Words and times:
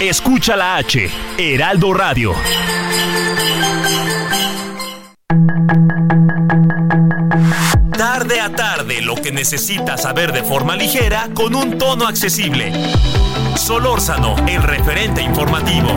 Escucha 0.00 0.56
la 0.56 0.76
H, 0.76 1.10
Heraldo 1.36 1.92
Radio. 1.92 2.34
Tarde 7.98 8.40
a 8.40 8.50
tarde, 8.56 9.02
lo 9.02 9.14
que 9.16 9.30
necesitas 9.30 10.00
saber 10.00 10.32
de 10.32 10.42
forma 10.42 10.74
ligera 10.74 11.28
con 11.34 11.54
un 11.54 11.76
tono 11.76 12.06
accesible. 12.06 12.72
Solórzano, 13.56 14.36
el 14.48 14.62
referente 14.62 15.20
informativo. 15.20 15.88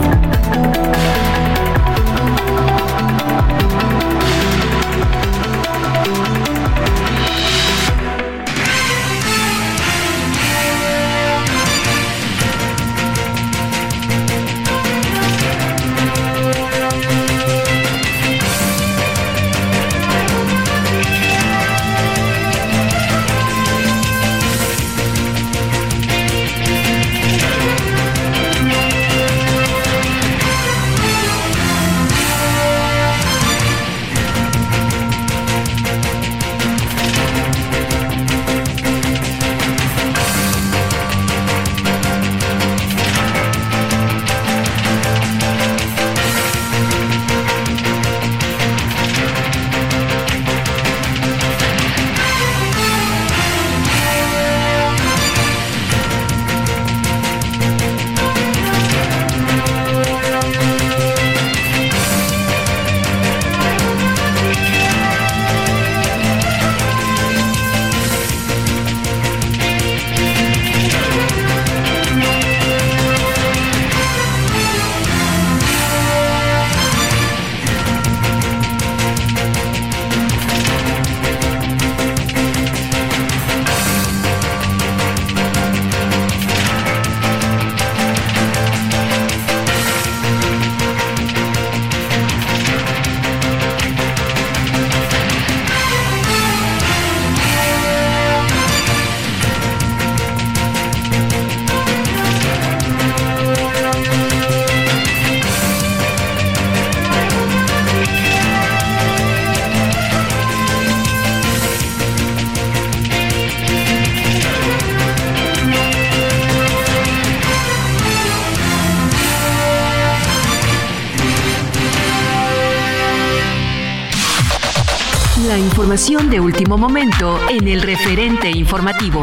De 126.34 126.40
último 126.40 126.76
momento 126.76 127.38
en 127.48 127.68
el 127.68 127.80
referente 127.80 128.50
informativo. 128.50 129.22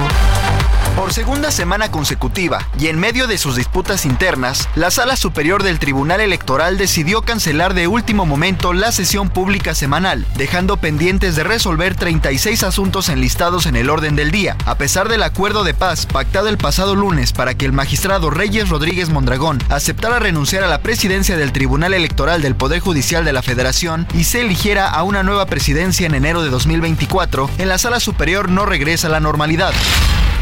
Segunda 1.12 1.52
semana 1.52 1.92
consecutiva 1.92 2.66
y 2.80 2.88
en 2.88 2.98
medio 2.98 3.28
de 3.28 3.38
sus 3.38 3.58
disputas 3.58 4.06
internas, 4.06 4.70
la 4.76 4.92
Sala 4.92 5.18
Superior 5.18 5.62
del 5.62 5.78
Tribunal 5.78 6.22
Electoral 6.22 6.78
decidió 6.78 7.22
cancelar 7.22 7.74
de 7.74 7.88
último 7.88 8.26
momento 8.26 8.72
la 8.72 8.94
sesión 8.94 9.30
pública 9.30 9.76
semanal, 9.76 10.26
dejando 10.38 10.78
pendientes 10.78 11.36
de 11.36 11.44
resolver 11.44 11.96
36 11.96 12.64
asuntos 12.64 13.10
enlistados 13.10 13.66
en 13.66 13.76
el 13.76 13.90
orden 13.90 14.16
del 14.16 14.32
día, 14.32 14.56
a 14.66 14.76
pesar 14.76 15.10
del 15.10 15.24
acuerdo 15.24 15.66
de 15.66 15.74
paz 15.74 16.06
pactado 16.06 16.48
el 16.48 16.58
pasado 16.58 16.96
lunes 16.96 17.34
para 17.34 17.56
que 17.56 17.66
el 17.66 17.74
magistrado 17.74 18.30
Reyes 18.30 18.70
Rodríguez 18.70 19.10
Mondragón 19.10 19.62
aceptara 19.68 20.18
renunciar 20.20 20.64
a 20.64 20.70
la 20.70 20.80
presidencia 20.80 21.36
del 21.36 21.52
Tribunal 21.52 21.94
Electoral 21.94 22.42
del 22.42 22.56
Poder 22.56 22.80
Judicial 22.80 23.26
de 23.26 23.34
la 23.34 23.42
Federación 23.42 24.08
y 24.14 24.24
se 24.24 24.40
eligiera 24.40 24.88
a 24.88 25.04
una 25.04 25.24
nueva 25.24 25.46
presidencia 25.46 26.08
en 26.08 26.16
enero 26.16 26.42
de 26.42 26.50
2024, 26.50 27.50
en 27.58 27.68
la 27.68 27.78
Sala 27.78 28.00
Superior 28.00 28.48
no 28.48 28.66
regresa 28.66 29.08
a 29.08 29.12
la 29.12 29.20
normalidad. 29.20 29.74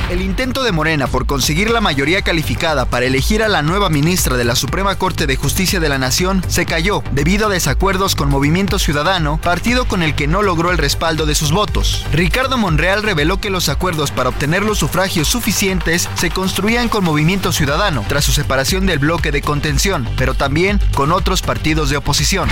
El 0.09 0.24
intento 0.24 0.64
de 0.64 0.72
Morena 0.72 1.06
por 1.06 1.28
conseguir 1.28 1.70
la 1.70 1.81
mayoría 1.81 2.24
calificada 2.24 2.86
para 2.86 3.06
elegir 3.06 3.44
a 3.44 3.47
la 3.47 3.62
nueva 3.62 3.92
ministra 3.92 4.38
de 4.38 4.44
la 4.44 4.56
Suprema 4.56 4.96
Corte 4.96 5.28
de 5.28 5.36
Justicia 5.36 5.80
de 5.80 5.88
la 5.88 6.00
Nación 6.00 6.44
se 6.47 6.66
cayó 6.66 7.03
debido 7.12 7.46
a 7.46 7.50
desacuerdos 7.52 8.16
con 8.16 8.28
Movimiento 8.28 8.80
Ciudadano, 8.80 9.40
partido 9.40 9.86
con 9.86 10.02
el 10.02 10.16
que 10.16 10.25
no 10.25 10.42
logró 10.42 10.72
el 10.72 10.80
respaldo 10.80 11.28
de 11.28 11.36
sus 11.36 11.52
votos. 11.52 12.08
Ricardo 12.12 12.58
Monreal 12.58 13.03
reveló 13.03 13.40
que 13.40 13.52
los 13.52 13.70
acuerdos 13.70 14.09
para 14.09 14.30
obtener 14.30 14.64
los 14.64 14.80
sufragios 14.80 15.28
suficientes 15.28 16.09
se 16.16 16.31
construían 16.31 16.90
con 16.90 17.03
Movimiento 17.03 17.52
Ciudadano 17.52 18.03
tras 18.08 18.26
su 18.26 18.31
separación 18.31 18.88
del 18.88 18.97
bloque 18.97 19.31
de 19.31 19.44
contención, 19.44 20.09
pero 20.18 20.34
también 20.34 20.80
con 20.96 21.12
otros 21.12 21.44
partidos 21.44 21.91
de 21.91 21.97
oposición. 21.97 22.50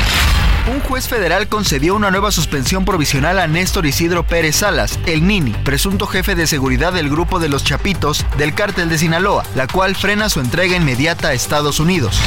Un 0.72 0.82
juez 0.82 1.08
federal 1.08 1.48
concedió 1.48 1.96
una 1.96 2.12
nueva 2.12 2.30
suspensión 2.30 2.84
provisional 2.84 3.40
a 3.40 3.48
Néstor 3.48 3.86
Isidro 3.86 4.28
Pérez 4.28 4.58
Salas, 4.58 5.00
el 5.06 5.26
Nini, 5.26 5.52
presunto 5.64 6.08
jefe 6.08 6.36
de 6.36 6.46
seguridad 6.46 6.92
del 6.92 7.10
grupo 7.10 7.40
de 7.40 7.47
los 7.50 7.64
Chapitos 7.64 8.26
del 8.38 8.54
cártel 8.54 8.90
de 8.90 8.98
Sinaloa, 8.98 9.44
la 9.56 9.68
cual 9.68 9.96
frena 9.96 10.30
su 10.30 10.40
entrega 10.40 10.76
inmediata 10.76 11.30
a 11.30 11.34
Estados 11.34 11.80
Unidos. 11.80 12.20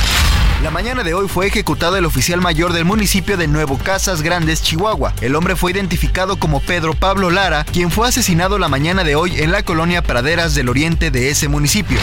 La 0.62 0.70
mañana 0.70 1.02
de 1.02 1.14
hoy 1.14 1.26
fue 1.26 1.46
ejecutado 1.46 1.96
el 1.96 2.04
oficial 2.04 2.42
mayor 2.42 2.74
del 2.74 2.84
municipio 2.84 3.38
de 3.38 3.48
Nuevo 3.48 3.78
Casas 3.78 4.20
Grandes, 4.20 4.62
Chihuahua. 4.62 5.14
El 5.22 5.34
hombre 5.34 5.56
fue 5.56 5.72
identificado 5.72 6.36
como 6.36 6.60
Pedro 6.60 6.92
Pablo 6.92 7.30
Lara, 7.30 7.64
quien 7.64 7.90
fue 7.90 8.06
asesinado 8.06 8.58
la 8.58 8.68
mañana 8.68 9.02
de 9.02 9.16
hoy 9.16 9.40
en 9.40 9.52
la 9.52 9.62
colonia 9.62 10.02
Praderas 10.02 10.54
del 10.54 10.68
Oriente 10.68 11.10
de 11.10 11.30
ese 11.30 11.48
municipio. 11.48 11.98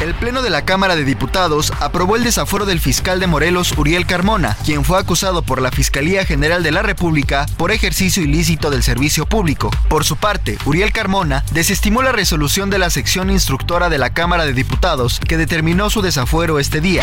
El 0.00 0.14
Pleno 0.14 0.40
de 0.42 0.50
la 0.50 0.64
Cámara 0.64 0.94
de 0.94 1.04
Diputados 1.04 1.72
aprobó 1.80 2.14
el 2.14 2.22
desafuero 2.22 2.64
del 2.64 2.78
fiscal 2.78 3.18
de 3.18 3.26
Morelos, 3.26 3.76
Uriel 3.76 4.06
Carmona, 4.06 4.56
quien 4.64 4.84
fue 4.84 4.96
acusado 4.96 5.42
por 5.42 5.60
la 5.60 5.72
Fiscalía 5.72 6.24
General 6.24 6.62
de 6.62 6.70
la 6.70 6.82
República 6.82 7.46
por 7.56 7.72
ejercicio 7.72 8.22
ilícito 8.22 8.70
del 8.70 8.84
servicio 8.84 9.26
público. 9.26 9.68
Por 9.88 10.04
su 10.04 10.16
parte, 10.16 10.58
Uriel 10.64 10.92
Carmona 10.92 11.44
desestimó 11.50 12.02
la 12.02 12.12
resolución 12.12 12.70
de 12.70 12.78
la 12.78 12.88
sección 12.88 13.30
instructora 13.30 13.88
de 13.88 13.98
la 13.98 14.10
Cámara 14.14 14.46
de 14.46 14.52
Diputados 14.52 15.18
que 15.18 15.36
determinó 15.36 15.90
su 15.90 16.02
desafuero 16.02 16.60
este 16.60 16.80
día. 16.80 17.02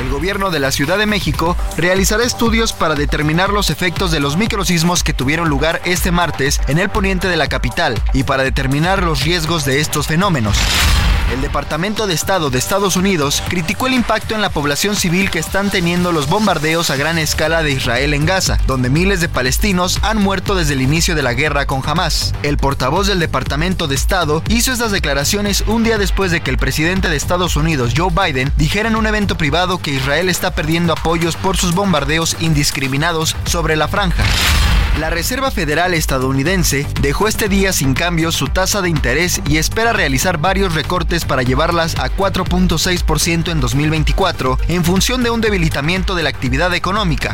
El 0.00 0.10
gobierno 0.10 0.50
de 0.50 0.60
la 0.60 0.72
Ciudad 0.72 0.98
de 0.98 1.06
México 1.06 1.56
realizará 1.76 2.24
estudios 2.24 2.72
para 2.72 2.94
determinar 2.94 3.50
los 3.50 3.70
efectos 3.70 4.10
de 4.10 4.20
los 4.20 4.36
microsismos 4.36 5.02
que 5.02 5.14
tuvieron 5.14 5.48
lugar 5.48 5.80
este 5.84 6.10
martes 6.10 6.60
en 6.68 6.78
el 6.78 6.88
poniente 6.88 7.28
de 7.28 7.36
la 7.36 7.48
capital 7.48 8.00
y 8.12 8.24
para 8.24 8.42
determinar 8.42 9.02
los 9.02 9.22
riesgos 9.22 9.64
de 9.64 9.80
estos 9.80 10.06
fenómenos. 10.06 10.56
El 11.32 11.40
Departamento 11.40 12.06
de 12.06 12.14
Estado 12.14 12.50
de 12.50 12.58
Estados 12.58 12.96
Unidos 12.96 13.42
criticó 13.48 13.86
el 13.86 13.94
impacto 13.94 14.34
en 14.34 14.42
la 14.42 14.50
población 14.50 14.94
civil 14.94 15.30
que 15.30 15.38
están 15.38 15.70
teniendo 15.70 16.12
los 16.12 16.28
bombardeos 16.28 16.90
a 16.90 16.96
gran 16.96 17.18
escala 17.18 17.62
de 17.62 17.72
Israel 17.72 18.14
en 18.14 18.26
Gaza, 18.26 18.58
donde 18.66 18.90
miles 18.90 19.20
de 19.20 19.28
palestinos 19.28 19.98
han 20.02 20.18
muerto 20.18 20.54
desde 20.54 20.74
el 20.74 20.82
inicio 20.82 21.14
de 21.14 21.22
la 21.22 21.32
guerra 21.32 21.66
con 21.66 21.82
Hamas. 21.84 22.34
El 22.42 22.58
portavoz 22.58 23.06
del 23.06 23.20
Departamento 23.20 23.88
de 23.88 23.94
Estado 23.94 24.42
hizo 24.48 24.72
estas 24.72 24.92
declaraciones 24.92 25.64
un 25.66 25.82
día 25.82 25.98
después 25.98 26.30
de 26.30 26.40
que 26.40 26.50
el 26.50 26.58
presidente 26.58 27.08
de 27.08 27.16
Estados 27.16 27.56
Unidos, 27.56 27.94
Joe 27.96 28.12
Biden, 28.12 28.52
dijera 28.56 28.88
en 28.88 28.96
un 28.96 29.06
evento 29.06 29.36
privado 29.36 29.78
que 29.78 29.92
Israel 29.92 30.28
está 30.28 30.54
perdiendo 30.54 30.92
apoyos 30.92 31.36
por 31.36 31.56
sus 31.56 31.74
bombardeos 31.74 32.36
indiscriminados 32.40 33.34
sobre 33.46 33.76
la 33.76 33.88
franja. 33.88 34.24
La 35.00 35.10
Reserva 35.10 35.50
Federal 35.50 35.92
estadounidense 35.92 36.86
dejó 37.00 37.26
este 37.26 37.48
día 37.48 37.72
sin 37.72 37.94
cambio 37.94 38.30
su 38.30 38.46
tasa 38.46 38.80
de 38.80 38.88
interés 38.88 39.40
y 39.48 39.56
espera 39.56 39.92
realizar 39.92 40.38
varios 40.38 40.72
recortes 40.72 41.13
para 41.24 41.44
llevarlas 41.44 41.94
a 41.96 42.10
4.6% 42.10 43.52
en 43.52 43.60
2024 43.60 44.58
en 44.66 44.84
función 44.84 45.22
de 45.22 45.30
un 45.30 45.40
debilitamiento 45.40 46.16
de 46.16 46.24
la 46.24 46.30
actividad 46.30 46.74
económica. 46.74 47.32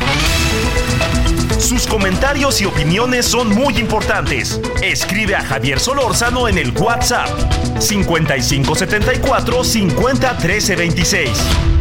Sus 1.58 1.86
comentarios 1.86 2.60
y 2.60 2.66
opiniones 2.66 3.26
son 3.26 3.48
muy 3.48 3.78
importantes. 3.78 4.60
Escribe 4.82 5.36
a 5.36 5.42
Javier 5.42 5.80
Solórzano 5.80 6.48
en 6.48 6.58
el 6.58 6.72
WhatsApp 6.72 7.30
5574 7.78 9.64
501326. 9.64 11.79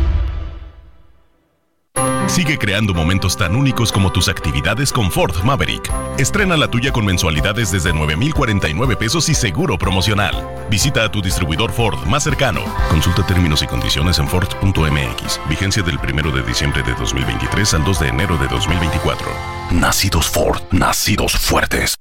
Sigue 2.30 2.60
creando 2.60 2.94
momentos 2.94 3.36
tan 3.36 3.56
únicos 3.56 3.92
como 3.92 4.12
tus 4.12 4.30
actividades 4.30 4.94
con 4.94 5.12
Ford 5.12 5.36
Maverick. 5.44 5.92
Estrena 6.20 6.56
la 6.56 6.70
tuya 6.70 6.92
con 6.92 7.04
mensualidades 7.04 7.72
desde 7.72 7.92
9,049 7.92 8.96
pesos 8.96 9.28
y 9.30 9.34
seguro 9.34 9.80
promocional. 9.80 10.48
Visita 10.70 11.04
a 11.04 11.12
tu 11.12 11.24
distribuidor 11.24 11.72
Ford 11.72 11.98
más 12.06 12.24
cercano. 12.24 12.62
Consulta 12.90 13.26
términos 13.26 13.64
y 13.64 13.68
condiciones 13.68 14.20
en 14.20 14.28
Ford.mx. 14.28 15.42
Vigencia 15.50 15.82
del 15.82 15.98
1 15.98 16.32
de 16.32 16.44
diciembre 16.44 16.84
de 16.84 16.94
2023 16.94 17.74
al 17.74 17.84
2 17.84 18.00
de 18.00 18.08
enero 18.08 18.38
de 18.38 18.48
2024. 18.48 19.28
Nacidos 19.72 20.28
Ford, 20.28 20.62
nacidos 20.72 21.34
fuertes. 21.34 21.96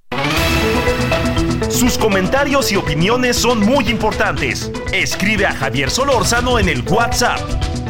Sus 1.70 1.98
comentarios 1.98 2.72
y 2.72 2.76
opiniones 2.76 3.36
son 3.36 3.60
muy 3.60 3.88
importantes. 3.88 4.70
Escribe 4.92 5.46
a 5.46 5.54
Javier 5.54 5.90
Solórzano 5.90 6.58
en 6.58 6.68
el 6.68 6.82
WhatsApp 6.82 7.40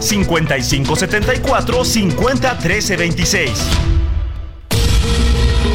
5574 0.00 1.84
501326. 1.84 3.88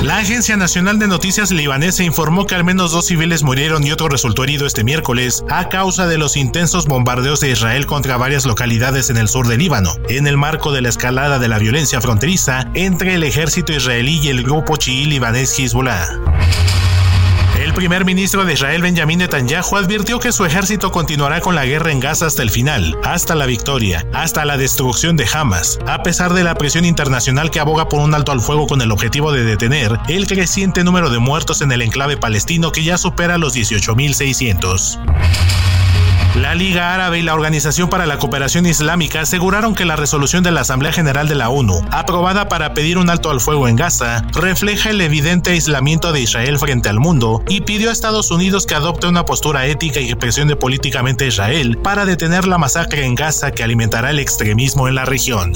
La 0.03 0.17
Agencia 0.17 0.57
Nacional 0.57 0.99
de 0.99 1.07
Noticias 1.07 1.49
libanesa 1.51 2.03
informó 2.03 2.45
que 2.45 2.55
al 2.55 2.65
menos 2.65 2.91
dos 2.91 3.07
civiles 3.07 3.41
murieron 3.41 3.87
y 3.87 3.93
otro 3.93 4.09
resultó 4.09 4.43
herido 4.43 4.65
este 4.65 4.83
miércoles 4.83 5.45
a 5.49 5.69
causa 5.69 6.07
de 6.07 6.17
los 6.17 6.35
intensos 6.35 6.87
bombardeos 6.87 7.39
de 7.39 7.51
Israel 7.51 7.85
contra 7.85 8.17
varias 8.17 8.45
localidades 8.45 9.09
en 9.09 9.15
el 9.15 9.29
sur 9.29 9.47
de 9.47 9.57
Líbano, 9.57 9.93
en 10.09 10.27
el 10.27 10.35
marco 10.35 10.73
de 10.73 10.81
la 10.81 10.89
escalada 10.89 11.39
de 11.39 11.47
la 11.47 11.57
violencia 11.57 12.01
fronteriza 12.01 12.67
entre 12.73 13.13
el 13.13 13.23
ejército 13.23 13.71
israelí 13.71 14.19
y 14.21 14.27
el 14.27 14.43
grupo 14.43 14.75
chií 14.75 15.05
libanés 15.05 15.57
Hezbollah. 15.57 16.05
El 17.73 17.77
primer 17.77 18.05
ministro 18.05 18.45
de 18.45 18.53
Israel, 18.53 18.83
Benjamin 18.83 19.17
Netanyahu, 19.17 19.77
advirtió 19.77 20.19
que 20.19 20.31
su 20.31 20.45
ejército 20.45 20.91
continuará 20.91 21.41
con 21.41 21.55
la 21.55 21.65
guerra 21.65 21.91
en 21.91 21.99
Gaza 21.99 22.27
hasta 22.27 22.43
el 22.43 22.51
final, 22.51 22.95
hasta 23.03 23.33
la 23.33 23.47
victoria, 23.47 24.05
hasta 24.13 24.45
la 24.45 24.57
destrucción 24.57 25.17
de 25.17 25.25
Hamas, 25.33 25.79
a 25.87 26.03
pesar 26.03 26.35
de 26.35 26.43
la 26.43 26.53
presión 26.53 26.85
internacional 26.85 27.49
que 27.49 27.59
aboga 27.59 27.89
por 27.89 28.01
un 28.01 28.13
alto 28.13 28.31
al 28.31 28.41
fuego 28.41 28.67
con 28.67 28.81
el 28.81 28.91
objetivo 28.91 29.31
de 29.31 29.43
detener 29.43 29.97
el 30.07 30.27
creciente 30.27 30.83
número 30.83 31.09
de 31.09 31.17
muertos 31.17 31.63
en 31.63 31.71
el 31.71 31.81
enclave 31.81 32.15
palestino 32.15 32.71
que 32.71 32.83
ya 32.83 32.99
supera 32.99 33.39
los 33.39 33.55
18.600. 33.55 35.72
La 36.35 36.56
Liga 36.56 36.95
Árabe 36.95 37.19
y 37.19 37.21
la 37.21 37.35
Organización 37.35 37.91
para 37.91 38.07
la 38.07 38.18
Cooperación 38.18 38.65
Islámica 38.65 39.21
aseguraron 39.21 39.75
que 39.75 39.85
la 39.85 39.95
resolución 39.95 40.44
de 40.44 40.51
la 40.51 40.62
Asamblea 40.62 40.91
General 40.91 41.27
de 41.27 41.35
la 41.35 41.50
ONU, 41.50 41.80
aprobada 41.91 42.50
para 42.50 42.74
pedir 42.74 42.97
un 42.97 43.12
alto 43.12 43.30
al 43.30 43.39
fuego 43.39 43.68
en 43.68 43.75
Gaza, 43.75 44.25
refleja 44.33 44.89
el 44.89 45.01
evidente 45.01 45.51
aislamiento 45.51 46.12
de 46.12 46.21
Israel 46.21 46.57
frente 46.57 46.89
al 46.89 47.00
mundo 47.00 47.44
y 47.47 47.62
pidió 47.62 47.89
a 47.89 47.94
Estados 47.94 48.31
Unidos 48.31 48.65
que 48.65 48.74
adopte 48.74 49.06
una 49.06 49.25
postura 49.25 49.68
ética 49.68 50.00
y 50.00 50.07
que 50.07 50.15
presione 50.15 50.56
políticamente 50.56 51.25
a 51.25 51.27
Israel 51.27 51.77
para 51.77 52.03
detener 52.03 52.47
la 52.47 52.57
masacre 52.57 53.06
en 53.06 53.13
Gaza 53.13 53.51
que 53.51 53.63
alimentará 53.63 54.09
el 54.09 54.18
extremismo 54.18 54.88
en 54.88 54.95
la 54.95 55.06
región. 55.06 55.53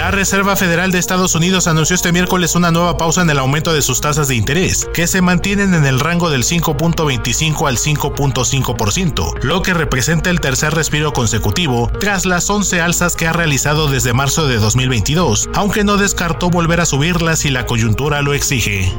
La 0.00 0.10
Reserva 0.10 0.56
Federal 0.56 0.92
de 0.92 0.98
Estados 0.98 1.34
Unidos 1.34 1.66
anunció 1.66 1.94
este 1.94 2.10
miércoles 2.10 2.54
una 2.54 2.70
nueva 2.70 2.96
pausa 2.96 3.20
en 3.20 3.28
el 3.28 3.38
aumento 3.38 3.74
de 3.74 3.82
sus 3.82 4.00
tasas 4.00 4.28
de 4.28 4.34
interés, 4.34 4.88
que 4.94 5.06
se 5.06 5.20
mantienen 5.20 5.74
en 5.74 5.84
el 5.84 6.00
rango 6.00 6.30
del 6.30 6.42
5.25 6.42 7.68
al 7.68 7.76
5.5%, 7.76 9.42
lo 9.42 9.60
que 9.60 9.74
representa 9.74 10.30
el 10.30 10.40
tercer 10.40 10.72
respiro 10.72 11.12
consecutivo 11.12 11.92
tras 12.00 12.24
las 12.24 12.48
11 12.48 12.80
alzas 12.80 13.14
que 13.14 13.26
ha 13.26 13.34
realizado 13.34 13.88
desde 13.88 14.14
marzo 14.14 14.46
de 14.46 14.56
2022, 14.56 15.50
aunque 15.52 15.84
no 15.84 15.98
descartó 15.98 16.48
volver 16.48 16.80
a 16.80 16.86
subirlas 16.86 17.40
si 17.40 17.50
la 17.50 17.66
coyuntura 17.66 18.22
lo 18.22 18.32
exige. 18.32 18.90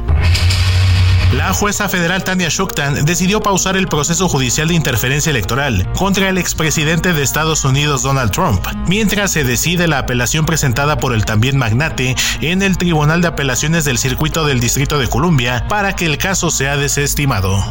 La 1.36 1.54
jueza 1.54 1.88
federal 1.88 2.24
Tania 2.24 2.50
Shuktan 2.50 3.06
decidió 3.06 3.40
pausar 3.40 3.78
el 3.78 3.88
proceso 3.88 4.28
judicial 4.28 4.68
de 4.68 4.74
interferencia 4.74 5.30
electoral 5.30 5.90
contra 5.96 6.28
el 6.28 6.36
expresidente 6.36 7.14
de 7.14 7.22
Estados 7.22 7.64
Unidos 7.64 8.02
Donald 8.02 8.32
Trump, 8.32 8.62
mientras 8.86 9.32
se 9.32 9.42
decide 9.42 9.88
la 9.88 9.98
apelación 9.98 10.44
presentada 10.44 10.98
por 10.98 11.14
el 11.14 11.24
también 11.24 11.56
magnate 11.56 12.14
en 12.42 12.60
el 12.60 12.76
Tribunal 12.76 13.22
de 13.22 13.28
Apelaciones 13.28 13.86
del 13.86 13.96
Circuito 13.96 14.44
del 14.44 14.60
Distrito 14.60 14.98
de 14.98 15.08
Columbia 15.08 15.64
para 15.68 15.96
que 15.96 16.04
el 16.04 16.18
caso 16.18 16.50
sea 16.50 16.76
desestimado. 16.76 17.64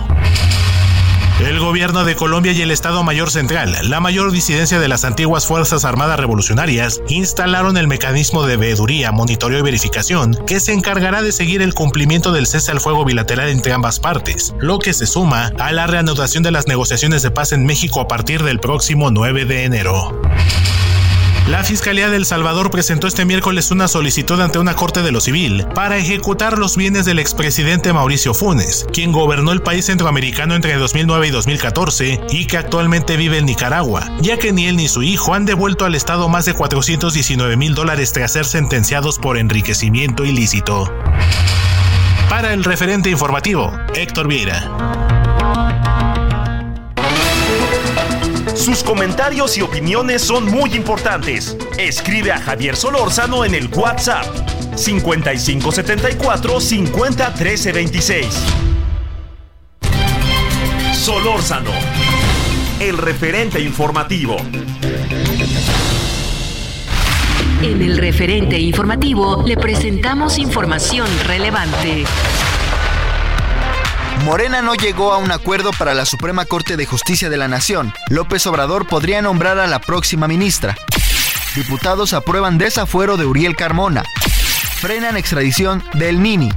El 1.41 1.59
gobierno 1.59 2.05
de 2.05 2.15
Colombia 2.15 2.51
y 2.51 2.61
el 2.61 2.69
Estado 2.69 3.03
Mayor 3.03 3.31
Central, 3.31 3.75
la 3.89 3.99
mayor 3.99 4.31
disidencia 4.31 4.79
de 4.79 4.87
las 4.87 5.03
antiguas 5.03 5.47
Fuerzas 5.47 5.85
Armadas 5.85 6.19
Revolucionarias, 6.19 7.01
instalaron 7.09 7.77
el 7.77 7.87
mecanismo 7.87 8.45
de 8.45 8.57
veeduría, 8.57 9.11
monitoreo 9.11 9.57
y 9.57 9.63
verificación 9.63 10.37
que 10.45 10.59
se 10.59 10.71
encargará 10.71 11.23
de 11.23 11.31
seguir 11.31 11.63
el 11.63 11.73
cumplimiento 11.73 12.31
del 12.31 12.45
cese 12.45 12.69
al 12.69 12.79
fuego 12.79 13.05
bilateral 13.05 13.49
entre 13.49 13.73
ambas 13.73 13.99
partes, 13.99 14.53
lo 14.59 14.77
que 14.77 14.93
se 14.93 15.07
suma 15.07 15.51
a 15.57 15.71
la 15.71 15.87
reanudación 15.87 16.43
de 16.43 16.51
las 16.51 16.67
negociaciones 16.67 17.23
de 17.23 17.31
paz 17.31 17.53
en 17.53 17.65
México 17.65 18.01
a 18.01 18.07
partir 18.07 18.43
del 18.43 18.59
próximo 18.59 19.09
9 19.09 19.45
de 19.45 19.65
enero. 19.65 20.21
La 21.47 21.63
Fiscalía 21.63 22.09
de 22.09 22.17
El 22.17 22.25
Salvador 22.25 22.71
presentó 22.71 23.07
este 23.07 23.25
miércoles 23.25 23.71
una 23.71 23.87
solicitud 23.87 24.39
ante 24.39 24.59
una 24.59 24.75
corte 24.75 25.01
de 25.01 25.11
lo 25.11 25.19
civil 25.19 25.65
para 25.73 25.97
ejecutar 25.97 26.57
los 26.57 26.77
bienes 26.77 27.05
del 27.05 27.19
expresidente 27.19 27.91
Mauricio 27.91 28.33
Funes, 28.33 28.85
quien 28.93 29.11
gobernó 29.11 29.51
el 29.51 29.61
país 29.61 29.85
centroamericano 29.85 30.55
entre 30.55 30.75
2009 30.75 31.27
y 31.27 31.31
2014 31.31 32.21
y 32.29 32.45
que 32.45 32.57
actualmente 32.57 33.17
vive 33.17 33.39
en 33.39 33.47
Nicaragua, 33.47 34.09
ya 34.21 34.37
que 34.37 34.53
ni 34.53 34.67
él 34.67 34.77
ni 34.77 34.87
su 34.87 35.03
hijo 35.03 35.33
han 35.33 35.45
devuelto 35.45 35.83
al 35.83 35.95
Estado 35.95 36.29
más 36.29 36.45
de 36.45 36.53
419 36.53 37.57
mil 37.57 37.75
dólares 37.75 38.13
tras 38.13 38.31
ser 38.31 38.45
sentenciados 38.45 39.17
por 39.17 39.37
enriquecimiento 39.37 40.23
ilícito. 40.23 40.93
Para 42.29 42.53
el 42.53 42.63
referente 42.63 43.09
informativo, 43.09 43.77
Héctor 43.93 44.27
Vieira. 44.27 45.20
Sus 48.61 48.83
comentarios 48.83 49.57
y 49.57 49.63
opiniones 49.63 50.21
son 50.21 50.45
muy 50.45 50.75
importantes. 50.75 51.57
Escribe 51.79 52.31
a 52.31 52.39
Javier 52.39 52.75
Solórzano 52.75 53.43
en 53.43 53.55
el 53.55 53.67
WhatsApp 53.73 54.23
5574 54.75 56.61
501326. 56.61 58.27
Solórzano, 60.93 61.71
el 62.79 62.99
referente 62.99 63.59
informativo. 63.59 64.37
En 67.63 67.81
el 67.81 67.97
referente 67.97 68.59
informativo 68.59 69.43
le 69.43 69.57
presentamos 69.57 70.37
información 70.37 71.07
relevante. 71.25 72.03
Morena 74.23 74.61
no 74.61 74.75
llegó 74.75 75.13
a 75.13 75.17
un 75.17 75.31
acuerdo 75.31 75.71
para 75.71 75.95
la 75.95 76.05
Suprema 76.05 76.45
Corte 76.45 76.77
de 76.77 76.85
Justicia 76.85 77.29
de 77.29 77.37
la 77.37 77.47
Nación. 77.47 77.91
López 78.09 78.45
Obrador 78.45 78.85
podría 78.85 79.21
nombrar 79.21 79.57
a 79.59 79.65
la 79.65 79.79
próxima 79.79 80.27
ministra. 80.27 80.75
Diputados 81.55 82.13
aprueban 82.13 82.59
desafuero 82.59 83.17
de 83.17 83.25
Uriel 83.25 83.55
Carmona. 83.55 84.03
Frenan 84.79 85.17
extradición 85.17 85.83
del 85.93 86.21
Nini. 86.21 86.51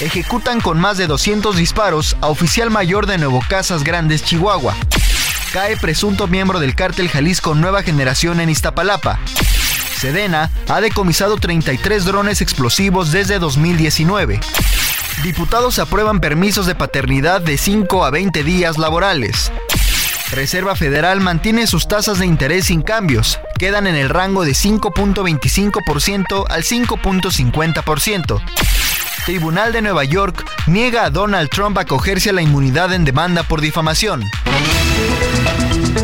Ejecutan 0.00 0.60
con 0.60 0.80
más 0.80 0.98
de 0.98 1.06
200 1.06 1.56
disparos 1.56 2.16
a 2.20 2.26
oficial 2.26 2.70
mayor 2.70 3.06
de 3.06 3.18
Nuevo 3.18 3.40
Casas 3.48 3.84
Grandes, 3.84 4.24
Chihuahua. 4.24 4.74
Cae 5.52 5.76
presunto 5.76 6.26
miembro 6.26 6.58
del 6.58 6.74
cártel 6.74 7.08
Jalisco 7.08 7.54
Nueva 7.54 7.82
Generación 7.82 8.40
en 8.40 8.50
Iztapalapa. 8.50 9.20
Sedena 9.96 10.50
ha 10.68 10.80
decomisado 10.80 11.36
33 11.36 12.04
drones 12.04 12.40
explosivos 12.40 13.12
desde 13.12 13.38
2019. 13.38 14.40
Diputados 15.22 15.78
aprueban 15.78 16.20
permisos 16.20 16.64
de 16.64 16.74
paternidad 16.74 17.42
de 17.42 17.58
5 17.58 18.06
a 18.06 18.10
20 18.10 18.42
días 18.42 18.78
laborales. 18.78 19.52
Reserva 20.30 20.74
Federal 20.76 21.20
mantiene 21.20 21.66
sus 21.66 21.88
tasas 21.88 22.18
de 22.18 22.26
interés 22.26 22.66
sin 22.66 22.80
cambios. 22.80 23.38
Quedan 23.58 23.86
en 23.86 23.96
el 23.96 24.08
rango 24.08 24.44
de 24.44 24.52
5.25% 24.52 26.46
al 26.48 26.62
5.50%. 26.62 28.40
Tribunal 29.26 29.72
de 29.72 29.82
Nueva 29.82 30.04
York 30.04 30.42
niega 30.66 31.04
a 31.04 31.10
Donald 31.10 31.50
Trump 31.50 31.76
acogerse 31.76 32.30
a 32.30 32.32
la 32.32 32.40
inmunidad 32.40 32.94
en 32.94 33.04
demanda 33.04 33.42
por 33.42 33.60
difamación. 33.60 34.24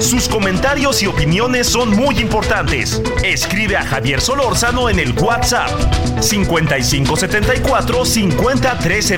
Sus 0.00 0.28
comentarios 0.28 1.02
y 1.02 1.06
opiniones 1.06 1.66
son 1.66 1.90
muy 1.90 2.18
importantes. 2.20 3.02
Escribe 3.24 3.76
a 3.76 3.84
Javier 3.84 4.20
Solórzano 4.20 4.88
en 4.88 4.98
el 4.98 5.12
WhatsApp 5.12 5.70
5574 6.20 8.04
50 8.04 8.78
13 8.78 9.16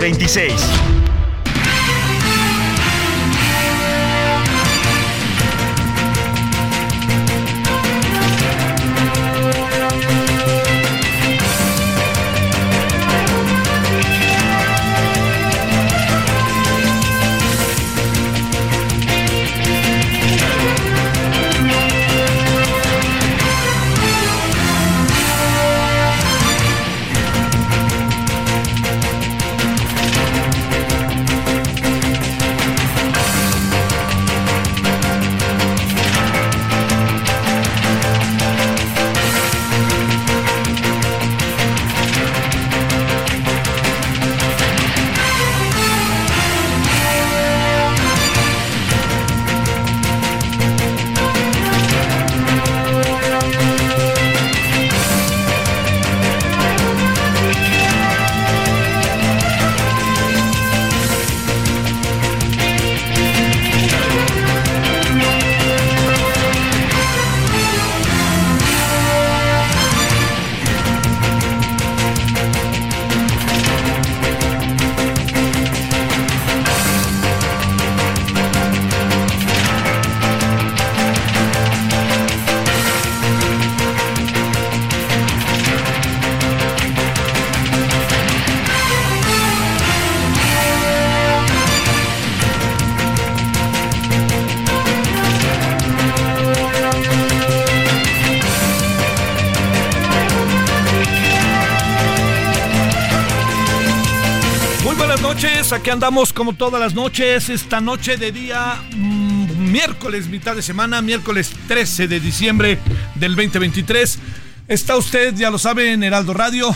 andamos 105.98 106.32
como 106.32 106.52
todas 106.52 106.80
las 106.80 106.94
noches, 106.94 107.48
esta 107.48 107.80
noche 107.80 108.16
de 108.16 108.30
día 108.30 108.80
mm, 108.94 109.68
miércoles, 109.68 110.28
mitad 110.28 110.54
de 110.54 110.62
semana, 110.62 111.02
miércoles 111.02 111.50
13 111.66 112.06
de 112.06 112.20
diciembre 112.20 112.78
del 113.16 113.34
2023. 113.34 114.20
Está 114.68 114.96
usted, 114.96 115.34
ya 115.34 115.50
lo 115.50 115.58
sabe, 115.58 115.92
en 115.92 116.04
Heraldo 116.04 116.34
Radio. 116.34 116.72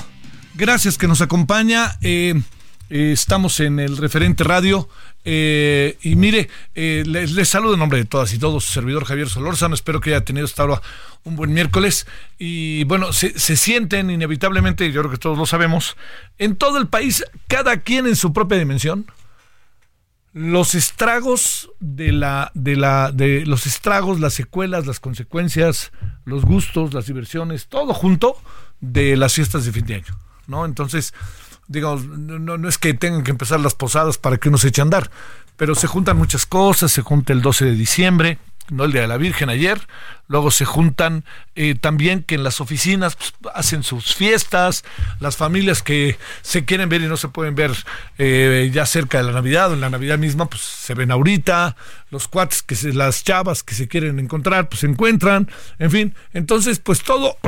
Gracias 0.55 0.99
que 0.99 1.07
nos 1.07 1.21
acompaña. 1.21 1.99
Eh, 2.01 2.35
eh, 2.91 3.13
estamos 3.13 3.61
en 3.61 3.79
el 3.79 3.97
referente 3.97 4.43
radio. 4.43 4.89
Eh, 5.25 5.99
y 6.03 6.17
mire, 6.17 6.51
les, 6.75 7.49
saludo 7.49 7.75
en 7.75 7.79
nombre 7.79 8.01
de 8.01 8.07
todas 8.07 8.35
y 8.35 8.41
todos, 8.41 8.65
su 8.65 8.73
servidor 8.73 9.05
Javier 9.05 9.29
Solórzano. 9.29 9.77
Espero 9.77 10.01
que 10.01 10.11
haya 10.11 10.25
tenido 10.25 10.47
hasta 10.47 10.63
ahora 10.63 10.83
un 11.25 11.37
buen 11.37 11.53
miércoles. 11.53 12.07
Y 12.39 12.85
bueno, 12.85 13.13
se, 13.13 13.39
sienten 13.57 14.11
inevitablemente, 14.11 14.91
yo 14.93 15.03
creo 15.03 15.13
que 15.13 15.19
todos 15.19 15.39
lo 15.39 15.47
sabemos, 15.47 15.97
en 16.39 16.57
todo 16.57 16.79
el 16.79 16.89
país, 16.89 17.25
cada 17.49 17.79
quien 17.79 18.07
en 18.07 18.17
su 18.17 18.33
propia 18.33 18.59
dimensión, 18.59 19.07
los 20.33 20.75
estragos 20.75 21.71
de 21.79 22.13
la, 22.13 22.51
de 22.55 22.77
la, 22.77 23.13
de 23.13 23.45
los 23.45 23.67
estragos, 23.67 24.19
las 24.19 24.33
secuelas, 24.33 24.87
las 24.87 24.99
consecuencias, 24.99 25.93
los 26.25 26.45
gustos, 26.45 26.95
las 26.95 27.07
diversiones, 27.07 27.67
todo 27.67 27.93
junto 27.93 28.37
de 28.81 29.17
las 29.17 29.35
fiestas 29.35 29.65
de 29.65 29.73
fin 29.73 29.87
de 29.87 29.95
año. 29.97 30.19
¿No? 30.47 30.65
Entonces, 30.65 31.15
digamos, 31.69 32.05
no, 32.07 32.59
no 32.59 32.69
es 32.69 32.79
que 32.79 32.95
tengan 32.95 33.23
que 33.23 33.31
empezar 33.31 33.61
las 33.61 33.75
posadas 33.75 34.19
para 34.19 34.39
que 34.39 34.49
uno 34.49 34.59
se 34.59 34.69
eche 34.69 34.81
a 34.81 34.85
andar, 34.85 35.11
pero 35.57 35.75
se 35.75 35.87
juntan 35.87 36.17
muchas 36.17 36.47
cosas, 36.47 36.91
se 36.91 37.03
junta 37.03 37.33
el 37.33 37.43
12 37.43 37.67
de 37.67 37.75
diciembre, 37.75 38.39
no 38.73 38.85
el 38.85 38.93
Día 38.93 39.03
de 39.03 39.09
la 39.09 39.17
Virgen 39.17 39.49
ayer, 39.49 39.81
luego 40.29 40.51
se 40.51 40.65
juntan 40.65 41.25
eh, 41.55 41.75
también 41.75 42.23
que 42.23 42.35
en 42.35 42.43
las 42.43 42.61
oficinas 42.61 43.17
pues, 43.17 43.35
hacen 43.55 43.83
sus 43.83 44.15
fiestas, 44.15 44.85
las 45.21 45.37
familias 45.37 45.83
que 45.83 46.19
se 46.41 46.65
quieren 46.65 46.89
ver 46.89 47.03
y 47.03 47.07
no 47.07 47.17
se 47.17 47.29
pueden 47.29 47.55
ver 47.55 47.73
eh, 48.19 48.71
ya 48.73 48.87
cerca 48.87 49.19
de 49.19 49.25
la 49.25 49.33
Navidad 49.33 49.71
o 49.71 49.75
en 49.75 49.81
la 49.81 49.91
Navidad 49.91 50.19
misma, 50.19 50.47
pues 50.47 50.63
se 50.63 50.95
ven 50.95 51.11
ahorita, 51.11 51.77
los 52.11 52.29
cuates, 52.29 52.63
que 52.63 52.75
se, 52.75 52.93
las 52.93 53.25
chavas 53.25 53.63
que 53.63 53.75
se 53.75 53.89
quieren 53.89 54.19
encontrar, 54.19 54.69
pues 54.69 54.81
se 54.81 54.87
encuentran, 54.87 55.51
en 55.79 55.91
fin, 55.91 56.15
entonces 56.33 56.79
pues 56.79 57.03
todo... 57.03 57.37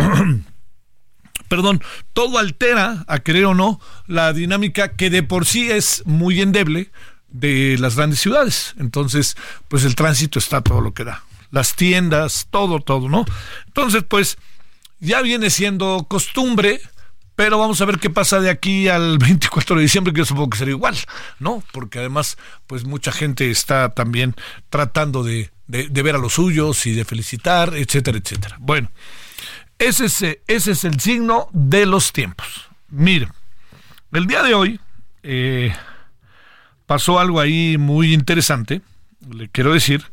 perdón, 1.48 1.82
todo 2.12 2.38
altera, 2.38 3.04
a 3.06 3.18
creer 3.20 3.46
o 3.46 3.54
no, 3.54 3.80
la 4.06 4.32
dinámica 4.32 4.96
que 4.96 5.10
de 5.10 5.22
por 5.22 5.46
sí 5.46 5.70
es 5.70 6.02
muy 6.06 6.40
endeble, 6.40 6.90
de 7.34 7.76
las 7.78 7.96
grandes 7.96 8.20
ciudades. 8.20 8.74
Entonces, 8.78 9.36
pues 9.68 9.84
el 9.84 9.94
tránsito 9.94 10.38
está 10.38 10.62
todo 10.62 10.80
lo 10.80 10.94
que 10.94 11.04
da. 11.04 11.24
Las 11.50 11.74
tiendas, 11.76 12.46
todo, 12.50 12.80
todo, 12.80 13.08
¿no? 13.08 13.26
Entonces, 13.66 14.04
pues 14.08 14.38
ya 15.00 15.20
viene 15.20 15.50
siendo 15.50 16.06
costumbre, 16.08 16.80
pero 17.34 17.58
vamos 17.58 17.80
a 17.80 17.84
ver 17.84 17.98
qué 17.98 18.08
pasa 18.08 18.40
de 18.40 18.50
aquí 18.50 18.88
al 18.88 19.18
24 19.18 19.76
de 19.76 19.82
diciembre, 19.82 20.14
que 20.14 20.18
yo 20.18 20.24
supongo 20.24 20.50
que 20.50 20.58
será 20.58 20.70
igual, 20.70 20.96
¿no? 21.40 21.62
Porque 21.72 21.98
además, 21.98 22.38
pues 22.66 22.84
mucha 22.84 23.12
gente 23.12 23.50
está 23.50 23.90
también 23.90 24.34
tratando 24.70 25.24
de, 25.24 25.50
ver 25.66 26.14
a 26.14 26.18
los 26.18 26.34
suyos 26.34 26.86
y 26.86 26.92
de 26.92 27.04
felicitar, 27.04 27.74
etcétera, 27.74 28.16
etcétera. 28.18 28.56
Bueno, 28.60 28.90
ese 29.80 30.06
es, 30.06 30.22
ese 30.46 30.70
es 30.70 30.84
el 30.84 31.00
signo 31.00 31.48
de 31.52 31.84
los 31.84 32.12
tiempos. 32.12 32.68
Miren, 32.90 33.30
el 34.12 34.28
día 34.28 34.44
de 34.44 34.54
hoy, 34.54 34.80
eh, 35.24 35.74
pasó 36.86 37.18
algo 37.18 37.40
ahí 37.40 37.78
muy 37.78 38.12
interesante, 38.12 38.82
le 39.30 39.48
quiero 39.48 39.72
decir, 39.72 40.04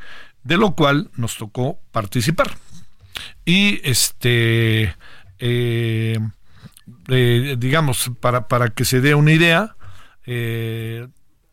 de 0.44 0.58
lo 0.58 0.76
cual 0.76 1.10
nos 1.16 1.38
tocó 1.38 1.80
participar. 1.92 2.58
Y 3.46 3.82
este, 3.84 4.96
eh, 5.40 6.20
eh, 7.08 7.56
digamos, 7.58 8.12
para, 8.20 8.48
para, 8.48 8.70
que 8.70 8.86
se 8.86 9.02
dé 9.02 9.16
una 9.16 9.32
idea, 9.32 9.76
eh, 10.26 11.08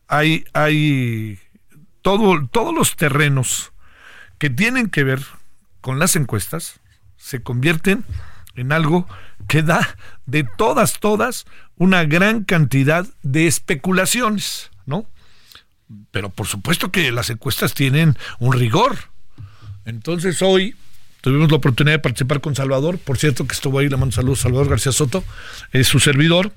hay, 0.07 0.45
hay 0.53 1.39
todo, 2.01 2.47
todos 2.47 2.73
los 2.73 2.95
terrenos 2.95 3.71
que 4.37 4.49
tienen 4.49 4.89
que 4.89 5.03
ver 5.03 5.19
con 5.81 5.99
las 5.99 6.15
encuestas 6.15 6.79
se 7.17 7.43
convierten 7.43 8.05
en 8.55 8.71
algo 8.71 9.07
que 9.47 9.63
da 9.63 9.95
de 10.25 10.43
todas, 10.43 10.99
todas 10.99 11.45
una 11.77 12.03
gran 12.03 12.43
cantidad 12.43 13.05
de 13.23 13.47
especulaciones. 13.47 14.71
¿No? 14.89 15.05
Pero 16.11 16.29
por 16.29 16.47
supuesto 16.47 16.91
que 16.91 17.11
las 17.11 17.29
encuestas 17.29 17.73
tienen 17.73 18.17
un 18.39 18.53
rigor. 18.53 18.97
Entonces 19.85 20.41
hoy 20.41 20.75
tuvimos 21.21 21.49
la 21.49 21.57
oportunidad 21.57 21.95
de 21.95 21.99
participar 21.99 22.41
con 22.41 22.55
Salvador, 22.55 22.97
por 22.97 23.17
cierto 23.17 23.47
que 23.47 23.53
estuvo 23.53 23.79
ahí, 23.79 23.89
le 23.89 23.97
mando 23.97 24.13
saludos, 24.13 24.39
Salvador 24.39 24.69
García 24.69 24.91
Soto, 24.91 25.23
es 25.71 25.87
su 25.87 25.99
servidor, 25.99 26.53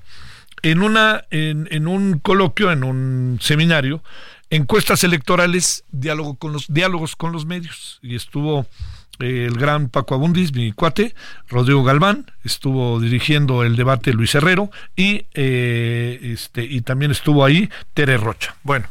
en, 0.61 0.81
una, 0.81 1.25
en, 1.29 1.87
un 1.87 2.19
coloquio, 2.19 2.71
en 2.71 2.83
un 2.83 3.37
seminario, 3.41 4.03
encuestas 4.49 5.03
electorales, 5.03 5.83
diálogo 5.91 6.35
con 6.35 6.53
los, 6.53 6.71
diálogos 6.73 7.15
con 7.15 7.31
los 7.33 7.45
medios. 7.45 7.99
Y 8.01 8.15
estuvo 8.15 8.65
el 9.19 9.57
gran 9.57 9.89
Paco 9.89 10.15
Abundis, 10.15 10.53
mi 10.53 10.71
cuate, 10.71 11.15
Rodrigo 11.47 11.83
Galván, 11.83 12.31
estuvo 12.43 12.99
dirigiendo 12.99 13.63
el 13.63 13.75
debate 13.75 14.13
Luis 14.13 14.35
Herrero 14.35 14.71
y, 14.95 15.25
eh, 15.33 16.19
este, 16.21 16.63
y 16.63 16.81
también 16.81 17.11
estuvo 17.11 17.45
ahí 17.45 17.69
Tere 17.93 18.17
Rocha. 18.17 18.55
Bueno, 18.63 18.87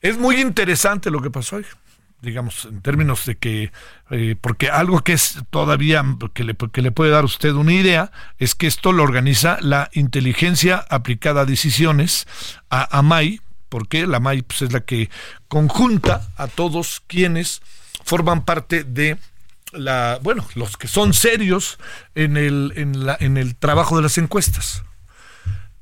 es 0.00 0.18
muy 0.18 0.40
interesante 0.40 1.10
lo 1.10 1.22
que 1.22 1.30
pasó 1.30 1.56
hoy 1.56 1.64
digamos, 2.24 2.64
en 2.64 2.80
términos 2.80 3.26
de 3.26 3.36
que, 3.36 3.70
eh, 4.10 4.34
porque 4.40 4.70
algo 4.70 5.00
que 5.00 5.12
es 5.12 5.36
todavía, 5.50 6.04
que 6.32 6.42
le, 6.42 6.54
que 6.54 6.82
le 6.82 6.90
puede 6.90 7.10
dar 7.10 7.24
usted 7.24 7.52
una 7.52 7.74
idea, 7.74 8.10
es 8.38 8.54
que 8.54 8.66
esto 8.66 8.92
lo 8.92 9.02
organiza 9.02 9.58
la 9.60 9.90
inteligencia 9.92 10.84
aplicada 10.88 11.42
a 11.42 11.44
decisiones, 11.44 12.26
a 12.70 12.98
AMAI, 12.98 13.40
porque 13.68 14.06
la 14.06 14.20
MAI 14.20 14.42
pues, 14.42 14.62
es 14.62 14.72
la 14.72 14.80
que 14.80 15.10
conjunta 15.48 16.28
a 16.36 16.48
todos 16.48 17.02
quienes 17.06 17.60
forman 18.04 18.44
parte 18.44 18.84
de 18.84 19.18
la, 19.72 20.18
bueno, 20.22 20.46
los 20.54 20.76
que 20.76 20.88
son 20.88 21.12
serios 21.14 21.78
en 22.14 22.36
el, 22.36 22.72
en 22.76 23.06
la, 23.06 23.16
en 23.20 23.36
el 23.36 23.56
trabajo 23.56 23.96
de 23.96 24.02
las 24.02 24.18
encuestas. 24.18 24.84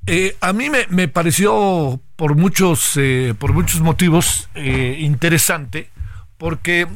Eh, 0.07 0.37
a 0.41 0.53
mí 0.53 0.69
me, 0.69 1.09
pareció 1.09 2.01
por 2.17 2.35
muchos, 2.35 2.97
eh, 2.97 3.35
por 3.39 3.53
muchos 3.53 3.81
motivos 3.81 4.49
eh, 4.55 4.97
interesante, 4.99 5.91
porque 6.39 6.89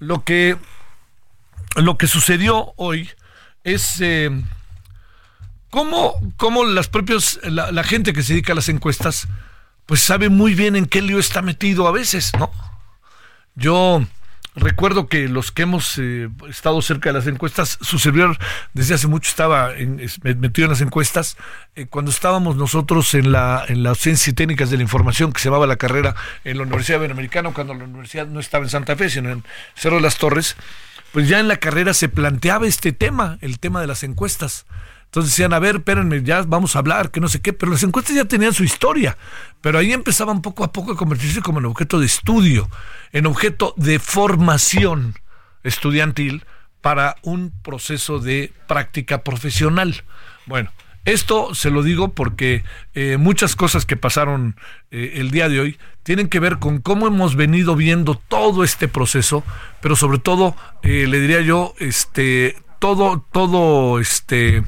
lo 0.00 0.24
que, 0.24 0.56
lo 1.76 1.96
que 1.96 2.08
sucedió 2.08 2.72
hoy 2.76 3.10
es 3.62 4.02
cómo, 5.70 6.14
cómo 6.36 6.64
las 6.64 6.88
propias, 6.88 7.38
la, 7.44 7.70
la, 7.70 7.84
gente 7.84 8.12
que 8.12 8.22
se 8.22 8.32
dedica 8.32 8.52
a 8.52 8.56
las 8.56 8.68
encuestas, 8.68 9.28
pues 9.86 10.00
sabe 10.00 10.28
muy 10.28 10.54
bien 10.54 10.74
en 10.74 10.86
qué 10.86 11.00
lío 11.00 11.18
está 11.18 11.42
metido 11.42 11.86
a 11.86 11.92
veces, 11.92 12.32
¿no? 12.38 12.50
Yo 13.54 14.04
recuerdo 14.58 15.06
que 15.06 15.28
los 15.28 15.52
que 15.52 15.62
hemos 15.62 15.98
eh, 15.98 16.28
estado 16.48 16.80
cerca 16.82 17.10
de 17.10 17.14
las 17.14 17.26
encuestas, 17.26 17.78
su 17.80 17.98
servidor 17.98 18.36
desde 18.72 18.94
hace 18.94 19.06
mucho 19.06 19.28
estaba 19.28 19.70
metido 20.22 20.66
en 20.66 20.70
las 20.70 20.80
encuestas. 20.80 21.36
Eh, 21.74 21.86
cuando 21.86 22.10
estábamos 22.10 22.56
nosotros 22.56 23.14
en 23.14 23.32
la, 23.32 23.64
en 23.68 23.82
las 23.82 23.98
ciencias 23.98 24.28
y 24.28 24.32
técnicas 24.32 24.70
de 24.70 24.76
la 24.76 24.82
información, 24.82 25.32
que 25.32 25.40
se 25.40 25.46
llamaba 25.48 25.66
la 25.66 25.76
carrera 25.76 26.14
en 26.44 26.58
la 26.58 26.64
Universidad 26.64 26.98
Iberoamericana, 26.98 27.52
cuando 27.52 27.74
la 27.74 27.84
universidad 27.84 28.26
no 28.26 28.40
estaba 28.40 28.64
en 28.64 28.70
Santa 28.70 28.96
Fe, 28.96 29.10
sino 29.10 29.30
en 29.30 29.44
Cerro 29.74 29.96
de 29.96 30.02
las 30.02 30.18
Torres, 30.18 30.56
pues 31.12 31.28
ya 31.28 31.40
en 31.40 31.48
la 31.48 31.56
carrera 31.56 31.94
se 31.94 32.08
planteaba 32.08 32.66
este 32.66 32.92
tema, 32.92 33.38
el 33.40 33.58
tema 33.58 33.80
de 33.80 33.86
las 33.86 34.02
encuestas. 34.02 34.66
Entonces 35.06 35.32
decían, 35.32 35.54
a 35.54 35.58
ver, 35.58 35.76
espérenme, 35.76 36.22
ya 36.22 36.42
vamos 36.42 36.76
a 36.76 36.80
hablar, 36.80 37.10
que 37.10 37.18
no 37.18 37.28
sé 37.28 37.40
qué, 37.40 37.54
pero 37.54 37.72
las 37.72 37.82
encuestas 37.82 38.14
ya 38.14 38.26
tenían 38.26 38.52
su 38.52 38.62
historia, 38.62 39.16
pero 39.62 39.78
ahí 39.78 39.94
empezaban 39.94 40.42
poco 40.42 40.64
a 40.64 40.72
poco 40.72 40.92
a 40.92 40.96
convertirse 40.96 41.40
como 41.40 41.60
en 41.60 41.64
objeto 41.64 41.98
de 41.98 42.04
estudio, 42.04 42.68
en 43.12 43.26
objeto 43.26 43.74
de 43.76 43.98
formación 43.98 45.14
estudiantil 45.62 46.44
para 46.80 47.16
un 47.22 47.52
proceso 47.62 48.18
de 48.18 48.52
práctica 48.66 49.22
profesional. 49.22 50.04
Bueno, 50.46 50.70
esto 51.04 51.54
se 51.54 51.70
lo 51.70 51.82
digo 51.82 52.10
porque 52.12 52.64
eh, 52.94 53.16
muchas 53.16 53.56
cosas 53.56 53.86
que 53.86 53.96
pasaron 53.96 54.56
eh, 54.90 55.14
el 55.16 55.30
día 55.30 55.48
de 55.48 55.60
hoy 55.60 55.78
tienen 56.02 56.28
que 56.28 56.40
ver 56.40 56.58
con 56.58 56.80
cómo 56.80 57.06
hemos 57.06 57.34
venido 57.34 57.76
viendo 57.76 58.14
todo 58.14 58.62
este 58.62 58.88
proceso, 58.88 59.42
pero 59.80 59.96
sobre 59.96 60.18
todo, 60.18 60.54
eh, 60.82 61.06
le 61.08 61.20
diría 61.20 61.40
yo, 61.40 61.74
este, 61.78 62.56
todo, 62.78 63.26
todo, 63.32 64.00
este, 64.00 64.64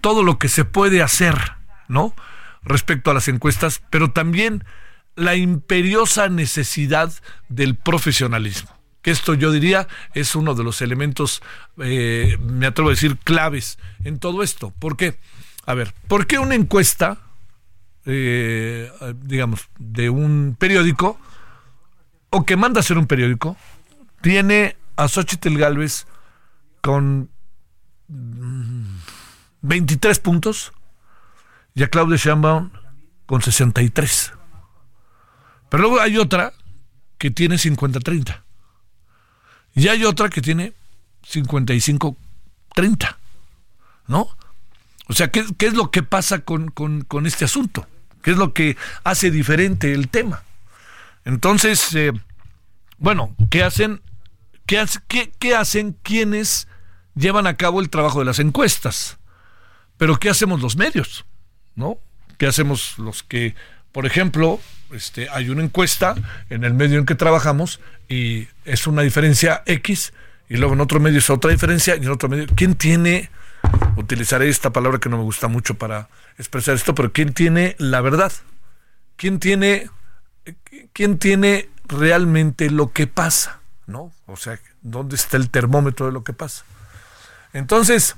todo 0.00 0.22
lo 0.22 0.38
que 0.38 0.48
se 0.48 0.64
puede 0.64 1.02
hacer, 1.02 1.36
¿no? 1.88 2.14
Respecto 2.62 3.10
a 3.10 3.14
las 3.14 3.28
encuestas, 3.28 3.82
pero 3.90 4.10
también 4.10 4.64
la 5.16 5.34
imperiosa 5.34 6.28
necesidad 6.28 7.12
del 7.48 7.76
profesionalismo. 7.76 8.70
Que 9.02 9.10
esto 9.10 9.34
yo 9.34 9.52
diría 9.52 9.86
es 10.14 10.34
uno 10.34 10.54
de 10.54 10.64
los 10.64 10.80
elementos, 10.80 11.42
eh, 11.78 12.38
me 12.40 12.66
atrevo 12.66 12.88
a 12.88 12.92
decir, 12.92 13.18
claves 13.18 13.78
en 14.02 14.18
todo 14.18 14.42
esto. 14.42 14.72
¿Por 14.78 14.96
qué? 14.96 15.18
A 15.66 15.74
ver, 15.74 15.94
¿por 16.08 16.26
qué 16.26 16.38
una 16.38 16.54
encuesta, 16.54 17.18
eh, 18.06 18.90
digamos, 19.22 19.68
de 19.78 20.10
un 20.10 20.56
periódico, 20.58 21.18
o 22.30 22.44
que 22.44 22.56
manda 22.56 22.80
a 22.80 22.82
hacer 22.82 22.98
un 22.98 23.06
periódico, 23.06 23.56
tiene 24.20 24.76
a 24.96 25.06
Xochitl 25.08 25.56
Galvez 25.56 26.06
con 26.80 27.30
23 29.62 30.18
puntos 30.18 30.72
y 31.74 31.82
a 31.82 31.88
Claudia 31.88 32.16
Sheinbaum 32.16 32.70
con 33.26 33.42
63. 33.42 34.32
Pero 35.74 35.88
luego 35.88 36.00
hay 36.00 36.18
otra 36.18 36.52
que 37.18 37.32
tiene 37.32 37.56
50-30. 37.56 38.42
Y 39.74 39.88
hay 39.88 40.04
otra 40.04 40.30
que 40.30 40.40
tiene 40.40 40.72
55-30. 41.28 42.14
¿No? 44.06 44.28
O 45.08 45.12
sea, 45.14 45.32
¿qué, 45.32 45.44
es 45.58 45.74
lo 45.74 45.90
que 45.90 46.04
pasa 46.04 46.44
con, 46.44 46.72
este 47.24 47.44
asunto? 47.44 47.88
¿Qué 48.22 48.30
es 48.30 48.36
lo 48.36 48.54
que 48.54 48.76
hace 49.02 49.32
diferente 49.32 49.92
el 49.92 50.10
tema? 50.10 50.44
Entonces, 51.24 51.92
eh, 51.96 52.12
bueno, 52.98 53.34
¿qué 53.50 53.64
hacen? 53.64 54.00
¿Qué, 54.66 54.86
qué, 55.08 55.32
qué 55.40 55.56
hacen 55.56 55.96
quienes 56.04 56.68
llevan 57.16 57.48
a 57.48 57.56
cabo 57.56 57.80
el 57.80 57.90
trabajo 57.90 58.20
de 58.20 58.26
las 58.26 58.38
encuestas? 58.38 59.18
Pero 59.96 60.20
¿qué 60.20 60.30
hacemos 60.30 60.62
los 60.62 60.76
medios? 60.76 61.24
¿No? 61.74 61.98
¿Qué 62.38 62.46
hacemos 62.46 62.96
los 62.96 63.24
que, 63.24 63.56
por 63.94 64.06
ejemplo, 64.06 64.60
este, 64.90 65.28
hay 65.30 65.50
una 65.50 65.62
encuesta 65.62 66.16
en 66.50 66.64
el 66.64 66.74
medio 66.74 66.98
en 66.98 67.06
que 67.06 67.14
trabajamos 67.14 67.78
y 68.08 68.48
es 68.64 68.88
una 68.88 69.02
diferencia 69.02 69.62
X 69.66 70.12
y 70.48 70.56
luego 70.56 70.74
en 70.74 70.80
otro 70.80 70.98
medio 70.98 71.20
es 71.20 71.30
otra 71.30 71.52
diferencia 71.52 71.94
y 71.94 72.00
en 72.00 72.10
otro 72.10 72.28
medio... 72.28 72.46
¿Quién 72.56 72.74
tiene, 72.74 73.30
utilizaré 73.94 74.48
esta 74.48 74.72
palabra 74.72 74.98
que 74.98 75.08
no 75.08 75.18
me 75.18 75.22
gusta 75.22 75.46
mucho 75.46 75.76
para 75.76 76.08
expresar 76.38 76.74
esto, 76.74 76.92
pero 76.92 77.12
quién 77.12 77.34
tiene 77.34 77.76
la 77.78 78.00
verdad? 78.00 78.32
¿Quién 79.14 79.38
tiene, 79.38 79.88
quién 80.92 81.18
tiene 81.18 81.70
realmente 81.86 82.70
lo 82.70 82.92
que 82.92 83.06
pasa? 83.06 83.60
¿No? 83.86 84.12
O 84.26 84.36
sea, 84.36 84.58
¿dónde 84.82 85.14
está 85.14 85.36
el 85.36 85.50
termómetro 85.50 86.06
de 86.06 86.12
lo 86.12 86.24
que 86.24 86.32
pasa? 86.32 86.64
Entonces, 87.52 88.16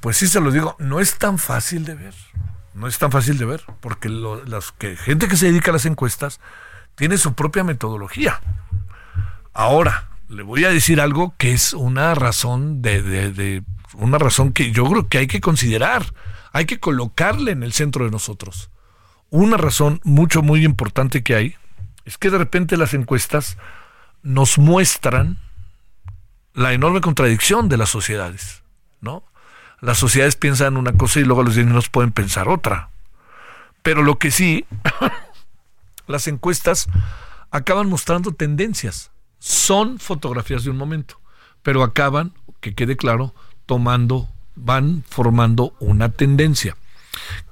pues 0.00 0.16
sí 0.16 0.26
se 0.26 0.40
lo 0.40 0.50
digo, 0.50 0.74
no 0.78 1.00
es 1.00 1.18
tan 1.18 1.36
fácil 1.38 1.84
de 1.84 1.96
ver. 1.96 2.14
No 2.74 2.86
es 2.86 2.98
tan 2.98 3.10
fácil 3.10 3.38
de 3.38 3.44
ver, 3.44 3.64
porque 3.80 4.08
la 4.08 4.38
las 4.46 4.72
que, 4.72 4.96
gente 4.96 5.28
que 5.28 5.36
se 5.36 5.46
dedica 5.46 5.70
a 5.70 5.74
las 5.74 5.86
encuestas 5.86 6.40
tiene 6.94 7.18
su 7.18 7.34
propia 7.34 7.64
metodología. 7.64 8.40
Ahora, 9.52 10.08
le 10.28 10.42
voy 10.42 10.64
a 10.64 10.70
decir 10.70 11.00
algo 11.00 11.34
que 11.36 11.52
es 11.52 11.74
una 11.74 12.14
razón 12.14 12.80
de, 12.80 13.02
de, 13.02 13.62
una 13.94 14.18
razón 14.18 14.52
que 14.52 14.72
yo 14.72 14.84
creo 14.86 15.08
que 15.08 15.18
hay 15.18 15.26
que 15.26 15.40
considerar, 15.40 16.14
hay 16.52 16.64
que 16.64 16.80
colocarle 16.80 17.52
en 17.52 17.62
el 17.62 17.72
centro 17.72 18.04
de 18.04 18.10
nosotros. 18.10 18.70
Una 19.30 19.56
razón 19.56 20.00
mucho, 20.04 20.42
muy 20.42 20.64
importante 20.64 21.22
que 21.22 21.34
hay 21.34 21.56
es 22.04 22.18
que 22.18 22.30
de 22.30 22.38
repente 22.38 22.76
las 22.76 22.94
encuestas 22.94 23.58
nos 24.22 24.58
muestran 24.58 25.38
la 26.54 26.72
enorme 26.72 27.00
contradicción 27.00 27.68
de 27.68 27.76
las 27.76 27.90
sociedades, 27.90 28.62
¿no? 29.00 29.24
Las 29.82 29.98
sociedades 29.98 30.36
piensan 30.36 30.76
una 30.76 30.92
cosa 30.92 31.18
y 31.20 31.24
luego 31.24 31.42
los 31.42 31.56
niños 31.56 31.88
pueden 31.90 32.12
pensar 32.12 32.48
otra. 32.48 32.90
Pero 33.82 34.04
lo 34.04 34.16
que 34.16 34.30
sí, 34.30 34.64
las 36.06 36.28
encuestas 36.28 36.86
acaban 37.50 37.88
mostrando 37.88 38.32
tendencias. 38.32 39.10
Son 39.40 39.98
fotografías 39.98 40.62
de 40.62 40.70
un 40.70 40.76
momento, 40.76 41.20
pero 41.64 41.82
acaban, 41.82 42.32
que 42.60 42.74
quede 42.74 42.96
claro, 42.96 43.34
tomando, 43.66 44.28
van 44.54 45.02
formando 45.08 45.74
una 45.80 46.10
tendencia. 46.10 46.76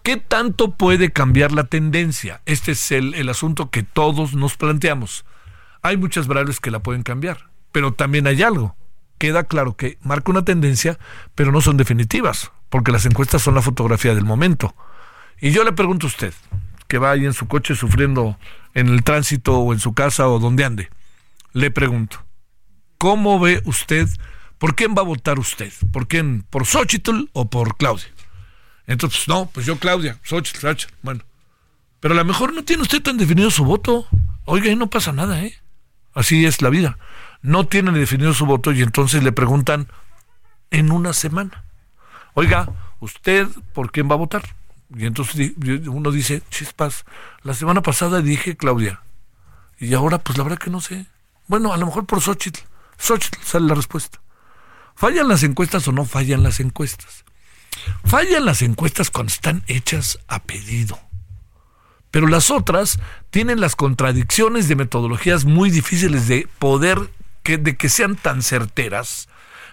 ¿Qué 0.04 0.16
tanto 0.16 0.76
puede 0.76 1.10
cambiar 1.10 1.50
la 1.50 1.64
tendencia? 1.64 2.42
Este 2.46 2.72
es 2.72 2.92
el, 2.92 3.14
el 3.14 3.28
asunto 3.28 3.70
que 3.70 3.82
todos 3.82 4.34
nos 4.34 4.56
planteamos. 4.56 5.24
Hay 5.82 5.96
muchas 5.96 6.28
variables 6.28 6.60
que 6.60 6.70
la 6.70 6.78
pueden 6.78 7.02
cambiar, 7.02 7.50
pero 7.72 7.92
también 7.92 8.28
hay 8.28 8.40
algo 8.44 8.76
queda 9.20 9.44
claro 9.44 9.76
que 9.76 9.98
marca 10.02 10.30
una 10.30 10.46
tendencia, 10.46 10.98
pero 11.34 11.52
no 11.52 11.60
son 11.60 11.76
definitivas, 11.76 12.52
porque 12.70 12.90
las 12.90 13.04
encuestas 13.04 13.42
son 13.42 13.54
la 13.54 13.60
fotografía 13.60 14.14
del 14.14 14.24
momento. 14.24 14.74
Y 15.42 15.50
yo 15.50 15.62
le 15.62 15.72
pregunto 15.72 16.06
a 16.06 16.08
usted, 16.08 16.32
que 16.88 16.96
va 16.96 17.10
ahí 17.10 17.26
en 17.26 17.34
su 17.34 17.46
coche 17.46 17.74
sufriendo 17.74 18.38
en 18.72 18.88
el 18.88 19.04
tránsito 19.04 19.58
o 19.58 19.74
en 19.74 19.78
su 19.78 19.92
casa 19.92 20.26
o 20.26 20.38
donde 20.38 20.64
ande, 20.64 20.88
le 21.52 21.70
pregunto, 21.70 22.24
¿cómo 22.96 23.38
ve 23.38 23.60
usted, 23.66 24.08
por 24.56 24.74
quién 24.74 24.94
va 24.96 25.02
a 25.02 25.04
votar 25.04 25.38
usted? 25.38 25.70
¿Por 25.92 26.08
quién? 26.08 26.42
¿Por 26.48 26.64
Xochitl 26.64 27.28
o 27.34 27.50
por 27.50 27.76
Claudia? 27.76 28.08
Entonces, 28.86 29.28
no, 29.28 29.50
pues 29.52 29.66
yo 29.66 29.78
Claudia, 29.78 30.18
Xochitl, 30.22 30.60
Xochitl, 30.60 30.94
bueno. 31.02 31.24
Pero 32.00 32.14
a 32.14 32.16
lo 32.16 32.24
mejor 32.24 32.54
no 32.54 32.64
tiene 32.64 32.82
usted 32.82 33.02
tan 33.02 33.18
definido 33.18 33.50
su 33.50 33.66
voto. 33.66 34.06
Oiga, 34.46 34.70
ahí 34.70 34.76
no 34.76 34.88
pasa 34.88 35.12
nada, 35.12 35.44
¿eh? 35.44 35.54
Así 36.14 36.46
es 36.46 36.62
la 36.62 36.70
vida 36.70 36.96
no 37.42 37.66
tienen 37.66 37.94
definido 37.94 38.34
su 38.34 38.46
voto 38.46 38.72
y 38.72 38.82
entonces 38.82 39.22
le 39.22 39.32
preguntan 39.32 39.88
en 40.70 40.92
una 40.92 41.12
semana, 41.12 41.64
oiga, 42.34 42.68
¿usted 43.00 43.48
por 43.72 43.90
quién 43.90 44.08
va 44.08 44.14
a 44.14 44.18
votar? 44.18 44.42
Y 44.94 45.06
entonces 45.06 45.52
uno 45.86 46.10
dice, 46.10 46.42
chispas, 46.50 47.04
la 47.42 47.54
semana 47.54 47.82
pasada 47.82 48.20
dije 48.20 48.56
Claudia, 48.56 49.02
y 49.78 49.94
ahora 49.94 50.18
pues 50.18 50.36
la 50.36 50.44
verdad 50.44 50.58
que 50.58 50.70
no 50.70 50.80
sé. 50.80 51.06
Bueno, 51.46 51.72
a 51.72 51.76
lo 51.76 51.86
mejor 51.86 52.06
por 52.06 52.20
Xochitl. 52.20 52.60
Xochitl 52.98 53.38
sale 53.42 53.66
la 53.66 53.74
respuesta. 53.74 54.20
¿Fallan 54.94 55.28
las 55.28 55.42
encuestas 55.42 55.88
o 55.88 55.92
no 55.92 56.04
fallan 56.04 56.42
las 56.42 56.60
encuestas? 56.60 57.24
Fallan 58.04 58.44
las 58.44 58.60
encuestas 58.62 59.10
cuando 59.10 59.32
están 59.32 59.62
hechas 59.66 60.18
a 60.28 60.42
pedido. 60.42 61.00
Pero 62.10 62.26
las 62.26 62.50
otras 62.50 62.98
tienen 63.30 63.60
las 63.60 63.76
contradicciones 63.76 64.68
de 64.68 64.76
metodologías 64.76 65.44
muy 65.44 65.70
difíciles 65.70 66.28
de 66.28 66.48
poder 66.58 67.10
que, 67.50 67.58
de 67.58 67.76
que 67.76 67.88
sean 67.88 68.14
tan 68.14 68.42
certeras, 68.42 69.28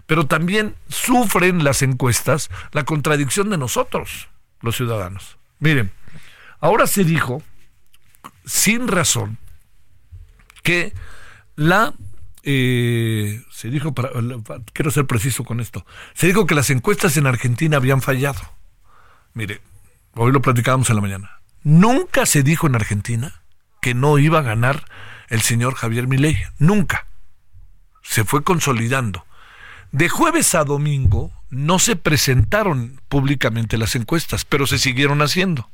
pero 0.07 0.25
también 0.25 0.75
sufren 0.89 1.63
las 1.63 1.83
encuestas 1.83 2.49
la 2.71 2.85
contradicción 2.85 3.51
de 3.51 3.57
nosotros, 3.57 4.29
los 4.61 4.75
ciudadanos. 4.75 5.37
Miren, 5.59 5.91
ahora 6.59 6.87
se 6.87 7.03
dijo, 7.03 7.43
sin 8.45 8.87
razón 8.87 9.37
que 10.63 10.93
la 11.55 11.93
eh, 12.41 13.43
se 13.51 13.69
dijo, 13.69 13.93
para, 13.93 14.09
quiero 14.73 14.89
ser 14.89 15.05
preciso 15.05 15.43
con 15.43 15.59
esto, 15.59 15.85
se 16.15 16.25
dijo 16.25 16.47
que 16.47 16.55
las 16.55 16.71
encuestas 16.71 17.15
en 17.17 17.27
Argentina 17.27 17.77
habían 17.77 18.01
fallado. 18.01 18.41
Mire, 19.33 19.61
hoy 20.15 20.31
lo 20.31 20.41
platicábamos 20.41 20.89
en 20.89 20.95
la 20.95 21.01
mañana. 21.01 21.41
Nunca 21.61 22.25
se 22.25 22.41
dijo 22.41 22.65
en 22.65 22.75
Argentina 22.75 23.41
que 23.81 23.93
no 23.93 24.17
iba 24.17 24.39
a 24.39 24.43
ganar 24.43 24.85
el 25.27 25.41
señor 25.41 25.75
Javier 25.75 26.07
Milei. 26.07 26.37
Nunca. 26.57 27.05
Se 28.07 28.23
fue 28.23 28.43
consolidando. 28.43 29.25
De 29.91 30.09
jueves 30.09 30.55
a 30.55 30.63
domingo 30.63 31.31
no 31.49 31.79
se 31.79 31.95
presentaron 31.95 33.01
públicamente 33.09 33.77
las 33.77 33.95
encuestas, 33.95 34.45
pero 34.45 34.67
se 34.67 34.79
siguieron 34.79 35.21
haciendo. 35.21 35.69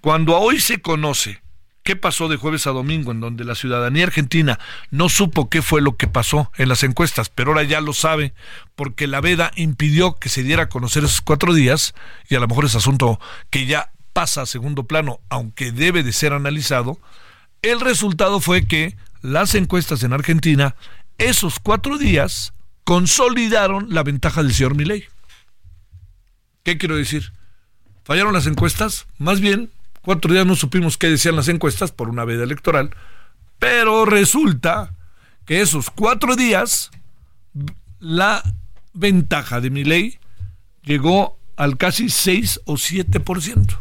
Cuando 0.00 0.38
hoy 0.38 0.60
se 0.60 0.80
conoce 0.80 1.42
qué 1.82 1.96
pasó 1.96 2.28
de 2.28 2.36
jueves 2.36 2.66
a 2.66 2.70
domingo, 2.70 3.12
en 3.12 3.20
donde 3.20 3.44
la 3.44 3.54
ciudadanía 3.54 4.04
argentina 4.04 4.58
no 4.90 5.08
supo 5.08 5.48
qué 5.48 5.62
fue 5.62 5.80
lo 5.80 5.96
que 5.96 6.06
pasó 6.06 6.50
en 6.56 6.68
las 6.68 6.82
encuestas, 6.82 7.28
pero 7.28 7.50
ahora 7.50 7.62
ya 7.62 7.80
lo 7.80 7.92
sabe, 7.92 8.34
porque 8.74 9.06
la 9.06 9.20
veda 9.20 9.50
impidió 9.56 10.16
que 10.16 10.28
se 10.28 10.42
diera 10.42 10.64
a 10.64 10.68
conocer 10.68 11.04
esos 11.04 11.20
cuatro 11.20 11.54
días, 11.54 11.94
y 12.28 12.34
a 12.34 12.40
lo 12.40 12.48
mejor 12.48 12.64
es 12.64 12.74
asunto 12.74 13.20
que 13.50 13.66
ya 13.66 13.92
pasa 14.12 14.42
a 14.42 14.46
segundo 14.46 14.84
plano, 14.84 15.20
aunque 15.28 15.72
debe 15.72 16.02
de 16.02 16.12
ser 16.12 16.32
analizado, 16.32 16.98
el 17.62 17.80
resultado 17.80 18.40
fue 18.40 18.66
que 18.66 18.96
las 19.22 19.54
encuestas 19.54 20.02
en 20.02 20.12
Argentina, 20.12 20.76
esos 21.20 21.60
cuatro 21.60 21.98
días, 21.98 22.54
consolidaron 22.84 23.92
la 23.94 24.02
ventaja 24.02 24.42
del 24.42 24.54
señor 24.54 24.74
Milei. 24.74 25.04
¿Qué 26.62 26.78
quiero 26.78 26.96
decir? 26.96 27.32
¿Fallaron 28.04 28.32
las 28.32 28.46
encuestas? 28.46 29.06
Más 29.18 29.40
bien, 29.40 29.70
cuatro 30.02 30.32
días 30.32 30.46
no 30.46 30.56
supimos 30.56 30.96
qué 30.96 31.08
decían 31.08 31.36
las 31.36 31.48
encuestas 31.48 31.92
por 31.92 32.08
una 32.08 32.24
veda 32.24 32.42
electoral, 32.42 32.90
pero 33.58 34.06
resulta 34.06 34.94
que 35.44 35.60
esos 35.60 35.90
cuatro 35.90 36.36
días 36.36 36.90
la 37.98 38.42
ventaja 38.94 39.60
de 39.60 39.70
Milei 39.70 40.18
llegó 40.82 41.38
al 41.56 41.76
casi 41.76 42.08
6 42.08 42.62
o 42.64 42.74
7%, 42.74 43.78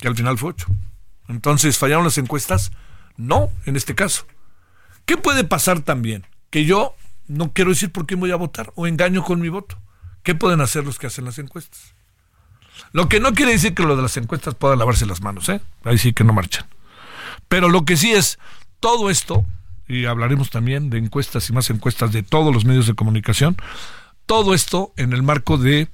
que 0.00 0.08
al 0.08 0.16
final 0.16 0.36
fue 0.36 0.50
8. 0.50 0.66
Entonces, 1.28 1.78
¿fallaron 1.78 2.04
las 2.04 2.18
encuestas? 2.18 2.72
No, 3.16 3.50
en 3.66 3.76
este 3.76 3.94
caso. 3.94 4.26
¿Qué 5.08 5.16
puede 5.16 5.42
pasar 5.42 5.80
también? 5.80 6.26
Que 6.50 6.66
yo 6.66 6.94
no 7.28 7.54
quiero 7.54 7.70
decir 7.70 7.90
por 7.90 8.04
quién 8.04 8.20
voy 8.20 8.30
a 8.30 8.36
votar 8.36 8.74
o 8.74 8.86
engaño 8.86 9.24
con 9.24 9.40
mi 9.40 9.48
voto. 9.48 9.78
¿Qué 10.22 10.34
pueden 10.34 10.60
hacer 10.60 10.84
los 10.84 10.98
que 10.98 11.06
hacen 11.06 11.24
las 11.24 11.38
encuestas? 11.38 11.94
Lo 12.92 13.08
que 13.08 13.18
no 13.18 13.32
quiere 13.32 13.52
decir 13.52 13.72
que 13.72 13.84
lo 13.84 13.96
de 13.96 14.02
las 14.02 14.18
encuestas 14.18 14.54
puedan 14.54 14.78
lavarse 14.78 15.06
las 15.06 15.22
manos, 15.22 15.48
¿eh? 15.48 15.62
Ahí 15.82 15.96
sí 15.96 16.12
que 16.12 16.24
no 16.24 16.34
marchan. 16.34 16.66
Pero 17.48 17.70
lo 17.70 17.86
que 17.86 17.96
sí 17.96 18.12
es, 18.12 18.38
todo 18.80 19.08
esto, 19.08 19.46
y 19.88 20.04
hablaremos 20.04 20.50
también 20.50 20.90
de 20.90 20.98
encuestas 20.98 21.48
y 21.48 21.54
más 21.54 21.70
encuestas 21.70 22.12
de 22.12 22.22
todos 22.22 22.52
los 22.52 22.66
medios 22.66 22.86
de 22.86 22.92
comunicación, 22.92 23.56
todo 24.26 24.52
esto 24.52 24.92
en 24.98 25.14
el 25.14 25.22
marco 25.22 25.56
de 25.56 25.88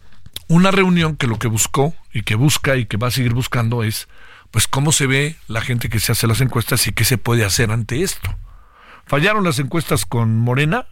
una 0.48 0.72
reunión 0.72 1.14
que 1.14 1.28
lo 1.28 1.38
que 1.38 1.46
buscó 1.46 1.94
y 2.12 2.22
que 2.22 2.34
busca 2.34 2.74
y 2.74 2.86
que 2.86 2.96
va 2.96 3.06
a 3.06 3.12
seguir 3.12 3.32
buscando 3.32 3.84
es, 3.84 4.08
pues, 4.50 4.66
cómo 4.66 4.90
se 4.90 5.06
ve 5.06 5.36
la 5.46 5.60
gente 5.60 5.88
que 5.88 6.00
se 6.00 6.10
hace 6.10 6.26
las 6.26 6.40
encuestas 6.40 6.84
y 6.88 6.92
qué 6.92 7.04
se 7.04 7.16
puede 7.16 7.44
hacer 7.44 7.70
ante 7.70 8.02
esto. 8.02 8.36
Fallaron 9.06 9.44
las 9.44 9.58
encuestas 9.58 10.06
con 10.06 10.36
Morena, 10.38 10.86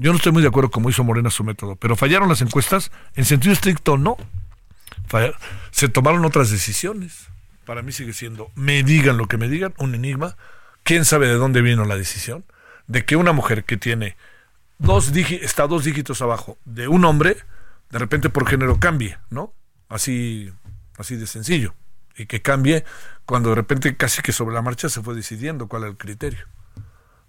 yo 0.00 0.12
no 0.12 0.16
estoy 0.16 0.30
muy 0.30 0.42
de 0.42 0.48
acuerdo 0.48 0.70
cómo 0.70 0.88
hizo 0.90 1.02
Morena 1.02 1.28
su 1.28 1.42
método, 1.42 1.74
pero 1.74 1.96
fallaron 1.96 2.28
las 2.28 2.40
encuestas, 2.40 2.92
en 3.16 3.24
sentido 3.24 3.52
estricto 3.52 3.98
no. 3.98 4.16
Se 5.72 5.88
tomaron 5.88 6.24
otras 6.24 6.50
decisiones. 6.50 7.26
Para 7.64 7.82
mí 7.82 7.90
sigue 7.92 8.12
siendo, 8.12 8.50
me 8.54 8.82
digan 8.84 9.18
lo 9.18 9.26
que 9.26 9.36
me 9.36 9.48
digan, 9.48 9.74
un 9.78 9.94
enigma. 9.94 10.36
¿Quién 10.84 11.04
sabe 11.04 11.26
de 11.26 11.34
dónde 11.34 11.62
vino 11.62 11.84
la 11.84 11.96
decisión? 11.96 12.44
De 12.86 13.04
que 13.04 13.16
una 13.16 13.32
mujer 13.32 13.64
que 13.64 13.76
tiene 13.76 14.16
dos 14.78 15.12
está 15.16 15.66
dos 15.66 15.84
dígitos 15.84 16.22
abajo 16.22 16.56
de 16.64 16.86
un 16.86 17.04
hombre, 17.04 17.36
de 17.90 17.98
repente 17.98 18.30
por 18.30 18.48
género 18.48 18.78
cambie, 18.78 19.18
¿no? 19.30 19.52
Así, 19.88 20.52
así 20.96 21.16
de 21.16 21.26
sencillo. 21.26 21.74
Y 22.16 22.26
que 22.26 22.40
cambie 22.40 22.84
cuando 23.26 23.50
de 23.50 23.56
repente 23.56 23.96
casi 23.96 24.22
que 24.22 24.32
sobre 24.32 24.54
la 24.54 24.62
marcha 24.62 24.88
se 24.88 25.02
fue 25.02 25.14
decidiendo 25.14 25.66
cuál 25.66 25.82
era 25.82 25.90
el 25.90 25.98
criterio. 25.98 26.46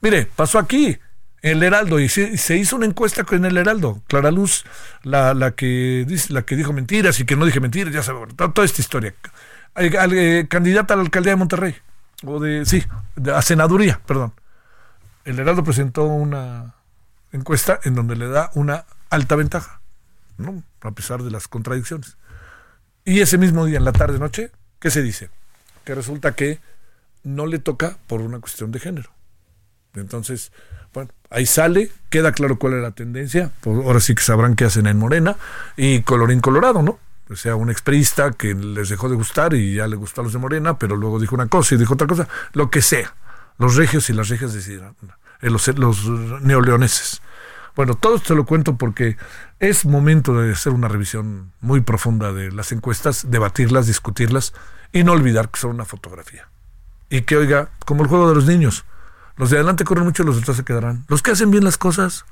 Mire, 0.01 0.27
pasó 0.35 0.59
aquí 0.59 0.97
el 1.41 1.63
Heraldo, 1.63 1.99
y 1.99 2.09
se, 2.09 2.57
hizo 2.57 2.75
una 2.75 2.85
encuesta 2.85 3.23
con 3.23 3.45
el 3.45 3.57
Heraldo. 3.57 4.01
Clara 4.07 4.31
Luz, 4.31 4.65
la, 5.03 5.33
la, 5.33 5.51
que, 5.51 6.05
la 6.29 6.41
que 6.41 6.55
dijo 6.55 6.73
mentiras 6.73 7.19
y 7.19 7.25
que 7.25 7.35
no 7.35 7.45
dije 7.45 7.59
mentiras, 7.59 7.93
ya 7.93 8.03
sabe, 8.03 8.27
toda, 8.33 8.65
esta 8.65 8.81
historia. 8.81 9.13
Eh, 9.75 10.47
candidata 10.49 10.93
a 10.93 10.97
la 10.97 11.03
alcaldía 11.03 11.33
de 11.33 11.37
Monterrey, 11.37 11.75
o 12.25 12.39
de, 12.39 12.65
sí, 12.65 12.83
a 13.33 13.41
senaduría, 13.41 14.01
perdón. 14.05 14.33
El 15.23 15.39
Heraldo 15.39 15.63
presentó 15.63 16.05
una 16.05 16.75
encuesta 17.31 17.79
en 17.83 17.95
donde 17.95 18.15
le 18.15 18.27
da 18.27 18.49
una 18.55 18.85
alta 19.09 19.35
ventaja, 19.35 19.81
¿no? 20.37 20.63
a 20.81 20.91
pesar 20.91 21.23
de 21.23 21.31
las 21.31 21.47
contradicciones. 21.47 22.17
Y 23.05 23.21
ese 23.21 23.37
mismo 23.37 23.65
día, 23.65 23.77
en 23.77 23.85
la 23.85 23.91
tarde-noche, 23.91 24.51
¿qué 24.79 24.91
se 24.91 25.01
dice? 25.01 25.29
Que 25.83 25.95
resulta 25.95 26.35
que 26.35 26.59
no 27.23 27.45
le 27.45 27.59
toca 27.59 27.97
por 28.07 28.21
una 28.21 28.39
cuestión 28.39 28.71
de 28.71 28.79
género. 28.79 29.09
Entonces, 29.95 30.51
bueno, 30.93 31.11
ahí 31.29 31.45
sale, 31.45 31.91
queda 32.09 32.31
claro 32.31 32.57
cuál 32.57 32.73
es 32.73 32.81
la 32.81 32.91
tendencia, 32.91 33.51
pues 33.61 33.77
ahora 33.85 33.99
sí 33.99 34.15
que 34.15 34.23
sabrán 34.23 34.55
qué 34.55 34.65
hacen 34.65 34.87
en 34.87 34.97
Morena, 34.97 35.35
y 35.77 36.01
colorín 36.01 36.39
colorado, 36.39 36.81
¿no? 36.81 36.99
O 37.29 37.35
sea, 37.35 37.55
un 37.55 37.69
exprista 37.69 38.31
que 38.31 38.55
les 38.55 38.89
dejó 38.89 39.07
de 39.07 39.15
gustar 39.15 39.53
y 39.53 39.75
ya 39.75 39.87
le 39.87 39.95
gustó 39.95 40.21
a 40.21 40.23
los 40.23 40.33
de 40.33 40.39
Morena, 40.39 40.79
pero 40.79 40.95
luego 40.95 41.19
dijo 41.19 41.35
una 41.35 41.47
cosa 41.47 41.75
y 41.75 41.77
dijo 41.77 41.93
otra 41.93 42.07
cosa, 42.07 42.27
lo 42.53 42.71
que 42.71 42.81
sea. 42.81 43.13
Los 43.59 43.75
regios 43.75 44.09
y 44.09 44.13
las 44.13 44.29
regias 44.29 44.53
decidieron, 44.53 44.95
eh, 45.41 45.49
los, 45.49 45.67
los 45.77 46.05
neoleoneses. 46.41 47.21
Bueno, 47.75 47.93
todo 47.93 48.15
esto 48.15 48.33
lo 48.33 48.45
cuento 48.45 48.77
porque 48.77 49.15
es 49.59 49.85
momento 49.85 50.33
de 50.41 50.53
hacer 50.53 50.73
una 50.73 50.87
revisión 50.87 51.51
muy 51.61 51.81
profunda 51.81 52.33
de 52.33 52.51
las 52.51 52.71
encuestas, 52.71 53.29
debatirlas, 53.29 53.85
discutirlas 53.85 54.53
y 54.91 55.03
no 55.03 55.11
olvidar 55.11 55.49
que 55.49 55.59
son 55.59 55.71
una 55.71 55.85
fotografía. 55.85 56.49
Y 57.09 57.21
que, 57.21 57.37
oiga, 57.37 57.69
como 57.85 58.03
el 58.03 58.09
juego 58.09 58.27
de 58.27 58.35
los 58.35 58.47
niños, 58.47 58.85
los 59.39 59.49
de 59.49 59.55
adelante 59.55 59.85
corren 59.85 60.03
mucho, 60.03 60.23
los 60.25 60.45
de 60.45 60.53
se 60.53 60.65
quedarán. 60.65 61.05
Los 61.07 61.21
que 61.21 61.31
hacen 61.31 61.49
bien 61.49 61.63
las 61.63 61.77
cosas, 61.77 62.25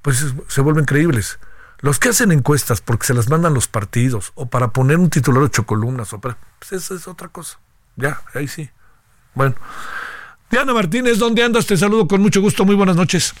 pues 0.00 0.24
se 0.48 0.60
vuelven 0.62 0.86
creíbles. 0.86 1.38
Los 1.80 1.98
que 1.98 2.08
hacen 2.08 2.32
encuestas 2.32 2.80
porque 2.80 3.06
se 3.06 3.12
las 3.12 3.28
mandan 3.28 3.52
los 3.52 3.68
partidos 3.68 4.32
o 4.34 4.46
para 4.46 4.68
poner 4.68 4.96
un 4.96 5.10
titular 5.10 5.42
ocho 5.42 5.66
columnas 5.66 6.14
o 6.14 6.22
para, 6.22 6.38
pues 6.58 6.72
eso 6.72 6.94
es 6.94 7.06
otra 7.06 7.28
cosa. 7.28 7.58
Ya, 7.96 8.22
ahí 8.32 8.48
sí. 8.48 8.70
Bueno. 9.34 9.56
Diana 10.50 10.72
Martínez, 10.72 11.18
¿dónde 11.18 11.44
andas? 11.44 11.66
Te 11.66 11.76
saludo 11.76 12.08
con 12.08 12.22
mucho 12.22 12.40
gusto. 12.40 12.64
Muy 12.64 12.76
buenas 12.76 12.96
noches. 12.96 13.34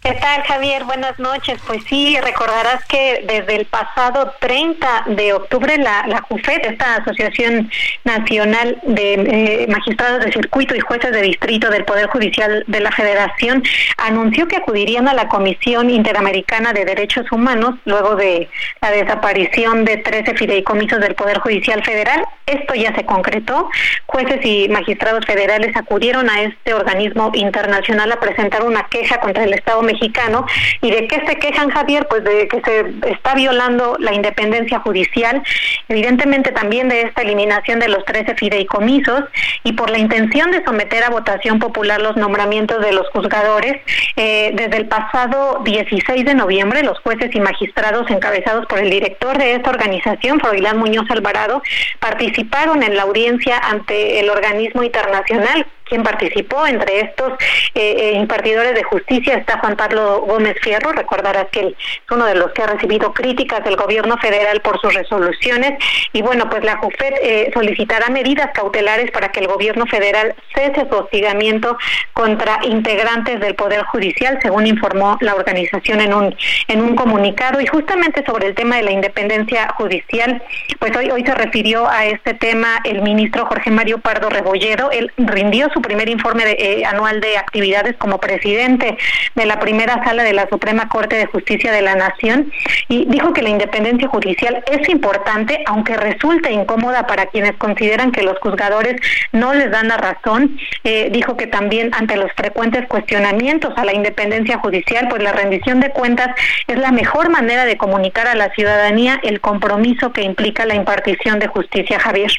¿Qué 0.00 0.12
tal, 0.12 0.42
Javier? 0.44 0.84
Buenas 0.84 1.18
noches. 1.18 1.60
Pues 1.66 1.82
sí, 1.88 2.16
recordarás 2.22 2.84
que 2.86 3.24
desde 3.26 3.56
el 3.56 3.66
pasado 3.66 4.32
30 4.38 5.04
de 5.08 5.32
octubre 5.32 5.76
la, 5.76 6.06
la 6.06 6.20
JUFED, 6.22 6.66
esta 6.66 6.96
Asociación 6.96 7.68
Nacional 8.04 8.80
de 8.84 9.14
eh, 9.14 9.66
Magistrados 9.68 10.24
de 10.24 10.32
Circuito 10.32 10.76
y 10.76 10.80
Jueces 10.80 11.10
de 11.10 11.20
Distrito 11.22 11.68
del 11.68 11.84
Poder 11.84 12.06
Judicial 12.06 12.64
de 12.68 12.80
la 12.80 12.92
Federación, 12.92 13.64
anunció 13.96 14.46
que 14.46 14.56
acudirían 14.56 15.08
a 15.08 15.14
la 15.14 15.28
Comisión 15.28 15.90
Interamericana 15.90 16.72
de 16.72 16.84
Derechos 16.84 17.30
Humanos 17.32 17.74
luego 17.84 18.14
de 18.14 18.48
la 18.80 18.92
desaparición 18.92 19.84
de 19.84 19.96
13 19.96 20.36
fideicomisos 20.36 21.00
del 21.00 21.16
Poder 21.16 21.40
Judicial 21.40 21.84
Federal. 21.84 22.24
Esto 22.46 22.74
ya 22.74 22.94
se 22.94 23.04
concretó. 23.04 23.68
Jueces 24.06 24.44
y 24.44 24.68
magistrados 24.68 25.26
federales 25.26 25.76
acudieron 25.76 26.30
a 26.30 26.42
este 26.42 26.72
organismo 26.72 27.32
internacional 27.34 28.12
a 28.12 28.20
presentar 28.20 28.62
una 28.62 28.84
queja 28.84 29.18
contra 29.18 29.42
el 29.42 29.52
Estado 29.52 29.82
mexicano. 29.88 30.46
¿Y 30.82 30.90
de 30.90 31.08
qué 31.08 31.22
se 31.26 31.36
quejan, 31.36 31.70
Javier? 31.70 32.06
Pues 32.08 32.22
de 32.24 32.46
que 32.48 32.60
se 32.60 33.10
está 33.10 33.34
violando 33.34 33.96
la 33.98 34.12
independencia 34.12 34.80
judicial, 34.80 35.42
evidentemente 35.88 36.52
también 36.52 36.88
de 36.88 37.02
esta 37.02 37.22
eliminación 37.22 37.80
de 37.80 37.88
los 37.88 38.04
13 38.04 38.34
fideicomisos 38.36 39.24
y 39.64 39.72
por 39.72 39.90
la 39.90 39.98
intención 39.98 40.50
de 40.50 40.62
someter 40.64 41.02
a 41.04 41.10
votación 41.10 41.58
popular 41.58 42.00
los 42.00 42.16
nombramientos 42.16 42.80
de 42.84 42.92
los 42.92 43.08
juzgadores. 43.10 43.80
Eh, 44.16 44.52
desde 44.54 44.76
el 44.76 44.86
pasado 44.86 45.62
16 45.64 46.24
de 46.24 46.34
noviembre, 46.34 46.82
los 46.82 46.98
jueces 47.00 47.34
y 47.34 47.40
magistrados 47.40 48.10
encabezados 48.10 48.66
por 48.66 48.78
el 48.78 48.90
director 48.90 49.38
de 49.38 49.54
esta 49.54 49.70
organización, 49.70 50.40
Froilán 50.40 50.78
Muñoz 50.78 51.10
Alvarado, 51.10 51.62
participaron 52.00 52.82
en 52.82 52.96
la 52.96 53.02
audiencia 53.02 53.58
ante 53.58 54.20
el 54.20 54.30
organismo 54.30 54.82
internacional 54.82 55.66
quien 55.88 56.02
participó. 56.02 56.66
Entre 56.66 57.00
estos 57.00 57.32
eh, 57.74 58.12
impartidores 58.14 58.74
de 58.74 58.82
justicia 58.82 59.34
está 59.34 59.58
Juan 59.60 59.76
Pablo 59.76 60.22
Gómez 60.26 60.56
Fierro. 60.62 60.92
Recordarás 60.92 61.46
que 61.50 61.60
él 61.60 61.76
es 61.78 62.10
uno 62.10 62.26
de 62.26 62.34
los 62.34 62.52
que 62.52 62.62
ha 62.62 62.66
recibido 62.66 63.12
críticas 63.12 63.64
del 63.64 63.76
gobierno 63.76 64.16
federal 64.18 64.60
por 64.60 64.80
sus 64.80 64.94
resoluciones. 64.94 65.78
Y 66.12 66.22
bueno, 66.22 66.48
pues 66.50 66.64
la 66.64 66.76
JUFED 66.78 67.52
solicitará 67.52 68.08
medidas 68.08 68.50
cautelares 68.52 69.10
para 69.10 69.28
que 69.30 69.40
el 69.40 69.48
gobierno 69.48 69.86
federal 69.86 70.34
cese 70.54 70.86
su 70.88 70.96
hostigamiento 70.96 71.76
contra 72.12 72.58
integrantes 72.64 73.40
del 73.40 73.54
Poder 73.54 73.82
Judicial, 73.84 74.38
según 74.42 74.66
informó 74.66 75.16
la 75.20 75.34
organización 75.34 76.00
en 76.00 76.14
un, 76.14 76.36
en 76.68 76.80
un 76.80 76.96
comunicado. 76.96 77.60
Y 77.60 77.66
justamente 77.66 78.24
sobre 78.24 78.48
el 78.48 78.54
tema 78.54 78.76
de 78.76 78.82
la 78.82 78.90
independencia 78.90 79.68
judicial, 79.76 80.42
pues 80.78 80.96
hoy, 80.96 81.10
hoy 81.10 81.24
se 81.24 81.34
refirió 81.34 81.88
a 81.88 82.06
este 82.06 82.34
tema 82.34 82.80
el 82.84 83.02
ministro 83.02 83.46
Jorge 83.46 83.70
Mario 83.70 83.98
Pardo 83.98 84.28
Rebolledo. 84.28 84.90
Él 84.90 85.12
rindió 85.16 85.68
su 85.72 85.77
primer 85.82 86.08
informe 86.08 86.44
eh, 86.46 86.84
anual 86.84 87.20
de 87.20 87.36
actividades 87.36 87.96
como 87.96 88.18
presidente 88.18 88.96
de 89.34 89.46
la 89.46 89.58
primera 89.60 90.02
sala 90.04 90.22
de 90.22 90.32
la 90.32 90.48
Suprema 90.48 90.88
Corte 90.88 91.16
de 91.16 91.26
Justicia 91.26 91.72
de 91.72 91.82
la 91.82 91.94
Nación 91.94 92.52
y 92.88 93.04
dijo 93.06 93.32
que 93.32 93.42
la 93.42 93.50
independencia 93.50 94.08
judicial 94.08 94.62
es 94.70 94.88
importante, 94.88 95.62
aunque 95.66 95.96
resulta 95.96 96.50
incómoda 96.50 97.06
para 97.06 97.26
quienes 97.26 97.56
consideran 97.56 98.12
que 98.12 98.22
los 98.22 98.38
juzgadores 98.38 99.00
no 99.32 99.54
les 99.54 99.70
dan 99.70 99.88
la 99.88 99.96
razón. 99.96 100.58
Eh, 100.84 101.08
dijo 101.12 101.36
que 101.36 101.46
también 101.46 101.90
ante 101.94 102.16
los 102.16 102.30
frecuentes 102.32 102.86
cuestionamientos 102.88 103.72
a 103.76 103.84
la 103.84 103.94
independencia 103.94 104.58
judicial, 104.58 105.08
pues 105.08 105.22
la 105.22 105.32
rendición 105.32 105.80
de 105.80 105.90
cuentas 105.90 106.28
es 106.66 106.78
la 106.78 106.92
mejor 106.92 107.30
manera 107.30 107.64
de 107.64 107.76
comunicar 107.76 108.26
a 108.26 108.34
la 108.34 108.50
ciudadanía 108.54 109.20
el 109.22 109.40
compromiso 109.40 110.12
que 110.12 110.22
implica 110.22 110.66
la 110.66 110.74
impartición 110.74 111.38
de 111.38 111.48
justicia, 111.48 111.98
Javier. 111.98 112.30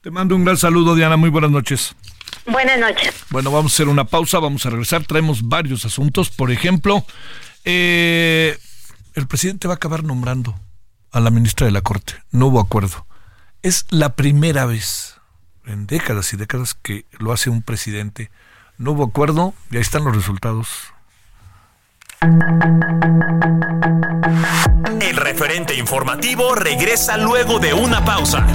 Te 0.00 0.10
mando 0.10 0.36
un 0.36 0.44
gran 0.44 0.56
saludo, 0.56 0.94
Diana. 0.94 1.16
Muy 1.16 1.30
buenas 1.30 1.50
noches. 1.50 1.96
Buenas 2.46 2.78
noches. 2.78 3.12
Bueno, 3.30 3.50
vamos 3.50 3.72
a 3.72 3.74
hacer 3.74 3.88
una 3.88 4.04
pausa, 4.04 4.38
vamos 4.38 4.64
a 4.66 4.70
regresar. 4.70 5.04
Traemos 5.04 5.48
varios 5.48 5.84
asuntos. 5.84 6.30
Por 6.30 6.50
ejemplo, 6.50 7.04
eh, 7.64 8.56
el 9.14 9.26
presidente 9.26 9.66
va 9.68 9.74
a 9.74 9.76
acabar 9.76 10.04
nombrando 10.04 10.54
a 11.10 11.20
la 11.20 11.30
ministra 11.30 11.66
de 11.66 11.72
la 11.72 11.82
Corte. 11.82 12.14
No 12.30 12.46
hubo 12.46 12.60
acuerdo. 12.60 13.06
Es 13.62 13.86
la 13.90 14.14
primera 14.14 14.66
vez 14.66 15.16
en 15.66 15.86
décadas 15.86 16.32
y 16.32 16.36
décadas 16.36 16.74
que 16.74 17.04
lo 17.18 17.32
hace 17.32 17.50
un 17.50 17.62
presidente. 17.62 18.30
No 18.78 18.92
hubo 18.92 19.04
acuerdo 19.04 19.54
y 19.70 19.76
ahí 19.76 19.82
están 19.82 20.04
los 20.04 20.14
resultados. 20.14 20.68
El 25.00 25.16
referente 25.16 25.74
informativo 25.74 26.54
regresa 26.54 27.16
luego 27.16 27.58
de 27.58 27.74
una 27.74 28.04
pausa. 28.04 28.46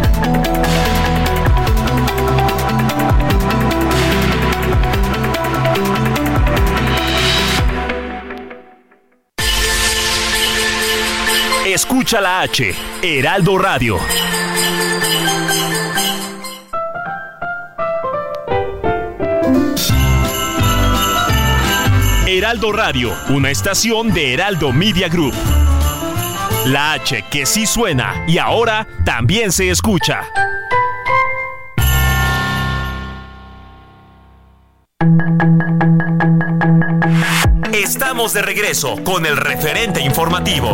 Escucha 12.01 12.19
la 12.19 12.41
H, 12.41 12.73
Heraldo 13.03 13.59
Radio. 13.59 13.99
Heraldo 22.25 22.71
Radio, 22.71 23.13
una 23.29 23.51
estación 23.51 24.11
de 24.15 24.33
Heraldo 24.33 24.73
Media 24.73 25.09
Group. 25.09 25.35
La 26.65 26.93
H 26.93 27.23
que 27.29 27.45
sí 27.45 27.67
suena 27.67 28.25
y 28.27 28.39
ahora 28.39 28.87
también 29.05 29.51
se 29.51 29.69
escucha. 29.69 30.23
Estamos 37.71 38.33
de 38.33 38.41
regreso 38.41 38.95
con 39.03 39.27
el 39.27 39.37
referente 39.37 40.01
informativo. 40.01 40.73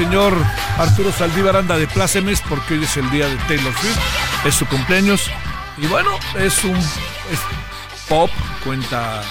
Señor 0.00 0.32
Arturo 0.78 1.12
Saldívar 1.12 1.56
anda 1.56 1.76
de 1.76 1.86
plácemes 1.86 2.40
porque 2.48 2.72
hoy 2.72 2.84
es 2.84 2.96
el 2.96 3.10
día 3.10 3.28
de 3.28 3.36
Taylor 3.46 3.74
Swift, 3.74 3.98
es 4.46 4.54
su 4.54 4.64
cumpleaños. 4.64 5.30
Y 5.76 5.86
bueno, 5.88 6.10
es 6.38 6.64
un 6.64 6.78
pop, 8.08 8.30
cuenta 8.64 9.22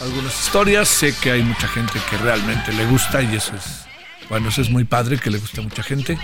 algunas 0.00 0.32
historias, 0.38 0.86
sé 0.86 1.16
que 1.16 1.32
hay 1.32 1.42
mucha 1.42 1.66
gente 1.66 1.98
que 2.08 2.16
realmente 2.18 2.72
le 2.74 2.86
gusta 2.86 3.22
y 3.22 3.34
eso 3.34 3.56
es, 3.56 3.86
bueno, 4.28 4.50
eso 4.50 4.62
es 4.62 4.70
muy 4.70 4.84
padre 4.84 5.18
que 5.18 5.30
le 5.30 5.38
guste 5.38 5.60
a 5.60 5.64
mucha 5.64 5.82
gente, 5.82 6.16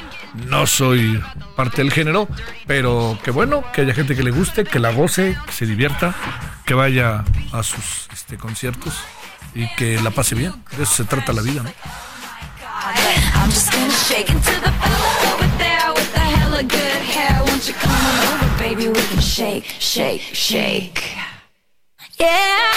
no 0.47 0.69
soy 0.69 1.21
parte 1.57 1.83
del 1.83 1.91
género, 1.91 2.29
pero 2.69 3.19
que 3.25 3.33
bueno, 3.33 3.65
que 3.73 3.81
haya 3.81 3.93
gente 3.93 4.15
que 4.15 4.23
le 4.23 4.31
guste, 4.31 4.63
que 4.63 4.79
la 4.79 4.93
goce, 4.93 5.37
que 5.47 5.53
se 5.53 5.67
divierta, 5.67 6.15
que 6.65 6.75
vaya 6.75 7.25
a 7.51 7.63
sus 7.65 8.09
este, 8.13 8.37
conciertos 8.37 8.95
y 9.53 9.67
que 9.75 10.01
la 10.01 10.13
pase 10.13 10.37
bien, 10.37 10.55
de 10.77 10.85
eso 10.85 10.95
se 10.95 11.05
trata 11.05 11.33
la 11.33 11.43
vida, 11.43 11.65
¿no? 11.65 11.73
I'm 13.35 13.51
just 13.51 13.73
gonna 13.73 13.91
shake 13.91 14.31
it 14.31 14.41
to 14.49 14.55
the 14.65 14.73
fella 14.81 15.11
over 15.31 15.49
there 15.59 15.93
with 15.95 16.13
the 16.13 16.21
hella 16.21 16.63
good 16.63 17.03
hair. 17.15 17.43
Won't 17.45 17.67
you 17.69 17.75
come 17.75 17.93
on 17.93 18.17
over, 18.33 18.59
baby? 18.59 18.89
We 18.89 19.01
can 19.01 19.21
shake, 19.21 19.65
shake, 19.79 20.21
shake. 20.21 21.17
Yeah. 22.19 22.71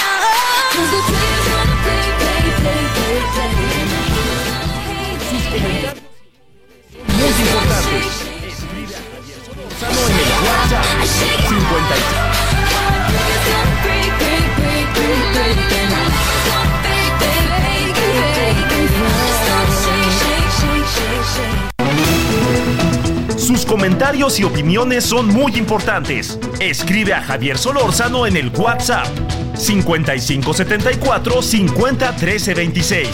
Comentarios 23.65 24.39
y 24.39 24.43
opiniones 24.43 25.04
son 25.04 25.28
muy 25.28 25.56
importantes. 25.58 26.39
Escribe 26.60 27.13
a 27.13 27.21
Javier 27.21 27.58
Solórzano 27.58 28.26
en 28.28 28.38
el 28.38 28.49
WhatsApp 28.49 29.08
5574 29.56 31.41
50 31.41 32.15
13 32.15 32.54
26. 32.54 33.10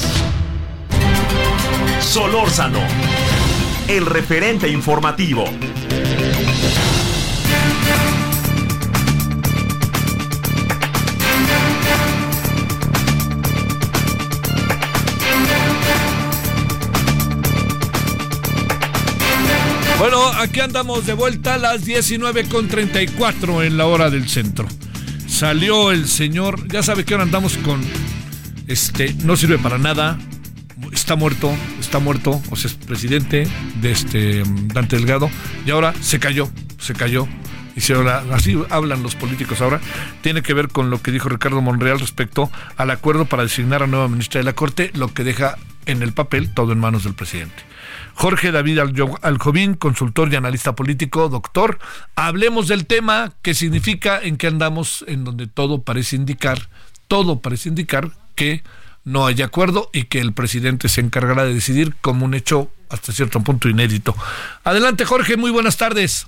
Solórzano, 2.00 2.80
el 3.88 4.06
referente 4.06 4.68
informativo. 4.70 5.46
Aquí 20.40 20.62
andamos 20.62 21.06
de 21.06 21.14
vuelta 21.14 21.56
a 21.56 21.58
las 21.58 21.86
19.34 21.86 23.66
en 23.66 23.78
la 23.78 23.88
hora 23.88 24.10
del 24.10 24.30
centro. 24.30 24.68
Salió 25.28 25.92
el 25.92 26.08
señor, 26.08 26.68
ya 26.70 26.82
sabe 26.82 27.04
que 27.04 27.14
ahora 27.14 27.26
andamos 27.26 27.58
con, 27.58 27.82
este, 28.68 29.14
no 29.26 29.36
sirve 29.36 29.58
para 29.58 29.78
nada, 29.78 30.18
está 30.94 31.16
muerto, 31.16 31.54
está 31.80 32.00
muerto, 32.00 32.42
o 32.50 32.56
sea, 32.56 32.72
es 32.72 32.78
presidente 32.78 33.48
de 33.82 33.92
este 33.92 34.44
Dante 34.74 34.96
Delgado, 34.96 35.30
y 35.66 35.72
ahora 35.72 35.94
se 36.02 36.20
cayó, 36.20 36.50
se 36.80 36.94
cayó. 36.94 37.28
Y 37.76 37.82
si 37.82 37.94
ahora, 37.94 38.24
así 38.32 38.58
hablan 38.70 39.04
los 39.04 39.16
políticos 39.16 39.62
ahora, 39.62 39.82
tiene 40.22 40.42
que 40.42 40.54
ver 40.54 40.70
con 40.70 40.90
lo 40.90 41.02
que 41.02 41.12
dijo 41.12 41.30
Ricardo 41.30 41.62
Monreal 41.62 42.00
respecto 42.00 42.50
al 42.78 42.92
acuerdo 42.92 43.26
para 43.26 43.44
designar 43.44 43.84
a 43.84 43.88
nueva 43.88 44.08
ministra 44.08 44.40
de 44.40 44.46
la 44.46 44.54
Corte, 44.54 44.92
lo 44.94 45.14
que 45.14 45.24
deja 45.24 45.58
en 45.86 46.02
el 46.02 46.14
papel 46.14 46.54
todo 46.54 46.72
en 46.72 46.80
manos 46.80 47.04
del 47.04 47.14
presidente. 47.14 47.64
Jorge 48.20 48.52
David 48.52 48.80
Aljovín, 49.22 49.76
consultor 49.76 50.34
y 50.34 50.36
analista 50.36 50.76
político, 50.76 51.30
doctor. 51.30 51.80
Hablemos 52.18 52.68
del 52.68 52.86
tema, 52.86 53.32
qué 53.42 53.54
significa, 53.54 54.20
en 54.22 54.36
qué 54.36 54.48
andamos, 54.48 55.06
en 55.08 55.24
donde 55.24 55.48
todo 55.48 55.84
parece 55.84 56.18
indicar, 56.18 56.68
todo 57.08 57.40
parece 57.40 57.70
indicar 57.70 58.12
que 58.36 58.62
no 59.06 59.26
hay 59.26 59.42
acuerdo 59.42 59.90
y 59.94 60.04
que 60.04 60.20
el 60.20 60.34
presidente 60.34 60.90
se 60.90 61.00
encargará 61.00 61.46
de 61.46 61.54
decidir 61.54 61.96
como 62.02 62.26
un 62.26 62.34
hecho 62.34 62.70
hasta 62.90 63.14
cierto 63.14 63.40
punto 63.40 63.70
inédito. 63.70 64.14
Adelante, 64.66 65.06
Jorge, 65.06 65.38
muy 65.38 65.52
buenas 65.52 65.78
tardes. 65.78 66.28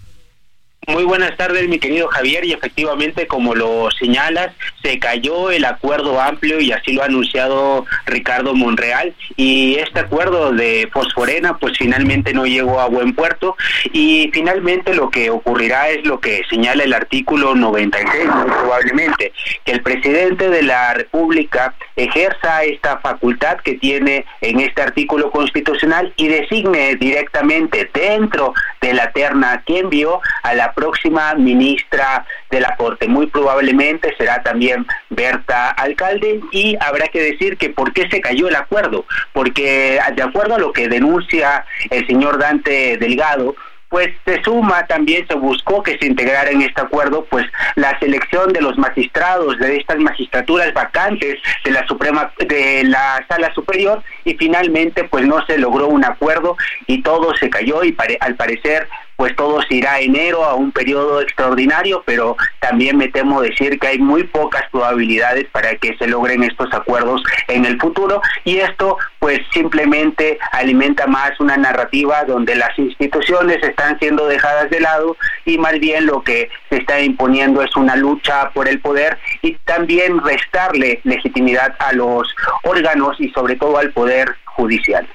Muy 0.87 1.03
buenas 1.03 1.37
tardes, 1.37 1.67
mi 1.67 1.77
querido 1.77 2.07
Javier, 2.07 2.43
y 2.43 2.53
efectivamente, 2.53 3.27
como 3.27 3.53
lo 3.53 3.91
señalas, 3.91 4.51
se 4.81 4.97
cayó 4.97 5.51
el 5.51 5.63
acuerdo 5.63 6.19
amplio 6.19 6.59
y 6.59 6.71
así 6.71 6.93
lo 6.93 7.03
ha 7.03 7.05
anunciado 7.05 7.85
Ricardo 8.07 8.55
Monreal, 8.55 9.13
y 9.35 9.75
este 9.75 9.99
acuerdo 9.99 10.51
de 10.51 10.89
Fosforena, 10.91 11.59
pues 11.59 11.77
finalmente 11.77 12.33
no 12.33 12.47
llegó 12.47 12.79
a 12.79 12.87
buen 12.87 13.13
puerto, 13.13 13.55
y 13.93 14.31
finalmente 14.33 14.95
lo 14.95 15.11
que 15.11 15.29
ocurrirá 15.29 15.89
es 15.89 16.03
lo 16.03 16.19
que 16.19 16.41
señala 16.49 16.83
el 16.83 16.93
artículo 16.93 17.53
96, 17.53 18.25
muy 18.25 18.49
probablemente, 18.49 19.33
que 19.63 19.73
el 19.73 19.83
presidente 19.83 20.49
de 20.49 20.63
la 20.63 20.95
República 20.95 21.75
ejerza 21.95 22.63
esta 22.63 22.97
facultad 22.97 23.57
que 23.57 23.75
tiene 23.75 24.25
en 24.41 24.59
este 24.59 24.81
artículo 24.81 25.29
constitucional 25.29 26.11
y 26.17 26.27
designe 26.27 26.95
directamente 26.95 27.87
dentro 27.93 28.55
de 28.81 28.95
la 28.95 29.11
terna 29.11 29.61
que 29.67 29.77
envió 29.79 30.19
a 30.41 30.55
la 30.55 30.70
próxima 30.73 31.33
ministra 31.35 32.25
de 32.49 32.61
la 32.61 32.75
Corte. 32.75 33.07
Muy 33.07 33.27
probablemente 33.27 34.13
será 34.17 34.41
también 34.43 34.85
Berta 35.09 35.69
Alcalde 35.71 36.41
y 36.51 36.77
habrá 36.79 37.07
que 37.07 37.21
decir 37.21 37.57
que 37.57 37.69
por 37.69 37.93
qué 37.93 38.09
se 38.09 38.21
cayó 38.21 38.47
el 38.47 38.55
acuerdo, 38.55 39.05
porque 39.33 39.99
de 40.15 40.23
acuerdo 40.23 40.55
a 40.55 40.59
lo 40.59 40.73
que 40.73 40.87
denuncia 40.87 41.65
el 41.89 42.05
señor 42.07 42.37
Dante 42.37 42.97
Delgado, 42.97 43.55
pues 43.91 44.07
se 44.23 44.41
suma 44.41 44.87
también, 44.87 45.27
se 45.27 45.35
buscó 45.35 45.83
que 45.83 45.97
se 45.97 46.05
integrara 46.05 46.49
en 46.49 46.61
este 46.61 46.79
acuerdo, 46.79 47.25
pues 47.29 47.45
la 47.75 47.99
selección 47.99 48.53
de 48.53 48.61
los 48.61 48.77
magistrados 48.77 49.59
de 49.59 49.75
estas 49.75 49.97
magistraturas 49.97 50.73
vacantes 50.73 51.39
de 51.65 51.71
la 51.71 51.85
Suprema, 51.85 52.31
de 52.39 52.85
la 52.85 53.21
Sala 53.27 53.53
Superior, 53.53 54.01
y 54.23 54.35
finalmente 54.35 55.03
pues 55.03 55.25
no 55.25 55.45
se 55.45 55.57
logró 55.57 55.89
un 55.89 56.05
acuerdo 56.05 56.55
y 56.87 57.01
todo 57.01 57.35
se 57.35 57.49
cayó 57.49 57.83
y 57.83 57.93
al 58.21 58.35
parecer 58.35 58.87
pues 59.21 59.35
todo 59.35 59.61
se 59.61 59.75
irá 59.75 59.99
enero 59.99 60.43
a 60.45 60.55
un 60.55 60.71
periodo 60.71 61.21
extraordinario, 61.21 62.01
pero 62.07 62.37
también 62.59 62.97
me 62.97 63.07
temo 63.07 63.39
decir 63.39 63.77
que 63.77 63.89
hay 63.89 63.99
muy 63.99 64.23
pocas 64.23 64.63
probabilidades 64.71 65.45
para 65.51 65.75
que 65.75 65.95
se 65.97 66.07
logren 66.07 66.41
estos 66.41 66.73
acuerdos 66.73 67.21
en 67.47 67.65
el 67.65 67.79
futuro 67.79 68.19
y 68.45 68.57
esto 68.57 68.97
pues 69.19 69.39
simplemente 69.53 70.39
alimenta 70.51 71.05
más 71.05 71.39
una 71.39 71.55
narrativa 71.55 72.23
donde 72.23 72.55
las 72.55 72.75
instituciones 72.79 73.61
están 73.61 73.99
siendo 73.99 74.25
dejadas 74.25 74.71
de 74.71 74.79
lado 74.79 75.15
y 75.45 75.59
más 75.59 75.79
bien 75.79 76.07
lo 76.07 76.23
que 76.23 76.49
se 76.71 76.77
está 76.77 76.99
imponiendo 76.99 77.61
es 77.61 77.75
una 77.75 77.95
lucha 77.95 78.49
por 78.55 78.67
el 78.67 78.79
poder 78.79 79.19
y 79.43 79.53
también 79.65 80.19
restarle 80.23 80.99
legitimidad 81.03 81.75
a 81.77 81.93
los 81.93 82.27
órganos 82.63 83.21
y 83.21 83.29
sobre 83.29 83.55
todo 83.55 83.77
al 83.77 83.91
poder 83.91 84.35
judicial. 84.45 85.07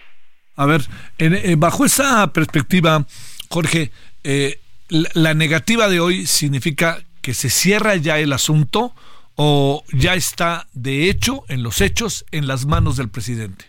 A 0.54 0.64
ver, 0.64 0.82
eh, 1.18 1.54
bajo 1.58 1.84
esa 1.84 2.32
perspectiva, 2.32 3.04
Jorge, 3.48 3.90
eh, 4.24 4.58
la 4.88 5.34
negativa 5.34 5.88
de 5.88 6.00
hoy 6.00 6.26
significa 6.26 7.00
que 7.22 7.34
se 7.34 7.50
cierra 7.50 7.96
ya 7.96 8.18
el 8.18 8.32
asunto 8.32 8.94
o 9.34 9.84
ya 9.92 10.14
está 10.14 10.66
de 10.72 11.10
hecho 11.10 11.44
en 11.48 11.62
los 11.62 11.80
hechos 11.80 12.24
en 12.30 12.46
las 12.46 12.66
manos 12.66 12.96
del 12.96 13.08
presidente. 13.08 13.66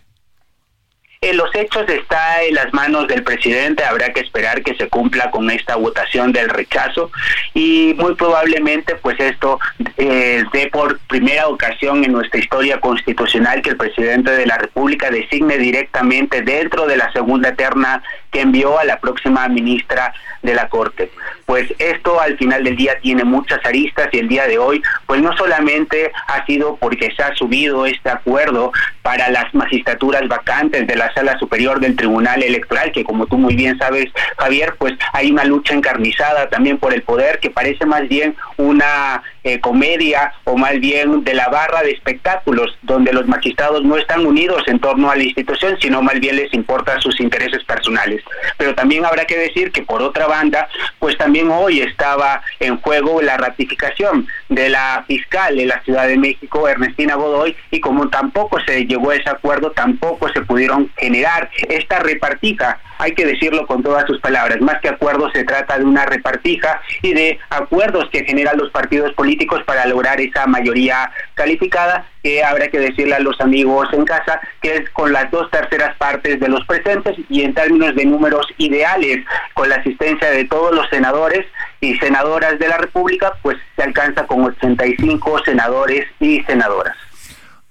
En 1.20 1.36
los 1.36 1.54
hechos 1.56 1.90
está 1.90 2.44
en 2.44 2.54
las 2.54 2.72
manos 2.74 3.08
del 3.08 3.24
presidente, 3.24 3.84
habrá 3.84 4.14
que 4.14 4.20
esperar 4.20 4.62
que 4.62 4.76
se 4.76 4.88
cumpla 4.88 5.32
con 5.32 5.50
esta 5.50 5.76
votación 5.76 6.32
del 6.32 6.48
rechazo 6.48 7.10
y 7.56 7.96
muy 7.98 8.14
probablemente 8.14 8.94
pues 8.96 9.20
esto 9.20 9.60
eh, 9.98 10.44
dé 10.54 10.68
por 10.68 11.00
primera 11.08 11.48
ocasión 11.48 12.04
en 12.04 12.12
nuestra 12.12 12.40
historia 12.40 12.80
constitucional 12.80 13.64
que 13.64 13.72
el 13.72 13.78
presidente 13.78 14.30
de 14.30 14.46
la 14.46 14.60
República 14.60 15.10
designe 15.10 15.58
directamente 15.58 16.44
dentro 16.44 16.86
de 16.86 16.98
la 16.98 17.12
segunda 17.12 17.56
terna 17.56 18.04
que 18.32 18.42
envió 18.42 18.80
a 18.80 18.86
la 18.86 19.00
próxima 19.00 19.48
ministra 19.48 20.14
de 20.42 20.54
la 20.54 20.70
Corte. 20.70 21.12
Pues 21.46 21.74
esto 21.80 22.20
al 22.20 22.38
final 22.38 22.64
del 22.64 22.76
día 22.76 22.98
tiene 23.02 23.24
muchas 23.24 23.60
aristas 23.66 24.10
y 24.12 24.20
el 24.20 24.28
día 24.28 24.48
de 24.48 24.58
hoy 24.58 24.82
pues 25.06 25.22
no 25.22 25.36
solamente 25.36 26.12
ha 26.28 26.46
sido 26.46 26.76
porque 26.78 27.10
se 27.16 27.24
ha 27.24 27.34
subido 27.36 27.86
este 27.86 28.10
acuerdo 28.10 28.72
para 29.02 29.30
las 29.30 29.54
magistraturas 29.54 30.28
vacantes 30.28 30.86
de 30.88 30.96
la 30.96 31.14
Sala 31.14 31.38
Superior 31.40 31.80
del 31.80 31.96
Tribunal 31.96 32.44
Electoral, 32.44 32.92
que 32.92 33.04
como 33.04 33.26
tú 33.26 33.38
muy 33.38 33.56
bien 33.56 33.78
sabes, 33.78 34.06
Javier, 34.38 34.76
pues 34.78 34.94
hay 35.14 35.32
una 35.32 35.46
lucha 35.46 35.74
encarnizada 35.74 36.50
también 36.50 36.78
por 36.78 36.94
el 36.94 37.02
poder 37.04 37.40
que 37.40 37.50
parece 37.50 37.86
más 37.86 38.08
bien 38.08 38.36
una 38.58 39.24
eh, 39.48 39.62
comedia 39.62 40.34
o 40.44 40.58
más 40.58 40.78
bien 40.80 41.24
de 41.24 41.34
la 41.34 41.48
barra 41.48 41.82
de 41.82 41.92
espectáculos, 41.92 42.78
donde 42.82 43.14
los 43.14 43.28
magistrados 43.28 43.84
no 43.84 43.98
están 43.98 44.26
unidos 44.26 44.62
en 44.68 44.80
torno 44.80 45.10
a 45.10 45.16
la 45.16 45.24
institución, 45.24 45.78
sino 45.80 46.02
más 46.02 46.20
bien 46.20 46.36
les 46.36 46.54
importa 46.54 47.00
sus 47.00 47.20
intereses 47.22 47.64
personales. 47.64 48.22
Pero 48.58 48.76
también 48.76 49.06
habrá 49.06 49.24
que 49.24 49.38
decir 49.38 49.72
que 49.72 49.84
por 49.84 50.02
otra 50.02 50.28
banda, 50.28 50.68
pues 51.00 51.18
también 51.18 51.50
hoy 51.50 51.80
estaba 51.80 52.42
en 52.60 52.78
juego 52.82 53.22
la 53.22 53.38
ratificación 53.38 54.28
de 54.50 54.70
la 54.70 55.06
fiscal 55.08 55.56
de 55.56 55.66
la 55.66 55.82
Ciudad 55.84 56.08
de 56.08 56.18
México, 56.18 56.68
Ernestina 56.68 57.16
Godoy, 57.16 57.56
y 57.72 57.80
como 57.80 58.10
tampoco 58.10 58.60
se 58.60 58.86
llegó 58.86 59.12
a 59.12 59.16
ese 59.16 59.30
acuerdo, 59.30 59.72
tampoco 59.72 60.28
se 60.30 60.42
pudieron 60.42 60.92
generar 60.98 61.50
esta 61.70 62.00
repartija 62.00 62.80
hay 62.98 63.14
que 63.14 63.26
decirlo 63.26 63.66
con 63.68 63.84
todas 63.84 64.06
sus 64.06 64.20
palabras, 64.20 64.60
más 64.62 64.80
que 64.82 64.90
acuerdos 64.90 65.32
se 65.34 65.44
trata 65.44 65.78
de 65.78 65.86
una 65.86 66.06
repartija 66.06 66.82
y 67.02 67.14
de 67.14 67.40
acuerdos 67.50 68.10
que 68.12 68.26
generan 68.26 68.58
los 68.58 68.72
partidos 68.72 69.14
políticos 69.14 69.62
para 69.66 69.86
lograr 69.86 70.20
esa 70.20 70.46
mayoría 70.48 71.12
calificada 71.36 72.06
que 72.24 72.44
habrá 72.44 72.68
que 72.68 72.80
decirle 72.80 73.16
a 73.16 73.20
los 73.20 73.40
amigos 73.40 73.88
en 73.94 74.06
casa 74.06 74.40
que 74.62 74.76
es 74.76 74.90
con 74.92 75.14
las 75.14 75.30
dos 75.32 75.50
terceras 75.52 75.96
partes 75.98 76.40
de 76.40 76.50
los 76.50 76.66
presentes 76.66 77.16
y 77.30 77.44
en 77.44 77.54
términos 77.54 77.96
de 77.96 78.06
números 78.06 78.46
ideales 78.58 79.24
con 79.54 79.70
la 79.70 79.76
asistencia 79.76 80.30
de 80.32 80.46
todos 80.46 80.76
los 80.76 80.90
senadores 80.90 81.46
y 81.80 81.96
senadoras 81.98 82.58
de 82.60 82.68
la 82.68 82.78
República, 82.78 83.34
pues 83.42 83.58
se 83.76 83.84
alcanza 83.84 84.26
con 84.26 84.44
85 84.44 85.44
senadores 85.46 86.08
y 86.20 86.42
senadoras. 86.44 86.96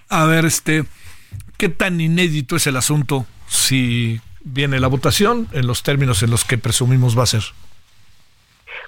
A 0.08 0.24
ver, 0.26 0.44
este, 0.44 0.84
¿qué 1.56 1.68
tan 1.68 2.00
inédito 2.00 2.56
es 2.56 2.66
el 2.66 2.76
asunto 2.76 3.26
si 3.48 4.20
viene 4.46 4.78
la 4.78 4.86
votación 4.86 5.48
en 5.52 5.66
los 5.66 5.82
términos 5.82 6.22
en 6.22 6.30
los 6.30 6.44
que 6.44 6.56
presumimos 6.56 7.18
va 7.18 7.24
a 7.24 7.26
ser? 7.26 7.42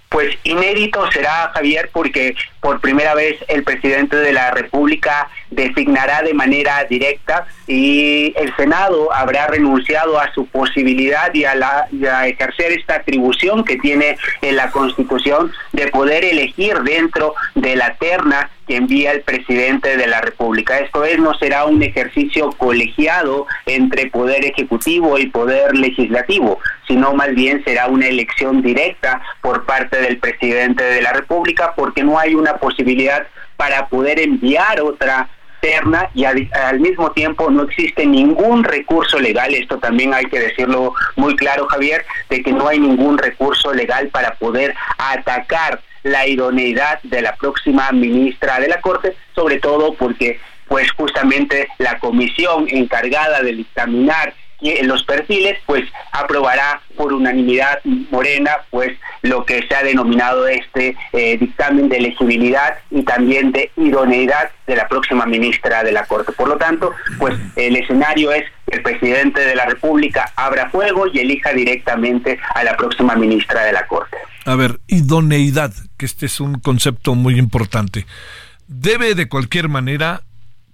Pues 0.09 0.39
inédito 0.45 1.11
será, 1.11 1.51
Javier, 1.53 1.91
porque 1.93 2.35
por 2.61 2.81
primera 2.81 3.15
vez 3.15 3.37
el 3.49 3.63
presidente 3.63 4.17
de 4.17 4.33
la 4.33 4.53
República 4.53 5.29
designará 5.51 6.23
de 6.23 6.33
manera 6.33 6.83
directa 6.85 7.47
y 7.67 8.33
el 8.37 8.55
Senado 8.57 9.13
habrá 9.13 9.49
renunciado 9.49 10.19
a 10.19 10.33
su 10.33 10.47
posibilidad 10.47 11.35
y 11.35 11.45
a, 11.45 11.55
la, 11.55 11.89
a 12.11 12.27
ejercer 12.27 12.73
esta 12.73 12.97
atribución 12.97 13.65
que 13.65 13.77
tiene 13.77 14.17
en 14.41 14.57
la 14.57 14.71
Constitución 14.71 15.53
de 15.73 15.89
poder 15.89 16.25
elegir 16.25 16.79
dentro 16.81 17.35
de 17.55 17.77
la 17.77 17.95
terna 17.97 18.51
que 18.69 18.77
envía 18.77 19.13
el 19.13 19.23
presidente 19.23 19.97
de 19.97 20.07
la 20.07 20.21
República. 20.21 20.79
Esto 20.79 21.05
es, 21.05 21.19
no 21.19 21.35
será 21.35 21.65
un 21.65 21.83
ejercicio 21.83 22.51
colegiado 22.51 23.47
entre 23.67 24.11
poder 24.11 24.45
ejecutivo 24.45 25.19
y 25.19 25.27
poder 25.27 25.75
legislativo, 25.75 26.61
sino 26.87 27.15
más 27.15 27.35
bien 27.35 27.65
será 27.65 27.89
una 27.89 28.07
elección 28.07 28.63
directa 28.63 29.23
por 29.41 29.65
parte 29.65 30.01
del 30.01 30.19
presidente 30.19 30.85
de 30.85 31.03
la 31.03 31.13
República 31.13 31.73
porque 31.75 32.05
no 32.05 32.19
hay 32.19 32.35
una 32.35 32.59
posibilidad 32.59 33.27
para 33.57 33.89
poder 33.89 34.21
enviar 34.21 34.81
otra 34.83 35.29
terna 35.61 36.09
y 36.15 36.25
al, 36.25 36.49
al, 36.53 36.79
mismo 36.79 37.11
tiempo 37.13 37.51
no 37.51 37.65
existe 37.65 38.07
ningún 38.07 38.63
recurso 38.63 39.19
legal, 39.19 39.53
esto 39.55 39.79
también 39.79 40.15
hay 40.15 40.27
que 40.27 40.39
decirlo 40.39 40.95
muy 41.17 41.35
claro 41.35 41.67
Javier, 41.67 42.05
de 42.31 42.43
que 42.43 42.53
no 42.53 42.69
hay 42.69 42.79
ningún 42.79 43.19
recurso 43.19 43.73
legal 43.73 44.09
para 44.09 44.35
poder 44.35 44.75
atacar 44.99 45.81
la 46.09 46.27
idoneidad 46.27 47.01
de 47.03 47.23
la 47.23 47.37
próxima 47.37 47.91
ministra 47.93 48.61
de 48.61 48.69
la 48.69 48.81
Corte, 48.81 49.17
sobre 49.35 49.61
todo 49.61 49.95
porque 49.95 50.41
pues 50.67 50.91
justamente 50.93 51.69
la 51.79 51.99
comisión 51.99 52.67
encargada 52.69 53.43
de 53.43 53.55
dictaminar 53.55 54.35
los 54.83 55.05
perfiles, 55.05 55.59
pues 55.67 55.85
aprobará 56.11 56.81
por 56.97 57.13
unanimidad 57.13 57.79
morena, 57.85 58.51
pues 58.71 58.97
lo 59.23 59.45
que 59.45 59.63
se 59.67 59.75
ha 59.75 59.83
denominado 59.83 60.49
este 60.49 60.97
eh, 61.13 61.39
dictamen 61.39 61.89
de 61.89 61.99
elegibilidad 61.99 62.79
y 62.91 63.03
también 63.03 63.53
de 63.53 63.71
idoneidad 63.77 64.51
de 64.67 64.77
la 64.77 64.89
próxima 64.89 65.27
ministra 65.27 65.85
de 65.85 65.93
la 65.93 66.07
Corte. 66.07 66.33
Por 66.33 66.49
lo 66.49 66.57
tanto, 66.57 66.93
pues 67.19 67.37
el 67.55 67.77
escenario 67.77 68.33
es 68.33 68.45
el 68.71 68.83
presidente 68.83 69.41
de 69.41 69.55
la 69.55 69.67
República 69.67 70.33
abra 70.37 70.71
fuego 70.71 71.07
y 71.13 71.19
elija 71.19 71.53
directamente 71.53 72.39
a 72.55 72.65
la 72.65 72.77
próxima 72.77 73.15
ministra 73.17 73.65
de 73.65 73.73
la 73.73 73.87
Corte. 73.87 74.17
A 74.45 74.55
ver, 74.55 74.81
idoneidad, 74.87 75.73
que 75.97 76.07
este 76.07 76.27
es 76.27 76.41
un 76.41 76.59
concepto 76.61 77.15
muy 77.15 77.39
importante. 77.39 78.07
Debe 78.67 79.15
de 79.15 79.29
cualquier 79.29 79.69
manera 79.69 80.23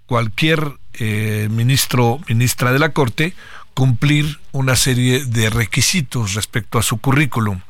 cualquier 0.06 0.78
eh, 0.94 1.48
ministro, 1.50 2.20
ministra 2.28 2.72
de 2.72 2.78
la 2.78 2.90
Corte, 2.90 3.34
cumplir 3.74 4.38
una 4.52 4.76
serie 4.76 5.24
de 5.24 5.50
requisitos 5.50 6.34
respecto 6.34 6.78
a 6.78 6.82
su 6.82 6.98
currículum. 6.98 7.60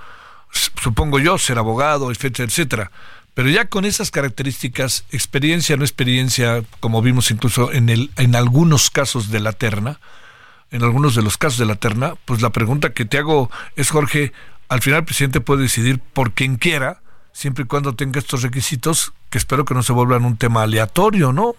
Supongo 0.51 1.19
yo, 1.19 1.39
ser 1.39 1.59
abogado, 1.59 2.11
etcétera, 2.11 2.47
etcétera. 2.47 2.91
Pero 3.35 3.49
ya 3.51 3.67
con 3.67 3.85
esas 3.85 4.13
características, 4.13 5.05
experiencia, 5.11 5.77
no 5.77 5.85
experiencia, 5.85 6.63
como 6.81 7.03
vimos 7.03 7.31
incluso 7.33 7.73
en, 7.73 7.89
el, 7.89 8.11
en 8.17 8.37
algunos 8.37 8.91
casos 8.91 9.31
de 9.31 9.41
la 9.41 9.53
terna, 9.53 9.99
en 10.71 10.83
algunos 10.83 11.17
de 11.17 11.23
los 11.23 11.37
casos 11.37 11.59
de 11.59 11.67
la 11.67 11.75
terna, 11.75 12.15
pues 12.25 12.43
la 12.43 12.51
pregunta 12.51 12.93
que 12.93 13.05
te 13.05 13.19
hago 13.19 13.51
es, 13.75 13.91
Jorge, 13.91 14.33
al 14.69 14.81
final 14.81 15.01
el 15.01 15.05
presidente 15.05 15.41
puede 15.41 15.63
decidir 15.63 15.99
por 15.99 16.33
quien 16.33 16.57
quiera, 16.57 17.01
siempre 17.33 17.65
y 17.65 17.67
cuando 17.67 17.95
tenga 17.95 18.21
estos 18.21 18.43
requisitos, 18.43 19.13
que 19.31 19.39
espero 19.39 19.65
que 19.65 19.75
no 19.75 19.83
se 19.83 19.93
vuelvan 19.93 20.25
un 20.25 20.37
tema 20.37 20.63
aleatorio, 20.63 21.33
¿no? 21.33 21.57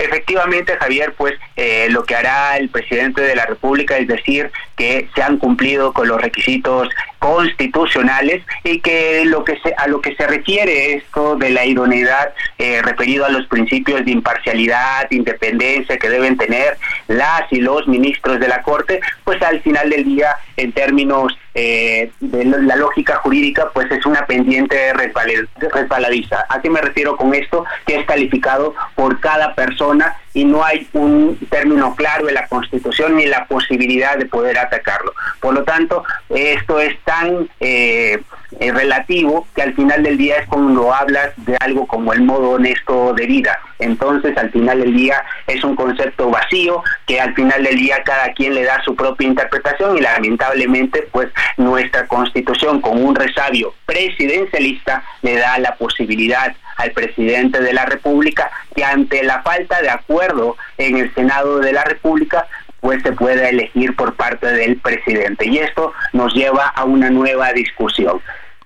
Efectivamente, 0.00 0.76
Javier, 0.76 1.12
pues 1.18 1.34
eh, 1.56 1.88
lo 1.90 2.04
que 2.04 2.14
hará 2.14 2.56
el 2.56 2.68
presidente 2.68 3.20
de 3.20 3.34
la 3.34 3.46
República 3.46 3.98
es 3.98 4.06
decir 4.06 4.52
que 4.76 5.08
se 5.12 5.22
han 5.22 5.38
cumplido 5.38 5.92
con 5.92 6.06
los 6.06 6.22
requisitos 6.22 6.88
constitucionales 7.18 8.44
y 8.62 8.78
que 8.78 9.24
lo 9.24 9.42
que 9.42 9.58
se, 9.58 9.74
a 9.76 9.88
lo 9.88 10.00
que 10.00 10.14
se 10.14 10.24
refiere 10.28 10.94
esto 10.94 11.34
de 11.34 11.50
la 11.50 11.66
idoneidad 11.66 12.32
eh, 12.58 12.80
referido 12.80 13.24
a 13.24 13.30
los 13.30 13.48
principios 13.48 14.04
de 14.04 14.12
imparcialidad, 14.12 15.10
independencia 15.10 15.98
que 15.98 16.08
deben 16.08 16.36
tener 16.36 16.78
las 17.08 17.52
y 17.52 17.60
los 17.60 17.88
ministros 17.88 18.38
de 18.38 18.46
la 18.46 18.62
Corte, 18.62 19.00
pues 19.24 19.42
al 19.42 19.60
final 19.62 19.90
del 19.90 20.04
día, 20.04 20.36
en 20.56 20.70
términos 20.70 21.36
eh, 21.60 22.12
de 22.20 22.44
la 22.44 22.76
lógica 22.76 23.16
jurídica, 23.16 23.70
pues 23.74 23.90
es 23.90 24.06
una 24.06 24.24
pendiente 24.26 24.92
resbaladiza. 24.92 26.46
¿A 26.48 26.62
qué 26.62 26.70
me 26.70 26.80
refiero 26.80 27.16
con 27.16 27.34
esto? 27.34 27.64
Que 27.84 27.96
es 27.96 28.06
calificado 28.06 28.76
por 28.94 29.18
cada 29.18 29.56
persona 29.56 30.16
y 30.34 30.44
no 30.44 30.62
hay 30.64 30.86
un 30.92 31.36
término 31.50 31.96
claro 31.96 32.28
en 32.28 32.36
la 32.36 32.46
Constitución 32.46 33.16
ni 33.16 33.26
la 33.26 33.46
posibilidad 33.46 34.16
de 34.16 34.26
poder 34.26 34.56
atacarlo. 34.56 35.12
Por 35.40 35.54
lo 35.54 35.64
tanto, 35.64 36.04
esto 36.28 36.78
es 36.78 36.96
tan 37.00 37.48
eh, 37.58 38.22
eh, 38.60 38.72
relativo 38.72 39.46
que 39.54 39.62
al 39.62 39.74
final 39.74 40.02
del 40.02 40.16
día 40.16 40.36
es 40.36 40.46
cuando 40.48 40.94
hablas 40.94 41.32
de 41.36 41.56
algo 41.60 41.86
como 41.86 42.12
el 42.12 42.22
modo 42.22 42.50
honesto 42.52 43.12
de 43.12 43.26
vida. 43.26 43.58
Entonces, 43.78 44.36
al 44.36 44.50
final 44.50 44.80
del 44.80 44.94
día 44.94 45.22
es 45.46 45.62
un 45.64 45.76
concepto 45.76 46.30
vacío 46.30 46.82
que 47.06 47.20
al 47.20 47.34
final 47.34 47.62
del 47.62 47.76
día 47.76 48.02
cada 48.04 48.32
quien 48.32 48.54
le 48.54 48.64
da 48.64 48.82
su 48.82 48.96
propia 48.96 49.28
interpretación 49.28 49.98
y 49.98 50.00
lamentablemente, 50.00 51.06
pues 51.12 51.28
nuestra 51.56 52.06
Constitución 52.06 52.80
con 52.80 53.02
un 53.04 53.14
resabio 53.14 53.74
presidencialista 53.84 55.02
le 55.22 55.36
da 55.36 55.58
la 55.58 55.74
posibilidad 55.76 56.54
al 56.76 56.92
presidente 56.92 57.60
de 57.60 57.72
la 57.72 57.84
República 57.84 58.50
que 58.74 58.84
ante 58.84 59.22
la 59.24 59.42
falta 59.42 59.82
de 59.82 59.90
acuerdo 59.90 60.56
en 60.78 60.96
el 60.96 61.12
Senado 61.14 61.58
de 61.58 61.72
la 61.72 61.84
República 61.84 62.46
pues 62.80 63.02
se 63.02 63.12
pueda 63.12 63.48
elegir 63.48 63.94
por 63.96 64.14
parte 64.14 64.46
del 64.46 64.76
presidente. 64.76 65.46
Y 65.46 65.58
esto 65.58 65.92
nos 66.12 66.34
lleva 66.34 66.66
a 66.66 66.84
una 66.84 67.10
nueva 67.10 67.52
discusión. 67.52 68.20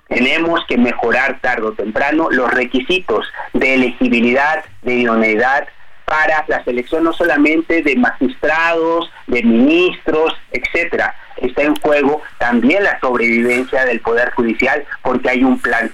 Tenemos 0.09 0.61
que 0.67 0.77
mejorar 0.77 1.41
tarde 1.41 1.67
o 1.67 1.73
temprano 1.73 2.29
los 2.31 2.53
requisitos 2.53 3.27
de 3.55 3.75
elegibilidad, 3.75 4.65
de 4.83 4.95
idoneidad 4.95 5.67
para 6.05 6.45
la 6.49 6.63
selección 6.65 7.05
no 7.05 7.15
solamente 7.15 7.83
de 7.83 7.97
magistrados, 7.97 9.11
de 9.27 9.43
ministros, 9.43 10.35
etcétera. 10.51 11.15
Está 11.39 11.63
en 11.63 11.75
juego 11.77 12.21
también 12.39 12.85
la 12.85 13.01
sobrevivencia 13.01 13.87
del 13.87 14.01
Poder 14.01 14.31
Judicial 14.33 14.85
porque 15.03 15.31
hay 15.31 15.45
un 15.45 15.59
plan 15.59 15.91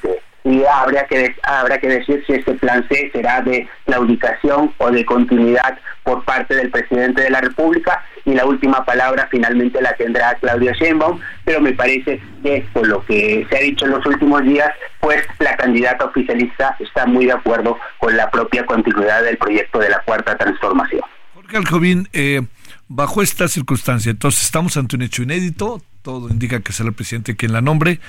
y 0.48 0.64
habría 0.64 1.04
que 1.06 1.34
habrá 1.42 1.78
que 1.78 1.88
decir 1.88 2.24
si 2.26 2.32
este 2.32 2.54
plan 2.54 2.86
C 2.88 3.10
será 3.12 3.42
de 3.42 3.68
claudicación 3.84 4.72
o 4.78 4.90
de 4.90 5.04
continuidad 5.04 5.78
por 6.08 6.24
parte 6.24 6.54
del 6.54 6.70
presidente 6.70 7.20
de 7.20 7.28
la 7.28 7.42
República 7.42 8.02
y 8.24 8.32
la 8.32 8.46
última 8.46 8.82
palabra 8.82 9.28
finalmente 9.30 9.78
la 9.82 9.92
tendrá 9.92 10.34
Claudia 10.40 10.72
Sheinbaum, 10.72 11.20
pero 11.44 11.60
me 11.60 11.72
parece 11.72 12.18
que 12.42 12.66
por 12.72 12.88
lo 12.88 13.04
que 13.04 13.46
se 13.50 13.56
ha 13.58 13.60
dicho 13.60 13.84
en 13.84 13.90
los 13.90 14.06
últimos 14.06 14.42
días, 14.42 14.70
pues 15.00 15.22
la 15.38 15.54
candidata 15.58 16.06
oficialista 16.06 16.74
está 16.80 17.04
muy 17.04 17.26
de 17.26 17.32
acuerdo 17.32 17.76
con 17.98 18.16
la 18.16 18.30
propia 18.30 18.64
continuidad 18.64 19.22
del 19.22 19.36
proyecto 19.36 19.80
de 19.80 19.90
la 19.90 20.00
Cuarta 20.00 20.34
Transformación. 20.38 21.02
Jorge 21.34 21.58
Aljovín, 21.58 22.08
eh, 22.14 22.40
bajo 22.88 23.20
esta 23.20 23.46
circunstancia, 23.46 24.08
entonces 24.08 24.44
estamos 24.44 24.78
ante 24.78 24.96
un 24.96 25.02
hecho 25.02 25.22
inédito, 25.22 25.82
todo 26.00 26.30
indica 26.30 26.60
que 26.60 26.72
será 26.72 26.88
el 26.88 26.94
presidente 26.94 27.36
quien 27.36 27.52
la 27.52 27.60
nombre. 27.60 28.00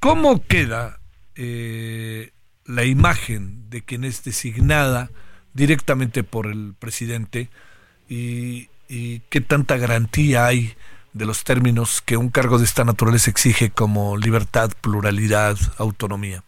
¿Cómo 0.00 0.42
queda 0.46 0.98
eh, 1.34 2.30
la 2.64 2.84
imagen 2.84 3.68
de 3.68 3.82
quien 3.82 4.04
es 4.04 4.24
designada 4.24 5.10
directamente 5.54 6.22
por 6.24 6.46
el 6.46 6.74
presidente 6.78 7.48
y, 8.08 8.68
qué 9.30 9.40
tanta 9.40 9.76
garantía 9.76 10.46
hay 10.46 10.74
de 11.14 11.24
los 11.24 11.42
términos 11.42 12.02
que 12.02 12.16
un 12.16 12.28
cargo 12.28 12.58
de 12.58 12.64
esta 12.64 12.84
naturaleza 12.84 13.30
exige 13.30 13.70
como 13.70 14.16
libertad, 14.16 14.70
pluralidad, 14.80 15.56
autonomía? 15.78 16.42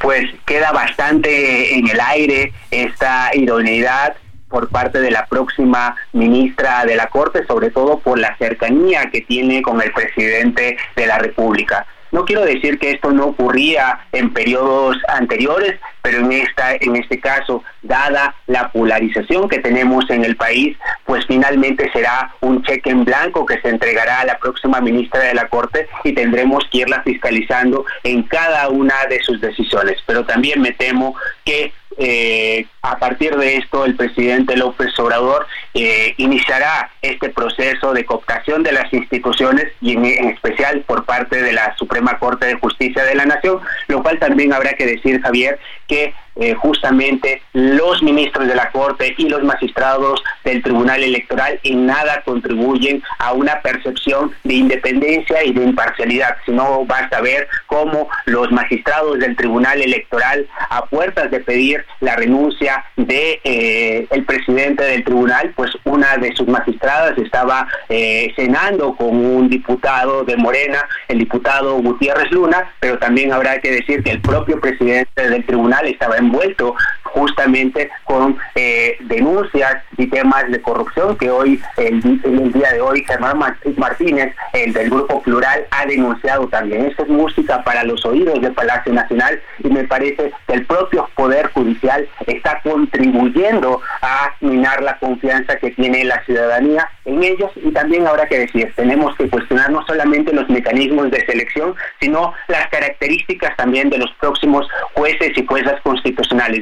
Pues 0.00 0.26
queda 0.46 0.72
bastante 0.72 1.76
en 1.76 1.88
el 1.88 2.00
aire 2.00 2.52
esta 2.70 3.30
idoneidad 3.34 4.16
por 4.48 4.68
parte 4.68 5.00
de 5.00 5.10
la 5.10 5.26
próxima 5.26 5.96
ministra 6.12 6.84
de 6.84 6.96
la 6.96 7.06
Corte, 7.06 7.46
sobre 7.46 7.70
todo 7.70 8.00
por 8.00 8.18
la 8.18 8.36
cercanía 8.36 9.10
que 9.10 9.22
tiene 9.22 9.62
con 9.62 9.80
el 9.80 9.92
presidente 9.92 10.76
de 10.96 11.06
la 11.06 11.18
República. 11.18 11.86
No 12.12 12.24
quiero 12.24 12.44
decir 12.44 12.78
que 12.78 12.90
esto 12.90 13.12
no 13.12 13.26
ocurría 13.26 14.00
en 14.12 14.32
periodos 14.32 14.96
anteriores, 15.08 15.78
pero 16.02 16.18
en 16.18 16.32
esta 16.32 16.74
en 16.74 16.96
este 16.96 17.20
caso, 17.20 17.62
dada 17.82 18.34
la 18.46 18.70
polarización 18.72 19.48
que 19.48 19.58
tenemos 19.58 20.08
en 20.10 20.24
el 20.24 20.36
país, 20.36 20.76
pues 21.04 21.24
finalmente 21.26 21.90
será 21.92 22.32
un 22.40 22.62
cheque 22.62 22.90
en 22.90 23.04
blanco 23.04 23.46
que 23.46 23.60
se 23.60 23.68
entregará 23.68 24.20
a 24.20 24.24
la 24.24 24.38
próxima 24.38 24.80
ministra 24.80 25.20
de 25.20 25.34
la 25.34 25.48
Corte 25.48 25.88
y 26.04 26.12
tendremos 26.12 26.64
que 26.70 26.78
irla 26.78 27.02
fiscalizando 27.02 27.84
en 28.02 28.22
cada 28.24 28.68
una 28.68 28.94
de 29.08 29.22
sus 29.22 29.40
decisiones. 29.40 29.98
Pero 30.06 30.24
también 30.24 30.60
me 30.60 30.72
temo 30.72 31.14
que 31.44 31.72
eh, 31.98 32.66
a 32.82 32.98
partir 32.98 33.36
de 33.36 33.56
esto 33.56 33.84
el 33.84 33.96
presidente 33.96 34.56
López 34.56 34.96
Obrador 34.98 35.46
eh, 35.74 36.14
iniciará 36.18 36.90
este 37.02 37.30
proceso 37.30 37.92
de 37.92 38.04
cooptación 38.04 38.62
de 38.62 38.72
las 38.72 38.92
instituciones 38.92 39.66
y 39.80 39.92
en, 39.92 40.28
especial 40.30 40.82
por 40.86 41.04
parte 41.04 41.42
de 41.42 41.52
la 41.52 41.74
Suprema 41.76 42.18
Corte 42.18 42.46
de 42.46 42.54
Justicia 42.54 43.04
de 43.04 43.14
la 43.14 43.26
Nación, 43.26 43.60
lo 43.88 44.02
cual 44.02 44.18
también 44.18 44.52
habrá 44.52 44.74
que 44.74 44.86
decir, 44.86 45.20
Javier, 45.20 45.58
que 45.88 46.14
eh, 46.36 46.54
justamente 46.54 47.42
los 47.52 48.02
ministros 48.02 48.46
de 48.46 48.54
la 48.54 48.70
Corte 48.70 49.14
y 49.18 49.28
los 49.28 49.42
magistrados 49.42 50.22
del 50.44 50.62
Tribunal 50.62 51.02
Electoral 51.02 51.58
en 51.62 51.86
nada 51.86 52.22
contribuyen 52.24 53.02
a 53.18 53.32
una 53.32 53.60
percepción 53.60 54.32
de 54.44 54.54
independencia 54.54 55.44
y 55.44 55.52
de 55.52 55.64
imparcialidad, 55.64 56.36
sino 56.46 56.84
basta 56.84 57.20
ver 57.20 57.48
cómo 57.66 58.08
los 58.26 58.50
magistrados 58.52 59.18
del 59.18 59.36
Tribunal 59.36 59.82
Electoral 59.82 60.46
a 60.70 60.86
puertas 60.86 61.30
de 61.30 61.40
pedir 61.40 61.84
la 62.00 62.16
renuncia 62.16 62.84
de 62.96 63.40
eh, 63.44 64.06
el 64.10 64.24
presidente 64.24 64.84
del 64.84 65.04
tribunal, 65.04 65.52
pues 65.56 65.70
una 65.84 66.16
de 66.16 66.34
sus 66.34 66.46
magistradas 66.46 67.16
estaba 67.18 67.66
eh, 67.88 68.32
cenando 68.36 68.94
con 68.94 69.08
un 69.08 69.48
diputado 69.48 70.24
de 70.24 70.36
Morena, 70.36 70.78
el 71.08 71.18
diputado 71.18 71.76
Gutiérrez 71.78 72.30
Luna, 72.30 72.72
pero 72.80 72.98
también 72.98 73.32
habrá 73.32 73.60
que 73.60 73.70
decir 73.70 74.02
que 74.02 74.10
el 74.10 74.20
propio 74.20 74.60
presidente 74.60 75.28
del 75.28 75.44
tribunal 75.44 75.86
estaba 75.86 76.16
envuelto 76.20 76.74
justamente 77.02 77.90
con 78.04 78.38
eh, 78.54 78.96
denuncias 79.00 79.82
y 79.96 80.06
temas 80.06 80.48
de 80.50 80.60
corrupción 80.62 81.16
que 81.16 81.30
hoy, 81.30 81.60
el, 81.76 82.20
el 82.24 82.52
día 82.52 82.72
de 82.72 82.80
hoy, 82.80 83.04
Germán 83.04 83.38
Martínez, 83.76 84.34
el 84.52 84.72
del 84.72 84.90
Grupo 84.90 85.22
Plural, 85.22 85.66
ha 85.70 85.86
denunciado 85.86 86.46
también. 86.48 86.86
Esto 86.86 87.02
es 87.02 87.08
música 87.08 87.62
para 87.64 87.84
los 87.84 88.04
oídos 88.04 88.40
del 88.40 88.52
Palacio 88.52 88.92
Nacional 88.92 89.40
y 89.62 89.68
me 89.68 89.84
parece 89.84 90.32
que 90.46 90.52
el 90.52 90.66
propio 90.66 91.08
Poder 91.14 91.50
Judicial 91.52 92.08
está 92.26 92.60
contribuyendo 92.62 93.80
a 94.02 94.32
minar 94.40 94.82
la 94.82 94.98
confianza 94.98 95.56
que 95.56 95.70
tiene 95.72 96.04
la 96.04 96.22
ciudadanía 96.24 96.88
en 97.04 97.22
ellos 97.22 97.50
y 97.56 97.70
también 97.72 98.06
habrá 98.06 98.26
que 98.26 98.38
decir, 98.38 98.72
tenemos 98.76 99.16
que 99.16 99.28
cuestionar 99.28 99.70
no 99.70 99.84
solamente 99.86 100.32
los 100.32 100.48
mecanismos 100.48 101.10
de 101.10 101.24
selección, 101.26 101.74
sino 102.00 102.32
las 102.48 102.68
características 102.68 103.56
también 103.56 103.90
de 103.90 103.98
los 103.98 104.10
próximos 104.20 104.68
jueces 104.94 105.36
y 105.36 105.46
juezas 105.46 105.80
constitucionales. 105.82 106.09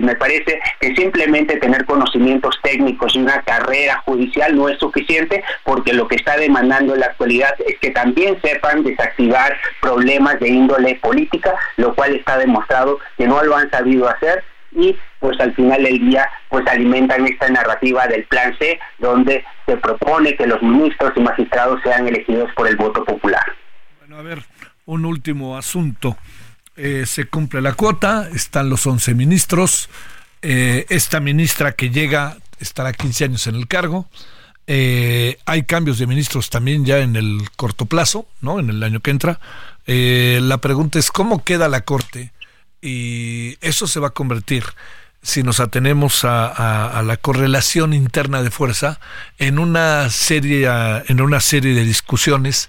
Me 0.00 0.16
parece 0.16 0.60
que 0.80 0.94
simplemente 0.94 1.56
tener 1.56 1.84
conocimientos 1.84 2.58
técnicos 2.62 3.14
y 3.14 3.18
una 3.18 3.42
carrera 3.42 4.02
judicial 4.04 4.56
no 4.56 4.68
es 4.68 4.78
suficiente 4.78 5.42
porque 5.64 5.92
lo 5.92 6.08
que 6.08 6.16
está 6.16 6.36
demandando 6.36 6.94
en 6.94 7.00
la 7.00 7.06
actualidad 7.06 7.54
es 7.66 7.78
que 7.78 7.90
también 7.90 8.40
sepan 8.42 8.82
desactivar 8.82 9.56
problemas 9.80 10.38
de 10.40 10.48
índole 10.48 10.94
política, 10.96 11.54
lo 11.76 11.94
cual 11.94 12.14
está 12.14 12.38
demostrado 12.38 12.98
que 13.16 13.26
no 13.26 13.42
lo 13.42 13.56
han 13.56 13.70
sabido 13.70 14.08
hacer 14.08 14.42
y 14.72 14.96
pues 15.18 15.38
al 15.40 15.54
final 15.54 15.82
del 15.82 15.98
día 15.98 16.28
pues 16.48 16.66
alimentan 16.66 17.26
esta 17.26 17.48
narrativa 17.48 18.06
del 18.06 18.24
plan 18.24 18.56
C 18.58 18.78
donde 18.98 19.44
se 19.66 19.76
propone 19.76 20.36
que 20.36 20.46
los 20.46 20.62
ministros 20.62 21.12
y 21.16 21.20
magistrados 21.20 21.80
sean 21.82 22.06
elegidos 22.06 22.50
por 22.54 22.68
el 22.68 22.76
voto 22.76 23.04
popular. 23.04 23.44
Bueno, 24.00 24.18
a 24.18 24.22
ver, 24.22 24.42
un 24.84 25.04
último 25.04 25.56
asunto. 25.56 26.16
Eh, 26.78 27.06
se 27.06 27.26
cumple 27.26 27.60
la 27.60 27.72
cuota, 27.72 28.28
están 28.32 28.70
los 28.70 28.86
11 28.86 29.12
ministros, 29.16 29.88
eh, 30.42 30.86
esta 30.90 31.18
ministra 31.18 31.72
que 31.72 31.90
llega 31.90 32.36
estará 32.60 32.92
15 32.92 33.24
años 33.24 33.48
en 33.48 33.56
el 33.56 33.66
cargo, 33.66 34.08
eh, 34.68 35.38
hay 35.44 35.64
cambios 35.64 35.98
de 35.98 36.06
ministros 36.06 36.50
también 36.50 36.84
ya 36.84 36.98
en 36.98 37.16
el 37.16 37.50
corto 37.56 37.86
plazo, 37.86 38.28
¿no? 38.40 38.60
En 38.60 38.70
el 38.70 38.80
año 38.84 39.00
que 39.00 39.10
entra. 39.10 39.40
la 39.86 40.58
pregunta 40.58 41.00
es, 41.00 41.10
¿cómo 41.10 41.42
queda 41.42 41.68
la 41.68 41.80
Corte? 41.80 42.32
Y 42.80 43.56
eso 43.60 43.88
se 43.88 43.98
va 43.98 44.08
a 44.08 44.10
convertir 44.10 44.62
si 45.20 45.42
nos 45.42 45.58
atenemos 45.58 46.24
a, 46.24 47.02
la 47.04 47.16
correlación 47.16 47.92
interna 47.92 48.42
de 48.42 48.52
fuerza 48.52 49.00
en 49.38 49.58
una 49.58 50.10
serie 50.10 50.68
en 51.08 51.20
una 51.20 51.40
serie 51.40 51.74
de 51.74 51.84
discusiones 51.84 52.68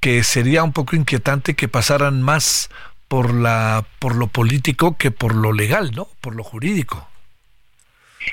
que 0.00 0.24
sería 0.24 0.64
un 0.64 0.72
poco 0.72 0.96
inquietante 0.96 1.54
que 1.54 1.68
pasaran 1.68 2.22
más 2.22 2.70
por 3.12 3.34
la 3.34 3.84
por 3.98 4.16
lo 4.16 4.28
político 4.28 4.96
que 4.96 5.10
por 5.10 5.34
lo 5.34 5.52
legal, 5.52 5.90
¿no? 5.94 6.08
Por 6.22 6.34
lo 6.34 6.42
jurídico. 6.42 7.06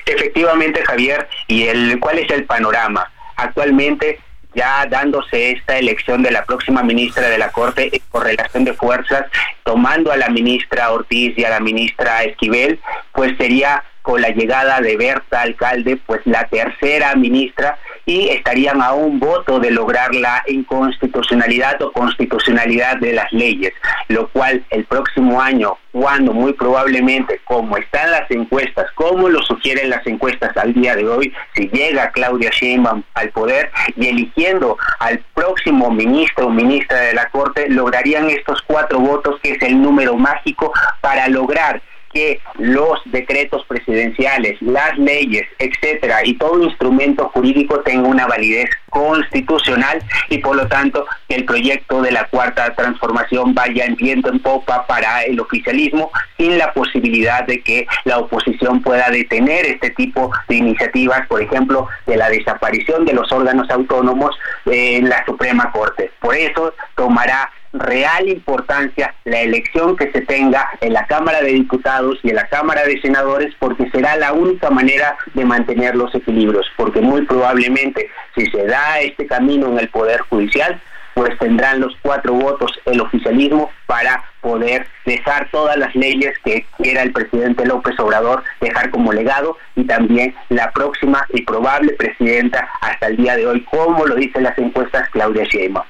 Efectivamente, 0.06 0.82
Javier, 0.82 1.28
y 1.48 1.64
el 1.64 2.00
cuál 2.00 2.18
es 2.18 2.30
el 2.30 2.46
panorama? 2.46 3.12
Actualmente 3.36 4.20
ya 4.54 4.86
dándose 4.86 5.50
esta 5.50 5.76
elección 5.76 6.22
de 6.22 6.30
la 6.30 6.46
próxima 6.46 6.82
ministra 6.82 7.28
de 7.28 7.36
la 7.36 7.52
Corte 7.52 7.94
en 7.94 8.00
correlación 8.08 8.64
de 8.64 8.72
fuerzas, 8.72 9.26
tomando 9.64 10.12
a 10.12 10.16
la 10.16 10.30
ministra 10.30 10.90
Ortiz 10.92 11.36
y 11.36 11.44
a 11.44 11.50
la 11.50 11.60
ministra 11.60 12.22
Esquivel, 12.22 12.80
pues 13.12 13.36
sería 13.36 13.84
con 14.00 14.22
la 14.22 14.30
llegada 14.30 14.80
de 14.80 14.96
Berta 14.96 15.42
Alcalde, 15.42 15.98
pues 16.06 16.22
la 16.24 16.48
tercera 16.48 17.14
ministra, 17.16 17.78
y 18.06 18.28
estarían 18.28 18.82
a 18.82 18.92
un 18.92 19.18
voto 19.18 19.58
de 19.60 19.70
lograr 19.70 20.14
la 20.14 20.42
inconstitucionalidad 20.48 21.80
o 21.82 21.92
constitucionalidad 21.92 22.96
de 22.98 23.12
las 23.12 23.32
leyes, 23.32 23.72
lo 24.08 24.28
cual 24.28 24.64
el 24.70 24.84
próximo 24.84 25.40
año, 25.40 25.76
cuando 25.92 26.32
muy 26.32 26.52
probablemente, 26.52 27.40
como 27.44 27.76
están 27.76 28.10
las 28.10 28.30
encuestas, 28.30 28.86
como 28.94 29.28
lo 29.28 29.42
sugieren 29.42 29.90
las 29.90 30.06
encuestas 30.06 30.56
al 30.56 30.72
día 30.72 30.94
de 30.96 31.08
hoy, 31.08 31.32
si 31.54 31.68
llega 31.68 32.10
Claudia 32.12 32.50
Sheinbaum 32.50 33.02
al 33.14 33.30
poder 33.30 33.70
y 33.96 34.08
eligiendo 34.08 34.76
al 34.98 35.18
próximo 35.34 35.90
ministro 35.90 36.46
o 36.46 36.50
ministra 36.50 36.98
de 37.00 37.14
la 37.14 37.28
Corte, 37.30 37.68
lograrían 37.68 38.30
estos 38.30 38.62
cuatro 38.62 38.98
votos, 38.98 39.40
que 39.42 39.52
es 39.52 39.62
el 39.62 39.80
número 39.80 40.16
mágico 40.16 40.72
para 41.00 41.28
lograr 41.28 41.82
que 42.12 42.40
los 42.58 43.00
decretos 43.06 43.64
presidenciales, 43.66 44.60
las 44.60 44.98
leyes, 44.98 45.44
etcétera, 45.58 46.24
y 46.24 46.34
todo 46.34 46.62
instrumento 46.62 47.28
jurídico 47.28 47.80
tenga 47.80 48.08
una 48.08 48.26
validez 48.26 48.68
constitucional 48.90 50.02
y 50.28 50.38
por 50.38 50.56
lo 50.56 50.66
tanto 50.66 51.06
que 51.28 51.36
el 51.36 51.44
proyecto 51.44 52.02
de 52.02 52.10
la 52.10 52.26
cuarta 52.26 52.74
transformación 52.74 53.54
vaya 53.54 53.84
en 53.84 53.94
viento 53.94 54.30
en 54.30 54.40
popa 54.40 54.86
para 54.86 55.22
el 55.22 55.38
oficialismo 55.38 56.10
sin 56.36 56.58
la 56.58 56.72
posibilidad 56.72 57.46
de 57.46 57.60
que 57.60 57.86
la 58.04 58.18
oposición 58.18 58.82
pueda 58.82 59.10
detener 59.10 59.66
este 59.66 59.90
tipo 59.90 60.32
de 60.48 60.56
iniciativas, 60.56 61.26
por 61.28 61.40
ejemplo, 61.40 61.86
de 62.06 62.16
la 62.16 62.28
desaparición 62.28 63.04
de 63.04 63.12
los 63.12 63.30
órganos 63.30 63.70
autónomos 63.70 64.36
en 64.66 65.08
la 65.08 65.24
Suprema 65.24 65.70
Corte. 65.70 66.10
Por 66.20 66.34
eso 66.34 66.74
tomará 66.96 67.50
real 67.72 68.28
importancia 68.28 69.14
la 69.24 69.40
elección 69.40 69.96
que 69.96 70.10
se 70.10 70.22
tenga 70.22 70.68
en 70.80 70.92
la 70.92 71.06
Cámara 71.06 71.40
de 71.40 71.52
Diputados 71.52 72.18
y 72.22 72.30
en 72.30 72.36
la 72.36 72.48
Cámara 72.48 72.84
de 72.84 73.00
Senadores 73.00 73.54
porque 73.58 73.88
será 73.90 74.16
la 74.16 74.32
única 74.32 74.70
manera 74.70 75.16
de 75.34 75.44
mantener 75.44 75.94
los 75.94 76.14
equilibrios, 76.14 76.66
porque 76.76 77.00
muy 77.00 77.22
probablemente 77.26 78.08
si 78.34 78.46
se 78.46 78.64
da 78.66 79.00
este 79.00 79.26
camino 79.26 79.68
en 79.68 79.78
el 79.78 79.88
Poder 79.88 80.20
Judicial, 80.22 80.80
pues 81.14 81.36
tendrán 81.38 81.80
los 81.80 81.94
cuatro 82.02 82.34
votos 82.34 82.72
el 82.86 83.00
oficialismo 83.00 83.70
para 83.86 84.24
poder 84.40 84.86
dejar 85.04 85.48
todas 85.50 85.76
las 85.76 85.94
leyes 85.94 86.32
que 86.44 86.64
quiera 86.78 87.02
el 87.02 87.12
presidente 87.12 87.66
López 87.66 87.98
Obrador 87.98 88.42
dejar 88.60 88.90
como 88.90 89.12
legado 89.12 89.56
y 89.76 89.84
también 89.84 90.34
la 90.48 90.70
próxima 90.70 91.26
y 91.30 91.42
probable 91.42 91.92
presidenta 91.94 92.68
hasta 92.80 93.08
el 93.08 93.16
día 93.16 93.36
de 93.36 93.46
hoy, 93.46 93.62
como 93.64 94.06
lo 94.06 94.14
dicen 94.14 94.44
las 94.44 94.56
encuestas, 94.58 95.08
Claudia 95.10 95.44
Sheinbaum. 95.44 95.84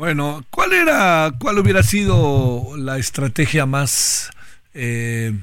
Bueno, 0.00 0.46
¿cuál 0.48 0.72
era, 0.72 1.30
cuál 1.38 1.58
hubiera 1.58 1.82
sido 1.82 2.74
la 2.78 2.96
estrategia 2.96 3.66
más, 3.66 4.30
eh, 4.72 5.38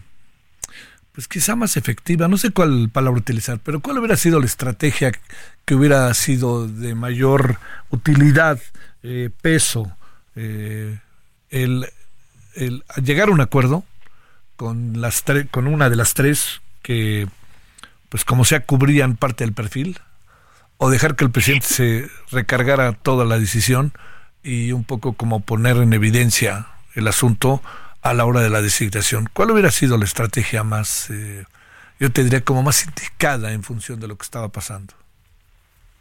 pues 1.12 1.28
quizá 1.28 1.56
más 1.56 1.78
efectiva? 1.78 2.28
No 2.28 2.38
sé 2.38 2.50
cuál 2.50 2.90
palabra 2.92 3.20
utilizar, 3.20 3.60
pero 3.60 3.82
¿cuál 3.82 4.00
hubiera 4.00 4.18
sido 4.18 4.40
la 4.40 4.48
estrategia 4.48 5.12
que 5.64 5.76
hubiera 5.76 6.12
sido 6.16 6.68
de 6.68 6.96
mayor 6.96 7.60
utilidad, 7.92 8.60
eh, 9.04 9.30
peso, 9.44 9.96
eh, 10.36 11.02
el, 11.52 11.86
el, 12.56 12.84
llegar 13.04 13.28
a 13.28 13.34
un 13.34 13.42
acuerdo 13.42 13.84
con 14.56 15.00
las 15.00 15.24
con 15.52 15.68
una 15.68 15.88
de 15.92 15.98
las 15.98 16.16
tres 16.16 16.62
que, 16.82 17.28
pues 18.10 18.26
como 18.26 18.44
sea, 18.44 18.62
cubrían 18.62 19.18
parte 19.18 19.44
del 19.44 19.54
perfil, 19.54 20.00
o 20.78 20.90
dejar 20.90 21.16
que 21.16 21.26
el 21.26 21.32
presidente 21.32 21.68
se 21.68 22.10
recargara 22.32 22.94
toda 22.94 23.24
la 23.24 23.38
decisión 23.38 23.94
y 24.48 24.72
un 24.72 24.86
poco 24.86 25.14
como 25.14 25.42
poner 25.42 25.76
en 25.78 25.92
evidencia 25.92 26.68
el 26.96 27.08
asunto 27.10 27.62
a 28.02 28.14
la 28.14 28.24
hora 28.24 28.40
de 28.40 28.50
la 28.50 28.62
designación. 28.62 29.30
¿Cuál 29.34 29.52
hubiera 29.52 29.72
sido 29.72 29.98
la 29.98 30.06
estrategia 30.06 30.64
más, 30.64 31.10
eh, 31.10 31.46
yo 32.00 32.12
te 32.14 32.24
diría, 32.24 32.42
como 32.46 32.64
más 32.64 32.86
indicada 32.86 33.52
en 33.52 33.62
función 33.62 34.00
de 34.00 34.08
lo 34.08 34.18
que 34.18 34.24
estaba 34.24 34.48
pasando? 34.48 34.94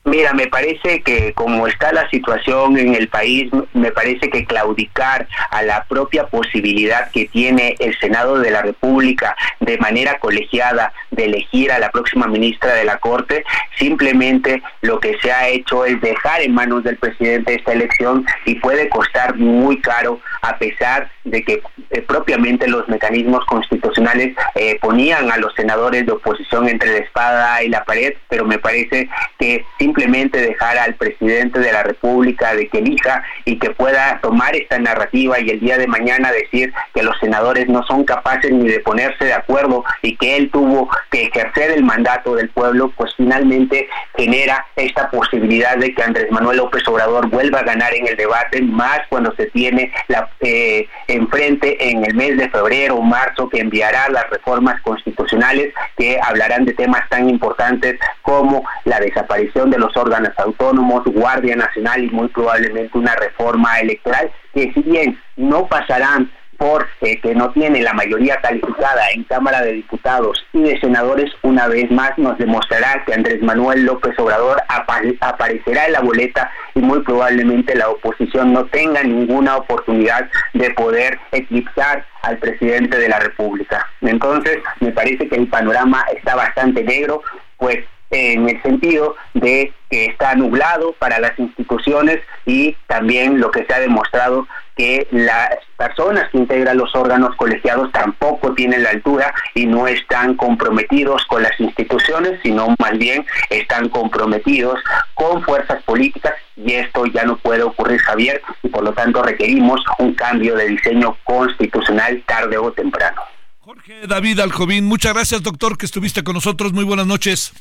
Mira, 0.07 0.32
me 0.34 0.46
parece 0.46 1.02
que 1.02 1.32
como 1.32 1.66
está 1.66 1.92
la 1.92 2.09
situación 2.11 2.78
en 2.78 2.94
el 2.94 3.09
país, 3.09 3.50
me 3.74 3.90
parece 3.90 4.30
que 4.30 4.44
claudicar 4.44 5.26
a 5.50 5.62
la 5.62 5.84
propia 5.88 6.28
posibilidad 6.28 7.11
que 7.11 7.26
tiene 7.26 7.74
el 7.80 7.98
Senado 7.98 8.38
de 8.38 8.52
la 8.52 8.62
República 8.62 9.34
de 9.59 9.76
manera 9.78 10.20
colegiada 10.20 10.92
de 11.11 11.24
elegir 11.24 11.72
a 11.72 11.80
la 11.80 11.90
próxima 11.90 12.28
ministra 12.28 12.74
de 12.74 12.84
la 12.84 12.98
Corte 12.98 13.44
simplemente 13.78 14.62
lo 14.80 15.00
que 15.00 15.18
se 15.18 15.32
ha 15.32 15.48
hecho 15.48 15.84
es 15.84 16.00
dejar 16.00 16.40
en 16.42 16.54
manos 16.54 16.84
del 16.84 16.96
presidente 16.96 17.54
esta 17.54 17.72
elección 17.72 18.24
y 18.44 18.54
puede 18.57 18.88
costar 18.88 19.36
muy 19.36 19.80
caro 19.80 20.20
a 20.47 20.59
pesar 20.59 21.11
de 21.24 21.42
que 21.42 21.62
eh, 21.90 22.03
propiamente 22.03 22.68
los 22.68 22.88
mecanismos 22.88 23.44
constitucionales 23.47 24.34
eh, 24.55 24.78
ponían 24.80 25.30
a 25.30 25.38
los 25.38 25.55
senadores 25.55 26.07
de 26.07 26.12
oposición 26.12 26.68
entre 26.68 26.92
la 26.92 26.99
espada 26.99 27.62
y 27.62 27.68
la 27.68 27.84
pared, 27.84 28.14
pero 28.28 28.44
me 28.44 28.59
parece 28.59 29.09
que 29.38 29.64
simplemente 29.78 30.40
dejar 30.40 30.78
al 30.78 30.94
presidente 30.94 31.59
de 31.59 31.72
la 31.72 31.82
República 31.82 32.55
de 32.55 32.68
que 32.68 32.78
elija 32.78 33.22
y 33.44 33.59
que 33.59 33.70
pueda 33.70 34.20
tomar 34.20 34.55
esta 34.55 34.78
narrativa 34.78 35.40
y 35.40 35.51
el 35.51 35.61
día 35.61 35.78
de 35.78 35.86
mañana 35.86 36.30
decir 36.30 36.72
que 36.94 37.03
los 37.03 37.18
senadores 37.18 37.68
no 37.68 37.82
son 37.84 38.05
capaces 38.05 38.53
ni 38.53 38.68
de 38.68 38.80
ponerse 38.80 39.24
de 39.24 39.32
acuerdo 39.32 39.84
y 40.03 40.16
que 40.16 40.36
él 40.36 40.51
tuvo 40.51 40.88
que 41.11 41.24
ejercer 41.24 41.72
el 41.72 41.84
mandato 41.84 42.34
del 42.34 42.49
pueblo, 42.51 42.92
pues 42.97 43.12
finalmente 43.16 43.88
genera 44.16 44.64
esta 44.76 45.11
posibilidad 45.11 45.76
de 45.76 45.94
que 45.94 46.03
Andrés 46.03 46.30
Manuel 46.30 46.59
López 46.59 46.86
Obrador 46.88 47.28
vuelva 47.28 47.61
a 47.61 47.64
ganar 47.64 47.94
en 47.94 48.07
el 48.07 48.16
debate, 48.16 48.62
más 48.62 49.01
cuando 49.09 49.34
se 49.34 49.47
tiene 49.47 49.92
la 50.09 50.28
eh, 50.41 50.89
enfrente 51.09 51.91
en 51.91 52.05
el 52.05 52.14
mes 52.14 52.37
de 52.37 52.51
febrero 52.51 52.97
o 52.97 53.03
marzo 53.03 53.49
que 53.49 53.61
enviará 53.61 54.09
las 54.11 54.28
reformas 54.30 54.80
constitucionales 54.82 55.72
que 55.97 56.18
hablarán 56.22 56.64
de 56.64 56.74
temas 56.74 57.09
tan 57.09 57.28
importantes 57.28 57.99
como 58.22 58.64
la 58.84 59.01
desaparición 59.01 59.70
de 59.70 59.78
los 59.78 59.97
órganos 59.97 60.32
autónomos, 60.39 61.05
Guardia 61.05 61.57
Nacional 61.57 62.05
y 62.05 62.11
muy 62.11 62.28
probablemente 62.28 62.99
una 62.99 63.14
reforma 63.14 63.80
electoral 63.80 64.30
que 64.55 64.72
si 64.72 64.80
bien 64.82 65.18
no 65.37 65.66
pasarán 65.66 66.30
por 66.59 66.86
eh, 67.00 67.20
que 67.20 67.34
no 67.34 67.50
tiene 67.52 67.82
la 67.82 67.92
mayoría 67.92 68.40
calificada 68.40 69.11
en 69.11 69.24
Cámara 69.24 69.62
de 69.62 69.72
Diputados 69.72 70.44
y 70.52 70.62
de 70.62 70.80
Senadores, 70.80 71.32
una 71.42 71.68
vez 71.68 71.90
más 71.90 72.16
nos 72.16 72.38
demostrará 72.38 73.04
que 73.04 73.14
Andrés 73.14 73.42
Manuel 73.42 73.84
López 73.84 74.18
Obrador 74.18 74.62
aparecerá 74.68 75.86
en 75.86 75.92
la 75.92 76.00
boleta 76.00 76.50
y 76.74 76.80
muy 76.80 77.00
probablemente 77.00 77.74
la 77.74 77.88
oposición 77.88 78.52
no 78.52 78.66
tenga 78.66 79.02
ninguna 79.02 79.57
oportunidad 79.57 80.28
de 80.54 80.70
poder 80.70 81.18
eclipsar 81.32 82.04
al 82.22 82.38
presidente 82.38 82.98
de 82.98 83.09
la 83.09 83.18
República. 83.18 83.86
Entonces, 84.00 84.59
me 84.80 84.92
parece 84.92 85.28
que 85.28 85.36
el 85.36 85.48
panorama 85.48 86.04
está 86.14 86.34
bastante 86.34 86.82
negro, 86.82 87.22
pues 87.57 87.84
en 88.11 88.48
el 88.48 88.62
sentido 88.62 89.16
de 89.34 89.72
que 89.90 90.07
está 90.07 90.34
nublado 90.34 90.92
para 90.98 91.18
las 91.18 91.38
instituciones 91.38 92.18
y 92.44 92.76
también 92.86 93.40
lo 93.40 93.50
que 93.50 93.64
se 93.64 93.74
ha 93.74 93.80
demostrado 93.80 94.46
que 94.77 95.09
las 95.11 95.57
personas 95.77 96.31
que 96.31 96.39
integran 96.39 96.77
los 96.77 96.95
órganos 96.95 97.35
colegiados 97.37 97.91
tampoco 97.93 98.53
tienen 98.55 98.83
la 98.83 98.91
altura 98.91 99.35
y 99.55 99.66
no 99.66 99.89
están 99.89 100.37
comprometidos 100.37 101.24
con 101.27 101.43
las 101.43 101.59
instituciones, 101.59 102.39
sino 102.43 102.74
más 102.79 102.99
bien 102.99 103.24
están 103.49 103.89
comprometidos 103.89 104.79
con 105.14 105.43
fuerzas 105.43 105.83
políticas 105.85 106.35
y 106.57 106.72
esto 106.72 107.07
ya 107.07 107.24
no 107.24 107.37
puede 107.39 107.62
ocurrir, 107.62 108.01
Javier, 108.01 108.43
y 108.62 108.68
por 108.68 108.85
lo 108.85 108.93
tanto 108.93 109.22
requerimos 109.22 109.81
un 109.99 110.14
cambio 110.14 110.55
de 110.55 110.68
diseño 110.68 111.16
constitucional 111.24 112.22
tarde 112.27 112.59
o 112.59 112.70
temprano. 112.72 113.22
Jorge 113.61 114.07
David 114.07 114.41
Aljovín, 114.41 114.85
muchas 114.85 115.14
gracias 115.14 115.43
doctor 115.43 115.77
que 115.77 115.87
estuviste 115.87 116.22
con 116.22 116.35
nosotros, 116.35 116.72
muy 116.72 116.85
buenas 116.85 117.07
noches. 117.07 117.53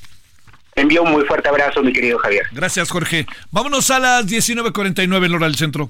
Envío 0.76 1.04
un 1.04 1.12
muy 1.14 1.24
fuerte 1.24 1.48
abrazo, 1.48 1.82
mi 1.82 1.94
querido 1.94 2.20
Javier. 2.20 2.46
Gracias, 2.52 2.90
Jorge. 2.90 3.26
Vámonos 3.50 3.90
a 3.92 4.00
las 4.00 4.28
19.49 4.28 5.26
en 5.26 5.34
hora 5.34 5.46
del 5.46 5.56
centro. 5.56 5.90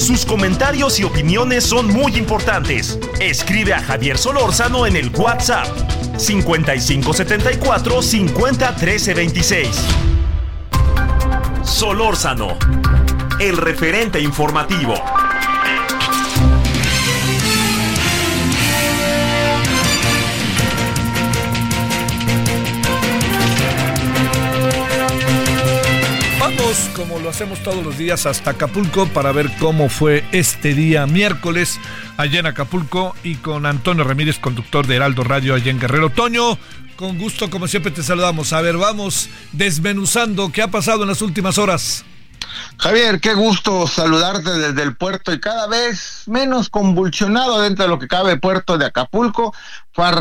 Sus 0.00 0.24
comentarios 0.24 0.98
y 0.98 1.04
opiniones 1.04 1.62
son 1.62 1.86
muy 1.88 2.16
importantes. 2.16 2.98
Escribe 3.20 3.74
a 3.74 3.82
Javier 3.82 4.16
Solórzano 4.16 4.86
en 4.86 4.96
el 4.96 5.10
WhatsApp 5.14 5.66
5574 6.16 8.00
50 8.00 8.76
Solórzano, 11.62 12.56
el 13.40 13.58
referente 13.58 14.20
informativo. 14.20 14.94
Como 26.94 27.18
lo 27.18 27.30
hacemos 27.30 27.58
todos 27.64 27.84
los 27.84 27.98
días, 27.98 28.26
hasta 28.26 28.52
Acapulco 28.52 29.06
para 29.08 29.32
ver 29.32 29.50
cómo 29.58 29.88
fue 29.88 30.24
este 30.30 30.72
día 30.72 31.04
miércoles 31.06 31.80
allá 32.16 32.38
en 32.38 32.46
Acapulco 32.46 33.16
y 33.24 33.36
con 33.36 33.66
Antonio 33.66 34.04
Ramírez, 34.04 34.38
conductor 34.38 34.86
de 34.86 34.96
Heraldo 34.96 35.24
Radio 35.24 35.54
allá 35.54 35.70
en 35.70 35.80
Guerrero. 35.80 36.10
Toño, 36.10 36.58
con 36.94 37.18
gusto, 37.18 37.50
como 37.50 37.66
siempre 37.66 37.90
te 37.90 38.04
saludamos. 38.04 38.52
A 38.52 38.60
ver, 38.60 38.76
vamos 38.76 39.30
desmenuzando 39.50 40.52
qué 40.52 40.62
ha 40.62 40.68
pasado 40.68 41.02
en 41.02 41.08
las 41.08 41.22
últimas 41.22 41.58
horas. 41.58 42.04
Javier, 42.78 43.20
qué 43.20 43.34
gusto 43.34 43.86
saludarte 43.86 44.50
desde 44.52 44.82
el 44.82 44.96
puerto 44.96 45.32
y 45.32 45.40
cada 45.40 45.66
vez 45.66 46.24
menos 46.26 46.70
convulsionado 46.70 47.60
dentro 47.60 47.84
de 47.84 47.90
lo 47.90 47.98
que 47.98 48.08
cabe 48.08 48.38
puerto 48.38 48.78
de 48.78 48.86
Acapulco. 48.86 49.54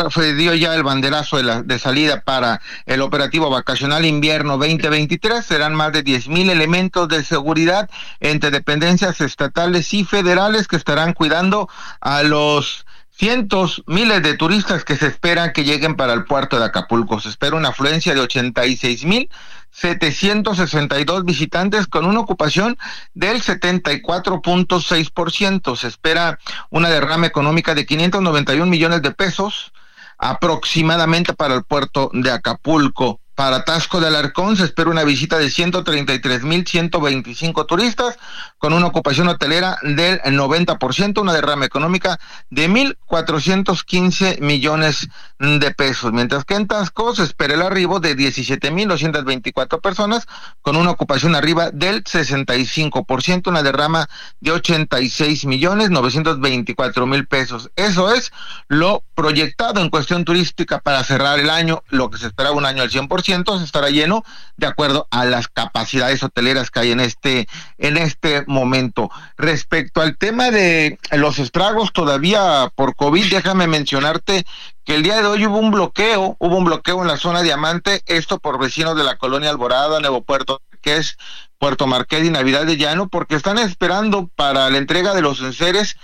Fue, 0.10 0.34
dio 0.34 0.54
ya 0.56 0.76
el 0.76 0.84
banderazo 0.84 1.38
de, 1.38 1.44
la, 1.44 1.62
de 1.62 1.80
salida 1.80 2.22
para 2.22 2.60
el 2.86 3.02
operativo 3.02 3.50
vacacional 3.50 4.06
invierno 4.06 4.58
2023. 4.58 5.46
Serán 5.46 5.74
más 5.74 5.94
de 5.94 6.04
10 6.04 6.28
mil 6.28 6.50
elementos 6.50 7.08
de 7.08 7.24
seguridad 7.24 7.90
entre 8.20 8.52
dependencias 8.52 9.22
estatales 9.22 9.94
y 9.94 10.04
federales 10.04 10.68
que 10.68 10.76
estarán 10.76 11.14
cuidando 11.14 11.70
a 12.02 12.24
los 12.24 12.86
cientos, 13.20 13.84
miles 13.86 14.24
de 14.24 14.38
turistas 14.38 14.86
que 14.86 14.96
se 14.96 15.08
esperan 15.08 15.52
que 15.52 15.66
lleguen 15.66 15.96
para 15.96 16.14
el 16.14 16.24
puerto 16.24 16.58
de 16.58 16.66
Acapulco. 16.66 17.20
Se 17.20 17.30
espera 17.30 17.58
una 17.58 17.70
afluencia 17.70 18.14
de 18.14 18.22
86 18.22 19.06
mil 19.06 19.30
762 19.72 21.26
visitantes 21.26 21.88
con 21.88 22.06
una 22.06 22.20
ocupación 22.20 22.78
del 23.14 23.42
74.6%. 23.42 25.76
Se 25.76 25.88
espera 25.88 26.38
una 26.70 26.90
derrama 26.90 27.26
económica 27.28 27.76
de 27.76 27.86
591 27.86 28.66
millones 28.66 29.02
de 29.02 29.12
pesos 29.12 29.72
aproximadamente 30.18 31.34
para 31.34 31.56
el 31.56 31.64
puerto 31.64 32.10
de 32.14 32.32
Acapulco. 32.32 33.22
Para 33.40 33.64
Tasco 33.64 34.02
de 34.02 34.08
Alarcón 34.08 34.58
se 34.58 34.66
espera 34.66 34.90
una 34.90 35.06
visita 35.06 35.38
de 35.38 35.48
133.125 35.48 37.66
turistas 37.66 38.20
con 38.58 38.74
una 38.74 38.88
ocupación 38.88 39.30
hotelera 39.30 39.78
del 39.82 40.20
90%, 40.20 41.22
una 41.22 41.32
derrama 41.32 41.64
económica 41.64 42.20
de 42.50 42.70
1.415 42.70 44.42
millones 44.42 45.08
de 45.40 45.74
pesos, 45.74 46.12
mientras 46.12 46.44
que 46.44 46.56
en 46.56 46.68
Tasco 46.68 47.16
se 47.16 47.24
espera 47.24 47.54
el 47.54 47.62
arribo 47.62 48.02
de 48.02 48.18
17.224 48.18 49.80
personas 49.80 50.28
con 50.62 50.76
una 50.76 50.92
ocupación 50.92 51.34
arriba 51.34 51.72
del 51.72 52.04
65%, 52.04 53.48
una 53.48 53.64
derrama 53.64 54.10
de 54.42 54.52
86 54.52 55.46
millones 55.46 55.92
924 55.92 57.08
mil 57.08 57.26
pesos. 57.26 57.72
Eso 57.78 58.14
es 58.14 58.34
lo 58.68 59.02
proyectado 59.16 59.80
en 59.80 59.90
cuestión 59.90 60.26
turística 60.26 60.80
para 60.80 61.06
cerrar 61.06 61.40
el 61.40 61.50
año, 61.50 61.84
lo 61.88 62.10
que 62.10 62.18
se 62.18 62.28
esperaba 62.28 62.58
un 62.58 62.66
año 62.66 62.84
al 62.84 62.90
100%, 62.90 63.29
estará 63.64 63.90
lleno 63.90 64.24
de 64.58 64.68
acuerdo 64.68 65.08
a 65.12 65.26
las 65.26 65.48
capacidades 65.48 66.24
hoteleras 66.24 66.72
que 66.72 66.80
hay 66.80 66.92
en 66.92 67.00
este 67.00 67.48
en 67.78 67.98
este 67.98 68.44
momento. 68.48 69.10
Respecto 69.38 70.02
al 70.02 70.18
tema 70.18 70.52
de 70.52 70.98
los 71.12 71.40
estragos 71.40 71.94
todavía 71.94 72.72
por 72.76 72.96
COVID, 72.96 73.32
déjame 73.32 73.68
mencionarte 73.68 74.46
que 74.84 74.96
el 74.96 75.04
día 75.04 75.22
de 75.22 75.28
hoy 75.28 75.46
hubo 75.46 75.58
un 75.58 75.72
bloqueo, 75.72 76.36
hubo 76.40 76.58
un 76.58 76.66
bloqueo 76.66 77.02
en 77.02 77.08
la 77.08 77.18
zona 77.18 77.42
Diamante, 77.42 78.02
esto 78.08 78.40
por 78.40 78.60
vecinos 78.60 78.96
de 78.96 79.04
la 79.04 79.18
colonia 79.18 79.50
Alborada, 79.50 80.00
Nuevo 80.00 80.24
Puerto, 80.24 80.62
que 80.82 80.98
es 80.98 81.18
Puerto 81.60 81.86
Marqués 81.86 82.26
y 82.26 82.30
Navidad 82.32 82.66
de 82.66 82.78
Llano, 82.78 83.10
porque 83.10 83.36
están 83.36 83.60
esperando 83.60 84.28
para 84.36 84.70
la 84.70 84.78
entrega 84.78 85.14
de 85.14 85.22
los 85.22 85.42
enseres 85.42 85.98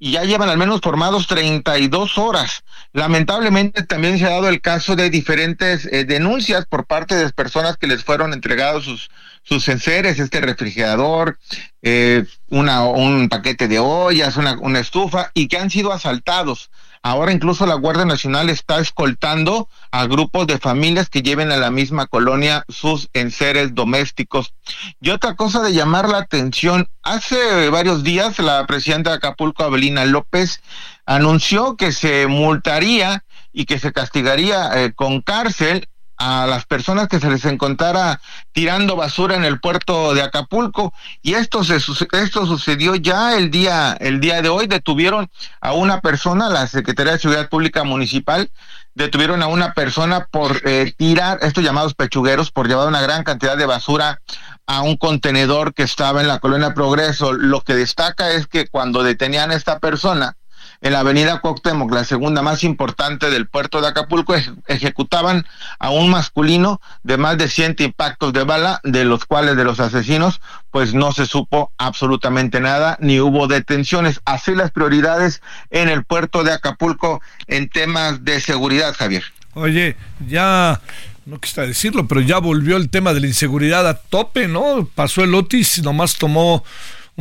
y 0.00 0.12
ya 0.12 0.24
llevan 0.24 0.48
al 0.48 0.58
menos 0.58 0.80
formados 0.80 1.26
32 1.26 2.18
horas. 2.18 2.64
Lamentablemente 2.92 3.84
también 3.84 4.18
se 4.18 4.24
ha 4.24 4.30
dado 4.30 4.48
el 4.48 4.60
caso 4.60 4.96
de 4.96 5.10
diferentes 5.10 5.86
eh, 5.86 6.04
denuncias 6.04 6.66
por 6.66 6.86
parte 6.86 7.14
de 7.14 7.30
personas 7.30 7.76
que 7.76 7.86
les 7.86 8.02
fueron 8.02 8.32
entregados 8.32 8.84
sus 8.84 9.10
sus 9.42 9.68
enseres, 9.68 10.18
este 10.18 10.40
refrigerador, 10.40 11.38
eh, 11.82 12.24
una, 12.48 12.84
un 12.84 13.28
paquete 13.28 13.68
de 13.68 13.78
ollas, 13.78 14.36
una, 14.36 14.56
una 14.60 14.78
estufa, 14.78 15.30
y 15.34 15.48
que 15.48 15.58
han 15.58 15.70
sido 15.70 15.92
asaltados. 15.92 16.70
Ahora 17.04 17.32
incluso 17.32 17.66
la 17.66 17.74
Guardia 17.74 18.04
Nacional 18.04 18.48
está 18.48 18.78
escoltando 18.78 19.68
a 19.90 20.06
grupos 20.06 20.46
de 20.46 20.58
familias 20.58 21.08
que 21.08 21.22
lleven 21.22 21.50
a 21.50 21.56
la 21.56 21.72
misma 21.72 22.06
colonia 22.06 22.64
sus 22.68 23.08
enseres 23.12 23.74
domésticos. 23.74 24.54
Y 25.00 25.10
otra 25.10 25.34
cosa 25.34 25.62
de 25.62 25.72
llamar 25.72 26.08
la 26.08 26.18
atención, 26.18 26.88
hace 27.02 27.70
varios 27.70 28.04
días 28.04 28.38
la 28.38 28.64
presidenta 28.66 29.10
de 29.10 29.16
Acapulco, 29.16 29.64
Abelina 29.64 30.04
López, 30.04 30.62
anunció 31.04 31.76
que 31.76 31.90
se 31.90 32.28
multaría 32.28 33.24
y 33.52 33.64
que 33.64 33.80
se 33.80 33.92
castigaría 33.92 34.70
eh, 34.74 34.92
con 34.92 35.22
cárcel 35.22 35.88
a 36.22 36.46
las 36.46 36.66
personas 36.66 37.08
que 37.08 37.18
se 37.18 37.28
les 37.28 37.44
encontrara 37.46 38.20
tirando 38.52 38.94
basura 38.94 39.34
en 39.34 39.44
el 39.44 39.58
puerto 39.58 40.14
de 40.14 40.22
Acapulco 40.22 40.94
y 41.20 41.34
esto 41.34 41.64
se 41.64 41.76
esto 41.76 42.46
sucedió 42.46 42.94
ya 42.94 43.36
el 43.36 43.50
día 43.50 43.96
el 43.98 44.20
día 44.20 44.40
de 44.40 44.48
hoy 44.48 44.68
detuvieron 44.68 45.28
a 45.60 45.72
una 45.72 46.00
persona 46.00 46.48
la 46.48 46.68
Secretaría 46.68 47.14
de 47.14 47.18
Seguridad 47.18 47.48
Pública 47.48 47.82
Municipal 47.82 48.50
detuvieron 48.94 49.42
a 49.42 49.48
una 49.48 49.72
persona 49.72 50.28
por 50.30 50.60
eh, 50.64 50.94
tirar 50.96 51.40
estos 51.42 51.64
llamados 51.64 51.94
pechugueros 51.94 52.52
por 52.52 52.68
llevar 52.68 52.86
una 52.86 53.00
gran 53.00 53.24
cantidad 53.24 53.56
de 53.56 53.66
basura 53.66 54.20
a 54.66 54.82
un 54.82 54.96
contenedor 54.96 55.74
que 55.74 55.82
estaba 55.82 56.20
en 56.20 56.28
la 56.28 56.38
colonia 56.38 56.72
Progreso. 56.74 57.32
Lo 57.32 57.62
que 57.62 57.74
destaca 57.74 58.30
es 58.30 58.46
que 58.46 58.68
cuando 58.68 59.02
detenían 59.02 59.50
a 59.50 59.54
esta 59.54 59.80
persona, 59.80 60.36
en 60.82 60.92
la 60.92 61.00
avenida 61.00 61.40
Cuauhtémoc, 61.40 61.92
la 61.92 62.04
segunda 62.04 62.42
más 62.42 62.64
importante 62.64 63.30
del 63.30 63.46
puerto 63.46 63.80
de 63.80 63.88
Acapulco, 63.88 64.34
ejecutaban 64.66 65.46
a 65.78 65.90
un 65.90 66.10
masculino 66.10 66.80
de 67.04 67.16
más 67.16 67.38
de 67.38 67.48
100 67.48 67.76
impactos 67.78 68.32
de 68.32 68.42
bala, 68.42 68.80
de 68.82 69.04
los 69.04 69.24
cuales 69.24 69.56
de 69.56 69.64
los 69.64 69.78
asesinos, 69.78 70.40
pues 70.72 70.92
no 70.92 71.12
se 71.12 71.26
supo 71.26 71.72
absolutamente 71.78 72.60
nada, 72.60 72.98
ni 73.00 73.20
hubo 73.20 73.46
detenciones. 73.46 74.20
Así 74.24 74.56
las 74.56 74.72
prioridades 74.72 75.40
en 75.70 75.88
el 75.88 76.04
puerto 76.04 76.42
de 76.42 76.52
Acapulco 76.52 77.22
en 77.46 77.68
temas 77.68 78.24
de 78.24 78.40
seguridad, 78.40 78.92
Javier. 78.98 79.22
Oye, 79.54 79.96
ya 80.26 80.80
no 81.26 81.38
quisiera 81.38 81.68
decirlo, 81.68 82.08
pero 82.08 82.20
ya 82.20 82.38
volvió 82.38 82.76
el 82.76 82.90
tema 82.90 83.14
de 83.14 83.20
la 83.20 83.28
inseguridad 83.28 83.88
a 83.88 83.94
tope, 83.94 84.48
¿no? 84.48 84.88
Pasó 84.96 85.22
el 85.22 85.32
Otis, 85.34 85.80
nomás 85.82 86.16
tomó 86.16 86.64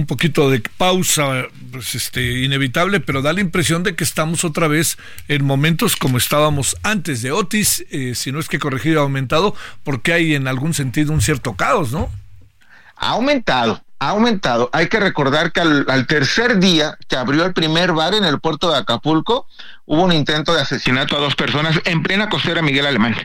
un 0.02 0.08
poquito 0.08 0.50
de 0.50 0.64
pausa, 0.78 1.46
pues 1.72 1.94
este, 1.94 2.44
inevitable, 2.44 3.00
pero 3.00 3.22
da 3.22 3.34
la 3.34 3.42
impresión 3.42 3.84
de 3.84 3.96
que 3.96 4.04
estamos 4.04 4.44
otra 4.44 4.68
vez 4.68 4.98
en 5.28 5.46
momentos 5.46 5.96
como 5.96 6.18
estábamos 6.18 6.76
antes 6.82 7.22
de 7.22 7.32
Otis, 7.32 7.86
eh, 7.92 8.14
si 8.16 8.32
no 8.32 8.40
es 8.40 8.50
que 8.50 8.58
corregido 8.58 9.00
ha 9.00 9.04
aumentado, 9.04 9.56
porque 9.84 10.14
hay 10.14 10.34
en 10.34 10.48
algún 10.48 10.74
sentido 10.74 11.14
un 11.14 11.22
cierto 11.22 11.56
caos, 11.56 11.92
¿no? 11.92 12.10
Ha 12.96 13.10
aumentado, 13.10 13.84
ha 14.00 14.10
aumentado. 14.10 14.70
Hay 14.74 14.90
que 14.90 15.00
recordar 15.00 15.52
que 15.52 15.62
al, 15.62 15.86
al, 15.88 16.08
tercer 16.08 16.58
día 16.58 16.98
que 17.08 17.16
abrió 17.16 17.46
el 17.46 17.54
primer 17.54 17.94
bar 17.94 18.16
en 18.16 18.26
el 18.26 18.40
puerto 18.40 18.72
de 18.72 18.80
Acapulco, 18.80 19.48
hubo 19.86 20.04
un 20.04 20.14
intento 20.14 20.54
de 20.54 20.62
asesinato 20.62 21.16
a 21.16 21.20
dos 21.20 21.36
personas 21.36 21.80
en 21.86 22.02
plena 22.02 22.28
costera 22.28 22.64
Miguel 22.64 22.88
Alemán. 22.88 23.16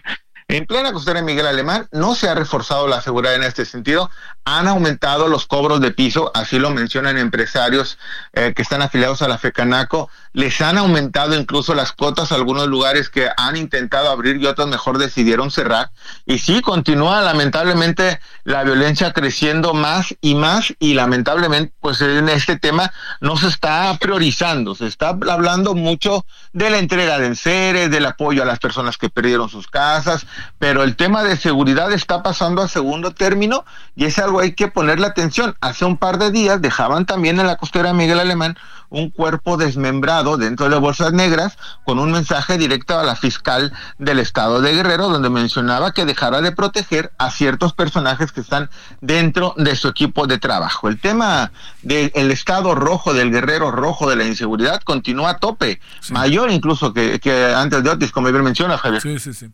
En 0.48 0.64
plena 0.64 0.92
costera 0.92 1.22
Miguel 1.22 1.46
Alemán 1.46 1.88
no 1.90 2.14
se 2.14 2.28
ha 2.28 2.34
reforzado 2.34 2.86
la 2.86 3.00
seguridad 3.00 3.34
en 3.34 3.42
este 3.42 3.64
sentido, 3.64 4.10
han 4.46 4.68
aumentado 4.68 5.26
los 5.26 5.44
cobros 5.46 5.80
de 5.80 5.90
piso, 5.90 6.30
así 6.32 6.60
lo 6.60 6.70
mencionan 6.70 7.18
empresarios 7.18 7.98
eh, 8.32 8.52
que 8.54 8.62
están 8.62 8.80
afiliados 8.80 9.20
a 9.20 9.28
la 9.28 9.38
FECANACO, 9.38 10.08
les 10.32 10.60
han 10.60 10.78
aumentado 10.78 11.34
incluso 11.34 11.74
las 11.74 11.90
cuotas 11.90 12.30
a 12.30 12.36
algunos 12.36 12.68
lugares 12.68 13.10
que 13.10 13.28
han 13.36 13.56
intentado 13.56 14.08
abrir 14.08 14.36
y 14.36 14.46
otros 14.46 14.68
mejor 14.68 14.98
decidieron 14.98 15.50
cerrar. 15.50 15.90
Y 16.26 16.38
sí, 16.38 16.60
continúa 16.60 17.22
lamentablemente 17.22 18.20
la 18.44 18.62
violencia 18.62 19.12
creciendo 19.12 19.74
más 19.74 20.14
y 20.20 20.36
más 20.36 20.72
y 20.78 20.94
lamentablemente 20.94 21.74
pues 21.80 22.00
en 22.00 22.28
este 22.28 22.56
tema 22.56 22.92
no 23.20 23.36
se 23.36 23.48
está 23.48 23.96
priorizando, 23.98 24.76
se 24.76 24.86
está 24.86 25.08
hablando 25.08 25.74
mucho 25.74 26.24
de 26.52 26.70
la 26.70 26.78
entrega 26.78 27.18
de 27.18 27.26
enseres, 27.26 27.90
del 27.90 28.06
apoyo 28.06 28.44
a 28.44 28.46
las 28.46 28.60
personas 28.60 28.96
que 28.96 29.10
perdieron 29.10 29.48
sus 29.48 29.66
casas, 29.66 30.24
pero 30.60 30.84
el 30.84 30.94
tema 30.94 31.24
de 31.24 31.36
seguridad 31.36 31.90
está 31.90 32.22
pasando 32.22 32.62
a 32.62 32.68
segundo 32.68 33.10
término 33.10 33.64
y 33.96 34.04
es 34.04 34.20
algo 34.20 34.35
hay 34.40 34.52
que 34.52 34.68
ponerle 34.68 35.06
atención. 35.06 35.54
Hace 35.60 35.84
un 35.84 35.96
par 35.96 36.18
de 36.18 36.30
días 36.30 36.60
dejaban 36.60 37.06
también 37.06 37.40
en 37.40 37.46
la 37.46 37.56
costera 37.56 37.92
Miguel 37.92 38.20
Alemán 38.20 38.56
un 38.88 39.10
cuerpo 39.10 39.56
desmembrado 39.56 40.36
dentro 40.36 40.68
de 40.68 40.76
bolsas 40.78 41.12
negras 41.12 41.58
con 41.84 41.98
un 41.98 42.12
mensaje 42.12 42.56
directo 42.58 42.98
a 42.98 43.04
la 43.04 43.16
fiscal 43.16 43.72
del 43.98 44.18
estado 44.18 44.60
de 44.60 44.74
Guerrero 44.74 45.08
donde 45.08 45.30
mencionaba 45.30 45.92
que 45.92 46.04
dejara 46.04 46.40
de 46.40 46.52
proteger 46.52 47.12
a 47.18 47.30
ciertos 47.30 47.72
personajes 47.72 48.32
que 48.32 48.40
están 48.40 48.70
dentro 49.00 49.54
de 49.56 49.76
su 49.76 49.88
equipo 49.88 50.26
de 50.26 50.38
trabajo. 50.38 50.88
El 50.88 51.00
tema 51.00 51.50
del 51.82 52.30
estado 52.30 52.74
rojo, 52.74 53.14
del 53.14 53.30
guerrero 53.30 53.70
rojo 53.70 54.08
de 54.08 54.16
la 54.16 54.24
inseguridad 54.24 54.80
continúa 54.82 55.30
a 55.30 55.38
tope, 55.38 55.80
mayor 56.10 56.50
incluso 56.50 56.92
que, 56.92 57.18
que 57.20 57.54
antes 57.54 57.82
de 57.82 57.90
Otis, 57.90 58.12
como 58.12 58.30
bien 58.30 58.44
menciona 58.44 58.78
Javier. 58.78 59.02
Sí, 59.02 59.18
sí, 59.18 59.34
sí. 59.34 59.50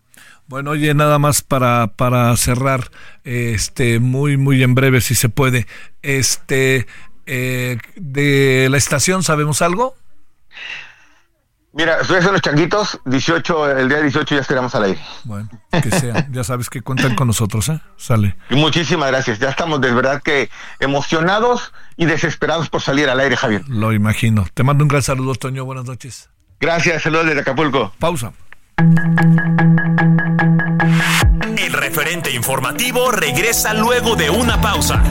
Bueno, 0.46 0.70
oye, 0.70 0.92
nada 0.94 1.18
más 1.18 1.42
para, 1.42 1.88
para 1.88 2.36
cerrar, 2.36 2.90
este, 3.24 4.00
muy, 4.00 4.36
muy 4.36 4.62
en 4.62 4.74
breve, 4.74 5.00
si 5.00 5.14
se 5.14 5.28
puede. 5.28 5.66
Este, 6.02 6.86
eh, 7.26 7.78
de 7.96 8.68
la 8.70 8.76
estación, 8.76 9.22
¿sabemos 9.22 9.62
algo? 9.62 9.94
Mira, 11.74 12.00
estoy 12.00 12.16
haciendo 12.16 12.32
los 12.32 12.42
changuitos, 12.42 13.00
18, 13.06 13.78
el 13.78 13.88
día 13.88 14.02
18 14.02 14.34
ya 14.34 14.40
estaremos 14.42 14.74
al 14.74 14.84
aire. 14.84 15.00
Bueno, 15.24 15.48
que 15.70 15.90
sea, 15.90 16.26
ya 16.30 16.44
sabes 16.44 16.68
que 16.68 16.82
cuentan 16.82 17.14
con 17.14 17.26
nosotros, 17.26 17.70
¿eh? 17.70 17.80
Sale. 17.96 18.36
Y 18.50 18.56
muchísimas 18.56 19.08
gracias, 19.10 19.38
ya 19.38 19.48
estamos 19.48 19.80
de 19.80 19.90
verdad 19.90 20.20
que 20.22 20.50
emocionados 20.80 21.72
y 21.96 22.04
desesperados 22.04 22.68
por 22.68 22.82
salir 22.82 23.08
al 23.08 23.20
aire, 23.20 23.38
Javier. 23.38 23.66
Lo 23.68 23.94
imagino. 23.94 24.46
Te 24.52 24.62
mando 24.62 24.84
un 24.84 24.88
gran 24.88 25.02
saludo, 25.02 25.34
Toño, 25.34 25.64
buenas 25.64 25.86
noches. 25.86 26.28
Gracias, 26.60 27.04
saludos 27.04 27.26
desde 27.26 27.40
Acapulco. 27.40 27.94
Pausa. 27.98 28.34
El 31.58 31.72
referente 31.72 32.30
informativo 32.32 33.10
regresa 33.10 33.74
luego 33.74 34.16
de 34.16 34.30
una 34.30 34.60
pausa. 34.60 35.02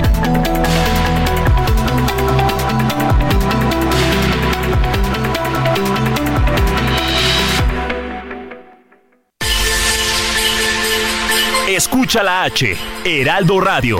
Escucha 11.68 12.22
la 12.22 12.44
H, 12.44 12.76
Heraldo 13.06 13.62
Radio. 13.62 14.00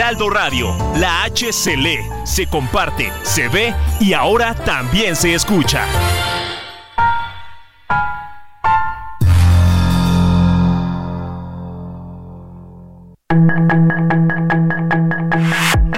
Heraldo 0.00 0.30
Radio, 0.30 0.74
la 0.96 1.24
H 1.24 1.52
se 1.52 1.76
lee, 1.76 1.98
se 2.24 2.46
comparte, 2.46 3.12
se 3.22 3.48
ve 3.48 3.74
y 4.00 4.14
ahora 4.14 4.54
también 4.54 5.14
se 5.14 5.34
escucha. 5.34 5.84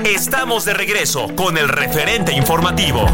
Estamos 0.04 0.64
de 0.64 0.74
regreso 0.74 1.28
con 1.36 1.56
el 1.56 1.68
referente 1.68 2.32
informativo. 2.32 3.06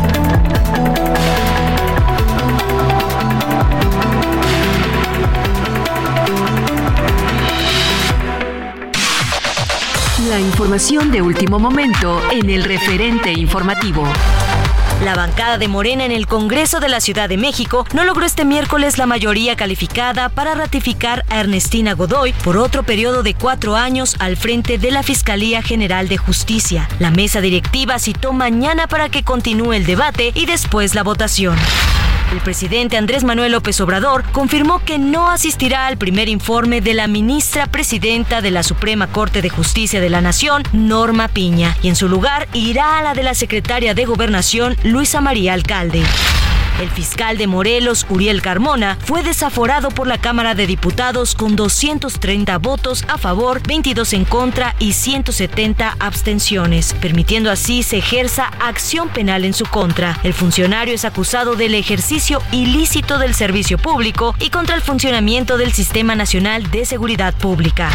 La 10.28 10.38
información 10.38 11.10
de 11.10 11.22
último 11.22 11.58
momento 11.58 12.20
en 12.30 12.50
el 12.50 12.64
referente 12.64 13.32
informativo. 13.32 14.06
La 15.02 15.14
bancada 15.14 15.56
de 15.56 15.68
Morena 15.68 16.04
en 16.04 16.12
el 16.12 16.26
Congreso 16.26 16.80
de 16.80 16.90
la 16.90 17.00
Ciudad 17.00 17.30
de 17.30 17.38
México 17.38 17.86
no 17.94 18.04
logró 18.04 18.26
este 18.26 18.44
miércoles 18.44 18.98
la 18.98 19.06
mayoría 19.06 19.56
calificada 19.56 20.28
para 20.28 20.54
ratificar 20.54 21.24
a 21.30 21.40
Ernestina 21.40 21.94
Godoy 21.94 22.34
por 22.44 22.58
otro 22.58 22.82
periodo 22.82 23.22
de 23.22 23.32
cuatro 23.32 23.74
años 23.74 24.16
al 24.18 24.36
frente 24.36 24.76
de 24.76 24.90
la 24.90 25.02
Fiscalía 25.02 25.62
General 25.62 26.08
de 26.08 26.18
Justicia. 26.18 26.90
La 26.98 27.10
mesa 27.10 27.40
directiva 27.40 27.98
citó 27.98 28.34
mañana 28.34 28.86
para 28.86 29.08
que 29.08 29.22
continúe 29.22 29.72
el 29.72 29.86
debate 29.86 30.32
y 30.34 30.44
después 30.44 30.94
la 30.94 31.04
votación. 31.04 31.56
El 32.32 32.40
presidente 32.40 32.98
Andrés 32.98 33.24
Manuel 33.24 33.52
López 33.52 33.80
Obrador 33.80 34.22
confirmó 34.32 34.84
que 34.84 34.98
no 34.98 35.30
asistirá 35.30 35.86
al 35.86 35.96
primer 35.96 36.28
informe 36.28 36.82
de 36.82 36.92
la 36.92 37.06
ministra 37.06 37.66
presidenta 37.66 38.42
de 38.42 38.50
la 38.50 38.62
Suprema 38.62 39.06
Corte 39.06 39.40
de 39.40 39.48
Justicia 39.48 39.98
de 39.98 40.10
la 40.10 40.20
Nación, 40.20 40.62
Norma 40.72 41.28
Piña, 41.28 41.74
y 41.82 41.88
en 41.88 41.96
su 41.96 42.06
lugar 42.06 42.46
irá 42.52 42.98
a 42.98 43.02
la 43.02 43.14
de 43.14 43.22
la 43.22 43.34
secretaria 43.34 43.94
de 43.94 44.04
Gobernación, 44.04 44.76
Luisa 44.84 45.22
María 45.22 45.54
Alcalde. 45.54 46.02
El 46.78 46.90
fiscal 46.90 47.38
de 47.38 47.46
Morelos, 47.46 48.06
Uriel 48.08 48.40
Carmona, 48.40 48.96
fue 49.04 49.22
desaforado 49.22 49.90
por 49.90 50.06
la 50.06 50.18
Cámara 50.18 50.54
de 50.54 50.66
Diputados 50.66 51.34
con 51.34 51.56
230 51.56 52.56
votos 52.58 53.04
a 53.08 53.18
favor, 53.18 53.60
22 53.66 54.12
en 54.12 54.24
contra 54.24 54.76
y 54.78 54.92
170 54.92 55.96
abstenciones, 55.98 56.94
permitiendo 57.00 57.50
así 57.50 57.82
se 57.82 57.98
ejerza 57.98 58.44
acción 58.60 59.08
penal 59.08 59.44
en 59.44 59.54
su 59.54 59.66
contra. 59.66 60.18
El 60.22 60.34
funcionario 60.34 60.94
es 60.94 61.04
acusado 61.04 61.56
del 61.56 61.74
ejercicio 61.74 62.40
ilícito 62.52 63.18
del 63.18 63.34
servicio 63.34 63.78
público 63.78 64.34
y 64.38 64.50
contra 64.50 64.76
el 64.76 64.82
funcionamiento 64.82 65.56
del 65.56 65.72
Sistema 65.72 66.14
Nacional 66.14 66.70
de 66.70 66.84
Seguridad 66.84 67.34
Pública. 67.34 67.90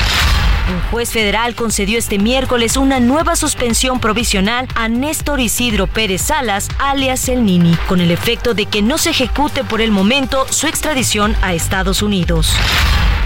Un 0.70 0.80
juez 0.92 1.12
federal 1.12 1.56
concedió 1.56 2.00
este 2.00 2.18
miércoles 2.18 2.78
una 2.78 3.00
nueva 3.00 3.36
suspensión 3.36 4.00
provisional 4.00 4.68
a 4.76 4.88
Néstor 4.88 5.42
Isidro 5.42 5.88
Pérez 5.88 6.22
Salas, 6.22 6.70
alias 6.80 7.28
El 7.28 7.46
Nini, 7.46 7.76
con 7.88 8.00
el 8.00 8.12
efecto 8.12 8.54
de 8.54 8.66
que 8.66 8.82
no 8.82 8.98
se 8.98 9.10
ejecute 9.10 9.64
por 9.66 9.82
el 9.82 9.92
momento 9.92 10.46
su 10.50 10.68
extradición 10.68 11.36
a 11.42 11.54
Estados 11.54 12.02
Unidos. 12.02 12.56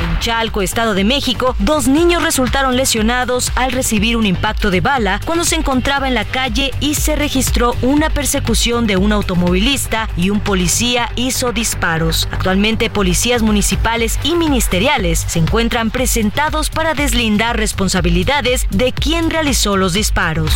En 0.01 0.19
Chalco, 0.19 0.61
Estado 0.61 0.93
de 0.93 1.03
México, 1.03 1.55
dos 1.59 1.87
niños 1.87 2.23
resultaron 2.23 2.75
lesionados 2.75 3.51
al 3.55 3.71
recibir 3.71 4.17
un 4.17 4.25
impacto 4.25 4.71
de 4.71 4.81
bala 4.81 5.19
cuando 5.25 5.43
se 5.43 5.55
encontraba 5.55 6.07
en 6.07 6.13
la 6.13 6.25
calle 6.25 6.71
y 6.79 6.95
se 6.95 7.15
registró 7.15 7.75
una 7.81 8.09
persecución 8.09 8.87
de 8.87 8.97
un 8.97 9.11
automovilista 9.11 10.09
y 10.15 10.29
un 10.29 10.39
policía 10.39 11.11
hizo 11.15 11.51
disparos. 11.51 12.27
Actualmente 12.31 12.89
policías 12.89 13.41
municipales 13.41 14.19
y 14.23 14.35
ministeriales 14.35 15.19
se 15.19 15.39
encuentran 15.39 15.91
presentados 15.91 16.69
para 16.69 16.93
deslindar 16.93 17.57
responsabilidades 17.57 18.67
de 18.69 18.91
quien 18.93 19.29
realizó 19.29 19.77
los 19.77 19.93
disparos. 19.93 20.51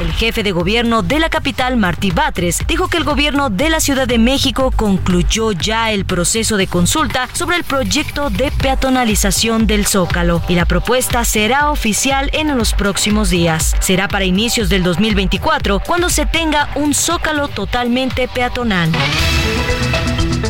El 0.00 0.12
jefe 0.14 0.42
de 0.42 0.52
gobierno 0.52 1.02
de 1.02 1.18
la 1.18 1.28
capital, 1.28 1.76
Martí 1.76 2.10
Batres, 2.10 2.62
dijo 2.66 2.88
que 2.88 2.96
el 2.96 3.04
gobierno 3.04 3.50
de 3.50 3.68
la 3.68 3.80
Ciudad 3.80 4.08
de 4.08 4.18
México 4.18 4.72
concluyó 4.74 5.52
ya 5.52 5.92
el 5.92 6.06
proceso 6.06 6.56
de 6.56 6.66
consulta 6.66 7.28
sobre 7.34 7.58
el 7.58 7.64
proyecto 7.64 8.30
de 8.30 8.50
peatonalización 8.50 9.66
del 9.66 9.86
Zócalo 9.86 10.42
y 10.48 10.54
la 10.54 10.64
propuesta 10.64 11.22
será 11.26 11.70
oficial 11.70 12.30
en 12.32 12.56
los 12.56 12.72
próximos 12.72 13.28
días. 13.28 13.76
Será 13.80 14.08
para 14.08 14.24
inicios 14.24 14.70
del 14.70 14.82
2024 14.82 15.80
cuando 15.80 16.08
se 16.08 16.24
tenga 16.24 16.70
un 16.76 16.94
Zócalo 16.94 17.48
totalmente 17.48 18.26
peatonal. 18.26 18.90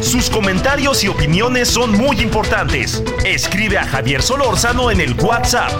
Sus 0.01 0.30
comentarios 0.30 1.05
y 1.05 1.09
opiniones 1.09 1.68
son 1.68 1.92
muy 1.92 2.20
importantes. 2.20 3.03
Escribe 3.24 3.76
a 3.78 3.84
Javier 3.84 4.22
Solórzano 4.22 4.90
en 4.90 5.01
el 5.01 5.14
WhatsApp 5.14 5.70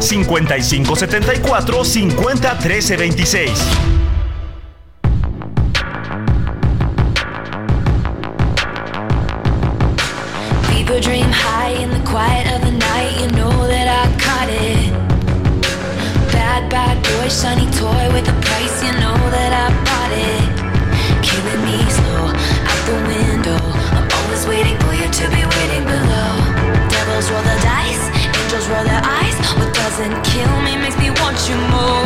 5574 0.00 1.84
50 1.84 2.58
13 2.58 2.96
26. 3.18 3.50
People 10.70 11.00
dream 11.00 11.26
high 11.26 11.74
in 11.82 11.90
the 11.90 11.98
quiet 12.06 12.46
of 12.54 12.62
the 12.62 12.70
night. 12.70 13.18
You 13.18 13.26
know 13.34 13.50
that 13.66 13.90
I 13.90 14.06
caught 14.22 14.46
it. 14.46 14.94
Bad, 16.30 16.70
bad 16.70 17.02
boy, 17.02 17.26
shiny 17.26 17.66
toy 17.74 18.06
with 18.14 18.30
a 18.30 18.36
price. 18.38 18.86
You 18.86 18.94
know 19.02 19.18
that 19.34 19.50
I 19.50 19.74
bought 19.82 20.14
it. 20.14 20.46
Killing 21.18 21.62
me 21.66 21.82
slow 21.90 22.30
out 22.70 22.82
the 22.86 22.98
window. 23.02 23.58
I'm 23.98 24.06
always 24.14 24.46
waiting 24.46 24.78
for 24.78 24.94
you 24.94 25.10
to 25.10 25.24
be 25.34 25.42
waiting 25.42 25.82
below. 25.82 26.30
Devils 26.86 27.26
roll 27.34 27.42
the 27.42 27.58
dice, 27.66 28.04
angels 28.30 28.70
roll 28.70 28.86
their 28.86 29.02
eyes. 29.02 29.34
What 29.58 29.74
doesn't 29.74 30.14
kill 30.22 30.54
me 30.62 30.78
makes 30.78 30.96
me 31.02 31.10
want 31.18 31.34
you 31.50 31.58
more. 31.74 31.98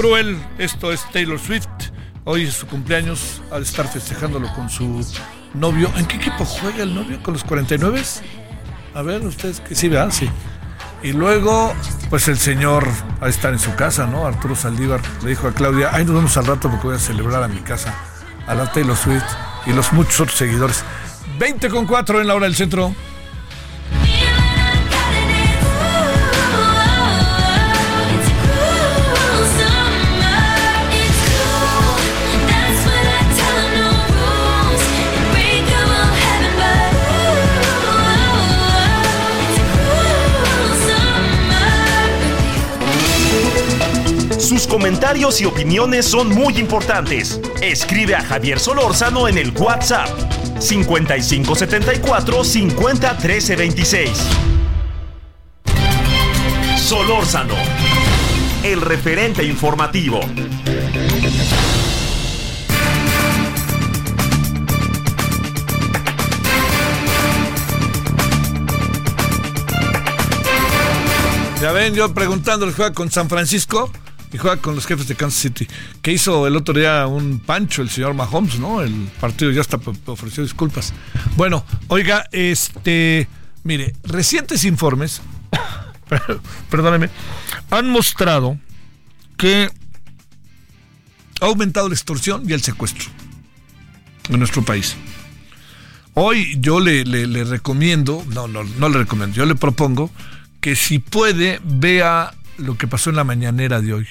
Cruel, 0.00 0.38
esto 0.58 0.92
es 0.92 1.04
Taylor 1.10 1.38
Swift. 1.38 1.67
Hoy 2.30 2.42
es 2.42 2.52
su 2.52 2.66
cumpleaños, 2.66 3.40
al 3.50 3.62
estar 3.62 3.88
festejándolo 3.88 4.52
con 4.52 4.68
su 4.68 5.02
novio. 5.54 5.90
¿En 5.96 6.04
qué 6.04 6.16
equipo 6.16 6.44
juega 6.44 6.82
el 6.82 6.94
novio? 6.94 7.22
¿Con 7.22 7.32
los 7.32 7.42
49? 7.42 8.02
A 8.92 9.00
ver, 9.00 9.24
ustedes 9.24 9.60
que 9.60 9.74
sí, 9.74 9.88
vean, 9.88 10.12
sí. 10.12 10.28
Y 11.02 11.12
luego, 11.12 11.72
pues 12.10 12.28
el 12.28 12.36
señor 12.36 12.86
a 13.22 13.30
estar 13.30 13.54
en 13.54 13.58
su 13.58 13.74
casa, 13.76 14.06
¿no? 14.06 14.26
Arturo 14.26 14.54
Saldívar 14.54 15.00
le 15.22 15.30
dijo 15.30 15.48
a 15.48 15.54
Claudia, 15.54 15.88
ay, 15.90 16.04
nos 16.04 16.16
vemos 16.16 16.36
al 16.36 16.44
rato 16.44 16.68
porque 16.68 16.88
voy 16.88 16.96
a 16.96 16.98
celebrar 16.98 17.42
a 17.42 17.48
mi 17.48 17.60
casa, 17.60 17.94
a 18.46 18.54
la 18.54 18.70
Taylor 18.70 18.94
Swift 18.94 19.24
y 19.64 19.72
los 19.72 19.90
muchos 19.94 20.20
otros 20.20 20.36
seguidores. 20.36 20.84
20 21.38 21.70
con 21.70 21.86
4 21.86 22.20
en 22.20 22.26
la 22.26 22.34
hora 22.34 22.44
del 22.44 22.56
centro. 22.56 22.94
Sus 44.48 44.66
comentarios 44.66 45.42
y 45.42 45.44
opiniones 45.44 46.06
son 46.06 46.30
muy 46.30 46.56
importantes. 46.56 47.38
Escribe 47.60 48.14
a 48.14 48.22
Javier 48.22 48.58
Solórzano 48.58 49.28
en 49.28 49.36
el 49.36 49.50
WhatsApp 49.50 50.08
5574 50.58 52.44
50 52.44 53.18
13 53.18 53.56
26. 53.56 54.10
Solórzano, 56.78 57.52
el 58.64 58.80
referente 58.80 59.44
informativo. 59.44 60.18
Ya 71.60 71.72
ven, 71.72 71.94
yo 71.94 72.14
preguntándole, 72.14 72.72
juega 72.72 72.94
con 72.94 73.10
San 73.10 73.28
Francisco 73.28 73.92
y 74.32 74.38
juega 74.38 74.58
con 74.58 74.74
los 74.74 74.86
jefes 74.86 75.08
de 75.08 75.14
Kansas 75.14 75.40
City. 75.40 75.66
Que 76.02 76.12
hizo 76.12 76.46
el 76.46 76.56
otro 76.56 76.74
día 76.74 77.06
un 77.06 77.40
pancho 77.40 77.82
el 77.82 77.90
señor 77.90 78.14
Mahomes, 78.14 78.58
¿no? 78.58 78.82
El 78.82 78.92
partido 79.20 79.50
ya 79.50 79.60
está 79.60 79.78
ofreció 80.06 80.42
disculpas. 80.42 80.92
Bueno, 81.36 81.64
oiga, 81.88 82.26
este, 82.32 83.28
mire, 83.64 83.94
recientes 84.04 84.64
informes, 84.64 85.22
perdóneme, 86.70 87.10
han 87.70 87.88
mostrado 87.88 88.58
que 89.36 89.70
ha 91.40 91.46
aumentado 91.46 91.88
la 91.88 91.94
extorsión 91.94 92.48
y 92.48 92.52
el 92.52 92.62
secuestro 92.62 93.08
en 94.28 94.38
nuestro 94.38 94.62
país. 94.62 94.96
Hoy 96.14 96.56
yo 96.58 96.80
le, 96.80 97.04
le 97.04 97.44
recomiendo, 97.44 98.24
no, 98.30 98.48
no, 98.48 98.64
no 98.64 98.88
le 98.88 98.98
recomiendo, 98.98 99.36
yo 99.36 99.46
le 99.46 99.54
propongo 99.54 100.10
que 100.60 100.74
si 100.74 100.98
puede 100.98 101.60
vea 101.62 102.34
lo 102.58 102.76
que 102.76 102.86
pasó 102.86 103.10
en 103.10 103.16
la 103.16 103.24
mañanera 103.24 103.80
de 103.80 103.94
hoy 103.94 104.08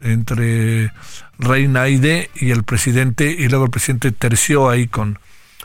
entre 0.00 0.92
Reina 1.38 1.82
Aide 1.82 2.30
y 2.34 2.50
el 2.50 2.64
presidente 2.64 3.30
y 3.30 3.48
luego 3.48 3.66
el 3.66 3.70
presidente 3.70 4.12
terció 4.12 4.68
ahí 4.68 4.88
con 4.88 5.18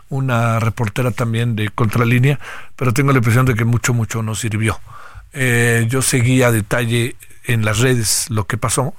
una 0.10 0.60
reportera 0.60 1.12
también 1.12 1.56
de 1.56 1.70
Contralínea, 1.70 2.40
pero 2.76 2.94
tengo 2.94 3.12
la 3.12 3.18
impresión 3.18 3.46
de 3.46 3.56
que 3.56 3.66
mucho, 3.66 3.94
mucho 3.94 4.22
no 4.22 4.36
sirvió. 4.36 4.80
Eh, 5.34 5.86
yo 5.90 6.02
seguí 6.02 6.44
a 6.44 6.52
detalle 6.52 7.16
en 7.46 7.66
las 7.66 7.80
redes 7.80 8.28
lo 8.30 8.46
que 8.48 8.58
pasó 8.58 8.94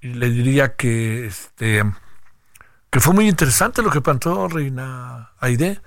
y 0.00 0.08
le 0.08 0.30
diría 0.30 0.74
que 0.74 1.26
este 1.26 1.84
que 2.90 3.00
fue 3.00 3.12
muy 3.12 3.28
interesante 3.28 3.82
lo 3.82 3.90
que 3.90 4.00
planteó 4.00 4.48
Reina 4.48 5.32
Aide. 5.40 5.80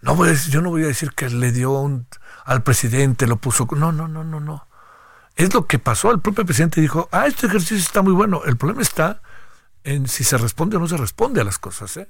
No 0.00 0.16
voy 0.16 0.28
a 0.28 0.32
decir, 0.32 0.52
yo 0.52 0.62
no 0.62 0.70
voy 0.70 0.84
a 0.84 0.88
decir 0.88 1.12
que 1.12 1.28
le 1.30 1.52
dio 1.52 1.72
un, 1.72 2.06
al 2.44 2.62
presidente, 2.62 3.26
lo 3.26 3.36
puso. 3.36 3.68
No, 3.76 3.92
no, 3.92 4.08
no, 4.08 4.24
no, 4.24 4.40
no. 4.40 4.65
Es 5.36 5.52
lo 5.52 5.66
que 5.66 5.78
pasó. 5.78 6.10
El 6.10 6.20
propio 6.20 6.44
presidente 6.44 6.80
dijo, 6.80 7.08
ah, 7.12 7.26
este 7.26 7.46
ejercicio 7.46 7.76
está 7.76 8.02
muy 8.02 8.14
bueno. 8.14 8.42
El 8.46 8.56
problema 8.56 8.82
está 8.82 9.20
en 9.84 10.08
si 10.08 10.24
se 10.24 10.38
responde 10.38 10.76
o 10.76 10.80
no 10.80 10.88
se 10.88 10.96
responde 10.96 11.40
a 11.40 11.44
las 11.44 11.58
cosas. 11.58 11.96
¿eh? 11.98 12.08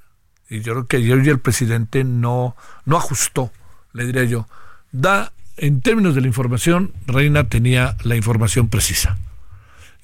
Y 0.49 0.61
yo 0.61 0.73
creo 0.73 0.87
que 0.87 0.97
ayer 0.99 1.19
el 1.29 1.41
presidente 1.41 2.05
no, 2.05 2.57
no 2.85 2.97
ajustó, 2.97 3.51
le 3.93 4.07
diría 4.07 4.25
yo. 4.25 4.49
Da, 4.93 5.33
en 5.57 5.81
términos 5.81 6.15
de 6.15 6.21
la 6.21 6.29
información, 6.29 6.93
Reina 7.07 7.49
tenía 7.49 7.97
la 8.05 8.15
información 8.15 8.69
precisa. 8.69 9.19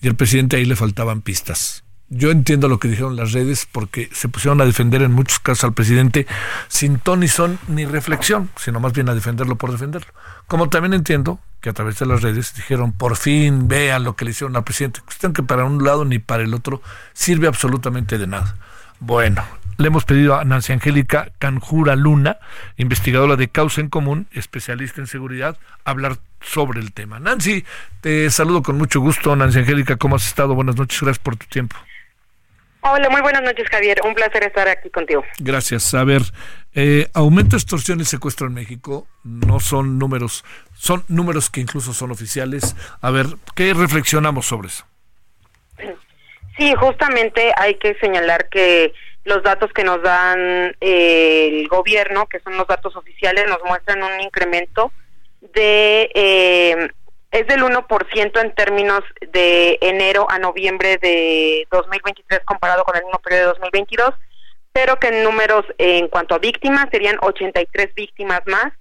Y 0.00 0.08
el 0.08 0.16
presidente 0.16 0.56
ahí 0.56 0.64
le 0.64 0.74
faltaban 0.74 1.22
pistas. 1.22 1.84
Yo 2.14 2.30
entiendo 2.30 2.68
lo 2.68 2.78
que 2.78 2.88
dijeron 2.88 3.16
las 3.16 3.32
redes 3.32 3.66
porque 3.70 4.10
se 4.12 4.28
pusieron 4.28 4.60
a 4.60 4.66
defender 4.66 5.00
en 5.00 5.12
muchos 5.12 5.38
casos 5.38 5.64
al 5.64 5.72
presidente 5.72 6.26
sin 6.68 6.98
ton 6.98 7.26
son 7.26 7.58
ni 7.68 7.86
reflexión, 7.86 8.50
sino 8.56 8.80
más 8.80 8.92
bien 8.92 9.08
a 9.08 9.14
defenderlo 9.14 9.56
por 9.56 9.72
defenderlo. 9.72 10.12
Como 10.46 10.68
también 10.68 10.92
entiendo 10.92 11.40
que 11.62 11.70
a 11.70 11.72
través 11.72 11.98
de 11.98 12.06
las 12.06 12.20
redes 12.20 12.54
dijeron, 12.54 12.92
por 12.92 13.16
fin 13.16 13.66
vean 13.66 14.04
lo 14.04 14.14
que 14.14 14.26
le 14.26 14.32
hicieron 14.32 14.56
al 14.56 14.64
presidente. 14.64 15.00
Cuestión 15.00 15.32
que 15.32 15.42
para 15.42 15.64
un 15.64 15.82
lado 15.82 16.04
ni 16.04 16.18
para 16.18 16.42
el 16.42 16.52
otro 16.52 16.82
sirve 17.14 17.46
absolutamente 17.46 18.18
de 18.18 18.26
nada. 18.26 18.56
Bueno, 19.00 19.42
le 19.78 19.86
hemos 19.86 20.04
pedido 20.04 20.36
a 20.36 20.44
Nancy 20.44 20.74
Angélica 20.74 21.32
Canjura 21.38 21.96
Luna, 21.96 22.36
investigadora 22.76 23.36
de 23.36 23.48
Causa 23.48 23.80
en 23.80 23.88
Común, 23.88 24.26
especialista 24.32 25.00
en 25.00 25.06
seguridad, 25.06 25.56
hablar 25.84 26.18
sobre 26.42 26.80
el 26.80 26.92
tema. 26.92 27.20
Nancy, 27.20 27.64
te 28.02 28.30
saludo 28.30 28.62
con 28.62 28.76
mucho 28.76 29.00
gusto. 29.00 29.34
Nancy 29.34 29.60
Angélica, 29.60 29.96
¿cómo 29.96 30.16
has 30.16 30.26
estado? 30.26 30.54
Buenas 30.54 30.76
noches, 30.76 31.00
gracias 31.00 31.22
por 31.22 31.36
tu 31.36 31.46
tiempo. 31.46 31.76
Hola, 32.84 33.10
muy 33.10 33.20
buenas 33.20 33.42
noches, 33.42 33.68
Javier. 33.70 34.00
Un 34.04 34.14
placer 34.14 34.42
estar 34.42 34.68
aquí 34.68 34.90
contigo. 34.90 35.24
Gracias. 35.38 35.94
A 35.94 36.02
ver, 36.02 36.22
eh, 36.74 37.06
aumento 37.14 37.54
extorsión 37.54 38.00
y 38.00 38.04
secuestro 38.04 38.48
en 38.48 38.54
México 38.54 39.06
no 39.22 39.60
son 39.60 40.00
números, 40.00 40.44
son 40.74 41.04
números 41.06 41.48
que 41.48 41.60
incluso 41.60 41.94
son 41.94 42.10
oficiales. 42.10 42.74
A 43.00 43.12
ver, 43.12 43.26
¿qué 43.54 43.72
reflexionamos 43.72 44.46
sobre 44.46 44.68
eso? 44.68 44.84
Sí, 46.58 46.74
justamente 46.74 47.52
hay 47.56 47.76
que 47.76 47.94
señalar 48.00 48.48
que 48.48 48.92
los 49.24 49.44
datos 49.44 49.72
que 49.72 49.84
nos 49.84 50.02
dan 50.02 50.74
eh, 50.80 51.60
el 51.60 51.68
gobierno, 51.68 52.26
que 52.26 52.40
son 52.40 52.56
los 52.56 52.66
datos 52.66 52.96
oficiales, 52.96 53.48
nos 53.48 53.60
muestran 53.64 54.02
un 54.02 54.20
incremento 54.20 54.92
de 55.54 56.10
eh, 56.14 56.90
es 57.32 57.46
del 57.46 57.62
1% 57.62 58.40
en 58.40 58.54
términos 58.54 59.00
de 59.32 59.78
enero 59.80 60.26
a 60.30 60.38
noviembre 60.38 60.98
de 60.98 61.66
2023 61.70 62.40
comparado 62.44 62.84
con 62.84 62.94
el 62.94 63.04
mismo 63.04 63.18
periodo 63.20 63.40
de 63.40 63.48
2022, 63.48 64.10
pero 64.72 65.00
que 65.00 65.08
en 65.08 65.24
números 65.24 65.64
en 65.78 66.08
cuanto 66.08 66.34
a 66.34 66.38
víctimas 66.38 66.88
serían 66.92 67.16
83 67.22 67.94
víctimas 67.94 68.42
más. 68.46 68.72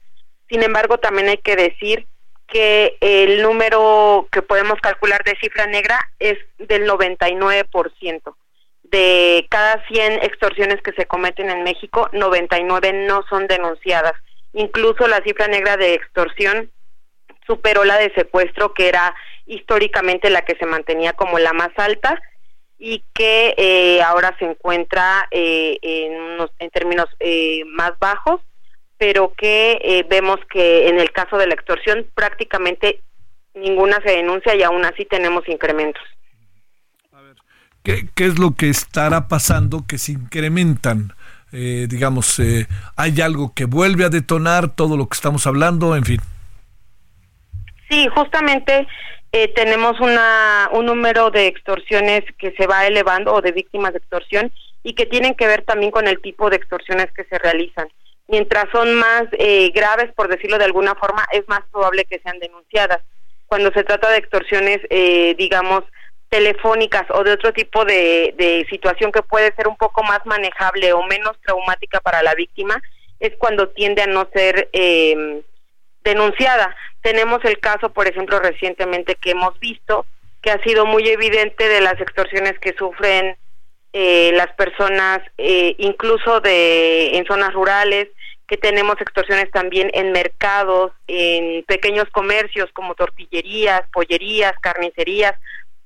Sin 0.49 0.63
embargo, 0.63 0.97
también 0.97 1.29
hay 1.29 1.37
que 1.37 1.55
decir 1.55 2.07
que 2.47 2.97
el 2.99 3.41
número 3.41 4.27
que 4.29 4.41
podemos 4.41 4.79
calcular 4.81 5.23
de 5.23 5.37
cifra 5.37 5.65
negra 5.65 5.97
es 6.19 6.37
del 6.57 6.89
99%. 6.89 8.35
De 8.83 9.47
cada 9.49 9.81
100 9.87 10.23
extorsiones 10.23 10.81
que 10.81 10.91
se 10.91 11.05
cometen 11.05 11.49
en 11.49 11.63
México, 11.63 12.09
99 12.11 13.05
no 13.07 13.23
son 13.29 13.47
denunciadas. 13.47 14.13
Incluso 14.51 15.07
la 15.07 15.21
cifra 15.21 15.47
negra 15.47 15.77
de 15.77 15.93
extorsión 15.93 16.69
superó 17.51 17.83
la 17.83 17.97
de 17.97 18.13
secuestro, 18.13 18.73
que 18.73 18.87
era 18.87 19.13
históricamente 19.45 20.29
la 20.29 20.43
que 20.43 20.55
se 20.55 20.65
mantenía 20.65 21.11
como 21.11 21.37
la 21.37 21.51
más 21.51 21.71
alta 21.75 22.21
y 22.79 23.03
que 23.13 23.53
eh, 23.57 24.01
ahora 24.01 24.33
se 24.39 24.45
encuentra 24.45 25.27
eh, 25.31 25.77
en, 25.81 26.47
en 26.59 26.69
términos 26.69 27.07
eh, 27.19 27.63
más 27.73 27.91
bajos, 27.99 28.39
pero 28.97 29.33
que 29.37 30.05
vemos 30.09 30.39
que 30.49 30.87
en 30.87 30.99
el 30.99 31.11
caso 31.11 31.37
de 31.37 31.47
la 31.47 31.55
extorsión 31.55 32.05
prácticamente 32.15 33.01
ninguna 33.53 33.99
se 34.05 34.11
denuncia 34.11 34.55
y 34.55 34.63
aún 34.63 34.85
así 34.85 35.05
tenemos 35.05 35.47
incrementos. 35.49 36.01
¿Qué, 37.83 38.07
qué 38.15 38.25
es 38.27 38.39
lo 38.39 38.55
que 38.55 38.69
estará 38.69 39.27
pasando 39.27 39.83
que 39.87 39.97
se 39.97 40.13
incrementan? 40.13 41.13
digamos, 41.51 42.41
hay 42.95 43.19
algo 43.19 43.53
que 43.53 43.65
vuelve 43.65 44.05
a 44.05 44.09
detonar 44.09 44.73
todo 44.73 44.95
lo 44.95 45.09
que 45.09 45.15
estamos 45.15 45.45
hablando, 45.45 45.97
en 45.97 46.05
fin. 46.05 46.21
Sí, 47.91 48.07
justamente 48.07 48.87
eh, 49.33 49.49
tenemos 49.49 49.99
una, 49.99 50.69
un 50.71 50.85
número 50.85 51.29
de 51.29 51.47
extorsiones 51.47 52.23
que 52.39 52.53
se 52.53 52.65
va 52.65 52.87
elevando 52.87 53.33
o 53.33 53.41
de 53.41 53.51
víctimas 53.51 53.91
de 53.91 53.97
extorsión 53.99 54.49
y 54.81 54.93
que 54.93 55.05
tienen 55.05 55.35
que 55.35 55.45
ver 55.45 55.63
también 55.63 55.91
con 55.91 56.07
el 56.07 56.21
tipo 56.21 56.49
de 56.49 56.55
extorsiones 56.55 57.11
que 57.11 57.25
se 57.25 57.37
realizan. 57.37 57.89
Mientras 58.29 58.67
son 58.71 58.93
más 58.95 59.23
eh, 59.33 59.71
graves, 59.75 60.09
por 60.15 60.29
decirlo 60.29 60.57
de 60.57 60.63
alguna 60.63 60.95
forma, 60.95 61.27
es 61.33 61.45
más 61.49 61.63
probable 61.69 62.05
que 62.05 62.19
sean 62.19 62.39
denunciadas. 62.39 62.99
Cuando 63.45 63.73
se 63.73 63.83
trata 63.83 64.09
de 64.09 64.19
extorsiones, 64.19 64.79
eh, 64.89 65.35
digamos, 65.37 65.83
telefónicas 66.29 67.03
o 67.09 67.25
de 67.25 67.33
otro 67.33 67.51
tipo 67.51 67.83
de, 67.83 68.33
de 68.37 68.65
situación 68.69 69.11
que 69.11 69.21
puede 69.21 69.53
ser 69.55 69.67
un 69.67 69.75
poco 69.75 70.01
más 70.03 70.25
manejable 70.25 70.93
o 70.93 71.03
menos 71.03 71.33
traumática 71.45 71.99
para 71.99 72.23
la 72.23 72.35
víctima, 72.35 72.81
es 73.19 73.33
cuando 73.37 73.67
tiende 73.67 74.01
a 74.01 74.07
no 74.07 74.29
ser 74.33 74.69
eh, 74.71 75.41
denunciada. 76.05 76.73
Tenemos 77.01 77.43
el 77.43 77.59
caso, 77.59 77.89
por 77.89 78.07
ejemplo, 78.07 78.39
recientemente 78.39 79.15
que 79.15 79.31
hemos 79.31 79.59
visto 79.59 80.05
que 80.41 80.51
ha 80.51 80.61
sido 80.63 80.85
muy 80.85 81.07
evidente 81.07 81.67
de 81.67 81.81
las 81.81 81.99
extorsiones 81.99 82.57
que 82.59 82.73
sufren 82.73 83.37
eh, 83.93 84.31
las 84.35 84.51
personas, 84.53 85.19
eh, 85.37 85.75
incluso 85.77 86.39
de 86.39 87.17
en 87.17 87.25
zonas 87.25 87.53
rurales, 87.53 88.07
que 88.47 88.57
tenemos 88.57 88.99
extorsiones 88.99 89.49
también 89.51 89.89
en 89.93 90.11
mercados, 90.11 90.91
en 91.07 91.63
pequeños 91.63 92.05
comercios 92.11 92.69
como 92.73 92.95
tortillerías, 92.95 93.81
pollerías, 93.93 94.53
carnicerías. 94.61 95.33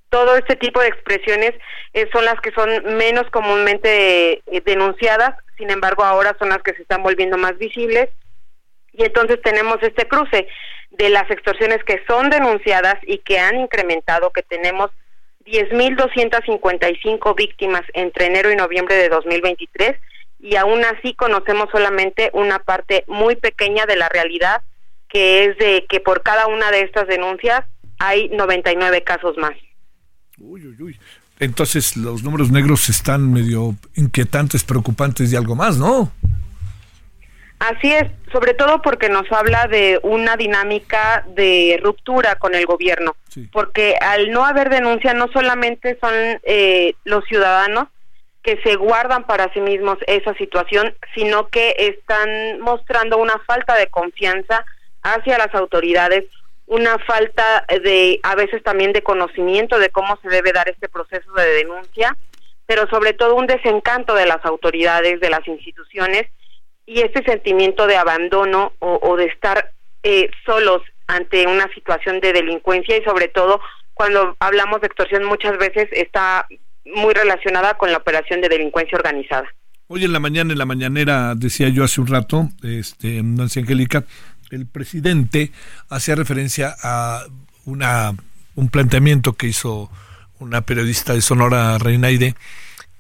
Todo 0.10 0.38
este 0.38 0.56
tipo 0.56 0.80
de 0.82 0.88
expresiones 0.88 1.54
eh, 1.94 2.08
son 2.14 2.26
las 2.26 2.40
que 2.42 2.52
son 2.52 2.70
menos 2.96 3.30
comúnmente 3.32 4.42
denunciadas, 4.66 5.36
sin 5.58 5.70
embargo 5.70 6.04
ahora 6.04 6.36
son 6.40 6.50
las 6.50 6.62
que 6.64 6.74
se 6.74 6.82
están 6.82 7.04
volviendo 7.04 7.38
más 7.38 7.58
visibles 7.58 8.10
y 8.98 9.04
entonces 9.04 9.42
tenemos 9.42 9.78
este 9.82 10.08
cruce 10.08 10.48
de 10.98 11.10
las 11.10 11.30
extorsiones 11.30 11.84
que 11.84 12.02
son 12.08 12.30
denunciadas 12.30 12.96
y 13.06 13.20
que 13.20 13.40
han 13.40 13.60
incrementado, 13.60 14.32
que 14.32 14.44
tenemos 14.44 14.92
10.255 15.46 17.36
víctimas 17.36 17.84
entre 17.94 18.28
enero 18.28 18.52
y 18.52 18.56
noviembre 18.56 18.96
de 18.96 19.10
2023 19.10 19.96
y 20.40 20.56
aún 20.56 20.84
así 20.86 21.14
conocemos 21.14 21.70
solamente 21.72 22.30
una 22.34 22.60
parte 22.60 23.04
muy 23.08 23.36
pequeña 23.36 23.86
de 23.86 23.96
la 23.96 24.10
realidad, 24.10 24.62
que 25.10 25.46
es 25.46 25.58
de 25.58 25.86
que 25.90 26.00
por 26.00 26.24
cada 26.24 26.48
una 26.48 26.72
de 26.72 26.82
estas 26.82 27.08
denuncias 27.08 27.64
hay 28.00 28.30
99 28.30 29.04
casos 29.04 29.38
más. 29.38 29.54
Uy, 30.38 30.68
uy, 30.68 30.82
uy. 30.82 31.00
Entonces 31.40 31.98
los 31.98 32.24
números 32.24 32.52
negros 32.52 32.90
están 32.90 33.32
medio 33.32 33.76
inquietantes, 33.96 34.64
preocupantes 34.64 35.32
y 35.32 35.36
algo 35.36 35.56
más, 35.56 35.78
¿no? 35.78 36.12
Así 37.60 37.92
es, 37.92 38.04
sobre 38.32 38.54
todo 38.54 38.82
porque 38.82 39.08
nos 39.08 39.32
habla 39.32 39.68
de 39.68 40.00
una 40.04 40.36
dinámica 40.36 41.24
de 41.28 41.80
ruptura 41.82 42.36
con 42.36 42.54
el 42.54 42.66
gobierno, 42.66 43.16
porque 43.52 43.96
al 44.02 44.32
no 44.32 44.46
haber 44.46 44.70
denuncia 44.70 45.14
no 45.14 45.30
solamente 45.32 45.98
son 46.02 46.14
eh, 46.44 46.96
los 47.06 47.24
ciudadanos 47.26 47.88
que 48.44 48.62
se 48.62 48.76
guardan 48.76 49.26
para 49.26 49.52
sí 49.54 49.62
mismos 49.62 49.98
esa 50.06 50.34
situación, 50.36 50.94
sino 51.16 51.48
que 51.48 51.76
están 51.78 52.60
mostrando 52.60 53.18
una 53.18 53.40
falta 53.48 53.76
de 53.76 53.88
confianza 53.88 54.66
hacia 55.02 55.38
las 55.38 55.54
autoridades, 55.56 56.26
una 56.68 57.00
falta 57.00 57.66
de 57.70 58.20
a 58.22 58.36
veces 58.36 58.62
también 58.64 58.92
de 58.92 59.02
conocimiento 59.02 59.80
de 59.80 59.90
cómo 59.90 60.20
se 60.22 60.30
debe 60.30 60.52
dar 60.52 60.68
este 60.68 60.90
proceso 60.90 61.32
de 61.34 61.48
denuncia, 61.48 62.18
pero 62.66 62.88
sobre 62.90 63.14
todo 63.14 63.36
un 63.36 63.48
desencanto 63.48 64.14
de 64.14 64.26
las 64.26 64.44
autoridades, 64.46 65.20
de 65.22 65.30
las 65.30 65.48
instituciones 65.48 66.26
y 66.86 67.02
este 67.02 67.24
sentimiento 67.24 67.88
de 67.88 67.98
abandono 67.98 68.74
o, 68.80 69.16
de 69.18 69.26
estar 69.26 69.72
eh, 70.04 70.30
solos 70.46 70.82
ante 71.08 71.48
una 71.48 71.68
situación 71.74 72.20
de 72.20 72.34
delincuencia 72.34 72.98
y 72.98 73.04
sobre 73.04 73.28
todo 73.28 73.60
cuando 73.94 74.36
hablamos 74.40 74.82
de 74.82 74.88
extorsión 74.88 75.24
muchas 75.24 75.58
veces 75.58 75.88
está 75.92 76.48
muy 76.86 77.14
relacionada 77.14 77.76
con 77.76 77.92
la 77.92 77.98
operación 77.98 78.42
de 78.42 78.50
delincuencia 78.50 78.98
organizada. 78.98 79.48
Hoy 79.88 80.04
en 80.04 80.14
la 80.14 80.20
mañana, 80.20 80.52
en 80.52 80.60
la 80.60 80.66
mañanera, 80.66 81.34
decía 81.36 81.70
yo 81.70 81.84
hace 81.84 82.02
un 82.02 82.08
rato, 82.08 82.50
este, 82.64 83.22
Nancy 83.24 83.60
Angélica, 83.60 84.04
el 84.52 84.68
presidente 84.68 85.52
hacía 85.90 86.16
referencia 86.16 86.76
a 86.82 87.24
una, 87.66 88.14
un 88.56 88.70
planteamiento 88.70 89.34
que 89.34 89.48
hizo 89.48 89.90
una 90.40 90.62
periodista 90.62 91.14
de 91.14 91.22
Sonora, 91.22 91.78
Reinaide, 91.78 92.36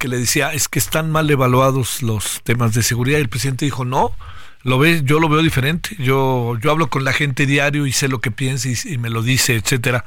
le 0.08 0.18
decía, 0.18 0.53
es 0.53 0.68
que 0.68 0.80
están 0.80 1.12
mal 1.12 1.30
evaluados 1.30 2.01
los 2.01 2.41
temas 2.43 2.74
de 2.74 2.84
seguridad. 2.84 3.18
Y 3.18 3.22
el 3.22 3.30
presidente 3.30 3.66
dijo, 3.66 3.86
no, 3.86 4.16
lo 4.64 4.80
ve, 4.80 5.01
yo 5.03 5.20
lo 5.20 5.30
veo 5.30 5.41
diferente. 5.41 5.95
Yo, 5.99 6.58
yo 6.60 6.72
hablo 6.72 6.89
con 6.89 7.03
la 7.03 7.14
gente 7.14 7.45
diario 7.45 7.86
y 7.86 7.91
sé 7.91 8.08
lo 8.08 8.20
que 8.20 8.32
piensa 8.32 8.68
y, 8.68 8.97
me 8.97 9.10
lo 9.10 9.22
dice, 9.22 9.56
etcétera. 9.56 10.06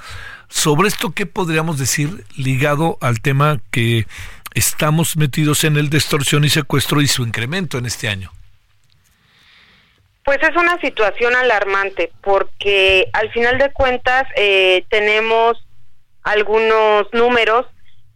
Sobre 0.49 0.89
esto, 0.89 1.13
¿qué 1.13 1.27
podríamos 1.27 1.79
decir 1.79 2.25
ligado 2.37 2.99
al 3.01 3.21
tema 3.21 3.61
que 3.71 4.07
estamos 4.55 5.17
metidos 5.17 5.65
en 5.65 5.77
el 5.77 5.91
de 5.91 5.99
y 5.99 6.49
secuestro 6.49 7.01
y 7.01 7.07
su 7.07 7.23
incremento 7.23 7.79
en 7.79 7.87
este 7.87 8.09
año? 8.09 8.33
Pues 10.25 10.39
es 10.43 10.57
una 10.57 10.79
situación 10.81 11.35
alarmante 11.37 12.11
porque 12.23 13.09
al 13.13 13.31
final 13.31 13.59
de 13.59 13.73
cuentas 13.73 14.27
eh, 14.37 14.85
tenemos 14.91 15.57
algunos 16.23 17.07
números 17.13 17.67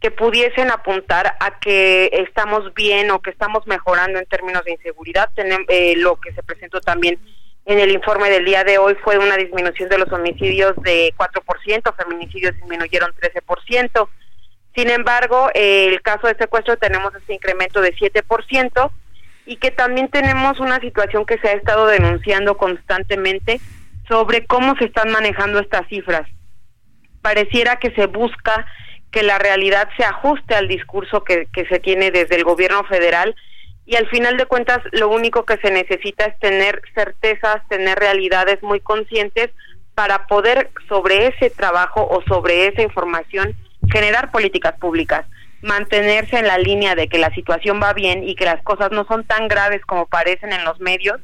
que 0.03 0.11
pudiesen 0.11 0.73
apuntar 0.73 1.37
a 1.39 1.61
que 1.61 2.11
estamos 2.13 2.75
bien 2.75 3.13
o 3.13 3.23
que 3.23 3.31
estamos 3.31 3.65
mejorando 3.69 4.19
en 4.19 4.27
términos 4.27 4.65
de 4.65 4.73
inseguridad. 4.73 5.31
Tenemos, 5.37 5.65
eh, 5.69 5.95
lo 5.97 6.17
que 6.17 6.33
se 6.33 6.43
presentó 6.43 6.81
también 6.81 7.21
en 7.67 7.79
el 7.79 7.93
informe 7.93 8.29
del 8.29 8.45
día 8.45 8.65
de 8.65 8.79
hoy 8.79 8.97
fue 9.05 9.17
una 9.19 9.37
disminución 9.37 9.89
de 9.89 9.99
los 9.99 10.13
homicidios 10.13 10.75
de 10.83 11.15
4%, 11.17 11.95
feminicidios 11.95 12.57
disminuyeron 12.57 13.13
13%, 13.15 14.09
Sin 14.75 14.91
embargo, 14.91 15.51
el 15.55 16.01
caso 16.03 16.27
de 16.27 16.35
secuestro 16.35 16.77
tenemos 16.79 17.15
ese 17.15 17.35
incremento 17.35 17.81
de 17.81 17.95
7% 17.95 18.91
y 19.47 19.57
que 19.57 19.71
también 19.71 20.09
tenemos 20.09 20.59
una 20.59 20.81
situación 20.81 21.27
que 21.27 21.39
se 21.39 21.49
ha 21.49 21.53
estado 21.53 21.87
denunciando 21.87 22.57
constantemente 22.57 23.61
sobre 24.09 24.47
cómo 24.47 24.75
se 24.79 24.87
están 24.87 25.13
manejando 25.13 25.61
estas 25.61 25.87
cifras. 25.89 26.27
Pareciera 27.21 27.77
que 27.77 27.91
se 27.93 28.07
busca 28.07 28.67
que 29.13 29.23
la 29.23 29.39
realidad 29.39 29.89
se 29.97 30.05
ajuste 30.05 30.55
al 30.55 30.67
discurso 30.67 31.23
que, 31.23 31.47
se 31.69 31.79
tiene 31.79 32.11
desde 32.11 32.37
el 32.37 32.45
gobierno 32.45 32.83
federal. 32.85 33.37
Y 33.85 33.97
al 33.97 34.09
final 34.09 34.37
de 34.37 34.47
cuentas 34.47 34.79
lo 34.91 35.09
único 35.09 35.45
que 35.45 35.59
se 35.59 35.71
necesita 35.71 36.25
es 36.25 36.39
tener 36.39 36.81
certezas, 36.95 37.67
tener 37.69 37.99
realidades 37.99 38.63
muy 38.63 38.81
conscientes 38.81 39.51
para 39.95 40.27
poder 40.27 40.71
sobre 40.89 41.27
ese 41.27 41.51
trabajo 41.51 42.09
o 42.09 42.23
sobre 42.23 42.67
esa 42.69 42.83
información 42.83 43.55
generar 43.93 44.31
políticas 44.31 44.75
públicas, 44.79 45.27
mantenerse 45.61 46.39
en 46.39 46.47
la 46.47 46.57
línea 46.57 46.95
de 46.95 47.09
que 47.09 47.19
la 47.19 47.35
situación 47.35 47.81
va 47.83 47.93
bien 47.93 48.27
y 48.27 48.35
que 48.35 48.47
las 48.47 48.63
cosas 48.63 48.91
no 48.93 49.05
son 49.05 49.25
tan 49.25 49.49
graves 49.49 49.85
como 49.85 50.07
parecen 50.07 50.53
en 50.53 50.65
los 50.65 50.81
medios, 50.81 51.21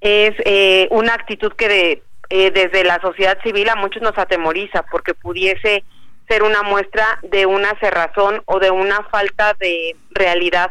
es 0.00 0.34
eh, 0.44 0.88
una 0.90 1.14
actitud 1.14 1.52
que 1.52 1.68
de, 1.68 2.02
eh, 2.30 2.50
desde 2.50 2.82
la 2.82 3.00
sociedad 3.00 3.38
civil 3.44 3.68
a 3.68 3.76
muchos 3.76 4.02
nos 4.02 4.18
atemoriza 4.18 4.82
porque 4.90 5.14
pudiese 5.14 5.84
ser 6.32 6.44
una 6.44 6.62
muestra 6.62 7.18
de 7.22 7.44
una 7.44 7.78
cerrazón 7.78 8.40
o 8.46 8.58
de 8.58 8.70
una 8.70 9.02
falta 9.10 9.54
de 9.60 9.94
realidad, 10.12 10.70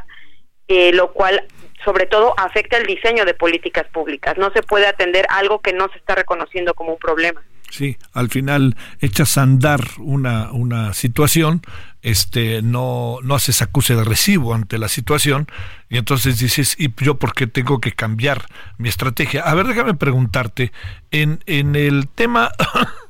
eh, 0.67 0.91
lo 0.91 1.13
cual 1.13 1.43
sobre 1.85 2.07
todo 2.07 2.33
afecta 2.35 2.77
el 2.77 2.87
diseño 2.87 3.25
de 3.25 3.35
políticas 3.35 3.85
públicas. 3.93 4.39
No 4.39 4.51
se 4.53 4.63
puede 4.63 4.87
atender 4.87 5.27
algo 5.29 5.59
que 5.59 5.73
no 5.73 5.87
se 5.89 5.99
está 5.99 6.15
reconociendo 6.15 6.73
como 6.73 6.93
un 6.93 6.99
problema. 6.99 7.43
Sí, 7.69 7.97
al 8.13 8.29
final 8.29 8.75
echas 9.01 9.37
a 9.37 9.43
andar 9.43 9.81
una, 9.99 10.51
una 10.51 10.93
situación, 10.93 11.61
este, 12.01 12.63
no, 12.63 13.19
no 13.21 13.35
haces 13.35 13.61
acuse 13.61 13.95
de 13.95 14.03
recibo 14.03 14.55
ante 14.55 14.79
la 14.79 14.89
situación, 14.89 15.47
y 15.89 15.97
entonces 15.97 16.39
dices, 16.39 16.75
¿y 16.79 16.91
yo 16.97 17.15
por 17.15 17.33
qué 17.33 17.45
tengo 17.45 17.79
que 17.79 17.91
cambiar 17.91 18.45
mi 18.77 18.89
estrategia? 18.89 19.43
A 19.43 19.53
ver, 19.53 19.67
déjame 19.67 19.93
preguntarte, 19.93 20.71
en, 21.11 21.43
en 21.45 21.75
el 21.75 22.09
tema 22.09 22.51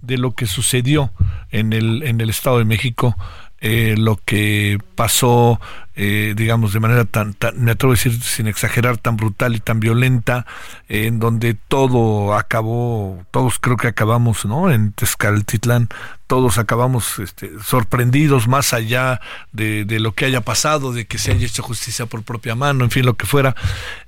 de 0.00 0.18
lo 0.18 0.32
que 0.32 0.46
sucedió 0.46 1.12
en 1.50 1.72
el, 1.72 2.02
en 2.02 2.20
el 2.20 2.30
Estado 2.30 2.58
de 2.58 2.64
México, 2.64 3.16
eh, 3.60 3.96
lo 3.98 4.20
que 4.24 4.78
pasó, 4.94 5.60
eh, 5.96 6.34
digamos, 6.36 6.72
de 6.72 6.78
manera 6.78 7.04
tan, 7.06 7.34
me 7.56 7.72
atrevo 7.72 7.92
a 7.92 7.96
decir 7.96 8.22
sin 8.22 8.46
exagerar, 8.46 8.98
tan 8.98 9.16
brutal 9.16 9.56
y 9.56 9.58
tan 9.58 9.80
violenta, 9.80 10.46
en 10.88 11.18
donde 11.18 11.54
todo 11.54 12.34
acabó, 12.34 13.26
todos 13.32 13.58
creo 13.58 13.76
que 13.76 13.88
acabamos, 13.88 14.44
¿no? 14.44 14.70
En 14.70 14.92
Tezcaltitlán, 14.92 15.88
todos 16.28 16.58
acabamos 16.58 17.18
este, 17.18 17.50
sorprendidos 17.60 18.46
más 18.46 18.72
allá 18.72 19.20
de, 19.50 19.84
de, 19.84 19.98
lo 19.98 20.12
que 20.12 20.26
haya 20.26 20.40
pasado, 20.40 20.92
de 20.92 21.06
que 21.06 21.18
se 21.18 21.32
haya 21.32 21.46
hecho 21.46 21.64
justicia 21.64 22.06
por 22.06 22.22
propia 22.22 22.54
mano, 22.54 22.84
en 22.84 22.92
fin, 22.92 23.04
lo 23.04 23.14
que 23.14 23.26
fuera. 23.26 23.56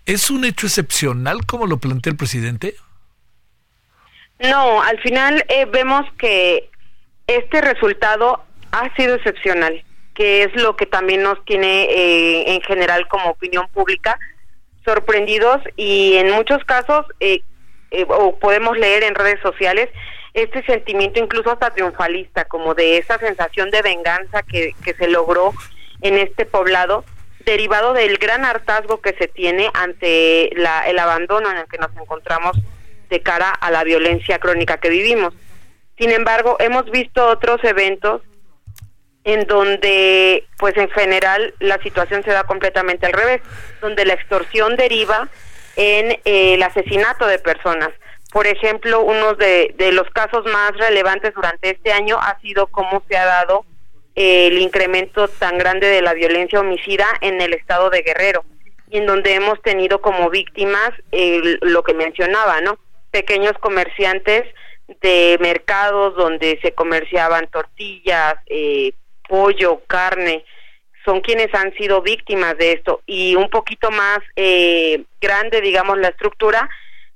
¿Es 0.06 0.30
un 0.30 0.44
hecho 0.44 0.68
excepcional 0.68 1.44
como 1.44 1.66
lo 1.66 1.78
plantea 1.78 2.12
el 2.12 2.16
presidente? 2.16 2.76
No, 4.40 4.82
al 4.82 4.98
final 5.00 5.44
eh, 5.48 5.66
vemos 5.66 6.06
que 6.18 6.70
este 7.26 7.60
resultado 7.60 8.42
ha 8.72 8.94
sido 8.96 9.14
excepcional, 9.16 9.84
que 10.14 10.44
es 10.44 10.54
lo 10.54 10.76
que 10.76 10.86
también 10.86 11.22
nos 11.22 11.44
tiene 11.44 11.84
eh, 11.84 12.54
en 12.54 12.60
general 12.62 13.06
como 13.08 13.30
opinión 13.30 13.68
pública 13.68 14.18
sorprendidos 14.84 15.60
y 15.76 16.16
en 16.16 16.30
muchos 16.30 16.64
casos, 16.64 17.06
eh, 17.20 17.42
eh, 17.90 18.06
o 18.08 18.36
podemos 18.38 18.78
leer 18.78 19.02
en 19.04 19.14
redes 19.14 19.40
sociales, 19.40 19.88
este 20.32 20.64
sentimiento 20.64 21.20
incluso 21.20 21.50
hasta 21.50 21.70
triunfalista, 21.70 22.44
como 22.46 22.74
de 22.74 22.98
esa 22.98 23.18
sensación 23.18 23.70
de 23.70 23.82
venganza 23.82 24.42
que, 24.42 24.74
que 24.84 24.94
se 24.94 25.08
logró 25.08 25.52
en 26.02 26.16
este 26.16 26.46
poblado, 26.46 27.04
derivado 27.44 27.92
del 27.92 28.16
gran 28.18 28.44
hartazgo 28.44 29.00
que 29.00 29.12
se 29.14 29.28
tiene 29.28 29.70
ante 29.74 30.50
la, 30.54 30.88
el 30.88 30.98
abandono 30.98 31.50
en 31.50 31.58
el 31.58 31.66
que 31.66 31.78
nos 31.78 31.94
encontramos 31.96 32.56
de 33.10 33.20
cara 33.20 33.50
a 33.50 33.70
la 33.70 33.84
violencia 33.84 34.38
crónica 34.38 34.78
que 34.78 34.88
vivimos. 34.88 35.34
Sin 35.98 36.10
embargo, 36.10 36.56
hemos 36.60 36.90
visto 36.90 37.26
otros 37.26 37.62
eventos 37.64 38.22
en 39.24 39.46
donde 39.46 40.46
pues 40.58 40.76
en 40.76 40.88
general 40.90 41.54
la 41.58 41.76
situación 41.82 42.22
se 42.24 42.30
da 42.30 42.44
completamente 42.44 43.06
al 43.06 43.12
revés, 43.12 43.42
donde 43.80 44.06
la 44.06 44.14
extorsión 44.14 44.76
deriva 44.76 45.28
en 45.76 46.12
eh, 46.24 46.54
el 46.54 46.62
asesinato 46.62 47.26
de 47.26 47.38
personas. 47.38 47.90
Por 48.32 48.46
ejemplo, 48.46 49.02
uno 49.02 49.34
de, 49.34 49.74
de, 49.76 49.92
los 49.92 50.08
casos 50.10 50.44
más 50.46 50.72
relevantes 50.78 51.34
durante 51.34 51.70
este 51.70 51.92
año 51.92 52.16
ha 52.20 52.38
sido 52.40 52.68
cómo 52.68 53.02
se 53.08 53.16
ha 53.16 53.26
dado 53.26 53.64
eh, 54.14 54.46
el 54.46 54.58
incremento 54.58 55.28
tan 55.28 55.58
grande 55.58 55.88
de 55.88 56.00
la 56.00 56.14
violencia 56.14 56.60
homicida 56.60 57.06
en 57.20 57.40
el 57.40 57.52
estado 57.52 57.90
de 57.90 58.02
Guerrero, 58.02 58.44
y 58.88 58.98
en 58.98 59.06
donde 59.06 59.34
hemos 59.34 59.60
tenido 59.62 60.00
como 60.00 60.30
víctimas 60.30 60.90
lo 61.12 61.82
que 61.82 61.94
mencionaba, 61.94 62.60
¿no? 62.60 62.78
Pequeños 63.10 63.52
comerciantes 63.60 64.44
de 65.00 65.38
mercados 65.40 66.16
donde 66.16 66.58
se 66.62 66.72
comerciaban 66.72 67.48
tortillas, 67.48 68.34
eh, 68.46 68.92
pollo, 69.28 69.82
carne, 69.86 70.44
son 71.04 71.20
quienes 71.20 71.54
han 71.54 71.72
sido 71.74 72.02
víctimas 72.02 72.56
de 72.58 72.72
esto. 72.72 73.02
Y 73.06 73.36
un 73.36 73.48
poquito 73.48 73.90
más 73.90 74.18
eh, 74.36 75.04
grande, 75.20 75.60
digamos, 75.60 75.98
la 75.98 76.08
estructura, 76.08 76.68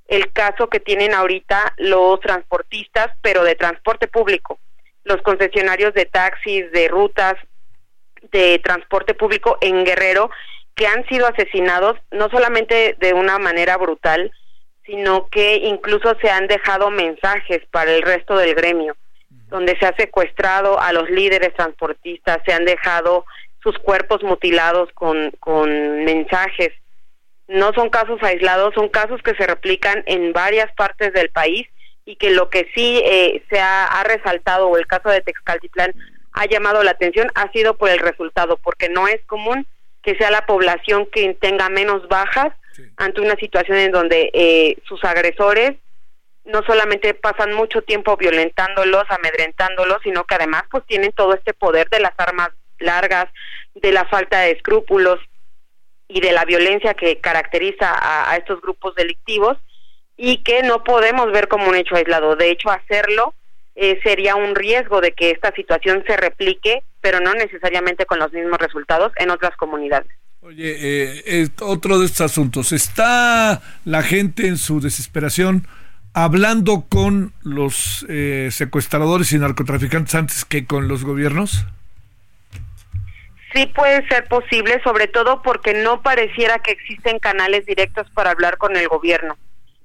el 0.07 0.31
caso 0.31 0.69
que 0.69 0.79
tienen 0.79 1.13
ahorita 1.13 1.73
los 1.77 2.19
transportistas, 2.19 3.11
pero 3.21 3.43
de 3.43 3.55
transporte 3.55 4.07
público, 4.07 4.59
los 5.03 5.21
concesionarios 5.21 5.93
de 5.93 6.05
taxis, 6.05 6.71
de 6.71 6.87
rutas, 6.87 7.35
de 8.31 8.59
transporte 8.59 9.13
público 9.13 9.57
en 9.61 9.83
Guerrero, 9.83 10.29
que 10.75 10.87
han 10.87 11.07
sido 11.07 11.27
asesinados 11.27 11.97
no 12.11 12.29
solamente 12.29 12.95
de 12.99 13.13
una 13.13 13.39
manera 13.39 13.77
brutal, 13.77 14.31
sino 14.85 15.27
que 15.27 15.55
incluso 15.55 16.15
se 16.21 16.29
han 16.29 16.47
dejado 16.47 16.91
mensajes 16.91 17.61
para 17.71 17.91
el 17.91 18.01
resto 18.01 18.37
del 18.37 18.55
gremio 18.55 18.95
donde 19.47 19.77
se 19.77 19.85
ha 19.85 19.95
secuestrado 19.95 20.79
a 20.79 20.91
los 20.91 21.09
líderes 21.09 21.53
transportistas, 21.53 22.39
se 22.45 22.53
han 22.53 22.65
dejado 22.65 23.25
sus 23.61 23.77
cuerpos 23.79 24.23
mutilados 24.23 24.89
con, 24.93 25.31
con 25.39 26.03
mensajes. 26.03 26.71
No 27.47 27.73
son 27.73 27.89
casos 27.89 28.21
aislados, 28.23 28.73
son 28.73 28.89
casos 28.89 29.21
que 29.21 29.35
se 29.35 29.45
replican 29.45 30.03
en 30.07 30.33
varias 30.33 30.71
partes 30.73 31.13
del 31.13 31.29
país 31.29 31.67
y 32.05 32.15
que 32.17 32.31
lo 32.31 32.49
que 32.49 32.69
sí 32.75 33.01
eh, 33.05 33.43
se 33.49 33.59
ha, 33.59 33.85
ha, 33.85 34.03
resaltado, 34.03 34.67
o 34.67 34.77
el 34.77 34.87
caso 34.87 35.09
de 35.09 35.21
Texcaltitlán 35.21 35.93
ha 36.33 36.45
llamado 36.47 36.83
la 36.83 36.91
atención, 36.91 37.31
ha 37.35 37.51
sido 37.51 37.77
por 37.77 37.89
el 37.89 37.99
resultado, 37.99 38.57
porque 38.57 38.89
no 38.89 39.07
es 39.07 39.23
común 39.25 39.65
que 40.03 40.15
sea 40.15 40.29
la 40.31 40.45
población 40.45 41.07
que 41.11 41.33
tenga 41.35 41.69
menos 41.69 42.07
bajas 42.07 42.53
ante 42.97 43.21
una 43.21 43.35
situación 43.35 43.77
en 43.77 43.91
donde 43.91 44.29
eh, 44.33 44.77
sus 44.87 45.03
agresores 45.03 45.75
no 46.45 46.61
solamente 46.63 47.13
pasan 47.13 47.53
mucho 47.53 47.81
tiempo 47.81 48.17
violentándolos, 48.17 49.03
amedrentándolos, 49.09 49.97
sino 50.03 50.23
que 50.25 50.35
además 50.35 50.63
pues 50.69 50.85
tienen 50.85 51.11
todo 51.11 51.33
este 51.33 51.53
poder 51.53 51.89
de 51.89 51.99
las 51.99 52.13
armas 52.17 52.49
largas, 52.79 53.25
de 53.73 53.91
la 53.91 54.05
falta 54.05 54.41
de 54.41 54.51
escrúpulos 54.51 55.19
y 56.07 56.21
de 56.21 56.31
la 56.31 56.45
violencia 56.45 56.93
que 56.93 57.19
caracteriza 57.19 58.29
a, 58.31 58.35
estos 58.37 58.61
grupos 58.61 58.93
delictivos 58.95 59.57
y 60.17 60.43
que 60.43 60.61
no 60.61 60.83
podemos 60.83 61.31
ver 61.31 61.47
como 61.47 61.67
un 61.67 61.75
hecho 61.75 61.95
aislado. 61.95 62.35
De 62.35 62.51
hecho, 62.51 62.69
hacerlo 62.69 63.33
eh, 63.75 63.99
sería 64.03 64.35
un 64.35 64.55
riesgo 64.55 65.01
de 65.01 65.13
que 65.13 65.31
esta 65.31 65.51
situación 65.53 66.03
se 66.07 66.15
replique, 66.15 66.83
pero 67.01 67.19
no 67.19 67.33
necesariamente 67.33 68.05
con 68.05 68.19
los 68.19 68.31
mismos 68.31 68.59
resultados 68.59 69.11
en 69.17 69.31
otras 69.31 69.55
comunidades. 69.57 70.11
Oye, 70.45 70.75
eh, 71.41 71.47
otro 71.61 71.97
de 71.97 72.05
estos 72.05 72.21
asuntos, 72.21 72.71
¿está 72.71 73.63
la 73.83 74.03
gente 74.03 74.47
en 74.47 74.57
su 74.57 74.79
desesperación? 74.79 75.67
hablando 76.15 76.85
con 76.87 77.33
los 77.43 78.05
eh, 78.07 78.47
secuestradores 78.49 79.33
y 79.33 79.37
narcotraficantes 79.37 80.15
antes 80.15 80.45
que 80.45 80.65
con 80.65 80.87
los 80.87 81.03
gobiernos? 81.03 81.65
Sí 83.53 83.65
puede 83.67 84.07
ser 84.07 84.25
posible, 84.27 84.81
sobre 84.81 85.07
todo 85.07 85.41
porque 85.41 85.73
no 85.73 86.01
pareciera 86.01 86.59
que 86.59 86.71
existen 86.71 87.19
canales 87.19 87.65
directos 87.65 88.09
para 88.11 88.31
hablar 88.31 88.57
con 88.57 88.77
el 88.77 88.87
gobierno. 88.87 89.37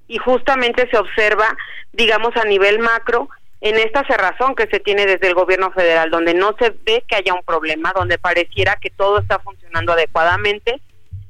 Y 0.06 0.18
justamente 0.18 0.88
se 0.90 0.98
observa, 0.98 1.56
digamos, 1.92 2.36
a 2.36 2.44
nivel 2.44 2.78
macro, 2.78 3.28
en 3.60 3.76
esta 3.76 4.04
cerrazón 4.06 4.54
que 4.54 4.66
se 4.68 4.80
tiene 4.80 5.06
desde 5.06 5.28
el 5.28 5.34
gobierno 5.34 5.70
federal, 5.72 6.10
donde 6.10 6.34
no 6.34 6.56
se 6.58 6.70
ve 6.84 7.04
que 7.06 7.16
haya 7.16 7.34
un 7.34 7.42
problema, 7.42 7.92
donde 7.94 8.18
pareciera 8.18 8.76
que 8.76 8.90
todo 8.90 9.18
está 9.18 9.38
funcionando 9.38 9.92
adecuadamente. 9.92 10.80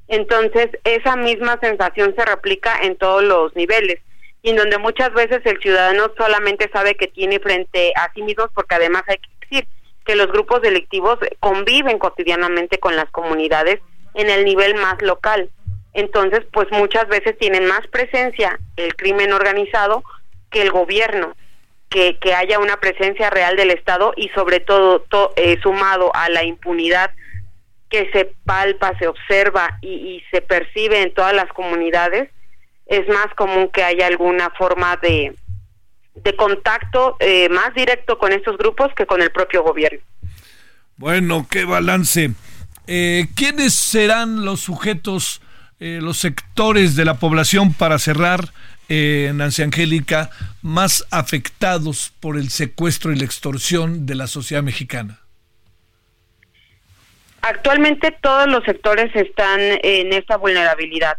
Entonces, 0.06 0.68
esa 0.84 1.16
misma 1.16 1.58
sensación 1.60 2.14
se 2.16 2.24
replica 2.24 2.80
en 2.82 2.96
todos 2.96 3.22
los 3.22 3.54
niveles 3.56 3.98
y 4.42 4.50
en 4.50 4.56
donde 4.56 4.78
muchas 4.78 5.12
veces 5.12 5.40
el 5.44 5.60
ciudadano 5.60 6.12
solamente 6.16 6.70
sabe 6.72 6.94
que 6.94 7.08
tiene 7.08 7.40
frente 7.40 7.92
a 7.96 8.12
sí 8.14 8.22
mismos, 8.22 8.48
porque 8.54 8.76
además 8.76 9.02
hay 9.08 9.18
que 9.18 9.28
decir 9.40 9.68
que 10.04 10.14
los 10.14 10.28
grupos 10.28 10.62
delictivos 10.62 11.18
conviven 11.40 11.98
cotidianamente 11.98 12.78
con 12.78 12.96
las 12.96 13.10
comunidades 13.10 13.80
en 14.14 14.30
el 14.30 14.44
nivel 14.44 14.74
más 14.76 15.00
local. 15.02 15.50
Entonces, 15.92 16.40
pues 16.52 16.68
muchas 16.70 17.06
veces 17.08 17.36
tienen 17.38 17.66
más 17.66 17.86
presencia 17.88 18.58
el 18.76 18.94
crimen 18.94 19.32
organizado 19.32 20.02
que 20.50 20.62
el 20.62 20.70
gobierno. 20.70 21.34
Que, 21.90 22.18
que 22.18 22.34
haya 22.34 22.58
una 22.58 22.78
presencia 22.78 23.28
real 23.28 23.56
del 23.56 23.70
Estado 23.70 24.14
y 24.16 24.28
sobre 24.30 24.60
todo 24.60 25.04
eh, 25.36 25.58
sumado 25.62 26.14
a 26.14 26.28
la 26.28 26.44
impunidad 26.44 27.10
que 27.90 28.08
se 28.12 28.32
palpa, 28.46 28.96
se 28.98 29.08
observa 29.08 29.78
y, 29.82 30.22
se 30.30 30.40
percibe 30.40 31.02
en 31.02 31.12
todas 31.12 31.34
las 31.34 31.52
comunidades, 31.52 32.30
es 32.86 33.06
más 33.08 33.26
común 33.36 33.68
que 33.72 33.82
haya 33.82 34.06
alguna 34.06 34.50
forma 34.50 34.96
de, 35.02 35.34
de 36.14 36.36
contacto 36.36 37.16
eh, 37.18 37.48
más 37.48 37.74
directo 37.74 38.16
con 38.16 38.32
estos 38.32 38.56
grupos 38.56 38.94
que 38.94 39.06
con 39.06 39.20
el 39.20 39.32
propio 39.32 39.64
gobierno. 39.64 40.00
Bueno, 40.96 41.46
qué 41.50 41.64
balance. 41.64 42.30
Eh, 42.86 43.26
¿Quiénes 43.34 43.74
serán 43.74 44.44
los 44.44 44.60
sujetos, 44.60 45.42
eh, 45.80 45.98
los 46.00 46.18
sectores 46.18 46.94
de 46.94 47.04
la 47.04 47.14
población 47.14 47.74
para 47.74 47.98
cerrar, 47.98 48.52
Nancy 48.90 49.62
Angélica, 49.62 50.30
más 50.62 51.06
afectados 51.12 52.12
por 52.20 52.36
el 52.36 52.50
secuestro 52.50 53.12
y 53.12 53.16
la 53.16 53.24
extorsión 53.24 54.04
de 54.04 54.16
la 54.16 54.26
sociedad 54.26 54.64
mexicana? 54.64 55.20
Actualmente 57.42 58.10
todos 58.20 58.48
los 58.48 58.64
sectores 58.64 59.14
están 59.14 59.60
en 59.60 60.12
esta 60.12 60.36
vulnerabilidad. 60.36 61.18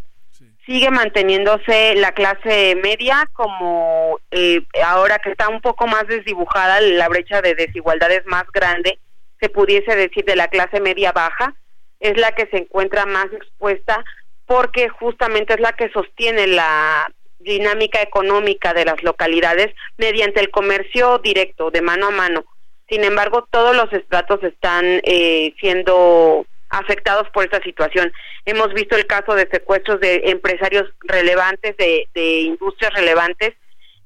Sigue 0.66 0.92
manteniéndose 0.92 1.96
la 1.96 2.12
clase 2.12 2.76
media 2.84 3.28
como 3.34 4.20
eh, 4.30 4.62
ahora 4.86 5.20
que 5.20 5.32
está 5.32 5.48
un 5.48 5.62
poco 5.62 5.88
más 5.88 6.06
desdibujada 6.08 6.82
la 6.82 7.10
brecha 7.10 7.42
de 7.42 7.56
desigualdad 7.56 8.12
es 8.12 8.26
más 8.26 8.44
grande, 8.54 9.00
se 9.40 9.50
pudiese 9.50 9.96
decir 9.96 10.24
de 10.26 10.36
la 10.36 10.50
clase 10.50 10.80
media 10.80 11.12
baja, 11.14 11.56
es 12.00 12.18
la 12.18 12.34
que 12.34 12.48
se 12.48 12.58
encuentra 12.58 13.06
más 13.06 13.28
expuesta 13.34 14.04
porque 14.46 14.90
justamente 14.90 15.54
es 15.54 15.60
la 15.60 15.74
que 15.74 15.90
sostiene 15.90 16.46
la 16.48 17.10
dinámica 17.44 18.02
económica 18.02 18.74
de 18.74 18.86
las 18.86 19.02
localidades 19.04 19.74
mediante 19.98 20.40
el 20.40 20.50
comercio 20.52 21.20
directo, 21.20 21.72
de 21.72 21.82
mano 21.82 22.08
a 22.08 22.12
mano 22.12 22.46
sin 22.92 23.06
embargo, 23.06 23.48
todos 23.50 23.74
los 23.74 23.92
estratos 23.94 24.44
están 24.44 24.84
eh, 25.06 25.56
siendo 25.62 26.46
afectados 26.70 27.30
por 27.30 27.46
esta 27.46 27.64
situación. 27.64 28.12
Hemos 28.44 28.74
visto 28.74 28.98
el 28.98 29.08
caso 29.08 29.34
de 29.34 29.48
secuestros 29.50 30.02
de 30.02 30.24
empresarios 30.26 30.90
relevantes, 31.00 31.78
de, 31.78 32.42
industrias 32.42 32.94
relevantes 32.94 33.54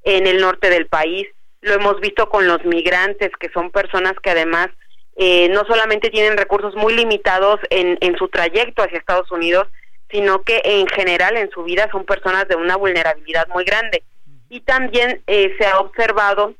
en 0.03 0.27
el 0.27 0.39
norte 0.39 0.69
del 0.69 0.85
país. 0.85 1.27
Lo 1.61 1.73
hemos 1.73 1.99
visto 1.99 2.29
con 2.29 2.45
los 2.45 2.63
migrantes, 2.63 3.31
que 3.39 3.49
son 3.49 3.71
personas 3.71 4.13
que 4.21 4.29
además 4.29 4.69
eh, 5.15 5.49
no 5.49 5.65
solamente 5.65 6.11
tienen 6.11 6.37
recursos 6.37 6.75
muy 6.75 6.93
limitados 6.93 7.59
en, 7.71 7.97
en 8.01 8.15
su 8.17 8.27
trayecto 8.27 8.83
hacia 8.83 8.99
Estados 8.99 9.31
Unidos, 9.31 9.67
sino 10.09 10.41
que 10.43 10.61
en 10.63 10.87
general 10.87 11.37
en 11.37 11.49
su 11.51 11.63
vida 11.63 11.89
son 11.91 12.05
personas 12.05 12.47
de 12.47 12.55
una 12.55 12.75
vulnerabilidad 12.75 13.47
muy 13.49 13.63
grande. 13.63 14.03
Y 14.49 14.61
también 14.61 15.21
eh, 15.27 15.55
se 15.57 15.65
ha 15.65 15.79
observado 15.79 16.55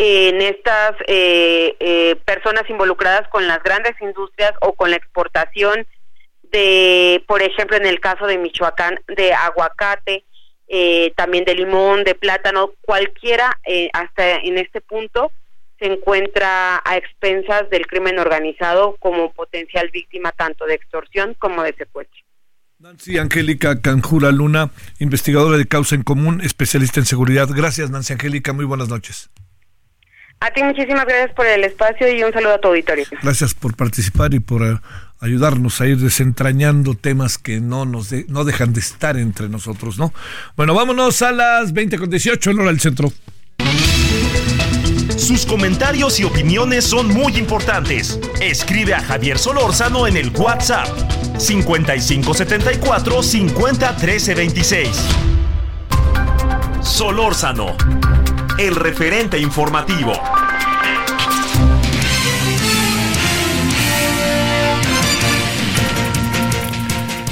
en 0.00 0.40
estas 0.40 0.92
eh, 1.08 1.74
eh, 1.80 2.14
personas 2.24 2.62
involucradas 2.70 3.28
con 3.30 3.48
las 3.48 3.60
grandes 3.64 4.00
industrias 4.00 4.52
o 4.60 4.72
con 4.74 4.90
la 4.90 4.96
exportación 4.96 5.88
de, 6.52 7.24
por 7.26 7.42
ejemplo, 7.42 7.76
en 7.76 7.84
el 7.84 7.98
caso 7.98 8.26
de 8.26 8.38
Michoacán, 8.38 9.00
de 9.08 9.32
aguacate, 9.32 10.24
eh, 10.68 11.12
también 11.16 11.44
de 11.44 11.56
limón, 11.56 12.04
de 12.04 12.14
plátano, 12.14 12.74
cualquiera 12.82 13.58
hasta 13.92 14.36
en 14.36 14.58
este 14.58 14.80
punto 14.80 15.32
se 15.80 15.86
encuentra 15.86 16.80
a 16.84 16.96
expensas 16.96 17.68
del 17.68 17.88
crimen 17.88 18.20
organizado 18.20 18.96
como 19.00 19.32
potencial 19.32 19.90
víctima 19.90 20.30
tanto 20.30 20.64
de 20.66 20.74
extorsión 20.74 21.34
como 21.34 21.64
de 21.64 21.74
secuestro. 21.74 22.22
Nancy 22.80 23.18
Angélica 23.18 23.80
Canjura 23.80 24.30
Luna, 24.30 24.70
investigadora 25.00 25.58
de 25.58 25.66
causa 25.66 25.96
en 25.96 26.04
común, 26.04 26.40
especialista 26.44 27.00
en 27.00 27.06
seguridad. 27.06 27.48
Gracias, 27.50 27.90
Nancy 27.90 28.12
Angélica. 28.12 28.52
Muy 28.52 28.64
buenas 28.66 28.88
noches. 28.88 29.30
A 30.38 30.52
ti 30.52 30.62
muchísimas 30.62 31.04
gracias 31.04 31.34
por 31.34 31.44
el 31.44 31.64
espacio 31.64 32.08
y 32.16 32.22
un 32.22 32.32
saludo 32.32 32.54
a 32.54 32.60
tu 32.60 32.68
auditorio. 32.68 33.04
Gracias 33.20 33.54
por 33.54 33.74
participar 33.74 34.32
y 34.32 34.38
por 34.38 34.62
eh, 34.62 34.78
ayudarnos 35.18 35.80
a 35.80 35.88
ir 35.88 35.96
desentrañando 35.96 36.94
temas 36.94 37.36
que 37.36 37.60
no 37.60 37.84
nos 37.84 38.12
no 38.28 38.44
dejan 38.44 38.72
de 38.72 38.78
estar 38.78 39.16
entre 39.16 39.48
nosotros, 39.48 39.98
¿no? 39.98 40.14
Bueno, 40.56 40.72
vámonos 40.72 41.20
a 41.22 41.32
las 41.32 41.72
20 41.72 41.98
con 41.98 42.10
18 42.10 42.52
en 42.52 42.60
hora 42.60 42.68
del 42.68 42.78
centro. 42.78 43.12
Sus 45.18 45.44
comentarios 45.44 46.20
y 46.20 46.24
opiniones 46.24 46.84
son 46.84 47.08
muy 47.08 47.36
importantes. 47.36 48.20
Escribe 48.40 48.94
a 48.94 49.00
Javier 49.00 49.36
Solórzano 49.36 50.06
en 50.06 50.16
el 50.16 50.30
WhatsApp 50.30 50.86
5574 51.36 53.22
50 53.22 53.96
Solórzano 56.80 57.76
el 58.58 58.76
referente 58.76 59.38
informativo. 59.38 60.12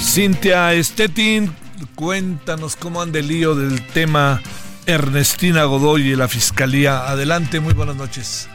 Cintia 0.01 0.75
Estetin, 0.75 1.55
cuéntanos 1.95 2.75
cómo 2.75 3.01
anda 3.01 3.21
el 3.21 3.29
lío 3.29 3.55
del 3.55 3.81
tema 3.89 4.43
Ernestina 4.87 5.65
Godoy 5.65 6.13
y 6.13 6.17
la 6.17 6.29
Fiscalía. 6.29 7.09
Adelante, 7.09 7.61
muy 7.61 7.75
buenas 7.75 7.97
noches. 7.97 8.49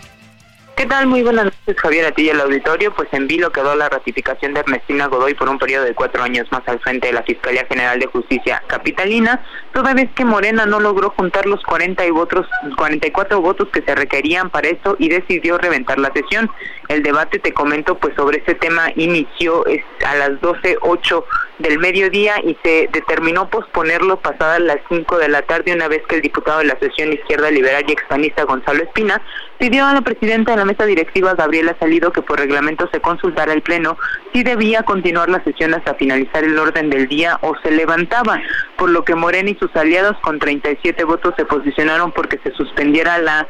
¿Qué 0.81 0.87
tal? 0.87 1.05
Muy 1.05 1.21
buenas 1.21 1.45
noches, 1.45 1.79
Javier, 1.79 2.07
a 2.07 2.11
ti 2.11 2.23
y 2.23 2.31
al 2.31 2.41
auditorio. 2.41 2.91
Pues 2.91 3.07
en 3.11 3.27
vilo 3.27 3.51
quedó 3.51 3.75
la 3.75 3.87
ratificación 3.87 4.55
de 4.55 4.61
Ernestina 4.61 5.05
Godoy 5.05 5.35
por 5.35 5.47
un 5.47 5.59
periodo 5.59 5.85
de 5.85 5.93
cuatro 5.93 6.23
años 6.23 6.47
más 6.51 6.63
al 6.65 6.79
frente 6.79 7.05
de 7.05 7.13
la 7.13 7.21
Fiscalía 7.21 7.67
General 7.69 7.99
de 7.99 8.07
Justicia 8.07 8.63
Capitalina, 8.65 9.45
toda 9.75 9.93
vez 9.93 10.09
que 10.15 10.25
Morena 10.25 10.65
no 10.65 10.79
logró 10.79 11.11
juntar 11.11 11.45
los 11.45 11.61
40 11.65 12.03
y 12.03 12.09
votos, 12.09 12.47
44 12.77 13.39
votos 13.41 13.67
que 13.71 13.83
se 13.83 13.93
requerían 13.93 14.49
para 14.49 14.69
eso 14.69 14.95
y 14.97 15.09
decidió 15.09 15.59
reventar 15.59 15.99
la 15.99 16.11
sesión. 16.13 16.49
El 16.87 17.03
debate, 17.03 17.37
te 17.37 17.53
comento, 17.53 17.99
pues 17.99 18.15
sobre 18.15 18.39
este 18.39 18.55
tema 18.55 18.91
inició 18.95 19.63
a 20.03 20.15
las 20.15 20.31
12.08 20.41 21.23
del 21.59 21.77
mediodía 21.77 22.35
y 22.43 22.57
se 22.63 22.89
determinó 22.91 23.49
posponerlo 23.49 24.19
pasadas 24.19 24.59
las 24.61 24.79
5 24.89 25.19
de 25.19 25.29
la 25.29 25.43
tarde 25.43 25.73
una 25.73 25.87
vez 25.87 26.01
que 26.07 26.15
el 26.15 26.21
diputado 26.21 26.59
de 26.59 26.65
la 26.65 26.79
sesión 26.79 27.13
izquierda 27.13 27.51
liberal 27.51 27.83
y 27.87 27.91
expanista 27.91 28.43
Gonzalo 28.43 28.83
Espina 28.83 29.21
pidió 29.59 29.85
a 29.85 29.93
la 29.93 30.01
presidenta 30.01 30.51
de 30.51 30.57
la 30.57 30.65
mesa 30.72 30.85
directiva 30.85 31.34
Gabriela 31.34 31.76
Salido 31.80 32.14
que 32.14 32.22
por 32.22 32.39
reglamento 32.39 32.88
se 32.93 33.02
consultara 33.02 33.52
el 33.52 33.61
pleno 33.61 33.98
si 34.31 34.43
debía 34.43 34.84
continuar 34.84 35.30
la 35.30 35.43
sesión 35.43 35.73
hasta 35.73 35.95
finalizar 35.95 36.45
el 36.45 36.57
orden 36.57 36.89
del 36.89 37.10
día 37.10 37.38
o 37.41 37.53
se 37.61 37.72
levantaba, 37.72 38.41
por 38.77 38.89
lo 38.89 39.03
que 39.03 39.15
Morena 39.15 39.49
y 39.49 39.56
sus 39.56 39.76
aliados 39.76 40.15
con 40.22 40.39
37 40.39 41.03
votos 41.03 41.34
se 41.35 41.43
posicionaron 41.43 42.14
porque 42.14 42.39
se 42.41 42.52
suspendiera 42.52 43.18
la 43.18 43.48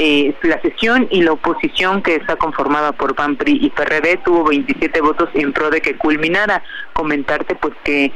eh, 0.00 0.34
la 0.42 0.60
sesión 0.60 1.06
y 1.12 1.22
la 1.22 1.32
oposición 1.32 2.02
que 2.02 2.16
está 2.16 2.34
conformada 2.34 2.90
por 2.90 3.14
PAN, 3.14 3.38
y 3.46 3.70
PRD 3.70 4.16
tuvo 4.24 4.42
27 4.42 5.00
votos 5.00 5.28
en 5.34 5.52
pro 5.52 5.70
de 5.70 5.80
que 5.80 5.96
culminara. 5.96 6.64
Comentarte 6.94 7.54
pues 7.54 7.74
que 7.84 8.10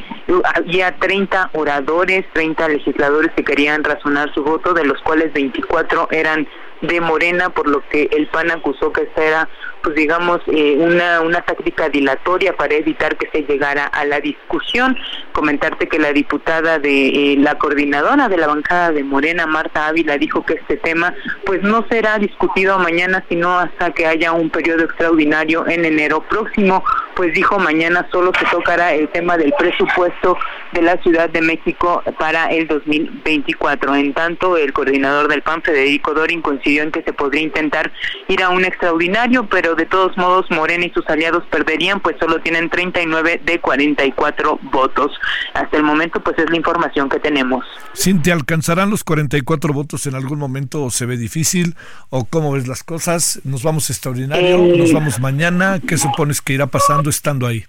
había 0.57 0.97
30 0.97 1.51
oradores, 1.53 2.25
30 2.33 2.69
legisladores 2.69 3.31
que 3.37 3.45
querían 3.45 3.85
razonar 3.85 4.35
su 4.35 4.43
voto, 4.43 4.75
de 4.75 4.85
los 4.85 5.01
cuales 5.03 5.33
24 5.33 6.09
eran 6.11 6.49
de 6.81 7.01
Morena, 7.01 7.51
por 7.51 7.69
lo 7.69 7.87
que 7.89 8.09
el 8.13 8.27
PAN 8.29 8.51
acusó 8.51 8.93
que 8.93 9.03
esta 9.03 9.25
era, 9.25 9.49
pues 9.83 9.95
digamos, 9.95 10.41
eh, 10.47 10.77
una, 10.79 11.21
una 11.21 11.43
táctica 11.43 11.89
dilatoria 11.89 12.57
para 12.57 12.75
evitar 12.75 13.17
que 13.17 13.29
se 13.31 13.43
llegara 13.43 13.87
a 13.87 14.05
la 14.05 14.21
discusión. 14.21 14.97
Comentarte 15.33 15.89
que 15.89 15.99
la 15.99 16.13
diputada 16.13 16.79
de 16.79 17.33
eh, 17.33 17.37
la 17.39 17.57
coordinadora 17.57 18.29
de 18.29 18.37
la 18.37 18.47
bancada 18.47 18.93
de 18.93 19.03
Morena, 19.03 19.47
Marta 19.47 19.87
Ávila, 19.87 20.19
dijo 20.19 20.45
que 20.45 20.55
este 20.55 20.77
tema 20.77 21.15
pues 21.45 21.63
no 21.63 21.85
será 21.89 22.19
discutido 22.19 22.79
mañana, 22.79 23.25
sino 23.29 23.59
hasta 23.59 23.91
que 23.93 24.07
haya 24.07 24.33
un 24.33 24.51
periodo 24.51 24.85
extraordinario 24.85 25.67
en 25.67 25.85
enero 25.85 26.21
próximo, 26.29 26.85
pues 27.19 27.35
dijo 27.35 27.59
mañana 27.59 28.07
solo 28.13 28.31
se 28.39 28.47
tocará 28.47 28.95
el 28.95 29.09
tema 29.09 29.37
del 29.37 29.53
presupuesto 29.59 30.39
de 30.73 30.83
la 30.83 30.97
Ciudad 31.03 31.29
de 31.29 31.41
México 31.41 32.01
para 32.17 32.47
el 32.47 32.69
2024. 32.69 33.97
En 33.97 34.15
tanto, 34.15 34.57
el 34.57 34.73
coordinador 34.73 35.27
del 35.27 35.43
PAN, 35.43 35.61
Federico 35.63 36.15
Dorin, 36.15 36.43
coincidió 36.43 36.85
en 36.85 36.93
que 36.93 37.03
se 37.03 37.13
podría 37.13 37.43
intentar 37.43 37.91
ir 38.29 38.41
a 38.41 38.51
un 38.51 38.65
extraordinario, 38.65 39.49
pero 39.49 39.75
de 39.75 39.87
todos 39.87 40.17
modos 40.17 40.47
Morena 40.53 40.87
y 40.87 40.91
sus 40.91 41.05
aliados 41.09 41.43
perderían, 41.51 41.99
pues 41.99 42.15
solo 42.21 42.41
tienen 42.41 42.71
39 42.71 43.41
de 43.45 43.59
44 43.59 44.61
votos. 44.71 45.11
Hasta 45.55 45.77
el 45.77 45.83
momento, 45.83 46.21
pues 46.21 46.39
es 46.39 46.49
la 46.49 46.57
información 46.57 47.09
que 47.09 47.19
tenemos. 47.19 47.65
Cintia, 47.97 48.35
¿alcanzarán 48.35 48.91
los 48.91 49.03
44 49.03 49.73
votos 49.73 50.07
en 50.07 50.15
algún 50.15 50.39
momento 50.39 50.85
o 50.85 50.91
se 50.91 51.05
ve 51.05 51.17
difícil? 51.17 51.75
¿O 52.11 52.27
cómo 52.27 52.53
ves 52.53 52.69
las 52.69 52.85
cosas? 52.85 53.41
¿Nos 53.43 53.65
vamos 53.65 53.91
extraordinario? 53.91 54.57
Eh, 54.57 54.79
¿Nos 54.79 54.93
vamos 54.93 55.19
mañana? 55.19 55.81
¿Qué 55.85 55.99
supones 55.99 56.41
que 56.41 56.53
irá 56.53 56.69
pasando 56.69 57.08
estando 57.09 57.47
ahí? 57.47 57.65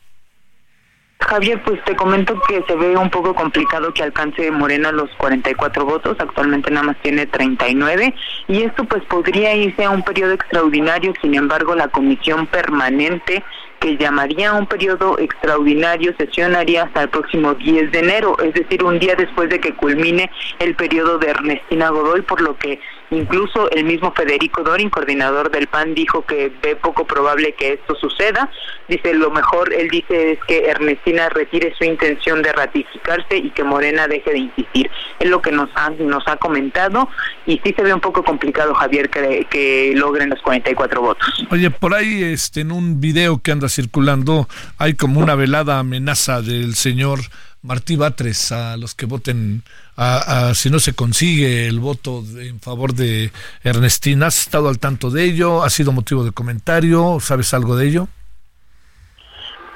Javier, 1.20 1.62
pues 1.64 1.84
te 1.84 1.96
comento 1.96 2.40
que 2.48 2.64
se 2.66 2.76
ve 2.76 2.96
un 2.96 3.10
poco 3.10 3.36
complicado 3.36 3.94
que 3.94 4.04
alcance 4.04 4.50
Morena 4.52 4.92
los 4.92 5.10
44 5.18 5.86
votos, 5.86 6.18
actualmente 6.18 6.72
nada 6.72 6.88
más 6.88 6.98
tiene 7.02 7.26
39 7.28 8.16
y 8.48 8.64
esto 8.64 8.86
pues 8.86 9.04
podría 9.04 9.54
irse 9.54 9.84
a 9.84 9.90
un 9.90 10.02
periodo 10.02 10.34
extraordinario, 10.34 11.14
sin 11.22 11.36
embargo 11.36 11.76
la 11.76 11.90
comisión 11.90 12.48
permanente 12.48 13.44
que 13.80 13.98
llamaría 13.98 14.54
un 14.54 14.66
periodo 14.66 15.20
extraordinario 15.20 16.14
sesionaría 16.18 16.84
hasta 16.84 17.04
el 17.04 17.10
próximo 17.10 17.54
10 17.54 17.92
de 17.92 18.00
enero, 18.00 18.38
es 18.40 18.54
decir, 18.54 18.84
un 18.84 18.98
día 19.00 19.16
después 19.16 19.50
de 19.50 19.60
que 19.60 19.74
culmine 19.74 20.32
el 20.60 20.76
periodo 20.76 21.18
de 21.18 21.30
Ernestina 21.30 21.90
Godoy, 21.90 22.22
por 22.22 22.42
lo 22.42 22.58
que 22.58 22.80
Incluso 23.12 23.70
el 23.72 23.86
mismo 23.86 24.14
Federico 24.14 24.64
Dorin, 24.64 24.90
coordinador 24.90 25.52
del 25.52 25.68
PAN, 25.68 25.96
dijo 25.96 26.26
que 26.26 26.52
ve 26.62 26.76
poco 26.76 27.06
probable 27.06 27.54
que 27.54 27.74
esto 27.74 27.96
suceda. 27.96 28.52
Dice, 28.88 29.14
lo 29.14 29.32
mejor, 29.32 29.74
él 29.74 29.90
dice, 29.90 30.34
es 30.34 30.40
que 30.48 30.70
Ernestina 30.70 31.30
retire 31.30 31.74
su 31.78 31.84
intención 31.84 32.42
de 32.42 32.54
ratificarse 32.54 33.38
y 33.38 33.50
que 33.52 33.64
Morena 33.64 34.08
deje 34.08 34.32
de 34.32 34.40
insistir. 34.40 34.92
Es 35.20 35.30
lo 35.30 35.42
que 35.42 35.52
nos 35.52 35.70
ha, 35.76 35.90
nos 35.90 36.28
ha 36.28 36.38
comentado 36.38 37.10
y 37.46 37.60
sí 37.64 37.74
se 37.76 37.84
ve 37.84 37.94
un 37.94 38.02
poco 38.02 38.24
complicado, 38.24 38.74
Javier, 38.74 39.10
que, 39.10 39.48
que 39.50 39.94
logren 39.96 40.30
los 40.30 40.42
44 40.42 41.02
votos. 41.02 41.46
Oye, 41.52 41.72
por 41.72 41.94
ahí 41.94 42.24
este, 42.24 42.62
en 42.62 42.72
un 42.72 43.02
video 43.02 43.40
que 43.42 43.52
anda 43.52 43.70
circulando 43.70 44.48
hay 44.78 44.94
como 44.94 45.20
una 45.20 45.36
velada 45.36 45.80
amenaza 45.80 46.42
del 46.42 46.76
señor 46.76 47.20
Martí 47.62 47.96
Batres 47.98 48.52
a 48.52 48.78
los 48.78 48.96
que 48.96 49.06
voten, 49.06 49.64
a, 50.00 50.54
si 50.56 50.70
no 50.70 50.80
se 50.80 50.94
consigue 50.94 51.68
el 51.68 51.80
voto 51.80 52.24
en 52.40 52.60
favor 52.60 52.94
de 52.94 53.32
Ernestina. 53.64 54.28
¿Has 54.28 54.40
estado 54.42 54.70
al 54.70 54.80
tanto 54.80 55.12
de 55.12 55.26
ello? 55.26 55.64
¿Ha 55.64 55.70
sido 55.70 55.92
motivo 55.92 56.24
de 56.24 56.32
comentario? 56.32 57.20
¿Sabes 57.20 57.54
algo 57.54 57.76
de 57.76 57.88
ello? 57.88 58.08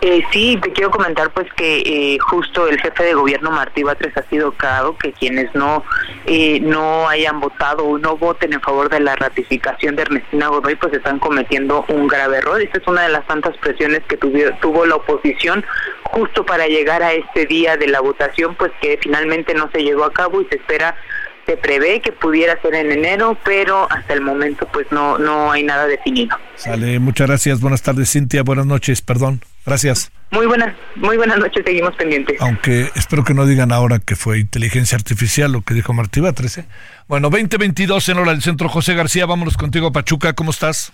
Eh, 0.05 0.21
sí, 0.34 0.59
te 0.61 0.73
quiero 0.73 0.91
comentar 0.91 1.31
pues 1.31 1.47
que 1.53 1.77
eh, 1.77 2.17
justo 2.19 2.67
el 2.67 2.77
jefe 2.77 3.05
de 3.05 3.13
gobierno 3.13 3.51
Martí 3.51 3.84
Batres 3.84 4.11
ha 4.17 4.23
sido 4.23 4.51
claro 4.51 4.97
que 4.97 5.13
quienes 5.13 5.55
no 5.55 5.81
eh, 6.25 6.59
no 6.59 7.07
hayan 7.07 7.39
votado 7.39 7.85
o 7.85 7.97
no 7.97 8.17
voten 8.17 8.51
en 8.51 8.59
favor 8.59 8.89
de 8.89 8.99
la 8.99 9.15
ratificación 9.15 9.95
de 9.95 10.01
Ernestina 10.01 10.49
Godoy 10.49 10.75
pues 10.75 10.91
están 10.91 11.19
cometiendo 11.19 11.85
un 11.88 12.09
grave 12.09 12.39
error. 12.39 12.61
Esta 12.61 12.80
es 12.80 12.88
una 12.88 13.03
de 13.03 13.13
las 13.13 13.25
tantas 13.27 13.55
presiones 13.59 14.01
que 14.09 14.17
tuvo 14.17 14.85
la 14.85 14.95
oposición 14.97 15.63
justo 16.03 16.45
para 16.45 16.67
llegar 16.67 17.01
a 17.01 17.13
este 17.13 17.45
día 17.45 17.77
de 17.77 17.88
la 17.88 18.01
votación 18.01 18.55
pues 18.55 18.73
que 18.81 18.99
finalmente 19.01 19.53
no 19.53 19.71
se 19.71 19.84
llevó 19.84 20.03
a 20.03 20.11
cabo 20.11 20.41
y 20.41 20.45
se 20.47 20.55
espera 20.55 20.97
se 21.45 21.57
prevé 21.57 22.02
que 22.02 22.11
pudiera 22.11 22.60
ser 22.61 22.76
en 22.76 22.91
enero, 22.91 23.38
pero 23.44 23.91
hasta 23.91 24.14
el 24.14 24.22
momento 24.22 24.68
pues 24.72 24.88
no 24.91 25.18
no 25.18 25.52
hay 25.52 25.64
nada 25.64 25.88
definido. 25.88 26.38
Sale, 26.56 26.99
muchas 26.99 27.28
gracias. 27.28 27.60
Buenas 27.60 27.82
tardes, 27.82 28.11
Cintia. 28.11 28.44
Buenas 28.44 28.65
noches, 28.65 29.02
perdón. 29.02 29.41
Gracias. 29.65 30.11
Muy 30.32 30.45
buenas, 30.48 30.76
muy 30.95 31.15
buenas 31.15 31.38
noches, 31.38 31.64
seguimos 31.65 31.95
pendientes. 31.95 32.38
Aunque 32.41 32.90
espero 32.95 33.24
que 33.24 33.34
no 33.34 33.45
digan 33.45 33.72
ahora 33.72 33.99
que 33.99 34.15
fue 34.15 34.40
inteligencia 34.40 34.98
artificial 34.98 35.52
lo 35.52 35.61
que 35.61 35.74
dijo 35.74 35.94
Martí 35.94 36.22
Batres. 36.22 36.57
¿eh? 36.57 36.65
Bueno, 37.07 37.30
2022 37.30 38.10
en 38.10 38.18
hora 38.18 38.32
del 38.32 38.41
centro. 38.41 38.68
José 38.68 38.95
García, 38.95 39.26
vámonos 39.26 39.57
contigo 39.57 39.91
Pachuca. 39.91 40.34
¿Cómo 40.34 40.52
estás? 40.52 40.91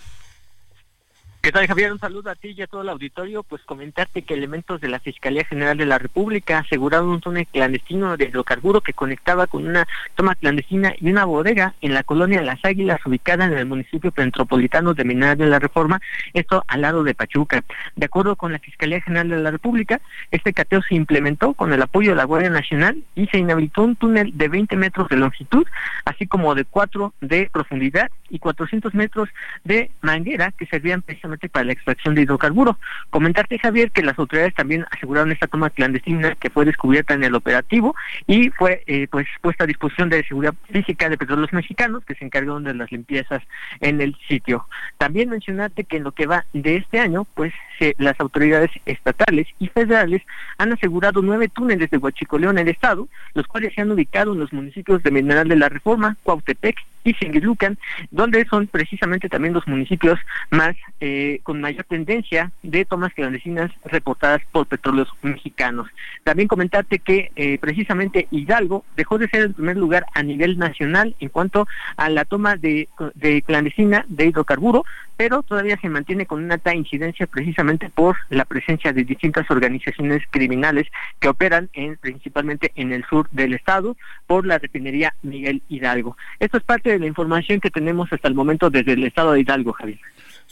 ¿Qué 1.42 1.52
tal, 1.52 1.66
Javier? 1.66 1.90
Un 1.90 1.98
saludo 1.98 2.28
a 2.28 2.34
ti 2.34 2.54
y 2.54 2.60
a 2.60 2.66
todo 2.66 2.82
el 2.82 2.90
auditorio. 2.90 3.42
Pues 3.42 3.62
comentarte 3.62 4.20
que 4.20 4.34
elementos 4.34 4.78
de 4.78 4.88
la 4.88 5.00
Fiscalía 5.00 5.42
General 5.42 5.74
de 5.74 5.86
la 5.86 5.96
República 5.96 6.58
aseguraron 6.58 7.08
un 7.08 7.20
túnel 7.22 7.46
clandestino 7.46 8.18
de 8.18 8.26
hidrocarburo 8.26 8.82
que 8.82 8.92
conectaba 8.92 9.46
con 9.46 9.66
una 9.66 9.88
toma 10.16 10.34
clandestina 10.34 10.92
y 11.00 11.08
una 11.08 11.24
bodega 11.24 11.74
en 11.80 11.94
la 11.94 12.02
colonia 12.02 12.42
Las 12.42 12.62
Águilas, 12.62 13.00
ubicada 13.06 13.46
en 13.46 13.54
el 13.54 13.64
municipio 13.64 14.12
metropolitano 14.14 14.92
de 14.92 15.04
Minas 15.04 15.38
de 15.38 15.46
la 15.46 15.58
Reforma, 15.58 16.02
esto 16.34 16.62
al 16.68 16.82
lado 16.82 17.04
de 17.04 17.14
Pachuca. 17.14 17.64
De 17.96 18.04
acuerdo 18.04 18.36
con 18.36 18.52
la 18.52 18.58
Fiscalía 18.58 19.00
General 19.00 19.30
de 19.30 19.38
la 19.38 19.50
República, 19.50 19.98
este 20.30 20.52
cateo 20.52 20.82
se 20.82 20.94
implementó 20.94 21.54
con 21.54 21.72
el 21.72 21.80
apoyo 21.80 22.10
de 22.10 22.16
la 22.16 22.24
Guardia 22.24 22.50
Nacional 22.50 23.02
y 23.14 23.26
se 23.28 23.38
inhabilitó 23.38 23.84
un 23.84 23.96
túnel 23.96 24.36
de 24.36 24.48
20 24.48 24.76
metros 24.76 25.08
de 25.08 25.16
longitud, 25.16 25.66
así 26.04 26.26
como 26.26 26.54
de 26.54 26.66
4 26.66 27.14
de 27.22 27.48
profundidad 27.50 28.10
y 28.28 28.38
400 28.40 28.92
metros 28.92 29.30
de 29.64 29.90
manguera 30.02 30.52
que 30.52 30.66
servían 30.66 31.00
precisamente 31.00 31.29
para 31.38 31.64
la 31.64 31.72
extracción 31.72 32.14
de 32.14 32.22
hidrocarburo. 32.22 32.78
Comentarte, 33.10 33.58
Javier, 33.58 33.90
que 33.90 34.02
las 34.02 34.18
autoridades 34.18 34.54
también 34.54 34.84
aseguraron 34.90 35.32
esta 35.32 35.46
toma 35.46 35.70
clandestina 35.70 36.34
que 36.34 36.50
fue 36.50 36.64
descubierta 36.64 37.14
en 37.14 37.24
el 37.24 37.34
operativo 37.34 37.94
y 38.26 38.50
fue 38.50 38.82
eh, 38.86 39.06
pues 39.10 39.26
puesta 39.40 39.64
a 39.64 39.66
disposición 39.66 40.10
de 40.10 40.24
seguridad 40.24 40.54
física 40.70 41.08
de 41.08 41.18
petróleos 41.18 41.52
mexicanos 41.52 42.04
que 42.04 42.14
se 42.14 42.24
encargaron 42.24 42.64
de 42.64 42.74
las 42.74 42.90
limpiezas 42.90 43.42
en 43.80 44.00
el 44.00 44.16
sitio. 44.28 44.66
También 44.98 45.30
mencionarte 45.30 45.84
que 45.84 45.98
en 45.98 46.04
lo 46.04 46.12
que 46.12 46.26
va 46.26 46.44
de 46.52 46.76
este 46.76 47.00
año, 47.00 47.26
pues 47.34 47.52
las 47.98 48.20
autoridades 48.20 48.70
estatales 48.84 49.46
y 49.58 49.68
federales 49.68 50.22
han 50.58 50.72
asegurado 50.72 51.22
nueve 51.22 51.48
túneles 51.48 51.90
de 51.90 51.96
Huachicoleón 51.96 52.58
en 52.58 52.68
el 52.68 52.74
estado, 52.74 53.08
los 53.34 53.46
cuales 53.46 53.74
se 53.74 53.80
han 53.80 53.90
ubicado 53.90 54.32
en 54.32 54.40
los 54.40 54.52
municipios 54.52 55.02
de 55.02 55.10
Mineral 55.10 55.48
de 55.48 55.56
la 55.56 55.68
Reforma, 55.68 56.16
Cuautepec 56.22 56.76
y 57.04 57.14
Singilucan, 57.14 57.78
donde 58.10 58.44
son 58.46 58.66
precisamente 58.66 59.28
también 59.28 59.54
los 59.54 59.66
municipios 59.66 60.18
más 60.50 60.76
eh, 61.00 61.19
eh, 61.20 61.40
con 61.42 61.60
mayor 61.60 61.84
tendencia 61.84 62.50
de 62.62 62.86
tomas 62.86 63.12
clandestinas 63.12 63.70
reportadas 63.84 64.40
por 64.52 64.66
petróleos 64.66 65.08
mexicanos. 65.20 65.86
También 66.24 66.48
comentarte 66.48 66.98
que 66.98 67.30
eh, 67.36 67.58
precisamente 67.58 68.26
Hidalgo 68.30 68.86
dejó 68.96 69.18
de 69.18 69.28
ser 69.28 69.42
el 69.42 69.52
primer 69.52 69.76
lugar 69.76 70.06
a 70.14 70.22
nivel 70.22 70.56
nacional 70.56 71.14
en 71.20 71.28
cuanto 71.28 71.68
a 71.98 72.08
la 72.08 72.24
toma 72.24 72.56
de, 72.56 72.88
de 73.14 73.42
clandestina 73.42 74.06
de 74.08 74.28
hidrocarburo, 74.28 74.84
pero 75.18 75.42
todavía 75.42 75.78
se 75.78 75.90
mantiene 75.90 76.24
con 76.24 76.42
una 76.42 76.54
alta 76.54 76.74
incidencia 76.74 77.26
precisamente 77.26 77.90
por 77.90 78.16
la 78.30 78.46
presencia 78.46 78.94
de 78.94 79.04
distintas 79.04 79.50
organizaciones 79.50 80.22
criminales 80.30 80.86
que 81.18 81.28
operan 81.28 81.68
en, 81.74 81.98
principalmente 81.98 82.72
en 82.76 82.94
el 82.94 83.04
sur 83.04 83.28
del 83.30 83.52
estado 83.52 83.98
por 84.26 84.46
la 84.46 84.56
refinería 84.56 85.14
Miguel 85.22 85.62
Hidalgo. 85.68 86.16
Esto 86.38 86.56
es 86.56 86.62
parte 86.62 86.88
de 86.88 86.98
la 86.98 87.06
información 87.06 87.60
que 87.60 87.70
tenemos 87.70 88.10
hasta 88.10 88.28
el 88.28 88.34
momento 88.34 88.70
desde 88.70 88.94
el 88.94 89.04
estado 89.04 89.32
de 89.32 89.40
Hidalgo, 89.40 89.74
Javier. 89.74 90.00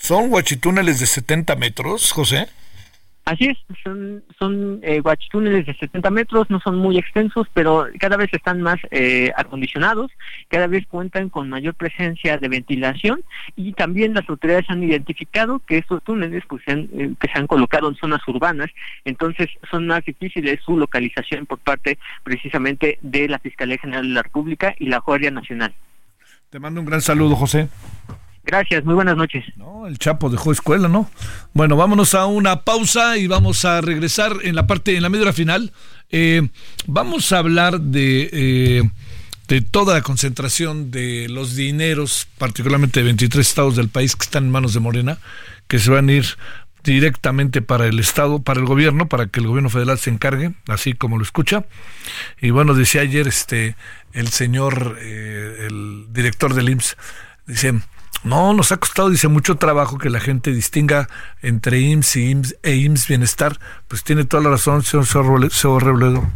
¿Son 0.00 0.28
guachitúneles 0.28 1.00
de 1.00 1.06
70 1.06 1.56
metros, 1.56 2.12
José? 2.12 2.48
Así 3.28 3.44
es, 3.44 3.58
son, 3.84 4.24
son 4.38 4.80
eh, 4.82 5.00
guachitúneles 5.00 5.66
de 5.66 5.74
70 5.74 6.08
metros, 6.08 6.48
no 6.48 6.60
son 6.60 6.76
muy 6.76 6.96
extensos, 6.96 7.46
pero 7.52 7.86
cada 7.98 8.16
vez 8.16 8.32
están 8.32 8.62
más 8.62 8.78
eh, 8.90 9.32
acondicionados, 9.36 10.10
cada 10.48 10.66
vez 10.66 10.86
cuentan 10.86 11.28
con 11.28 11.50
mayor 11.50 11.74
presencia 11.74 12.38
de 12.38 12.48
ventilación 12.48 13.20
y 13.54 13.74
también 13.74 14.14
las 14.14 14.26
autoridades 14.30 14.70
han 14.70 14.82
identificado 14.82 15.58
que 15.58 15.76
estos 15.76 16.02
túneles 16.04 16.42
pues, 16.48 16.62
se 16.64 16.72
han, 16.72 16.88
eh, 16.94 17.12
que 17.20 17.28
se 17.30 17.38
han 17.38 17.46
colocado 17.46 17.90
en 17.90 17.96
zonas 17.96 18.26
urbanas, 18.26 18.70
entonces 19.04 19.48
son 19.70 19.86
más 19.86 20.02
difíciles 20.06 20.60
su 20.64 20.78
localización 20.78 21.44
por 21.44 21.58
parte 21.58 21.98
precisamente 22.22 22.98
de 23.02 23.28
la 23.28 23.38
Fiscalía 23.40 23.76
General 23.76 24.08
de 24.08 24.14
la 24.14 24.22
República 24.22 24.74
y 24.78 24.86
la 24.86 25.00
Guardia 25.00 25.30
Nacional. 25.30 25.74
Te 26.48 26.58
mando 26.60 26.80
un 26.80 26.86
gran 26.86 27.02
saludo, 27.02 27.36
José. 27.36 27.68
Gracias, 28.48 28.82
muy 28.82 28.94
buenas 28.94 29.14
noches. 29.14 29.44
No, 29.56 29.86
el 29.86 29.98
Chapo 29.98 30.30
dejó 30.30 30.52
escuela, 30.52 30.88
¿no? 30.88 31.10
Bueno, 31.52 31.76
vámonos 31.76 32.14
a 32.14 32.24
una 32.24 32.62
pausa 32.62 33.18
y 33.18 33.26
vamos 33.26 33.66
a 33.66 33.82
regresar 33.82 34.38
en 34.42 34.54
la 34.54 34.66
parte, 34.66 34.96
en 34.96 35.02
la 35.02 35.10
media 35.10 35.34
final. 35.34 35.70
Eh, 36.08 36.48
vamos 36.86 37.30
a 37.32 37.40
hablar 37.40 37.78
de, 37.78 38.30
eh, 38.32 38.90
de 39.48 39.60
toda 39.60 39.92
la 39.92 40.00
concentración 40.00 40.90
de 40.90 41.28
los 41.28 41.56
dineros, 41.56 42.26
particularmente 42.38 43.00
de 43.00 43.04
23 43.04 43.46
estados 43.46 43.76
del 43.76 43.90
país 43.90 44.16
que 44.16 44.24
están 44.24 44.44
en 44.44 44.50
manos 44.50 44.72
de 44.72 44.80
Morena, 44.80 45.18
que 45.66 45.78
se 45.78 45.90
van 45.90 46.08
a 46.08 46.12
ir 46.12 46.24
directamente 46.82 47.60
para 47.60 47.86
el 47.86 47.98
Estado, 47.98 48.40
para 48.40 48.60
el 48.60 48.66
gobierno, 48.66 49.10
para 49.10 49.26
que 49.26 49.40
el 49.40 49.46
gobierno 49.46 49.68
federal 49.68 49.98
se 49.98 50.08
encargue, 50.08 50.54
así 50.68 50.94
como 50.94 51.18
lo 51.18 51.22
escucha. 51.22 51.66
Y 52.40 52.48
bueno, 52.48 52.72
decía 52.72 53.02
ayer 53.02 53.28
este 53.28 53.76
el 54.14 54.28
señor, 54.28 54.96
eh, 55.02 55.66
el 55.68 56.06
director 56.14 56.54
del 56.54 56.70
IMSS, 56.70 56.96
dice, 57.46 57.74
no, 58.24 58.52
nos 58.52 58.72
ha 58.72 58.76
costado, 58.76 59.10
dice, 59.10 59.28
mucho 59.28 59.56
trabajo 59.56 59.98
que 59.98 60.10
la 60.10 60.20
gente 60.20 60.52
distinga 60.52 61.08
entre 61.40 61.80
IMSS, 61.80 62.16
y 62.16 62.42
e 62.62 62.76
IMSS 62.76 63.08
Bienestar. 63.08 63.58
Pues 63.86 64.02
tiene 64.04 64.24
toda 64.24 64.42
la 64.42 64.50
razón, 64.50 64.82
señor 64.82 65.06
Robledo. 65.12 66.26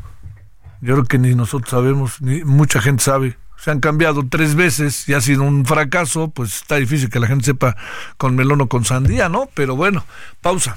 Yo 0.80 0.94
creo 0.94 1.04
que 1.04 1.18
ni 1.18 1.34
nosotros 1.34 1.70
sabemos, 1.70 2.20
ni 2.20 2.44
mucha 2.44 2.80
gente 2.80 3.04
sabe. 3.04 3.36
Se 3.56 3.70
han 3.70 3.80
cambiado 3.80 4.26
tres 4.28 4.56
veces 4.56 5.08
y 5.08 5.14
ha 5.14 5.20
sido 5.20 5.44
un 5.44 5.64
fracaso, 5.64 6.30
pues 6.30 6.56
está 6.56 6.76
difícil 6.76 7.08
que 7.08 7.20
la 7.20 7.28
gente 7.28 7.44
sepa 7.44 7.76
con 8.16 8.34
melón 8.34 8.60
o 8.60 8.68
con 8.68 8.84
sandía, 8.84 9.28
¿no? 9.28 9.48
Pero 9.54 9.76
bueno, 9.76 10.04
pausa. 10.40 10.76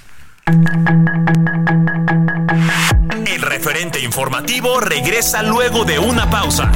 El 3.25 3.41
referente 3.41 3.99
informativo 3.99 4.79
regresa 4.79 5.41
luego 5.41 5.85
de 5.85 5.97
una 5.97 6.29
pausa. 6.29 6.71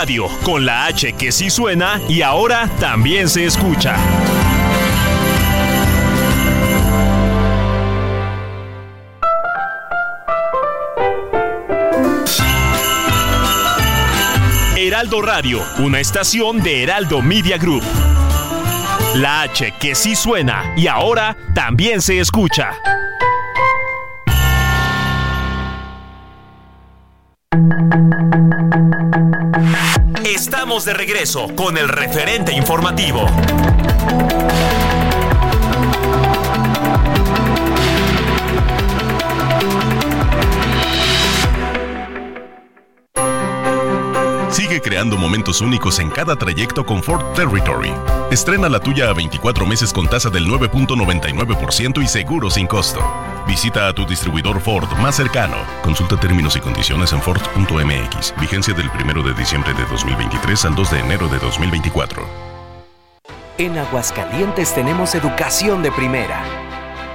Radio, 0.00 0.28
con 0.44 0.64
la 0.64 0.86
H 0.86 1.14
que 1.14 1.32
sí 1.32 1.50
suena 1.50 2.00
y 2.08 2.22
ahora 2.22 2.70
también 2.78 3.28
se 3.28 3.44
escucha. 3.46 3.96
Heraldo 14.76 15.20
Radio, 15.20 15.64
una 15.78 15.98
estación 15.98 16.62
de 16.62 16.84
Heraldo 16.84 17.20
Media 17.20 17.58
Group. 17.58 17.82
La 19.16 19.42
H 19.42 19.74
que 19.80 19.96
sí 19.96 20.14
suena 20.14 20.74
y 20.76 20.86
ahora 20.86 21.36
también 21.56 22.00
se 22.02 22.20
escucha. 22.20 22.97
Estamos 30.24 30.84
de 30.84 30.94
regreso 30.94 31.48
con 31.56 31.78
el 31.78 31.88
referente 31.88 32.52
informativo. 32.52 33.26
Creando 44.80 45.16
momentos 45.16 45.60
únicos 45.60 45.98
en 45.98 46.10
cada 46.10 46.36
trayecto 46.36 46.84
con 46.84 47.02
Ford 47.02 47.24
Territory. 47.34 47.92
Estrena 48.30 48.68
la 48.68 48.80
tuya 48.80 49.10
a 49.10 49.12
24 49.14 49.66
meses 49.66 49.92
con 49.92 50.08
tasa 50.08 50.30
del 50.30 50.46
9.99% 50.46 52.02
y 52.02 52.06
seguro 52.06 52.50
sin 52.50 52.66
costo. 52.66 53.00
Visita 53.46 53.88
a 53.88 53.94
tu 53.94 54.06
distribuidor 54.06 54.60
Ford 54.60 54.88
más 54.98 55.16
cercano. 55.16 55.56
Consulta 55.82 56.18
términos 56.18 56.56
y 56.56 56.60
condiciones 56.60 57.12
en 57.12 57.22
Ford.mx. 57.22 58.34
Vigencia 58.40 58.74
del 58.74 58.90
1 58.90 59.22
de 59.22 59.34
diciembre 59.34 59.72
de 59.74 59.84
2023 59.86 60.64
al 60.66 60.74
2 60.74 60.90
de 60.90 60.98
enero 61.00 61.28
de 61.28 61.38
2024. 61.38 62.48
En 63.58 63.76
Aguascalientes 63.76 64.72
tenemos 64.72 65.16
educación 65.16 65.82
de 65.82 65.90
primera, 65.90 66.40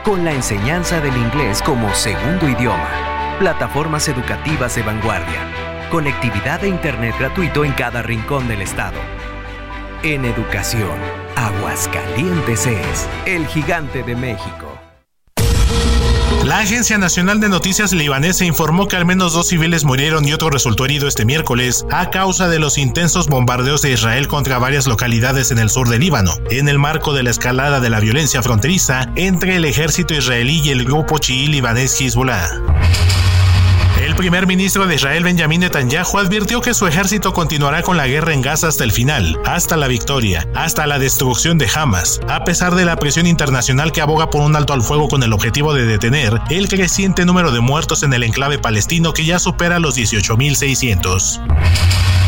con 0.03 0.26
la 0.26 0.34
enseñanza 0.34 0.99
del 0.99 1.15
inglés 1.15 1.61
como 1.61 1.95
segundo 1.95 2.49
idioma, 2.49 3.38
plataformas 3.40 4.10
educativas 4.10 4.76
de 4.76 4.84
vanguardia, 4.84 5.62
conectividad 5.94 6.64
e 6.64 6.70
internet 6.70 7.14
gratuito 7.20 7.64
en 7.64 7.72
cada 7.74 8.02
rincón 8.02 8.48
del 8.48 8.64
estado. 8.64 8.98
En 10.02 10.26
educación, 10.26 10.90
Aguascalientes 11.36 12.65
es 12.65 13.07
el 13.28 13.45
gigante 13.45 14.02
de 14.02 14.15
México. 14.15 14.76
La 16.45 16.57
Agencia 16.57 16.98
Nacional 16.98 17.40
de 17.40 17.48
Noticias 17.48 17.94
libanesa 17.94 18.44
informó 18.44 18.88
que 18.88 18.95
al 18.95 19.06
menos 19.06 19.34
dos 19.34 19.49
civiles 19.49 19.84
murieron 19.84 20.28
y 20.28 20.34
otro 20.34 20.49
resultó 20.49 20.86
herido 20.86 21.07
este 21.07 21.26
miércoles 21.26 21.86
a 21.91 22.10
causa 22.10 22.49
de 22.49 22.57
los 22.57 22.80
intensos 22.80 23.28
bombardeos 23.28 23.84
de 23.84 23.91
Israel 23.91 24.28
contra 24.28 24.57
varias 24.57 24.88
localidades 24.88 25.52
en 25.52 25.60
el 25.60 25.70
sur 25.70 25.90
del 25.90 25.99
Líbano, 25.99 26.34
en 26.49 26.70
el 26.70 26.80
marco 26.80 27.14
de 27.14 27.22
la 27.22 27.30
escalada 27.30 27.80
de 27.80 27.91
la 27.91 27.99
violencia 27.99 28.41
fronteriza 28.41 29.11
entre 29.15 29.57
el 29.57 29.65
ejército 29.65 30.15
israelí 30.15 30.60
y 30.65 30.72
el 30.72 30.86
grupo 30.86 31.20
chií 31.20 31.45
libanés 31.45 32.02
Hezbollah. 32.02 32.49
El 34.14 34.18
primer 34.18 34.45
ministro 34.45 34.85
de 34.85 34.94
Israel, 34.94 35.23
Benjamin 35.23 35.61
Netanyahu, 35.61 36.19
advirtió 36.19 36.61
que 36.61 36.76
su 36.76 36.85
ejército 36.85 37.34
continuará 37.34 37.81
con 37.81 37.98
la 37.98 38.06
guerra 38.06 38.31
en 38.31 38.44
Gaza 38.44 38.68
hasta 38.68 38.84
el 38.84 38.91
final, 38.91 39.40
hasta 39.44 39.76
la 39.76 39.88
victoria, 39.88 40.48
hasta 40.53 40.85
la 40.85 40.99
destrucción 40.99 41.57
de 41.57 41.68
Hamas, 41.73 42.19
a 42.30 42.44
pesar 42.44 42.76
de 42.76 42.85
la 42.85 42.98
presión 42.98 43.26
internacional 43.26 43.91
que 43.91 44.02
aboga 44.02 44.30
por 44.30 44.44
un 44.44 44.56
alto 44.56 44.73
al 44.73 44.84
fuego 44.84 45.07
con 45.07 45.23
el 45.23 45.34
objetivo 45.34 45.73
de 45.73 45.88
detener 45.88 46.40
el 46.52 46.68
creciente 46.68 47.26
número 47.26 47.52
de 47.52 47.61
muertos 47.61 48.03
en 48.03 48.14
el 48.14 48.22
enclave 48.22 48.60
palestino 48.60 49.14
que 49.14 49.26
ya 49.26 49.40
supera 49.40 49.80
los 49.80 49.98
18.600. 49.98 52.23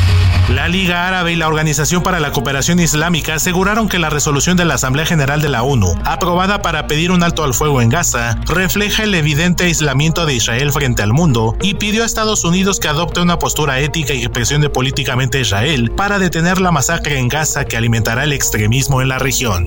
La 0.50 0.68
Liga 0.68 1.08
Árabe 1.08 1.34
y 1.34 1.36
la 1.36 1.48
Organización 1.48 2.04
para 2.04 2.20
la 2.20 2.32
Cooperación 2.32 2.80
Islámica 2.80 3.34
aseguraron 3.34 3.90
que 3.90 3.98
la 3.98 4.12
resolución 4.12 4.56
de 4.58 4.66
la 4.66 4.76
Asamblea 4.76 5.08
General 5.08 5.42
de 5.42 5.50
la 5.50 5.64
ONU, 5.64 6.00
aprobada 6.06 6.62
para 6.62 6.86
pedir 6.86 7.12
un 7.12 7.24
alto 7.24 7.44
al 7.44 7.56
fuego 7.56 7.82
en 7.82 7.90
Gaza, 7.90 8.38
refleja 8.46 9.04
el 9.04 9.16
evidente 9.16 9.64
aislamiento 9.64 10.28
de 10.28 10.36
Israel 10.36 10.72
frente 10.72 11.02
al 11.02 11.14
mundo 11.14 11.58
y 11.64 11.74
pidió 11.74 12.04
a 12.04 12.06
Estados 12.06 12.44
Unidos 12.44 12.80
que 12.80 12.88
adopte 12.88 13.22
una 13.22 13.40
postura 13.40 13.80
ética 13.80 14.14
y 14.14 14.22
que 14.22 14.30
presione 14.30 14.70
políticamente 14.70 15.40
a 15.40 15.42
Israel 15.42 15.92
para 15.98 16.20
detener 16.20 16.62
la 16.62 16.72
masacre 16.72 17.18
en 17.18 17.28
Gaza 17.28 17.66
que 17.66 17.78
alimentará 17.78 18.24
el 18.24 18.34
extremismo 18.34 19.02
en 19.02 19.10
la 19.10 19.18
región. 19.18 19.66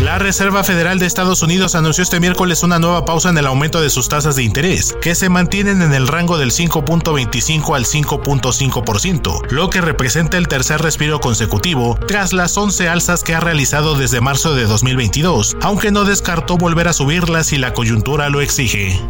La 0.00 0.18
Reserva 0.18 0.62
Federal 0.62 0.98
de 0.98 1.06
Estados 1.06 1.42
Unidos 1.42 1.74
anunció 1.74 2.02
este 2.02 2.20
miércoles 2.20 2.62
una 2.62 2.78
nueva 2.78 3.06
pausa 3.06 3.30
en 3.30 3.38
el 3.38 3.46
aumento 3.46 3.80
de 3.80 3.88
sus 3.88 4.10
tasas 4.10 4.36
de 4.36 4.42
interés, 4.42 4.94
que 5.00 5.14
se 5.14 5.30
mantienen 5.30 5.80
en 5.80 5.94
el 5.94 6.06
rango 6.06 6.36
del 6.36 6.50
5.25 6.50 7.74
al 7.74 7.86
5.5%, 7.86 9.50
lo 9.50 9.70
que 9.70 9.80
representa 9.80 10.36
el 10.36 10.48
tercer 10.48 10.82
respiro 10.82 11.18
consecutivo 11.18 11.98
tras 12.06 12.34
las 12.34 12.58
11 12.58 12.90
alzas 12.90 13.24
que 13.24 13.34
ha 13.34 13.40
realizado 13.40 13.94
desde 13.94 14.20
marzo 14.20 14.54
de 14.54 14.66
2022, 14.66 15.56
aunque 15.62 15.90
no 15.90 16.04
descartó 16.04 16.58
volver 16.58 16.88
a 16.88 16.92
subirlas 16.92 17.46
si 17.46 17.56
la 17.56 17.72
coyuntura 17.72 18.28
lo 18.28 18.42
exige. 18.42 19.00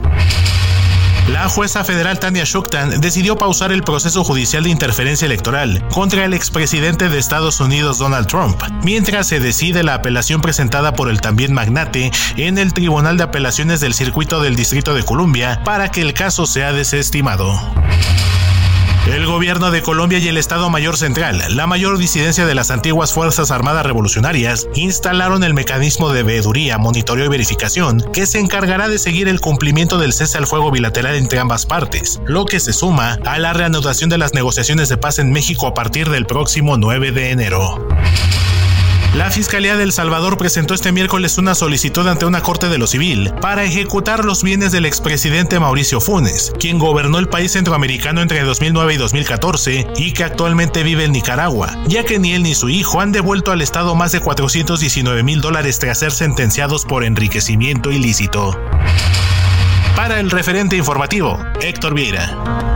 La 1.29 1.49
jueza 1.49 1.83
federal 1.83 2.21
Tania 2.21 2.45
Shuktan 2.45 3.01
decidió 3.01 3.37
pausar 3.37 3.73
el 3.73 3.83
proceso 3.83 4.23
judicial 4.23 4.63
de 4.63 4.71
interferencia 4.71 5.27
electoral 5.27 5.85
contra 5.89 6.25
el 6.25 6.35
expresidente 6.35 7.09
de 7.09 7.19
Estados 7.19 7.59
Unidos 7.59 7.99
Donald 7.99 8.29
Trump, 8.29 8.63
mientras 8.85 9.27
se 9.27 9.41
decide 9.41 9.83
la 9.83 9.95
apelación 9.95 10.41
presentada 10.41 10.93
por 10.93 11.11
el 11.11 11.21
también 11.21 11.53
magnate 11.53 12.13
en 12.37 12.59
el 12.59 12.73
Tribunal 12.73 13.17
de 13.17 13.25
Apelaciones 13.25 13.81
del 13.81 13.95
Circuito 13.95 14.41
del 14.41 14.55
Distrito 14.55 14.95
de 14.95 15.03
Columbia 15.03 15.61
para 15.65 15.91
que 15.91 16.01
el 16.01 16.15
caso 16.15 16.47
sea 16.47 16.73
desestimado. 16.73 17.59
El 19.07 19.25
gobierno 19.25 19.71
de 19.71 19.83
Colombia 19.83 20.19
y 20.19 20.27
el 20.27 20.37
Estado 20.37 20.69
Mayor 20.69 20.97
Central, 20.97 21.41
la 21.51 21.69
mayor 21.69 21.97
disidencia 21.97 22.45
de 22.45 22.57
las 22.57 22.73
antiguas 22.73 23.13
Fuerzas 23.13 23.53
Armadas 23.53 23.87
Revolucionarias, 23.87 24.69
instalaron 24.75 25.45
el 25.45 25.55
mecanismo 25.55 26.13
de 26.13 26.25
veeduría, 26.25 26.77
monitoreo 26.77 27.27
y 27.27 27.29
verificación 27.29 28.03
que 28.13 28.27
se 28.27 28.41
encargará 28.41 28.89
de 28.89 28.99
seguir 28.99 29.29
el 29.29 29.41
cumplimiento 29.41 29.99
del 29.99 30.13
cese 30.13 30.39
al 30.39 30.49
fuego 30.49 30.73
bilateral 30.73 31.15
entre 31.15 31.39
ambas 31.39 31.67
partes, 31.67 32.21
lo 32.27 32.47
que 32.47 32.59
se 32.59 32.73
suma 32.73 33.21
a 33.25 33.39
la 33.39 33.53
reanudación 33.53 34.11
de 34.11 34.19
las 34.19 34.35
negociaciones 34.35 34.89
de 34.89 34.97
paz 34.97 35.21
en 35.21 35.31
México 35.31 35.69
a 35.69 35.75
partir 35.75 36.11
del 36.11 36.27
próximo 36.27 36.77
9 36.77 37.13
de 37.13 37.31
enero. 37.31 37.87
La 39.15 39.31
Fiscalía 39.31 39.77
del 39.77 39.93
Salvador 39.93 40.37
presentó 40.37 40.75
este 40.75 40.93
miércoles 40.93 41.39
una 41.39 41.55
solicitud 41.55 42.07
ante 42.07 42.27
una 42.27 42.43
corte 42.43 42.69
de 42.69 42.79
lo 42.79 42.87
civil 42.87 43.33
para 43.41 43.65
ejecutar 43.65 44.25
los 44.25 44.43
bienes 44.43 44.73
del 44.73 44.85
expresidente 44.85 45.59
Mauricio 45.59 46.01
Funes, 46.01 46.53
quien 46.59 46.79
gobernó 46.79 47.19
el 47.19 47.29
país 47.29 47.53
centroamericano 47.53 48.21
entre 48.21 48.43
2009 48.43 48.95
y 48.95 48.97
2014 48.99 49.87
y 49.97 50.13
que 50.13 50.25
actualmente 50.25 50.83
vive 50.83 51.05
en 51.05 51.13
Nicaragua, 51.13 51.79
ya 51.87 52.05
que 52.05 52.19
ni 52.19 52.35
él 52.35 52.43
ni 52.43 52.55
su 52.55 52.69
hijo 52.69 53.01
han 53.01 53.13
devuelto 53.13 53.53
al 53.53 53.63
Estado 53.63 53.95
más 53.95 54.13
de 54.13 54.21
419 54.21 55.23
mil 55.23 55.41
dólares 55.41 55.79
tras 55.79 55.99
ser 55.99 56.13
sentenciados 56.13 56.85
por 56.85 57.05
enriquecimiento 57.05 57.91
ilícito. 57.91 58.59
Para 59.97 60.21
el 60.21 60.31
referente 60.31 60.77
informativo, 60.77 61.43
Héctor 61.63 61.95
Vieira. 61.95 62.76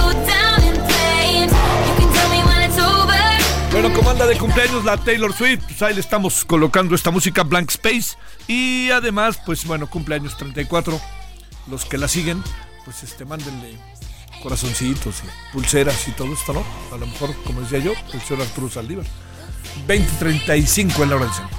Bueno, 3.71 3.93
como 3.93 4.09
anda 4.09 4.27
de 4.27 4.37
cumpleaños 4.37 4.83
la 4.83 4.97
Taylor 4.97 5.33
Swift, 5.33 5.63
pues 5.65 5.81
ahí 5.81 5.93
le 5.93 6.01
estamos 6.01 6.43
colocando 6.43 6.93
esta 6.93 7.09
música 7.09 7.43
Blank 7.43 7.69
Space. 7.69 8.17
Y 8.47 8.91
además, 8.91 9.39
pues 9.45 9.65
bueno, 9.65 9.89
cumpleaños 9.89 10.35
34. 10.35 10.99
Los 11.69 11.85
que 11.85 11.97
la 11.97 12.09
siguen, 12.09 12.43
pues 12.83 13.01
este, 13.03 13.23
mándenle 13.23 13.77
corazoncitos 14.43 15.21
y 15.23 15.53
pulseras 15.53 16.07
y 16.07 16.11
todo 16.11 16.33
esto, 16.33 16.51
¿no? 16.51 16.65
A 16.93 16.97
lo 16.97 17.07
mejor, 17.07 17.33
como 17.45 17.61
decía 17.61 17.79
yo, 17.79 17.93
el 18.13 18.21
señor 18.21 18.43
Arturo 18.43 18.69
Saldívar. 18.69 19.05
2035 19.87 21.03
en 21.03 21.09
la 21.09 21.15
hora 21.15 21.25
del 21.25 21.33
centro. 21.33 21.57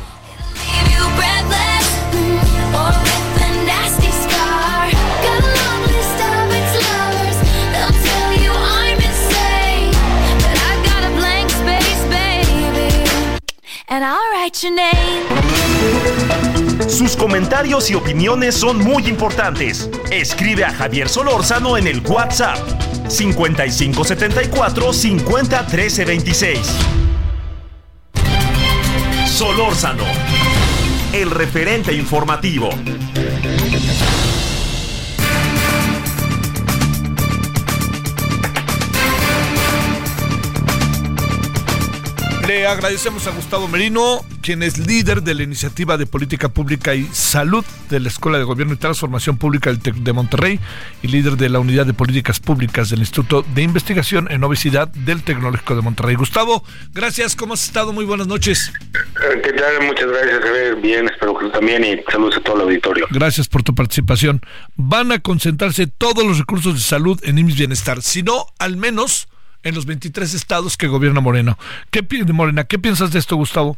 And 13.93 14.03
I'll 14.03 14.33
write 14.33 14.63
your 14.63 14.75
name. 14.75 15.29
Sus 16.89 17.15
comentarios 17.15 17.91
y 17.91 17.95
opiniones 17.95 18.55
son 18.55 18.79
muy 18.79 19.07
importantes. 19.07 19.91
Escribe 20.11 20.65
a 20.65 20.73
Javier 20.73 21.09
Solórzano 21.09 21.77
en 21.77 21.87
el 21.87 22.01
WhatsApp 22.01 22.57
5574 23.09 24.93
50 24.95 25.67
13 25.67 26.05
26. 26.07 26.59
Solórzano, 29.27 30.05
el 31.13 31.31
referente 31.31 31.93
informativo. 31.93 32.71
Le 42.53 42.67
agradecemos 42.67 43.27
a 43.27 43.31
Gustavo 43.31 43.67
Merino 43.67 44.21
quien 44.43 44.63
es 44.63 44.77
líder 44.77 45.23
de 45.23 45.35
la 45.35 45.43
Iniciativa 45.43 45.97
de 45.97 46.05
Política 46.05 46.51
Pública 46.51 46.95
y 46.95 47.07
Salud 47.07 47.65
de 47.89 47.99
la 47.99 48.09
Escuela 48.09 48.37
de 48.37 48.45
Gobierno 48.45 48.75
y 48.75 48.77
Transformación 48.77 49.39
Pública 49.39 49.71
del 49.71 49.81
TEC 49.81 49.95
de 49.95 50.13
Monterrey 50.13 50.61
y 51.01 51.09
líder 51.09 51.39
de 51.39 51.49
la 51.49 51.61
Unidad 51.61 51.87
de 51.87 51.95
Políticas 51.95 52.41
Públicas 52.41 52.91
del 52.91 52.99
Instituto 52.99 53.43
de 53.55 53.63
Investigación 53.63 54.31
en 54.31 54.45
Obesidad 54.45 54.89
del 54.89 55.23
Tecnológico 55.23 55.75
de 55.75 55.81
Monterrey. 55.81 56.15
Gustavo, 56.15 56.63
gracias, 56.93 57.37
¿cómo 57.37 57.55
has 57.55 57.65
estado? 57.65 57.95
Muy 57.95 58.05
buenas 58.05 58.27
noches. 58.27 58.71
Eh, 58.95 59.41
¿Qué 59.43 59.53
tal? 59.55 59.87
Muchas 59.87 60.09
gracias. 60.09 60.83
Bien, 60.83 61.09
espero 61.09 61.39
que 61.39 61.47
tú 61.47 61.53
también 61.53 61.83
y 61.83 62.03
saludos 62.13 62.37
a 62.37 62.41
todo 62.43 62.57
el 62.57 62.63
auditorio. 62.65 63.07
Gracias 63.11 63.49
por 63.49 63.63
tu 63.63 63.75
participación. 63.75 64.43
Van 64.77 65.11
a 65.11 65.21
concentrarse 65.21 65.87
todos 65.87 66.23
los 66.23 66.39
recursos 66.39 66.75
de 66.75 66.81
salud 66.81 67.19
en 67.25 67.39
IMSS 67.39 67.57
Bienestar, 67.57 68.03
si 68.03 68.23
no, 68.23 68.45
al 68.59 68.77
menos 68.77 69.29
en 69.63 69.75
los 69.75 69.87
23 69.87 70.35
estados 70.35 70.77
que 70.77 70.89
gobierna 70.89 71.21
Moreno. 71.21 71.59
¿Qué, 71.91 72.03
Morena, 72.33 72.65
¿qué 72.65 72.79
piensas 72.79 73.13
de 73.13 73.19
esto, 73.19 73.37
Gustavo? 73.37 73.77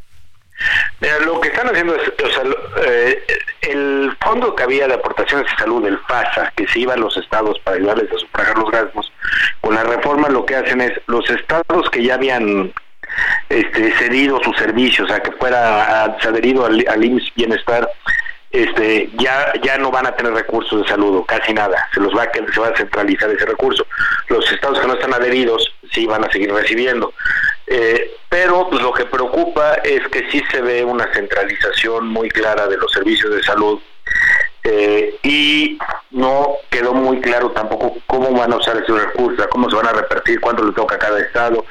Mira, 1.01 1.19
lo 1.21 1.41
que 1.41 1.49
están 1.49 1.67
haciendo 1.69 1.97
es, 1.97 2.13
o 2.23 2.33
sea, 2.33 2.43
eh, 2.87 3.23
el 3.63 4.17
fondo 4.23 4.55
que 4.55 4.63
había 4.63 4.87
de 4.87 4.95
aportaciones 4.95 5.51
de 5.51 5.57
salud, 5.57 5.85
el 5.85 5.99
FASA, 5.99 6.53
que 6.57 6.67
se 6.69 6.81
iba 6.81 6.95
a 6.95 6.97
los 6.97 7.17
estados 7.17 7.59
para 7.61 7.77
ayudarles 7.77 8.11
a 8.13 8.19
sufragar 8.19 8.59
los 8.59 8.71
gastos, 8.71 9.13
con 9.61 9.75
la 9.75 9.83
reforma 9.83 10.29
lo 10.29 10.47
que 10.47 10.57
hacen 10.57 10.81
es 10.81 10.93
los 11.07 11.29
estados 11.29 11.91
que 11.91 12.05
ya 12.05 12.15
habían 12.15 12.73
este, 13.49 13.93
cedido 13.97 14.41
sus 14.43 14.57
servicios, 14.57 15.09
o 15.09 15.13
sea, 15.13 15.23
que 15.23 15.33
fuera 15.33 16.05
adherido 16.05 16.67
al, 16.67 16.85
al 16.89 17.05
IMSS 17.05 17.33
Bienestar, 17.35 17.89
este, 18.55 19.11
ya 19.19 19.53
ya 19.65 19.77
no 19.79 19.91
van 19.91 20.07
a 20.07 20.15
tener 20.15 20.33
recursos 20.33 20.83
de 20.83 20.89
salud, 20.89 21.25
casi 21.27 21.53
nada, 21.53 21.89
se 21.93 21.99
los 21.99 22.17
va 22.17 22.23
a 22.23 22.33
se 22.33 22.61
va 22.61 22.69
a 22.69 22.77
centralizar 22.77 23.29
ese 23.29 23.47
recurso. 23.47 23.85
Los 24.29 24.51
estados 24.53 24.79
que 24.79 24.87
no 24.87 24.95
están 24.95 25.13
adheridos 25.13 25.75
sí 25.93 26.07
van 26.07 26.25
a 26.25 26.31
seguir 26.31 26.53
recibiendo. 26.53 27.13
Eh, 27.67 28.13
pero 28.29 28.69
pues, 28.71 28.81
lo 28.81 28.93
que 28.93 29.07
preocupa 29.07 29.75
es 29.83 30.07
que 30.09 30.31
sí 30.31 30.41
se 30.53 30.61
ve 30.61 30.85
una 30.85 31.13
centralización 31.13 32.07
muy 32.07 32.29
clara 32.29 32.69
de 32.69 32.77
los 32.77 32.93
servicios 32.93 33.35
de 33.35 33.43
salud 33.43 33.81
eh, 34.63 35.17
y 35.25 35.77
no 36.13 36.55
quedó 36.71 36.95
muy 36.95 37.21
claro 37.21 37.51
tampoco 37.51 37.97
cómo 38.07 38.31
van 38.39 38.53
a 38.53 38.57
usar 38.57 38.77
esos 38.77 39.03
recursos, 39.03 39.49
cómo 39.49 39.69
se 39.69 39.77
van 39.77 39.89
a 39.89 39.93
repartir, 39.95 40.41
cuánto 40.41 40.65
le 40.65 40.73
toca 40.73 40.95
a 40.95 40.99
cada 40.99 41.19
estado 41.19 41.65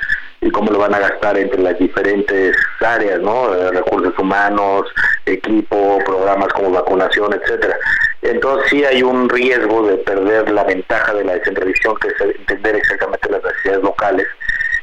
y 0.44 0.52
cómo 0.52 0.72
lo 0.72 0.80
van 0.80 0.94
a 0.94 1.00
gastar 1.00 1.38
entre 1.38 1.62
las 1.62 1.78
diferentes 1.80 2.56
áreas, 2.82 3.22
¿no? 3.22 3.54
Eh, 3.56 3.72
recursos 3.72 4.18
humanos, 4.20 4.84
equipo, 5.26 6.00
programas 6.06 6.52
como 6.54 6.72
vacunación, 6.72 7.34
etcétera. 7.34 7.76
Entonces 8.22 8.70
sí 8.70 8.84
hay 8.84 9.04
un 9.04 9.30
riesgo 9.30 9.88
de 9.88 9.98
perder 9.98 10.52
la 10.52 10.64
ventaja 10.66 11.14
de 11.14 11.24
la 11.24 11.34
descentralización, 11.34 11.96
que 11.98 12.08
es 12.10 12.36
entender 12.40 12.76
exactamente 12.76 13.30
las 13.30 13.44
necesidades 13.44 13.84
locales 13.84 14.28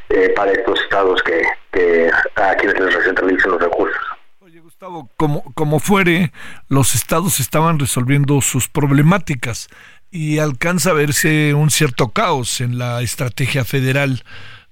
eh, 0.09 0.33
para 0.35 0.53
estos 0.53 0.81
estados 0.81 1.23
que, 1.23 2.11
a 2.37 2.55
quienes 2.55 2.81
les 2.81 2.95
recentralicen 2.95 3.51
los 3.51 3.61
recursos. 3.61 4.03
Oye, 4.41 4.61
Gustavo, 4.61 5.11
como, 5.17 5.45
como 5.55 5.79
fuere, 5.79 6.33
los 6.69 6.95
estados 6.95 7.39
estaban 7.39 7.79
resolviendo 7.79 8.41
sus 8.41 8.69
problemáticas 8.69 9.69
y 10.11 10.39
alcanza 10.39 10.91
a 10.91 10.95
verse 10.95 11.55
un 11.55 11.71
cierto 11.71 12.09
caos 12.09 12.61
en 12.61 12.79
la 12.79 13.03
estrategia 13.03 13.65
federal 13.65 14.23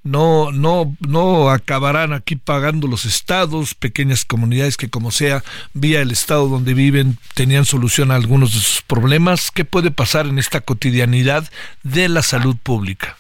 no, 0.03 0.53
no, 0.53 0.95
no 1.07 1.51
acabarán 1.51 2.13
aquí 2.13 2.37
pagando 2.37 2.87
los 2.87 3.05
estados, 3.05 3.75
pequeñas 3.75 4.25
comunidades 4.25 4.77
que 4.77 4.91
como 4.91 5.11
sea, 5.11 5.43
vía 5.75 6.01
el 6.01 6.11
estado 6.11 6.49
donde 6.49 6.75
viven, 6.75 7.19
tenían 7.35 7.65
solución 7.65 8.11
a 8.11 8.15
algunos 8.15 8.53
de 8.55 8.61
sus 8.61 8.83
problemas. 8.83 9.51
¿Qué 9.51 9.65
puede 9.65 9.91
pasar 9.91 10.27
en 10.27 10.39
esta 10.39 10.61
cotidianidad 10.61 11.45
de 11.83 12.09
la 12.09 12.23
salud 12.23 12.57
pública? 12.63 13.17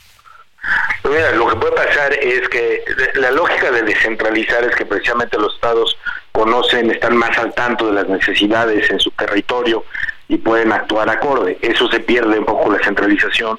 Pues 1.02 1.14
mira, 1.14 1.32
lo 1.32 1.48
que 1.48 1.56
puede 1.56 1.72
pasar 1.72 2.12
es 2.14 2.48
que 2.48 2.82
la 3.14 3.30
lógica 3.30 3.70
de 3.70 3.82
descentralizar 3.82 4.64
es 4.64 4.76
que 4.76 4.84
precisamente 4.84 5.38
los 5.38 5.54
estados 5.54 5.96
conocen, 6.32 6.90
están 6.90 7.16
más 7.16 7.36
al 7.38 7.54
tanto 7.54 7.86
de 7.88 7.94
las 7.94 8.08
necesidades 8.08 8.90
en 8.90 9.00
su 9.00 9.10
territorio 9.12 9.84
y 10.28 10.36
pueden 10.36 10.72
actuar 10.72 11.08
acorde. 11.08 11.58
Eso 11.62 11.88
se 11.88 12.00
pierde 12.00 12.38
un 12.38 12.44
poco 12.44 12.70
la 12.70 12.78
centralización 12.84 13.58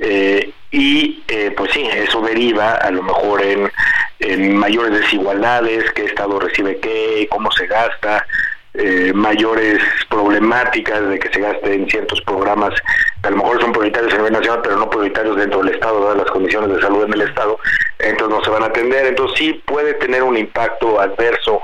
eh, 0.00 0.50
y 0.70 1.22
eh, 1.28 1.52
pues 1.56 1.72
sí, 1.72 1.86
eso 1.92 2.20
deriva 2.22 2.74
a 2.74 2.90
lo 2.90 3.02
mejor 3.02 3.42
en, 3.42 3.70
mayores 4.54 5.00
desigualdades, 5.00 5.90
qué 5.92 6.04
Estado 6.04 6.38
recibe 6.38 6.78
qué, 6.78 7.26
cómo 7.30 7.50
se 7.52 7.66
gasta, 7.66 8.26
eh, 8.74 9.12
mayores 9.14 9.78
problemáticas 10.08 11.08
de 11.08 11.18
que 11.18 11.32
se 11.32 11.40
gaste 11.40 11.74
en 11.74 11.88
ciertos 11.88 12.20
programas 12.20 12.74
a 13.22 13.30
lo 13.30 13.36
mejor 13.36 13.60
son 13.60 13.72
prioritarios 13.72 14.12
a 14.14 14.16
nivel 14.16 14.32
nacional, 14.32 14.60
pero 14.62 14.76
no 14.76 14.88
prioritarios 14.88 15.36
dentro 15.36 15.62
del 15.62 15.74
Estado, 15.74 16.02
dadas 16.02 16.18
las 16.18 16.30
condiciones 16.30 16.70
de 16.74 16.80
salud 16.80 17.04
en 17.04 17.12
el 17.12 17.22
Estado, 17.22 17.58
entonces 17.98 18.38
no 18.38 18.44
se 18.44 18.50
van 18.50 18.62
a 18.62 18.66
atender. 18.66 19.06
Entonces 19.06 19.38
sí 19.38 19.62
puede 19.66 19.94
tener 19.94 20.22
un 20.22 20.36
impacto 20.36 21.00
adverso 21.00 21.60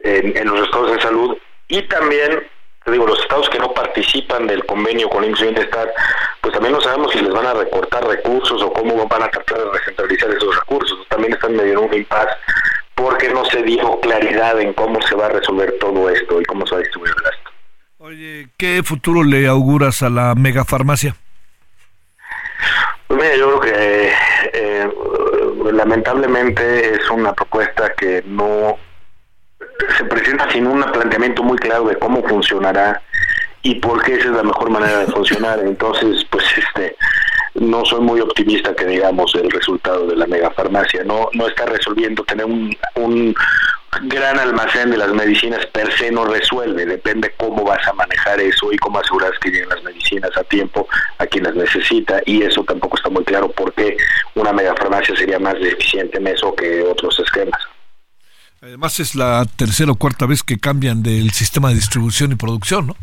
en, 0.00 0.36
en 0.36 0.48
los 0.48 0.64
estados 0.64 0.92
de 0.92 1.00
salud 1.00 1.36
y 1.68 1.82
también 1.82 2.42
digo, 2.90 3.06
los 3.06 3.20
estados 3.20 3.48
que 3.50 3.58
no 3.58 3.72
participan 3.72 4.46
del 4.46 4.64
convenio 4.66 5.08
con 5.08 5.24
IMSS 5.24 5.42
Bienestar, 5.42 5.92
pues 6.40 6.52
también 6.52 6.72
no 6.72 6.80
sabemos 6.80 7.12
si 7.12 7.20
les 7.20 7.32
van 7.32 7.46
a 7.46 7.54
recortar 7.54 8.06
recursos 8.06 8.62
o 8.62 8.72
cómo 8.72 9.06
van 9.06 9.22
a 9.22 9.28
tratar 9.28 9.58
de 9.58 9.70
recentralizar 9.70 10.30
esos 10.30 10.54
recursos. 10.60 10.98
También 11.08 11.32
están 11.32 11.56
medio 11.56 11.72
en 11.72 11.78
un 11.78 11.94
impasse 11.94 12.36
porque 12.94 13.28
no 13.28 13.44
se 13.44 13.62
dio 13.62 14.00
claridad 14.00 14.60
en 14.60 14.72
cómo 14.72 15.00
se 15.02 15.14
va 15.14 15.26
a 15.26 15.30
resolver 15.30 15.74
todo 15.78 16.10
esto 16.10 16.40
y 16.40 16.44
cómo 16.44 16.66
se 16.66 16.74
va 16.74 16.80
a 16.80 16.82
distribuir 16.82 17.12
el 17.16 17.22
gasto. 17.22 17.50
Oye, 17.98 18.48
¿qué 18.56 18.82
futuro 18.84 19.22
le 19.22 19.46
auguras 19.46 20.02
a 20.02 20.10
la 20.10 20.34
megafarmacia? 20.34 21.14
Pues 23.06 23.20
mira, 23.20 23.36
yo 23.36 23.58
creo 23.58 23.72
que 23.72 24.12
eh, 24.52 24.88
lamentablemente 25.72 26.94
es 26.94 27.10
una 27.10 27.32
propuesta 27.32 27.92
que 27.94 28.22
no 28.26 28.76
se 29.96 30.04
presenta 30.04 30.50
sin 30.50 30.66
un 30.66 30.82
planteamiento 30.82 31.42
muy 31.42 31.58
claro 31.58 31.84
de 31.84 31.96
cómo 31.96 32.22
funcionará 32.22 33.02
y 33.62 33.76
por 33.76 34.02
qué 34.02 34.14
esa 34.14 34.26
es 34.26 34.34
la 34.34 34.42
mejor 34.42 34.70
manera 34.70 34.98
de 34.98 35.06
funcionar. 35.06 35.58
Entonces, 35.60 36.24
pues 36.30 36.44
este 36.56 36.96
no 37.54 37.84
soy 37.84 38.00
muy 38.00 38.20
optimista 38.20 38.74
que 38.74 38.86
digamos 38.86 39.34
el 39.34 39.50
resultado 39.50 40.06
de 40.06 40.16
la 40.16 40.26
megafarmacia. 40.26 41.04
No, 41.04 41.28
no 41.32 41.48
está 41.48 41.66
resolviendo 41.66 42.24
tener 42.24 42.46
un, 42.46 42.76
un 42.94 43.34
gran 44.02 44.38
almacén 44.38 44.90
de 44.90 44.96
las 44.96 45.12
medicinas 45.12 45.64
per 45.66 45.90
se 45.96 46.10
no 46.10 46.24
resuelve, 46.24 46.86
depende 46.86 47.32
cómo 47.36 47.64
vas 47.64 47.86
a 47.88 47.92
manejar 47.94 48.40
eso 48.40 48.72
y 48.72 48.76
cómo 48.76 49.00
aseguras 49.00 49.32
que 49.40 49.50
lleguen 49.50 49.68
las 49.70 49.82
medicinas 49.82 50.30
a 50.36 50.44
tiempo 50.44 50.86
a 51.18 51.26
quien 51.26 51.44
las 51.44 51.54
necesita 51.54 52.20
y 52.26 52.42
eso 52.42 52.62
tampoco 52.64 52.96
está 52.96 53.08
muy 53.08 53.24
claro 53.24 53.50
por 53.50 53.72
qué 53.72 53.96
una 54.34 54.52
megafarmacia 54.52 55.16
sería 55.16 55.38
más 55.38 55.54
eficiente 55.54 56.18
en 56.18 56.28
eso 56.28 56.54
que 56.54 56.82
otros 56.82 57.18
esquemas. 57.18 57.60
Además 58.60 58.98
es 58.98 59.14
la 59.14 59.46
tercera 59.56 59.92
o 59.92 59.94
cuarta 59.94 60.26
vez 60.26 60.42
que 60.42 60.58
cambian 60.58 61.02
del 61.02 61.30
sistema 61.30 61.68
de 61.68 61.76
distribución 61.76 62.32
y 62.32 62.34
producción, 62.34 62.88
¿no? 62.88 62.96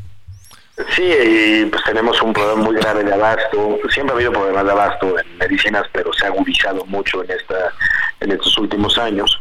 Sí, 0.93 1.03
y 1.03 1.65
pues 1.67 1.81
tenemos 1.85 2.21
un 2.21 2.33
problema 2.33 2.63
muy 2.63 2.75
grave 2.75 3.05
de 3.05 3.13
abasto. 3.13 3.79
Siempre 3.89 4.13
ha 4.13 4.15
habido 4.17 4.33
problemas 4.33 4.65
de 4.65 4.71
abasto 4.71 5.17
en 5.17 5.37
medicinas, 5.37 5.83
pero 5.93 6.11
se 6.11 6.25
ha 6.25 6.27
agudizado 6.27 6.83
mucho 6.85 7.23
en 7.23 7.31
esta 7.31 7.71
en 8.19 8.31
estos 8.31 8.57
últimos 8.57 8.97
años. 8.97 9.39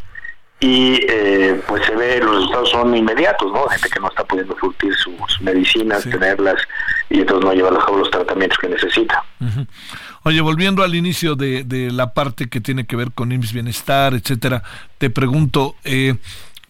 Y 0.64 0.98
eh, 1.10 1.60
pues 1.68 1.84
se 1.84 1.94
ve, 1.94 2.20
los 2.20 2.36
resultados 2.36 2.70
son 2.70 2.96
inmediatos, 2.96 3.52
¿no? 3.52 3.68
Gente 3.68 3.90
que 3.90 4.00
no 4.00 4.08
está 4.08 4.24
pudiendo 4.24 4.56
surtir 4.58 4.94
sus 4.94 5.42
medicinas, 5.42 6.04
tenerlas, 6.04 6.56
y 7.10 7.20
entonces 7.20 7.44
no 7.44 7.52
lleva 7.52 7.68
a 7.68 7.84
cabo 7.84 7.98
los 7.98 8.10
tratamientos 8.10 8.56
que 8.56 8.68
necesita. 8.68 9.22
Oye, 10.22 10.40
volviendo 10.40 10.82
al 10.82 10.94
inicio 10.94 11.34
de, 11.34 11.64
de 11.64 11.90
la 11.90 12.14
parte 12.14 12.48
que 12.48 12.62
tiene 12.62 12.86
que 12.86 12.96
ver 12.96 13.12
con 13.12 13.30
IMSS 13.30 13.52
Bienestar, 13.52 14.14
etcétera, 14.14 14.62
te 14.96 15.10
pregunto, 15.10 15.76
eh, 15.84 16.14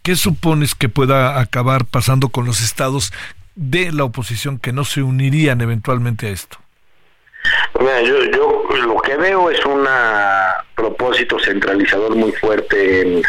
¿qué 0.03 0.17
supones 0.17 0.75
que 0.75 0.89
pueda 0.89 1.39
acabar 1.39 1.85
pasando 1.85 2.31
con 2.31 2.47
los 2.47 2.63
estados 2.63 3.13
de 3.55 3.93
la 3.93 4.03
oposición 4.03 4.59
que 4.59 4.73
no 4.73 4.85
se 4.85 5.05
unirían 5.05 5.61
eventualmente 5.61 6.27
a 6.27 6.31
esto? 6.31 6.59
Mira, 7.79 8.03
yo, 8.03 8.25
yo 8.25 8.65
lo 8.87 9.01
que 9.03 9.17
veo 9.17 9.51
es 9.51 9.65
un 9.65 9.87
propósito 10.75 11.39
centralizador 11.39 12.17
muy 12.17 12.33
fuerte 12.33 13.03
en, 13.03 13.23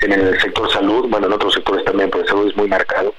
en 0.00 0.12
el 0.12 0.40
sector 0.40 0.70
salud, 0.70 1.06
bueno, 1.08 1.26
en 1.26 1.32
otros 1.32 1.54
sectores 1.54 1.84
también, 1.84 2.10
pero 2.10 2.26
salud 2.26 2.48
es 2.48 2.56
muy 2.56 2.68
marcado, 2.68 3.14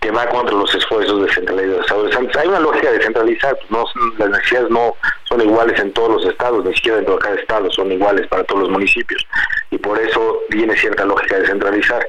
que 0.00 0.10
va 0.10 0.26
contra 0.28 0.54
los 0.54 0.74
esfuerzos 0.74 1.26
de 1.26 1.32
centralización. 1.32 2.30
Hay 2.38 2.48
una 2.48 2.60
lógica 2.60 2.90
de 2.90 3.02
centralizar, 3.02 3.58
no, 3.70 3.84
las 4.18 4.30
necesidades 4.30 4.70
no 4.70 4.96
son 5.24 5.40
iguales 5.40 5.78
en 5.80 5.92
todos 5.92 6.22
los 6.22 6.32
estados, 6.32 6.64
ni 6.64 6.74
siquiera 6.74 6.96
dentro 6.96 7.16
de 7.16 7.20
cada 7.20 7.34
estado, 7.36 7.70
son 7.70 7.92
iguales 7.92 8.26
para 8.28 8.44
todos 8.44 8.62
los 8.62 8.70
municipios. 8.70 9.26
Y 9.70 9.78
por 9.78 9.98
eso 9.98 10.40
viene 10.48 10.76
cierta 10.76 11.04
lógica 11.04 11.38
de 11.38 11.46
centralizar. 11.46 12.06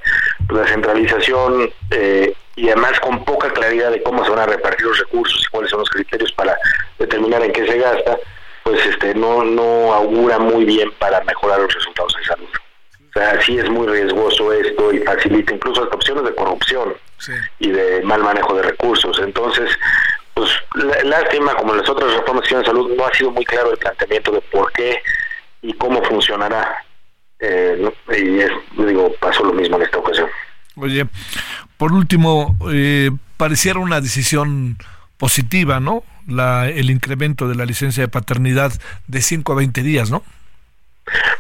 La 0.50 0.66
centralización 0.68 1.72
eh, 1.92 2.34
y 2.56 2.68
además 2.68 3.00
con 3.00 3.24
poca 3.26 3.50
claridad 3.52 3.92
de 3.92 4.04
cómo 4.04 4.24
se 4.24 4.30
van 4.30 4.40
a 4.40 4.46
repartir 4.46 4.86
los 4.86 5.00
recursos 5.00 5.44
y 5.46 5.50
cuáles 5.50 5.70
son 5.72 5.80
los 5.80 5.90
criterios 5.90 6.32
para 6.34 6.58
determinar 7.00 7.44
en 7.44 7.52
qué 7.52 7.66
se 7.66 7.78
gasta, 7.78 8.18
pues 8.64 8.86
este 8.86 9.14
no, 9.16 9.44
no 9.44 9.94
augura 9.94 10.40
muy 10.40 10.66
bien 10.66 10.92
para 11.00 11.22
mejorar 11.24 11.60
los 11.60 11.74
resultados 11.74 12.16
de 12.18 12.26
salud. 12.26 12.50
O 13.16 13.20
sea, 13.20 13.40
sí 13.42 13.58
es 13.58 13.70
muy 13.70 13.86
riesgoso 13.86 14.52
esto 14.54 14.92
y 14.92 15.00
facilita 15.00 15.54
incluso 15.54 15.84
hasta 15.84 15.96
opciones 15.96 16.24
de 16.24 16.34
corrupción 16.34 16.94
y 17.60 17.70
de 17.70 18.02
mal 18.02 18.24
manejo 18.24 18.56
de 18.56 18.64
recursos. 18.64 19.20
Entonces, 19.20 19.70
pues 20.34 20.50
lástima, 21.04 21.54
como 21.56 21.76
las 21.76 21.88
otras 21.88 22.12
reformas 22.14 22.50
de 22.50 22.66
salud, 22.66 22.92
no 22.98 23.06
ha 23.06 23.14
sido 23.14 23.32
muy 23.32 23.46
claro 23.46 23.72
el 23.72 23.78
planteamiento 23.78 24.32
de 24.32 24.42
por 24.42 24.72
qué 24.74 24.98
y 25.62 25.74
cómo 25.74 26.02
funcionará. 26.04 26.84
Eh, 27.40 27.92
y 28.18 28.40
es, 28.40 28.52
digo, 28.78 29.14
pasó 29.20 29.44
lo 29.44 29.54
mismo 29.54 29.78
en 29.78 29.84
esta 29.84 30.00
ocasión. 30.00 30.28
Oye, 30.76 31.06
por 31.78 31.94
último, 31.94 32.58
eh, 32.72 33.12
pareciera 33.38 33.80
una 33.80 34.02
decisión 34.02 34.78
positiva, 35.18 35.80
¿no? 35.80 36.04
La, 36.28 36.68
el 36.68 36.90
incremento 36.90 37.48
de 37.48 37.56
la 37.56 37.66
licencia 37.66 38.02
de 38.02 38.08
paternidad 38.08 38.74
de 39.08 39.22
5 39.22 39.54
a 39.54 39.56
20 39.56 39.84
días, 39.84 40.10
¿no? 40.10 40.24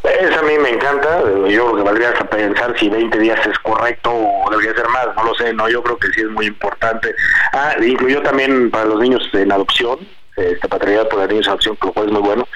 Eso 0.03 0.39
a 0.39 0.43
mí 0.43 0.57
me 0.57 0.69
encanta. 0.69 1.21
Yo 1.21 1.65
creo 1.71 1.75
que 1.75 1.81
valdría 1.83 2.09
hasta 2.09 2.29
pensar 2.29 2.77
si 2.77 2.89
20 2.89 3.17
días 3.19 3.45
es 3.47 3.57
correcto 3.59 4.11
o 4.13 4.49
debería 4.49 4.75
ser 4.75 4.87
más. 4.89 5.07
No 5.15 5.23
lo 5.23 5.35
sé. 5.35 5.53
No, 5.53 5.69
yo 5.69 5.81
creo 5.81 5.97
que 5.97 6.09
sí 6.09 6.21
es 6.21 6.29
muy 6.29 6.47
importante. 6.47 7.15
Ah, 7.53 7.75
incluyó 7.81 8.21
también 8.21 8.69
para 8.71 8.85
los 8.85 8.99
niños 8.99 9.27
en 9.33 9.51
adopción, 9.51 9.99
esta 10.35 10.67
paternidad 10.67 11.07
por 11.07 11.19
los 11.19 11.29
niños 11.29 11.45
en 11.45 11.51
adopción, 11.51 11.77
lo 11.81 11.93
cual 11.93 12.07
es 12.07 12.11
muy 12.11 12.21
bueno. 12.21 12.47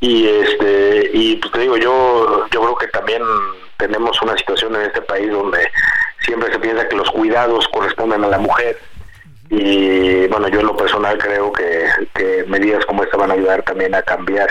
Y 0.00 0.28
este 0.28 1.10
y 1.14 1.36
pues 1.36 1.52
te 1.52 1.60
digo, 1.60 1.76
yo 1.78 2.46
yo 2.50 2.60
creo 2.60 2.76
que 2.76 2.88
también 2.88 3.22
tenemos 3.78 4.20
una 4.22 4.36
situación 4.36 4.74
en 4.76 4.82
este 4.82 5.00
país 5.02 5.30
donde 5.30 5.70
siempre 6.24 6.52
se 6.52 6.58
piensa 6.58 6.88
que 6.88 6.96
los 6.96 7.10
cuidados 7.10 7.66
corresponden 7.68 8.24
a 8.24 8.28
la 8.28 8.38
mujer 8.38 8.78
y 9.50 10.26
bueno, 10.28 10.48
yo 10.48 10.60
en 10.60 10.66
lo 10.66 10.76
personal 10.76 11.18
creo 11.18 11.52
que, 11.52 11.86
que 12.14 12.44
medidas 12.48 12.84
como 12.86 13.02
esta 13.02 13.16
van 13.16 13.30
a 13.30 13.34
ayudar 13.34 13.62
también 13.62 13.94
a 13.94 14.02
cambiar 14.02 14.48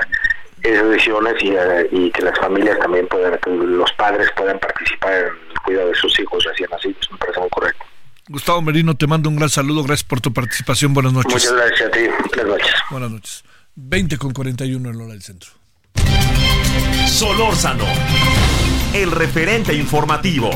esas 0.64 0.90
decisiones 0.90 1.36
y, 1.42 1.50
eh, 1.50 1.90
y, 1.92 2.12
que 2.12 2.22
las 2.22 2.38
familias 2.40 2.80
también 2.80 3.08
puedan, 3.08 3.38
que 3.40 3.50
los 3.50 3.92
padres 3.94 4.30
puedan 4.36 4.58
participar 4.60 5.14
en 5.14 5.26
el 5.52 5.60
cuidado 5.66 5.90
de 5.90 5.96
sus 5.96 6.18
hijos 6.20 6.44
recién 6.44 6.70
nacidos, 6.72 7.10
me 7.12 7.18
parece 7.18 7.40
muy 7.40 7.50
correcto. 7.50 7.86
Gustavo 8.30 8.62
Merino, 8.62 8.96
te 8.96 9.06
mando 9.06 9.30
un 9.30 9.36
gran 9.36 9.50
saludo, 9.50 9.84
gracias 9.84 10.08
por 10.08 10.22
tu 10.22 10.32
participación, 10.32 10.94
buenas 10.94 11.12
noches. 11.12 11.34
Muchas 11.34 11.54
gracias 11.54 11.88
a 11.88 11.92
ti, 11.92 12.00
buenas 12.30 12.46
noches. 12.46 12.74
Buenas 12.90 13.12
noches. 13.12 13.44
20 13.76 14.18
con 14.18 14.32
41 14.32 14.90
en 14.90 14.96
hora 14.96 15.12
del 15.12 15.22
centro. 15.22 15.50
Solórzano, 17.08 17.86
el 18.94 19.12
referente 19.12 19.74
informativo. 19.74 20.50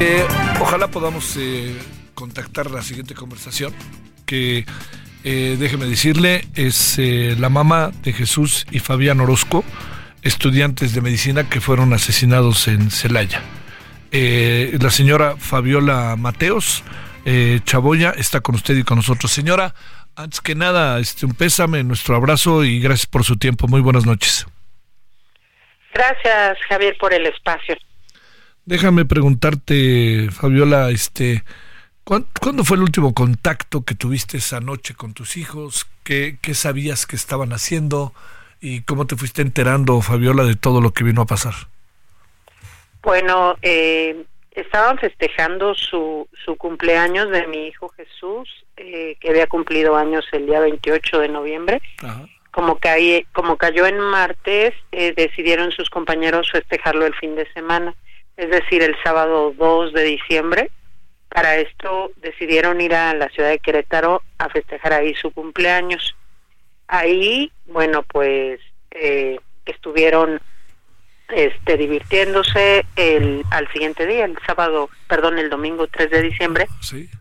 Eh, 0.00 0.26
ojalá 0.60 0.88
podamos 0.88 1.36
eh, 1.36 1.72
contactar 2.14 2.68
la 2.70 2.82
siguiente 2.82 3.14
conversación, 3.14 3.72
que 4.26 4.66
eh, 5.22 5.56
déjeme 5.58 5.86
decirle, 5.86 6.48
es 6.56 6.98
eh, 6.98 7.36
la 7.38 7.48
mamá 7.48 7.92
de 8.02 8.12
Jesús 8.12 8.66
y 8.72 8.80
Fabián 8.80 9.20
Orozco, 9.20 9.64
estudiantes 10.22 10.94
de 10.94 11.00
medicina 11.00 11.48
que 11.48 11.60
fueron 11.60 11.92
asesinados 11.92 12.66
en 12.66 12.90
Celaya. 12.90 13.42
La 14.10 14.90
señora 14.90 15.36
Fabiola 15.36 16.14
Mateos 16.16 16.84
Chaboya 17.64 18.10
está 18.10 18.40
con 18.40 18.54
usted 18.54 18.76
y 18.76 18.84
con 18.84 18.98
nosotros. 18.98 19.32
Señora, 19.32 19.74
antes 20.14 20.40
que 20.40 20.54
nada, 20.54 21.00
este, 21.00 21.26
un 21.26 21.34
pésame, 21.34 21.82
nuestro 21.82 22.14
abrazo 22.14 22.62
y 22.62 22.78
gracias 22.78 23.06
por 23.06 23.24
su 23.24 23.36
tiempo. 23.36 23.66
Muy 23.66 23.80
buenas 23.80 24.06
noches. 24.06 24.46
Gracias, 25.92 26.58
Javier, 26.68 26.96
por 26.98 27.12
el 27.12 27.26
espacio. 27.26 27.76
Déjame 28.66 29.04
preguntarte, 29.04 30.28
Fabiola, 30.30 30.90
este, 30.90 31.44
¿cuán- 32.04 32.26
¿cuándo 32.40 32.64
fue 32.64 32.76
el 32.78 32.82
último 32.82 33.12
contacto 33.12 33.84
que 33.84 33.94
tuviste 33.94 34.38
esa 34.38 34.60
noche 34.60 34.94
con 34.94 35.12
tus 35.12 35.36
hijos? 35.36 35.86
¿Qué, 36.02 36.38
qué 36.40 36.54
sabías 36.54 37.06
que 37.06 37.16
estaban 37.16 37.52
haciendo? 37.52 38.14
¿Y 38.60 38.80
cómo 38.82 39.06
te 39.06 39.16
fuiste 39.16 39.42
enterando, 39.42 40.00
Fabiola, 40.00 40.44
de 40.44 40.54
todo 40.56 40.80
lo 40.80 40.92
que 40.92 41.04
vino 41.04 41.20
a 41.22 41.26
pasar? 41.26 41.52
Bueno, 43.02 43.56
eh, 43.60 44.24
estaban 44.52 44.96
festejando 44.96 45.74
su, 45.74 46.26
su 46.46 46.56
cumpleaños 46.56 47.28
de 47.30 47.46
mi 47.46 47.66
hijo 47.66 47.90
Jesús, 47.90 48.48
eh, 48.78 49.16
que 49.20 49.28
había 49.28 49.46
cumplido 49.46 49.94
años 49.96 50.24
el 50.32 50.46
día 50.46 50.60
28 50.60 51.18
de 51.18 51.28
noviembre. 51.28 51.82
Como, 52.50 52.78
caí, 52.78 53.26
como 53.34 53.58
cayó 53.58 53.84
en 53.86 53.98
martes, 54.00 54.72
eh, 54.92 55.12
decidieron 55.14 55.70
sus 55.72 55.90
compañeros 55.90 56.50
festejarlo 56.50 57.04
el 57.04 57.14
fin 57.16 57.34
de 57.34 57.46
semana, 57.52 57.94
es 58.36 58.50
decir, 58.50 58.82
el 58.82 58.96
sábado 59.02 59.54
2 59.56 59.92
de 59.92 60.02
diciembre. 60.04 60.70
Para 61.28 61.56
esto 61.56 62.12
decidieron 62.16 62.80
ir 62.80 62.94
a 62.94 63.14
la 63.14 63.28
ciudad 63.28 63.50
de 63.50 63.58
Querétaro 63.58 64.22
a 64.38 64.48
festejar 64.48 64.92
ahí 64.92 65.14
su 65.14 65.32
cumpleaños. 65.32 66.14
Ahí, 66.86 67.50
bueno, 67.66 68.02
pues 68.02 68.60
eh, 68.90 69.40
estuvieron 69.66 70.40
este 71.28 71.76
divirtiéndose 71.76 72.84
el 72.96 73.44
al 73.50 73.66
siguiente 73.72 74.06
día, 74.06 74.26
el 74.26 74.36
sábado, 74.46 74.90
perdón, 75.08 75.38
el 75.38 75.50
domingo 75.50 75.86
3 75.88 76.10
de 76.10 76.22
diciembre. 76.22 76.66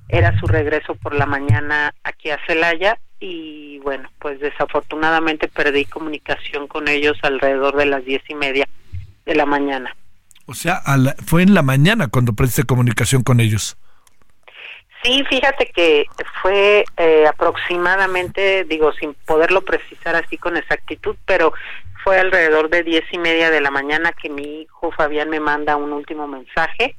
Era 0.09 0.37
su 0.39 0.47
regreso 0.47 0.95
por 0.95 1.15
la 1.15 1.25
mañana 1.25 1.93
aquí 2.03 2.29
a 2.29 2.39
Celaya 2.45 2.99
y 3.19 3.79
bueno, 3.79 4.09
pues 4.19 4.39
desafortunadamente 4.39 5.47
perdí 5.47 5.85
comunicación 5.85 6.67
con 6.67 6.87
ellos 6.87 7.17
alrededor 7.21 7.75
de 7.77 7.85
las 7.85 8.03
diez 8.03 8.21
y 8.27 8.35
media 8.35 8.67
de 9.25 9.35
la 9.35 9.45
mañana. 9.45 9.95
O 10.45 10.53
sea, 10.53 10.75
a 10.75 10.97
la- 10.97 11.15
fue 11.25 11.41
en 11.43 11.53
la 11.53 11.61
mañana 11.61 12.07
cuando 12.07 12.33
presté 12.33 12.63
comunicación 12.63 13.23
con 13.23 13.39
ellos. 13.39 13.77
Sí, 15.03 15.23
fíjate 15.29 15.69
que 15.75 16.05
fue 16.41 16.85
eh, 16.97 17.25
aproximadamente, 17.27 18.63
digo, 18.65 18.93
sin 18.93 19.13
poderlo 19.25 19.61
precisar 19.63 20.15
así 20.15 20.37
con 20.37 20.55
exactitud, 20.55 21.15
pero 21.25 21.53
fue 22.03 22.19
alrededor 22.19 22.69
de 22.69 22.83
diez 22.83 23.03
y 23.11 23.17
media 23.17 23.49
de 23.51 23.61
la 23.61 23.71
mañana 23.71 24.11
que 24.13 24.29
mi 24.29 24.61
hijo 24.61 24.91
Fabián 24.91 25.29
me 25.29 25.39
manda 25.39 25.75
un 25.75 25.91
último 25.93 26.27
mensaje. 26.27 26.95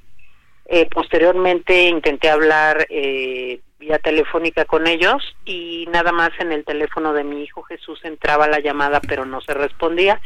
Eh, 0.67 0.87
posteriormente 0.91 1.89
intenté 1.89 2.31
hablar 2.31 2.87
eh, 2.89 3.61
vía 3.79 3.99
telefónica 3.99 4.65
con 4.65 4.87
ellos 4.87 5.23
y 5.45 5.87
nada 5.93 6.11
más 6.13 6.31
en 6.39 6.53
el 6.53 6.65
teléfono 6.65 7.13
de 7.13 7.25
mi 7.25 7.43
hijo 7.43 7.63
Jesús 7.65 8.01
entraba 8.05 8.49
la 8.49 8.61
llamada, 8.61 9.01
pero 9.01 9.27
no 9.27 9.41
se 9.43 9.53
respondía. 9.53 10.21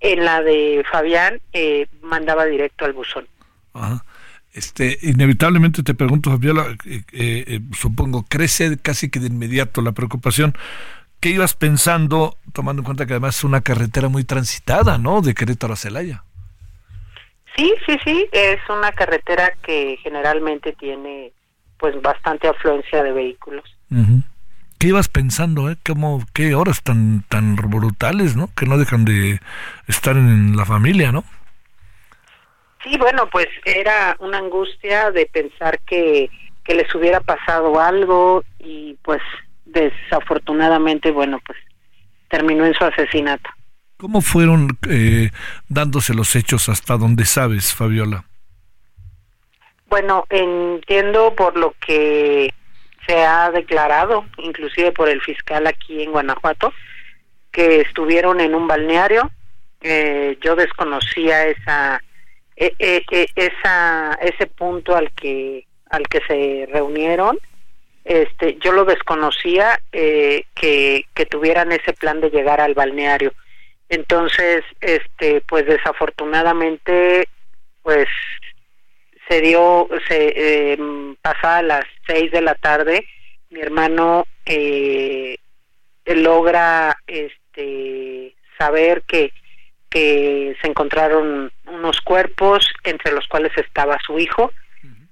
En 0.00 0.24
la 0.24 0.42
de 0.42 0.84
Fabián 0.90 1.40
eh, 1.52 1.86
mandaba 2.02 2.46
directo 2.46 2.84
al 2.84 2.92
buzón. 2.92 3.28
Ajá. 3.74 4.04
Este, 4.52 4.98
inevitablemente 5.02 5.82
te 5.82 5.94
pregunto, 5.94 6.30
Fabiola, 6.30 6.76
eh, 6.84 7.02
eh, 7.12 7.44
eh, 7.46 7.60
supongo, 7.72 8.24
crece 8.28 8.78
casi 8.78 9.08
que 9.08 9.20
de 9.20 9.28
inmediato 9.28 9.80
la 9.80 9.92
preocupación. 9.92 10.56
¿Qué 11.20 11.28
ibas 11.28 11.54
pensando, 11.54 12.36
tomando 12.52 12.80
en 12.80 12.84
cuenta 12.84 13.06
que 13.06 13.12
además 13.12 13.36
es 13.36 13.44
una 13.44 13.60
carretera 13.60 14.08
muy 14.08 14.24
transitada, 14.24 14.98
¿no? 14.98 15.20
De 15.20 15.34
Querétaro 15.34 15.74
a 15.74 15.76
Celaya. 15.76 16.24
Sí, 17.56 17.72
sí, 17.86 17.98
sí, 18.04 18.26
es 18.32 18.58
una 18.68 18.90
carretera 18.92 19.52
que 19.62 19.98
generalmente 20.02 20.72
tiene 20.72 21.32
pues 21.78 22.00
bastante 22.00 22.48
afluencia 22.48 23.02
de 23.02 23.12
vehículos. 23.12 23.64
Ujú. 23.90 24.22
¿Qué 24.80 24.88
ibas 24.88 25.08
pensando, 25.08 25.70
eh? 25.70 25.76
¿Cómo, 25.86 26.24
¿Qué 26.32 26.54
horas 26.54 26.82
tan, 26.82 27.22
tan 27.28 27.54
brutales, 27.54 28.34
¿no? 28.34 28.48
Que 28.56 28.64
no 28.64 28.78
dejan 28.78 29.04
de 29.04 29.38
estar 29.86 30.16
en 30.16 30.56
la 30.56 30.64
familia, 30.64 31.12
¿no? 31.12 31.22
Sí, 32.82 32.96
bueno, 32.96 33.28
pues 33.30 33.46
era 33.66 34.16
una 34.20 34.38
angustia 34.38 35.10
de 35.10 35.26
pensar 35.26 35.78
que, 35.80 36.30
que 36.64 36.74
les 36.74 36.94
hubiera 36.94 37.20
pasado 37.20 37.78
algo 37.78 38.42
y 38.58 38.96
pues 39.02 39.20
desafortunadamente, 39.66 41.10
bueno, 41.10 41.42
pues 41.44 41.58
terminó 42.30 42.64
en 42.64 42.72
su 42.72 42.82
asesinato. 42.82 43.50
¿Cómo 43.98 44.22
fueron 44.22 44.78
eh, 44.88 45.28
dándose 45.68 46.14
los 46.14 46.34
hechos 46.36 46.70
hasta 46.70 46.96
donde 46.96 47.26
sabes, 47.26 47.74
Fabiola? 47.74 48.24
Bueno, 49.90 50.24
entiendo 50.30 51.34
por 51.36 51.58
lo 51.58 51.74
que 51.86 52.54
se 53.06 53.24
ha 53.24 53.50
declarado, 53.50 54.26
inclusive 54.38 54.92
por 54.92 55.08
el 55.08 55.20
fiscal 55.20 55.66
aquí 55.66 56.02
en 56.02 56.12
Guanajuato, 56.12 56.72
que 57.50 57.80
estuvieron 57.80 58.40
en 58.40 58.54
un 58.54 58.66
balneario. 58.66 59.30
Eh, 59.80 60.38
yo 60.40 60.56
desconocía 60.56 61.46
esa, 61.46 62.02
e- 62.56 62.74
e- 62.78 63.04
e- 63.10 63.28
esa, 63.34 64.18
ese 64.20 64.46
punto 64.46 64.94
al 64.94 65.10
que, 65.12 65.66
al 65.90 66.06
que 66.08 66.20
se 66.26 66.68
reunieron. 66.70 67.38
Este, 68.04 68.58
yo 68.60 68.72
lo 68.72 68.84
desconocía 68.84 69.78
eh, 69.92 70.44
que, 70.54 71.06
que 71.14 71.26
tuvieran 71.26 71.72
ese 71.72 71.92
plan 71.92 72.20
de 72.20 72.30
llegar 72.30 72.60
al 72.60 72.74
balneario. 72.74 73.32
Entonces, 73.88 74.62
este, 74.80 75.40
pues 75.42 75.66
desafortunadamente, 75.66 77.28
pues 77.82 78.08
se 79.30 79.40
dio, 79.40 79.88
se 80.08 80.32
eh, 80.34 80.78
pasada 81.22 81.62
las 81.62 81.84
seis 82.04 82.32
de 82.32 82.40
la 82.40 82.56
tarde, 82.56 83.06
mi 83.50 83.60
hermano 83.60 84.26
eh, 84.44 85.36
logra 86.04 86.96
este 87.06 88.34
saber 88.58 89.02
que 89.06 89.32
que 89.90 90.56
se 90.62 90.68
encontraron 90.68 91.50
unos 91.66 92.00
cuerpos 92.00 92.66
entre 92.84 93.12
los 93.12 93.26
cuales 93.26 93.52
estaba 93.56 93.98
su 94.06 94.18
hijo. 94.18 94.52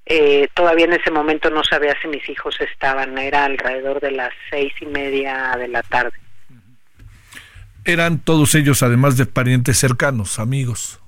Eh, 0.07 0.49
todavía 0.55 0.87
en 0.87 0.95
ese 0.95 1.11
momento 1.11 1.51
no 1.51 1.63
sabía 1.65 1.95
si 2.01 2.09
mis 2.09 2.27
hijos 2.31 2.59
estaban, 2.61 3.19
era 3.19 3.45
alrededor 3.45 4.01
de 4.01 4.13
las 4.13 4.31
seis 4.49 4.73
y 4.81 4.87
media 4.87 5.55
de 5.59 5.69
la 5.69 5.83
tarde. 5.83 6.17
Eran 7.85 8.21
todos 8.21 8.55
ellos, 8.55 8.83
además 8.83 9.17
de 9.19 9.27
parientes 9.27 9.77
cercanos, 9.79 10.39
amigos. 10.39 11.01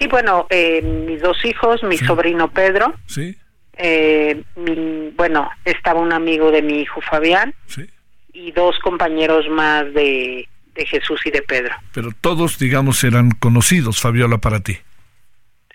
Sí, 0.00 0.06
bueno, 0.06 0.46
eh, 0.48 0.80
mis 0.80 1.20
dos 1.20 1.44
hijos, 1.44 1.82
mi 1.82 1.98
sobrino 1.98 2.50
Pedro. 2.50 2.94
Sí. 3.06 3.36
Eh, 3.74 4.42
mi, 4.56 5.10
bueno, 5.14 5.50
estaba 5.66 6.00
un 6.00 6.12
amigo 6.12 6.50
de 6.50 6.62
mi 6.62 6.80
hijo 6.80 7.02
Fabián. 7.02 7.54
Sí. 7.66 7.86
Y 8.32 8.52
dos 8.52 8.78
compañeros 8.78 9.46
más 9.50 9.92
de, 9.92 10.48
de 10.74 10.86
Jesús 10.86 11.20
y 11.26 11.30
de 11.30 11.42
Pedro. 11.42 11.74
Pero 11.92 12.12
todos, 12.18 12.58
digamos, 12.58 13.04
eran 13.04 13.30
conocidos, 13.32 14.00
Fabiola, 14.00 14.38
para 14.38 14.60
ti. 14.60 14.78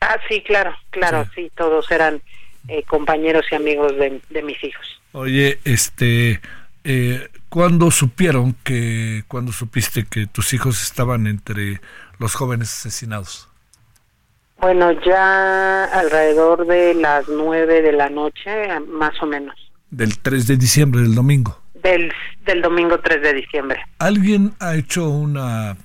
Ah, 0.01 0.17
sí, 0.27 0.41
claro, 0.41 0.75
claro, 0.89 1.25
sí, 1.35 1.51
todos 1.55 1.89
eran 1.91 2.21
eh, 2.67 2.83
compañeros 2.83 3.45
y 3.51 3.55
amigos 3.55 3.95
de, 3.97 4.21
de 4.29 4.41
mis 4.41 4.61
hijos. 4.63 5.01
Oye, 5.11 5.59
este, 5.65 6.41
eh, 6.83 7.29
¿cuándo 7.49 7.91
supieron 7.91 8.55
que, 8.63 9.23
cuando 9.27 9.51
supiste 9.51 10.05
que 10.05 10.25
tus 10.25 10.53
hijos 10.53 10.81
estaban 10.81 11.27
entre 11.27 11.79
los 12.17 12.33
jóvenes 12.33 12.71
asesinados? 12.71 13.49
Bueno, 14.59 14.91
ya 15.05 15.85
alrededor 15.85 16.65
de 16.65 16.93
las 16.95 17.27
nueve 17.27 17.81
de 17.81 17.91
la 17.91 18.09
noche, 18.09 18.49
más 18.87 19.13
o 19.21 19.25
menos. 19.25 19.55
Del 19.91 20.17
3 20.19 20.47
de 20.47 20.57
diciembre, 20.57 21.01
del 21.01 21.15
domingo. 21.15 21.59
Del, 21.83 22.11
del 22.45 22.61
domingo 22.61 22.99
3 22.99 23.21
de 23.21 23.33
diciembre. 23.33 23.79
¿Alguien 23.99 24.53
ha 24.59 24.75
hecho 24.75 25.07
una, 25.09 25.77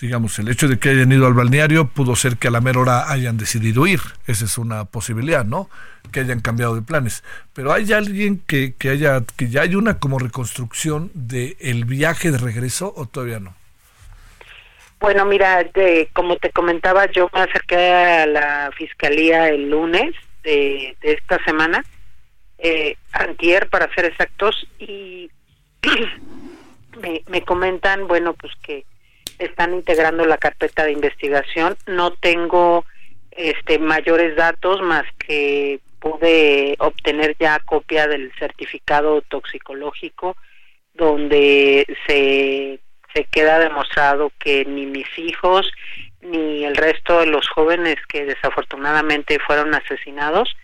digamos, 0.00 0.38
el 0.38 0.48
hecho 0.48 0.68
de 0.68 0.78
que 0.78 0.90
hayan 0.90 1.12
ido 1.12 1.26
al 1.26 1.34
balneario 1.34 1.88
pudo 1.88 2.14
ser 2.14 2.36
que 2.36 2.48
a 2.48 2.50
la 2.50 2.60
mera 2.60 2.80
hora 2.80 3.10
hayan 3.10 3.38
decidido 3.38 3.86
ir? 3.86 4.00
Esa 4.26 4.44
es 4.44 4.58
una 4.58 4.84
posibilidad, 4.84 5.44
¿no? 5.44 5.70
Que 6.12 6.20
hayan 6.20 6.40
cambiado 6.40 6.74
de 6.74 6.82
planes. 6.82 7.24
Pero 7.54 7.72
hay 7.72 7.92
alguien 7.92 8.42
que, 8.46 8.74
que 8.74 8.90
haya, 8.90 9.22
que 9.36 9.48
ya 9.48 9.62
hay 9.62 9.76
una 9.76 9.98
como 9.98 10.18
reconstrucción 10.18 11.10
de 11.14 11.56
el 11.60 11.84
viaje 11.84 12.30
de 12.30 12.38
regreso 12.38 12.92
o 12.96 13.06
todavía 13.06 13.40
no? 13.40 13.54
Bueno, 14.98 15.24
mira, 15.26 15.64
de, 15.64 16.08
como 16.12 16.36
te 16.36 16.50
comentaba, 16.50 17.06
yo 17.10 17.28
me 17.32 17.40
acerqué 17.40 17.76
a 17.76 18.26
la 18.26 18.70
fiscalía 18.76 19.48
el 19.48 19.68
lunes 19.70 20.14
de, 20.42 20.96
esta 21.02 21.42
semana, 21.44 21.84
eh, 22.58 22.96
antier 23.12 23.68
para 23.68 23.92
ser 23.94 24.06
exactos, 24.06 24.66
y 24.78 25.30
me, 27.00 27.22
me 27.26 27.42
comentan, 27.42 28.06
bueno, 28.08 28.34
pues 28.34 28.52
que 28.62 28.84
están 29.38 29.74
integrando 29.74 30.24
la 30.24 30.38
carpeta 30.38 30.84
de 30.84 30.92
investigación. 30.92 31.76
No 31.86 32.12
tengo 32.12 32.84
este 33.30 33.78
mayores 33.78 34.34
datos 34.36 34.80
más 34.80 35.04
que 35.18 35.80
pude 36.00 36.74
obtener 36.78 37.36
ya 37.38 37.58
copia 37.60 38.06
del 38.06 38.32
certificado 38.38 39.20
toxicológico 39.22 40.36
donde 40.94 41.86
se 42.06 42.80
se 43.16 43.24
queda 43.24 43.58
demostrado 43.58 44.30
que 44.38 44.66
ni 44.66 44.84
mis 44.84 45.08
hijos 45.16 45.72
ni 46.20 46.64
el 46.64 46.76
resto 46.76 47.20
de 47.20 47.26
los 47.26 47.48
jóvenes 47.48 47.96
que 48.08 48.26
desafortunadamente 48.26 49.38
fueron 49.38 49.74
asesinados 49.74 50.54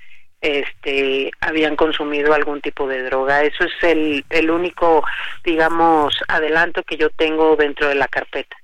este 0.43 1.31
habían 1.41 1.77
consumido 1.77 2.35
algún 2.35 2.61
tipo 2.61 2.87
de 2.89 3.03
droga. 3.05 3.43
Eso 3.45 3.65
es 3.65 3.73
el, 3.83 4.25
el 4.29 4.51
único, 4.51 5.05
digamos, 5.45 6.17
adelanto 6.29 6.83
que 6.83 6.97
yo 6.97 7.11
tengo 7.11 7.57
dentro 7.57 7.89
de 7.89 7.95
la 7.95 8.09
carpeta. 8.09 8.57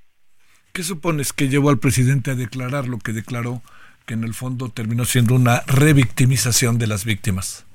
¿Qué 0.73 0.83
supones 0.83 1.33
que 1.33 1.47
llevó 1.47 1.69
al 1.69 1.79
presidente 1.79 2.31
a 2.31 2.35
declarar 2.35 2.87
lo 2.87 2.99
que 2.99 3.13
declaró, 3.13 3.61
que 4.05 4.13
en 4.13 4.25
el 4.25 4.33
fondo 4.33 4.69
terminó 4.69 5.05
siendo 5.05 5.33
una 5.33 5.61
revictimización 5.67 6.77
de 6.77 6.87
las 6.87 7.05
víctimas? 7.05 7.65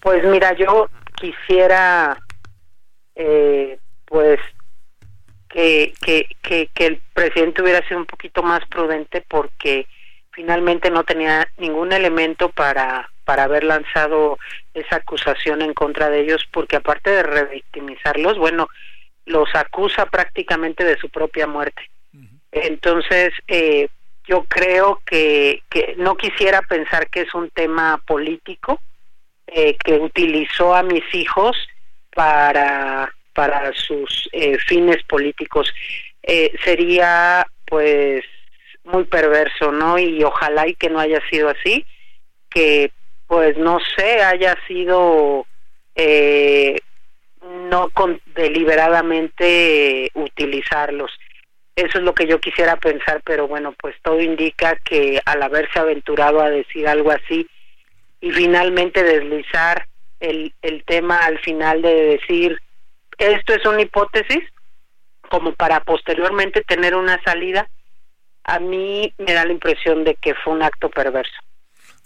Pues 0.00 0.24
mira, 0.24 0.56
yo 0.56 0.88
quisiera, 1.20 2.18
eh, 3.14 3.78
pues, 4.06 4.40
que, 5.48 5.94
que, 6.00 6.26
que, 6.42 6.68
que 6.74 6.86
el 6.86 7.00
presidente 7.14 7.62
hubiera 7.62 7.86
sido 7.86 8.00
un 8.00 8.06
poquito 8.06 8.42
más 8.42 8.60
prudente 8.66 9.24
porque 9.26 9.86
finalmente 10.32 10.90
no 10.90 11.04
tenía 11.04 11.48
ningún 11.56 11.92
elemento 11.92 12.48
para 12.50 13.08
para 13.28 13.44
haber 13.44 13.62
lanzado 13.62 14.38
esa 14.72 14.96
acusación 14.96 15.60
en 15.60 15.74
contra 15.74 16.08
de 16.08 16.20
ellos 16.20 16.48
porque 16.50 16.76
aparte 16.76 17.10
de 17.10 17.22
revictimizarlos, 17.22 18.38
bueno, 18.38 18.70
los 19.26 19.54
acusa 19.54 20.06
prácticamente 20.06 20.82
de 20.82 20.96
su 20.96 21.10
propia 21.10 21.46
muerte. 21.46 21.82
Entonces, 22.50 23.34
eh, 23.46 23.88
yo 24.26 24.44
creo 24.44 25.02
que, 25.04 25.62
que 25.68 25.94
no 25.98 26.16
quisiera 26.16 26.62
pensar 26.62 27.10
que 27.10 27.20
es 27.20 27.34
un 27.34 27.50
tema 27.50 28.00
político 28.06 28.80
eh, 29.46 29.76
que 29.84 29.98
utilizó 29.98 30.74
a 30.74 30.82
mis 30.82 31.04
hijos 31.14 31.54
para 32.14 33.12
para 33.38 33.72
sus 33.72 34.28
eh, 34.32 34.58
fines 34.66 35.00
políticos 35.04 35.72
eh, 36.24 36.50
sería 36.64 37.46
pues 37.66 38.24
muy 38.82 39.04
perverso 39.04 39.70
no 39.70 39.96
y 39.96 40.24
ojalá 40.24 40.66
y 40.66 40.74
que 40.74 40.90
no 40.90 40.98
haya 40.98 41.20
sido 41.30 41.48
así 41.48 41.86
que 42.50 42.90
pues 43.28 43.56
no 43.56 43.78
sé 43.96 44.24
haya 44.24 44.56
sido 44.66 45.46
eh, 45.94 46.80
no 47.70 47.90
con, 47.90 48.20
deliberadamente 48.34 50.10
utilizarlos. 50.14 51.12
Eso 51.76 51.98
es 51.98 52.02
lo 52.02 52.14
que 52.14 52.26
yo 52.26 52.40
quisiera 52.40 52.74
pensar 52.74 53.22
pero 53.24 53.46
bueno 53.46 53.72
pues 53.80 53.94
todo 54.02 54.20
indica 54.20 54.74
que 54.82 55.20
al 55.24 55.44
haberse 55.44 55.78
aventurado 55.78 56.40
a 56.40 56.50
decir 56.50 56.88
algo 56.88 57.12
así 57.12 57.46
y 58.20 58.32
finalmente 58.32 59.04
deslizar 59.04 59.86
el, 60.18 60.52
el 60.60 60.82
tema 60.82 61.20
al 61.20 61.38
final 61.38 61.82
de 61.82 62.18
decir 62.18 62.58
esto 63.18 63.54
es 63.54 63.64
una 63.66 63.82
hipótesis 63.82 64.42
como 65.28 65.52
para 65.54 65.80
posteriormente 65.80 66.62
tener 66.62 66.94
una 66.94 67.20
salida 67.22 67.68
a 68.44 68.58
mí 68.60 69.12
me 69.18 69.34
da 69.34 69.44
la 69.44 69.52
impresión 69.52 70.04
de 70.04 70.14
que 70.14 70.34
fue 70.34 70.54
un 70.54 70.62
acto 70.62 70.88
perverso 70.88 71.36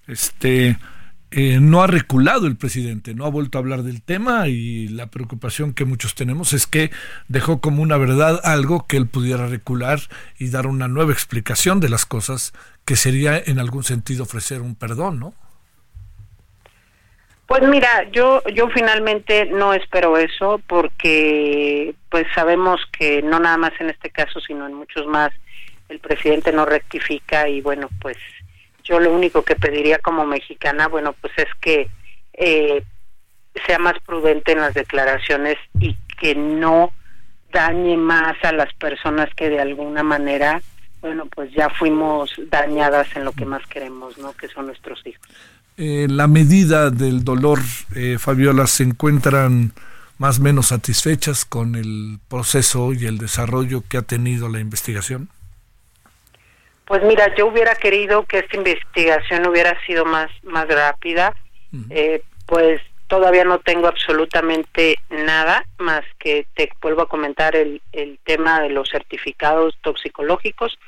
este 0.09 0.77
eh, 1.35 1.61
no 1.61 1.83
ha 1.83 1.87
reculado 1.87 2.47
el 2.47 2.57
presidente, 2.57 3.15
no 3.15 3.25
ha 3.25 3.31
vuelto 3.31 3.57
a 3.57 3.63
hablar 3.63 3.85
del 3.85 4.03
tema 4.03 4.49
y 4.49 4.89
la 4.89 5.07
preocupación 5.07 5.73
que 5.73 5.87
muchos 5.87 6.15
tenemos 6.15 6.53
es 6.53 6.67
que 6.67 6.91
dejó 7.27 7.63
como 7.63 7.83
una 7.83 7.97
verdad 7.97 8.39
algo 8.45 8.87
que 8.87 8.99
él 8.99 9.07
pudiera 9.07 9.47
recular 9.47 9.99
y 10.39 10.51
dar 10.51 10.67
una 10.67 10.89
nueva 10.89 11.15
explicación 11.15 11.81
de 11.81 11.89
las 11.89 12.05
cosas, 12.05 12.53
que 12.85 12.97
sería 12.97 13.39
en 13.39 13.59
algún 13.59 13.83
sentido 13.83 14.25
ofrecer 14.25 14.61
un 14.61 14.75
perdón, 14.75 15.21
¿no? 15.21 15.35
Pues 17.53 17.69
mira, 17.69 18.09
yo 18.11 18.43
yo 18.55 18.71
finalmente 18.71 19.45
no 19.45 19.75
espero 19.75 20.17
eso 20.17 20.59
porque 20.67 21.95
pues 22.09 22.27
sabemos 22.35 22.81
que 22.99 23.21
no 23.21 23.41
nada 23.41 23.59
más 23.59 23.73
en 23.79 23.91
este 23.91 24.09
caso, 24.09 24.41
sino 24.41 24.67
en 24.67 24.73
muchos 24.73 25.07
más 25.07 25.33
el 25.91 25.99
presidente 25.99 26.51
no 26.51 26.65
rectifica 26.65 27.51
y 27.51 27.61
bueno, 27.61 27.91
pues 28.01 28.17
yo 28.85 28.99
lo 29.01 29.13
único 29.13 29.43
que 29.43 29.55
pediría 29.55 29.99
como 29.99 30.25
mexicana, 30.25 30.89
bueno, 30.89 31.13
pues 31.21 31.35
es 31.37 31.55
que 31.61 31.89
eh, 32.33 32.83
sea 33.67 33.79
más 33.79 33.99
prudente 34.07 34.53
en 34.53 34.61
las 34.61 34.73
declaraciones 34.73 35.59
y 35.79 35.95
que 36.19 36.35
no 36.35 36.91
dañe 37.53 37.99
más 37.99 38.43
a 38.45 38.53
las 38.53 38.73
personas 38.73 39.29
que 39.35 39.51
de 39.51 39.61
alguna 39.61 40.03
manera, 40.03 40.63
bueno, 41.03 41.27
pues 41.27 41.53
ya 41.53 41.69
fuimos 41.69 42.33
dañadas 42.47 43.15
en 43.15 43.27
lo 43.27 43.33
que 43.33 43.45
más 43.45 43.67
queremos, 43.67 44.17
¿no? 44.17 44.33
Que 44.33 44.49
son 44.49 44.65
nuestros 44.69 45.07
hijos. 45.07 45.29
Eh, 45.77 46.07
la 46.09 46.27
medida 46.27 46.91
del 46.91 47.25
dolor, 47.25 47.59
eh, 47.97 48.19
Fabiola, 48.19 48.67
se 48.67 48.83
encuentran 48.83 49.73
más 50.19 50.39
o 50.39 50.43
menos 50.43 50.69
satisfechas 50.69 51.45
con 51.45 51.75
el 51.75 52.19
proceso 52.29 52.93
y 52.93 53.07
el 53.07 53.19
desarrollo 53.19 53.83
que 53.89 53.97
ha 53.97 54.03
tenido 54.03 54.49
la 54.49 54.61
investigación? 54.61 55.29
Pues 56.85 57.03
mira, 57.03 57.35
yo 57.37 57.47
hubiera 57.47 57.75
querido 57.75 58.25
que 58.25 58.39
esta 58.39 58.57
investigación 58.57 59.47
hubiera 59.49 59.77
sido 59.85 60.05
más 60.05 60.31
más 60.45 60.69
rápida. 60.69 61.35
eh, 61.91 62.23
pues 62.47 62.83
todavía 63.09 63.45
no 63.45 63.59
tengo 63.59 63.89
absolutamente 63.89 64.97
nada 65.11 65.65
más 65.79 66.03
que 66.19 66.47
te 66.55 66.71
vuelvo 66.81 67.03
a 67.03 67.09
comentar 67.09 67.57
el, 67.57 67.83
el 67.93 68.19
tema 68.25 68.61
de 68.61 68.69
los 68.69 68.91
certificados 68.91 69.75
toxicológicos, 69.83 70.79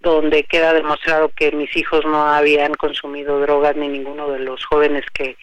donde 0.00 0.44
queda 0.44 0.72
demostrado 0.72 1.30
que 1.36 1.52
mis 1.52 1.74
hijos 1.76 2.04
no 2.04 2.22
habían 2.22 2.74
consumido 2.74 3.40
drogas 3.40 3.76
ni 3.76 3.88
ninguno 3.88 4.30
de 4.30 4.40
los 4.40 4.64
jóvenes 4.64 5.04
que 5.12 5.36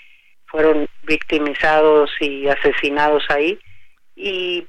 fueron 0.46 0.88
victimizados 1.04 2.10
y 2.20 2.48
asesinados 2.48 3.24
ahí. 3.30 3.60
Y 4.16 4.66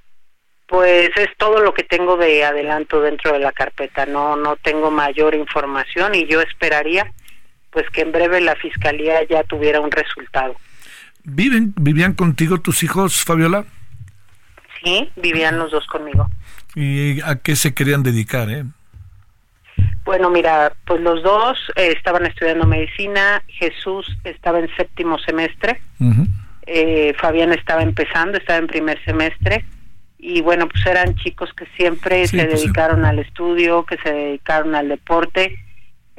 pues 0.67 1.11
es 1.17 1.29
todo 1.39 1.61
lo 1.61 1.73
que 1.73 1.85
tengo 1.85 2.19
de 2.19 2.45
adelanto 2.45 3.01
dentro 3.01 3.33
de 3.33 3.39
la 3.39 3.53
carpeta. 3.53 4.05
No 4.05 4.37
no 4.37 4.57
tengo 4.57 4.91
mayor 4.91 5.35
información 5.35 6.15
y 6.15 6.27
yo 6.27 6.43
esperaría 6.43 7.11
pues 7.71 7.89
que 7.91 8.03
en 8.03 8.13
breve 8.13 8.41
la 8.41 8.57
fiscalía 8.57 9.27
ya 9.29 9.43
tuviera 9.45 9.81
un 9.81 9.91
resultado. 9.91 10.55
¿Viven 11.25 11.73
vivían 11.77 12.15
contigo 12.15 12.61
tus 12.61 12.83
hijos, 12.83 13.25
Fabiola? 13.25 13.65
Sí, 14.83 15.11
vivían 15.17 15.59
los 15.59 15.71
dos 15.71 15.87
conmigo. 15.87 16.29
¿Y 16.75 17.21
a 17.23 17.37
qué 17.37 17.57
se 17.57 17.75
querían 17.75 18.03
dedicar, 18.03 18.51
eh? 18.51 18.65
Bueno, 20.05 20.31
mira, 20.31 20.73
pues 20.87 21.01
los 21.01 21.23
dos 21.23 21.59
eh, 21.77 21.93
estaban 21.97 22.25
estudiando 22.27 22.67
medicina, 22.67 23.43
Jesús 23.49 24.17
estaba 24.25 24.59
en 24.59 24.69
séptimo 24.77 25.19
semestre, 25.19 25.81
eh, 26.67 27.15
Fabián 27.19 27.53
estaba 27.53 27.83
empezando, 27.83 28.39
estaba 28.39 28.59
en 28.59 28.67
primer 28.69 29.03
semestre, 29.05 29.65
y 30.19 30.41
bueno, 30.41 30.67
pues 30.69 30.85
eran 30.87 31.15
chicos 31.17 31.53
que 31.55 31.67
siempre 31.77 32.27
Sí, 32.27 32.39
se 32.39 32.47
pues, 32.47 32.63
dedicaron 32.63 33.05
al 33.05 33.19
estudio, 33.19 33.85
que 33.85 33.97
se 33.99 34.13
dedicaron 34.13 34.75
al 34.75 34.89
deporte. 34.89 35.57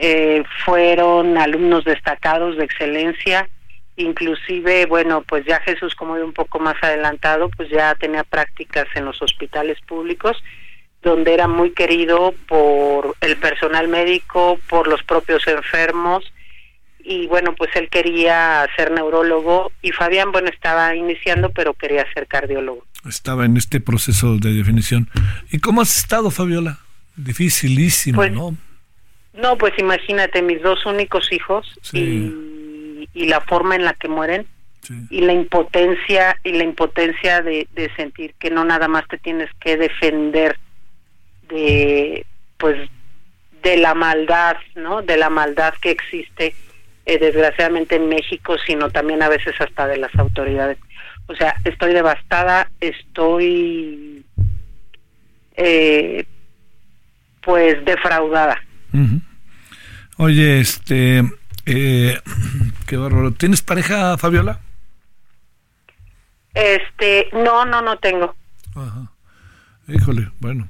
eh, 0.02 0.44
fueron 0.64 1.38
alumnos 1.38 1.84
destacados 1.84 2.56
de 2.56 2.64
excelencia, 2.64 3.50
inclusive, 3.98 4.86
bueno, 4.86 5.24
pues 5.28 5.44
ya 5.46 5.60
Jesús 5.60 5.94
como 5.94 6.14
un 6.14 6.32
poco 6.32 6.58
más 6.60 6.76
adelantado, 6.82 7.50
pues 7.50 7.70
ya 7.70 7.94
tenía 7.96 8.24
prácticas 8.24 8.88
en 8.96 9.04
los 9.04 9.22
hospitales 9.22 9.78
públicos, 9.82 10.42
donde 11.02 11.34
era 11.34 11.48
muy 11.48 11.72
querido 11.72 12.34
por 12.48 13.16
el 13.22 13.38
personal 13.38 13.88
médico, 13.88 14.60
por 14.70 14.88
los 14.88 15.02
propios 15.04 15.48
enfermos, 15.48 16.32
y 17.02 17.28
bueno, 17.28 17.56
pues 17.56 17.72
él 17.76 17.90
quería 17.90 18.68
ser 18.76 18.92
neurólogo 18.92 19.72
y 19.82 19.92
Fabián, 19.92 20.32
bueno, 20.32 20.50
estaba 20.50 20.96
iniciando, 20.96 21.50
pero 21.50 21.74
quería 21.74 22.06
ser 22.14 22.28
cardiólogo. 22.28 22.86
Estaba 23.08 23.46
en 23.46 23.56
este 23.58 23.80
proceso 23.80 24.38
de 24.38 24.54
definición. 24.54 25.10
¿Y 25.52 25.60
cómo 25.60 25.82
has 25.82 25.98
estado, 25.98 26.30
Fabiola? 26.30 26.80
Dificilísimo, 27.16 28.18
Pues, 28.18 28.32
¿no? 28.32 28.56
No, 29.34 29.58
pues 29.58 29.74
imagínate, 29.78 30.42
mis 30.42 30.62
dos 30.62 30.86
únicos 30.86 31.32
hijos 31.32 31.80
y, 31.94 33.08
y 33.14 33.26
la 33.28 33.40
forma 33.42 33.76
en 33.76 33.86
la 33.86 33.94
que 33.94 34.10
mueren 34.10 34.46
y 35.10 35.22
la 35.22 35.34
impotencia 35.34 36.36
y 36.44 36.52
la 36.54 36.64
impotencia 36.64 37.42
de, 37.42 37.68
de 37.74 37.94
sentir 37.96 38.34
que 38.40 38.50
no 38.50 38.66
nada 38.66 38.88
más 38.88 39.08
te 39.08 39.18
tienes 39.18 39.50
que 39.62 39.78
defender 39.78 40.60
de 41.50 42.26
pues 42.58 42.90
de 43.64 43.78
la 43.78 43.94
maldad, 43.94 44.58
¿no? 44.76 45.02
De 45.02 45.18
la 45.18 45.30
maldad 45.30 45.74
que 45.82 45.92
existe 45.92 46.56
eh, 47.06 47.18
desgraciadamente 47.18 47.96
en 47.96 48.08
México, 48.08 48.56
sino 48.66 48.90
también 48.90 49.22
a 49.22 49.30
veces 49.30 49.56
hasta 49.60 49.88
de 49.88 49.98
las 49.98 50.14
autoridades. 50.16 50.78
O 51.28 51.36
sea, 51.36 51.56
estoy 51.64 51.94
devastada, 51.94 52.70
estoy 52.80 54.26
eh, 55.56 56.26
pues 57.42 57.84
defraudada. 57.86 58.62
Oye, 60.18 60.60
este, 60.60 61.24
eh, 61.66 62.20
qué 62.88 62.98
bárbaro. 62.98 63.32
¿Tienes 63.32 63.62
pareja, 63.62 64.18
Fabiola? 64.18 64.60
Este, 66.54 67.30
no, 67.32 67.66
no, 67.66 67.82
no 67.82 67.98
tengo. 68.00 68.36
Híjole, 69.88 70.32
bueno, 70.40 70.70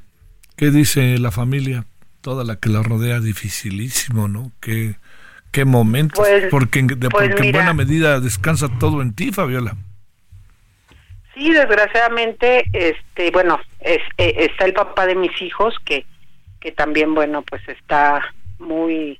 ¿qué 0.60 0.70
dice 0.72 1.18
la 1.18 1.32
familia? 1.32 1.86
Toda 2.22 2.44
la 2.44 2.58
que 2.58 2.70
la 2.70 2.84
rodea, 2.84 3.20
dificilísimo, 3.22 4.28
¿no? 4.28 4.52
Qué, 4.60 4.96
qué 5.52 5.64
momentos. 5.66 6.20
Pues- 6.20 6.48
porque 6.52 6.82
de- 6.84 7.10
pues 7.10 7.30
porque 7.30 7.36
en 7.38 7.42
mira. 7.48 7.60
buena 7.60 7.74
medida 7.74 8.20
descansa 8.20 8.68
todo 8.78 9.02
en 9.02 9.14
ti, 9.16 9.32
Fabiola. 9.32 9.76
Sí, 11.34 11.52
desgraciadamente, 11.52 12.66
este, 12.74 13.32
bueno, 13.32 13.60
es, 13.80 14.00
eh, 14.18 14.36
está 14.52 14.66
el 14.66 14.74
papá 14.74 15.06
de 15.06 15.16
mis 15.16 15.42
hijos 15.42 15.74
que, 15.86 16.06
que 16.60 16.72
también, 16.74 17.16
bueno, 17.16 17.42
pues 17.44 17.62
está 17.70 18.22
muy, 18.58 19.18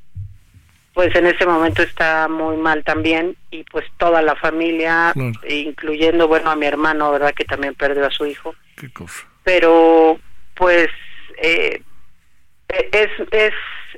pues 0.94 1.16
en 1.16 1.28
ese 1.28 1.46
momento 1.46 1.82
está 1.82 2.28
muy 2.28 2.58
mal 2.58 2.84
también 2.84 3.38
y 3.52 3.64
pues 3.72 3.86
toda 3.98 4.22
la 4.22 4.36
familia, 4.36 5.12
Claro. 5.14 5.32
incluyendo, 5.48 6.28
bueno, 6.28 6.52
a 6.52 6.58
mi 6.58 6.66
hermano, 6.66 7.10
¿verdad? 7.12 7.34
Que 7.34 7.46
también 7.46 7.74
perdió 7.76 8.06
a 8.06 8.12
su 8.12 8.26
hijo. 8.26 8.54
Qué 8.76 8.90
cosa. 8.92 9.24
Pero, 9.46 10.20
pues, 10.56 10.90
eh, 11.42 11.82
es, 12.70 13.10
es, 13.32 13.54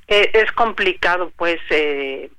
eh, 0.07 0.31
es 0.33 0.51
complicado, 0.53 1.31
pues, 1.35 1.59
eh, 1.69 2.29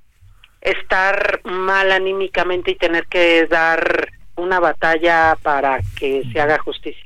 estar 0.61 1.41
mal 1.45 1.93
anímicamente 1.93 2.73
y 2.73 2.77
tener 2.77 3.07
que 3.07 3.47
dar 3.47 4.11
una 4.37 4.61
batalla 4.61 5.37
para 5.43 5.81
que 5.99 6.23
se 6.33 6.41
haga 6.41 6.59
justicia. 6.59 7.05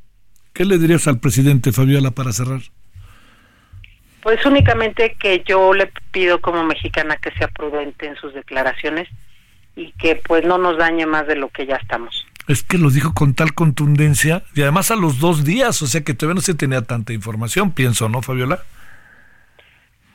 ¿Qué 0.52 0.64
le 0.64 0.78
dirías 0.78 1.06
al 1.08 1.20
presidente, 1.20 1.72
Fabiola, 1.72 2.10
para 2.10 2.32
cerrar? 2.32 2.60
Pues 4.22 4.44
únicamente 4.44 5.16
que 5.20 5.42
yo 5.46 5.72
le 5.72 5.90
pido 6.10 6.40
como 6.40 6.64
mexicana 6.64 7.16
que 7.16 7.30
sea 7.32 7.48
prudente 7.48 8.06
en 8.06 8.16
sus 8.16 8.34
declaraciones 8.34 9.08
y 9.76 9.92
que 9.92 10.16
pues 10.16 10.44
no 10.44 10.58
nos 10.58 10.78
dañe 10.78 11.06
más 11.06 11.26
de 11.26 11.36
lo 11.36 11.48
que 11.48 11.66
ya 11.66 11.76
estamos. 11.76 12.26
Es 12.48 12.62
que 12.62 12.78
lo 12.78 12.90
dijo 12.90 13.12
con 13.12 13.34
tal 13.34 13.54
contundencia 13.54 14.44
y 14.54 14.62
además 14.62 14.90
a 14.90 14.96
los 14.96 15.18
dos 15.18 15.44
días, 15.44 15.82
o 15.82 15.86
sea 15.86 16.02
que 16.02 16.14
todavía 16.14 16.36
no 16.36 16.40
se 16.42 16.54
tenía 16.54 16.82
tanta 16.82 17.12
información, 17.12 17.72
pienso, 17.72 18.08
¿no, 18.08 18.22
Fabiola? 18.22 18.60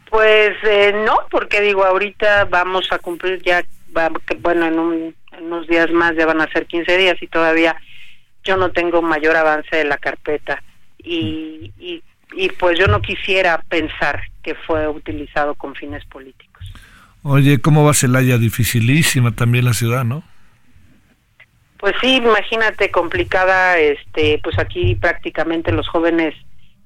Pues 0.10 0.52
eh, 0.64 0.94
no, 1.06 1.16
porque 1.30 1.62
digo, 1.62 1.86
ahorita 1.86 2.46
vamos 2.46 2.88
a 2.92 3.00
cumplir 3.00 3.42
ya, 3.44 3.64
bueno, 4.42 4.66
en, 4.66 4.80
un- 4.80 5.16
en 5.38 5.44
unos 5.46 5.68
días 5.68 5.90
más 5.92 6.16
ya 6.16 6.26
van 6.26 6.42
a 6.42 6.48
ser 6.52 6.66
15 6.68 6.98
días 6.98 7.22
y 7.22 7.28
todavía 7.28 7.76
yo 8.44 8.58
no 8.58 8.72
tengo 8.72 9.02
mayor 9.02 9.36
avance 9.38 9.76
de 9.76 9.86
la 9.86 9.98
carpeta 9.98 10.62
y, 10.98 11.72
y, 11.80 12.04
y 12.34 12.50
pues 12.50 12.78
yo 12.78 12.88
no 12.88 13.02
quisiera 13.02 13.62
pensar 13.70 14.22
que 14.44 14.56
fue 14.56 14.88
utilizado 14.88 15.56
con 15.56 15.76
fines 15.76 16.04
políticos. 16.06 16.66
Oye, 17.24 17.60
¿cómo 17.62 17.86
va 17.86 17.94
Celaya? 17.94 18.38
Dificilísima 18.38 19.32
también 19.36 19.66
la 19.66 19.74
ciudad, 19.74 20.04
¿no? 20.04 20.24
Pues 21.82 21.96
sí, 22.00 22.18
imagínate 22.18 22.92
complicada, 22.92 23.78
este, 23.80 24.40
pues 24.44 24.58
aquí 24.60 24.94
prácticamente 24.96 25.72
los 25.72 25.88
jóvenes 25.90 26.36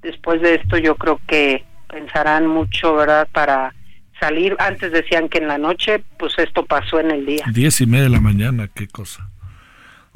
después 0.02 0.42
de 0.42 0.56
esto 0.56 0.78
yo 0.78 0.96
creo 0.96 1.20
que 1.28 1.66
pensarán 1.90 2.48
mucho, 2.48 2.96
¿verdad? 2.96 3.28
Para 3.34 3.76
salir. 4.22 4.56
Antes 4.58 4.94
decían 4.94 5.28
que 5.28 5.40
en 5.40 5.50
la 5.50 5.58
noche, 5.58 6.02
pues 6.18 6.34
esto 6.38 6.66
pasó 6.66 7.02
en 7.02 7.12
el 7.12 7.26
día. 7.26 7.44
Diez 7.52 7.82
y 7.82 7.86
media 7.86 8.06
de 8.06 8.10
la 8.10 8.22
mañana, 8.22 8.70
qué 8.74 8.88
cosa. 8.88 9.30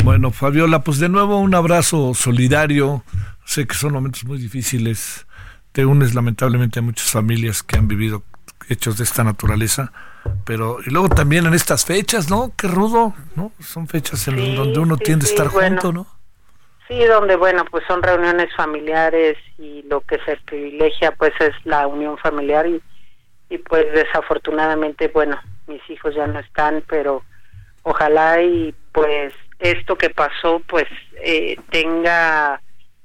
Bueno, 0.01 0.31
Fabiola, 0.31 0.81
pues 0.81 0.99
de 0.99 1.09
nuevo 1.09 1.39
un 1.39 1.53
abrazo 1.55 2.13
solidario. 2.13 3.03
Sé 3.45 3.67
que 3.67 3.75
son 3.75 3.91
momentos 3.91 4.23
muy 4.23 4.37
difíciles. 4.37 5.27
Te 5.73 5.85
unes 5.85 6.15
lamentablemente 6.15 6.79
a 6.79 6.81
muchas 6.81 7.11
familias 7.11 7.63
que 7.63 7.77
han 7.77 7.89
vivido 7.89 8.23
hechos 8.69 8.97
de 8.97 9.03
esta 9.03 9.25
naturaleza. 9.25 9.91
Pero, 10.45 10.79
y 10.85 10.89
luego 10.89 11.09
también 11.09 11.45
en 11.45 11.53
estas 11.53 11.85
fechas, 11.85 12.29
¿no? 12.29 12.51
Qué 12.57 12.67
rudo, 12.67 13.13
¿no? 13.35 13.51
Son 13.59 13.87
fechas 13.87 14.27
en 14.27 14.35
Sí, 14.37 14.55
donde 14.55 14.79
uno 14.79 14.95
sí, 14.97 15.03
tiende 15.03 15.25
a 15.25 15.29
estar 15.29 15.49
bueno. 15.49 15.81
junto, 15.81 15.93
¿no? 15.93 16.07
Sí, 16.87 17.03
donde, 17.05 17.35
bueno, 17.35 17.65
pues 17.69 17.83
son 17.87 18.01
reuniones 18.01 18.49
familiares 18.55 19.37
y 19.59 19.83
lo 19.83 20.01
que 20.01 20.17
se 20.25 20.37
privilegia, 20.37 21.11
pues 21.11 21.33
es 21.39 21.53
la 21.63 21.85
unión 21.85 22.17
familiar 22.17 22.65
y, 22.65 22.81
y 23.49 23.59
pues 23.59 23.85
desafortunadamente, 23.93 25.07
bueno, 25.09 25.39
mis 25.67 25.87
hijos 25.89 26.15
ya 26.15 26.25
no 26.25 26.39
están, 26.39 26.83
pero 26.87 27.23
ojalá 27.83 28.41
y 28.41 28.73
pues 28.91 29.33
esto 29.59 29.97
que 29.97 30.09
pasó, 30.09 30.61
pues 30.67 30.87
eh, 31.23 31.57
tenga 31.69 32.59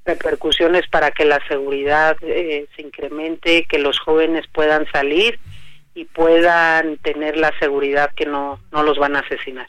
repercusiones 0.06 0.88
para 0.88 1.10
que 1.10 1.26
la 1.26 1.40
seguridad 1.46 2.16
eh, 2.22 2.66
se 2.74 2.82
incremente, 2.82 3.66
que 3.68 3.78
los 3.78 3.98
jóvenes 3.98 4.46
puedan 4.52 4.86
salir 4.92 5.38
y 5.94 6.04
puedan 6.06 6.96
tener 6.98 7.36
la 7.36 7.52
seguridad 7.58 8.10
que 8.14 8.26
no, 8.26 8.60
no 8.72 8.82
los 8.82 8.98
van 8.98 9.16
a 9.16 9.20
asesinar. 9.20 9.66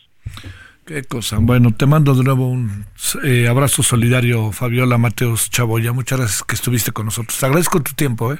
Qué 0.86 1.04
cosa. 1.04 1.38
Bueno, 1.40 1.74
te 1.76 1.86
mando 1.88 2.14
de 2.14 2.24
nuevo 2.24 2.48
un 2.48 2.86
eh, 3.24 3.48
abrazo 3.48 3.82
solidario, 3.84 4.52
Fabiola 4.52 4.98
Mateos 4.98 5.50
Chaboya. 5.50 5.94
Muchas 5.94 6.20
gracias 6.20 6.44
que 6.44 6.56
estuviste 6.56 6.92
con 6.92 7.06
nosotros. 7.06 7.40
Te 7.40 7.46
agradezco 7.46 7.82
tu 7.82 7.94
tiempo, 7.94 8.34
¿eh? 8.34 8.38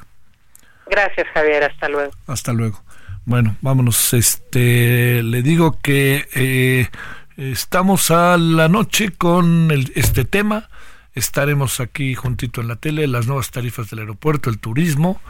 Gracias, 0.88 1.26
Javier. 1.34 1.64
Hasta 1.64 1.88
luego. 1.88 2.12
Hasta 2.28 2.52
luego. 2.52 2.82
Bueno, 3.24 3.56
vámonos. 3.60 4.14
Este, 4.14 5.22
le 5.24 5.42
digo 5.42 5.78
que 5.82 6.28
eh, 6.36 6.88
estamos 7.36 8.12
a 8.12 8.36
la 8.38 8.68
noche 8.68 9.10
con 9.10 9.70
el- 9.72 9.90
este 9.96 10.24
tema. 10.24 10.68
Estaremos 11.14 11.80
aquí 11.80 12.14
juntito 12.14 12.60
en 12.60 12.68
la 12.68 12.76
tele, 12.76 13.06
las 13.08 13.26
nuevas 13.26 13.50
tarifas 13.50 13.90
del 13.90 14.00
aeropuerto, 14.00 14.50
el 14.50 14.58
turismo. 14.60 15.20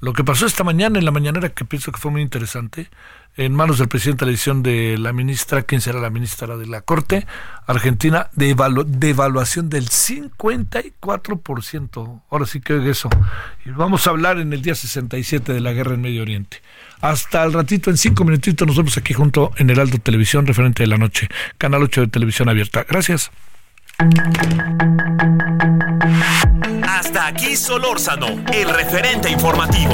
Lo 0.00 0.14
que 0.14 0.24
pasó 0.24 0.46
esta 0.46 0.64
mañana 0.64 0.98
en 0.98 1.04
la 1.04 1.10
mañanera, 1.10 1.50
que 1.50 1.66
pienso 1.66 1.92
que 1.92 2.00
fue 2.00 2.10
muy 2.10 2.22
interesante, 2.22 2.88
en 3.36 3.54
manos 3.54 3.78
del 3.78 3.88
presidente 3.88 4.24
de 4.24 4.30
la 4.30 4.32
edición 4.32 4.62
de 4.62 4.96
la 4.98 5.12
ministra, 5.12 5.62
quien 5.62 5.80
será 5.80 6.00
la 6.00 6.10
ministra 6.10 6.56
de 6.56 6.66
la 6.66 6.80
Corte, 6.80 7.26
Argentina, 7.66 8.28
de 8.32 8.56
evalu- 8.56 8.84
devaluación 8.86 9.68
del 9.68 9.88
54%. 9.88 12.22
Ahora 12.30 12.46
sí 12.46 12.60
que 12.60 12.74
oiga 12.74 12.90
eso. 12.90 13.08
Y 13.64 13.70
vamos 13.70 14.06
a 14.06 14.10
hablar 14.10 14.38
en 14.38 14.52
el 14.52 14.62
día 14.62 14.74
67 14.74 15.52
de 15.52 15.60
la 15.60 15.72
guerra 15.72 15.94
en 15.94 16.00
Medio 16.00 16.22
Oriente. 16.22 16.62
Hasta 17.00 17.44
el 17.44 17.52
ratito, 17.52 17.90
en 17.90 17.96
cinco 17.96 18.24
minutitos, 18.24 18.66
nos 18.66 18.76
vemos 18.76 18.96
aquí 18.96 19.14
junto 19.14 19.52
en 19.56 19.70
Heraldo 19.70 19.98
Televisión, 19.98 20.46
referente 20.46 20.82
de 20.82 20.86
la 20.88 20.98
noche, 20.98 21.28
Canal 21.58 21.82
8 21.82 22.02
de 22.02 22.06
Televisión 22.08 22.48
Abierta. 22.48 22.84
Gracias. 22.88 23.30
Hasta 26.88 27.26
aquí 27.26 27.54
Solórzano, 27.54 28.28
el 28.50 28.68
referente 28.70 29.28
informativo. 29.30 29.92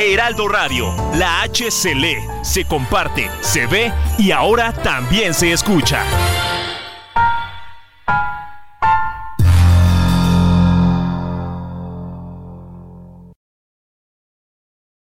Heraldo 0.00 0.48
Radio, 0.48 0.94
la 1.16 1.42
H 1.42 1.70
se 1.70 1.94
lee, 1.94 2.16
se 2.42 2.64
comparte, 2.64 3.30
se 3.42 3.66
ve 3.66 3.92
y 4.16 4.30
ahora 4.30 4.72
también 4.72 5.34
se 5.34 5.52
escucha. 5.52 6.02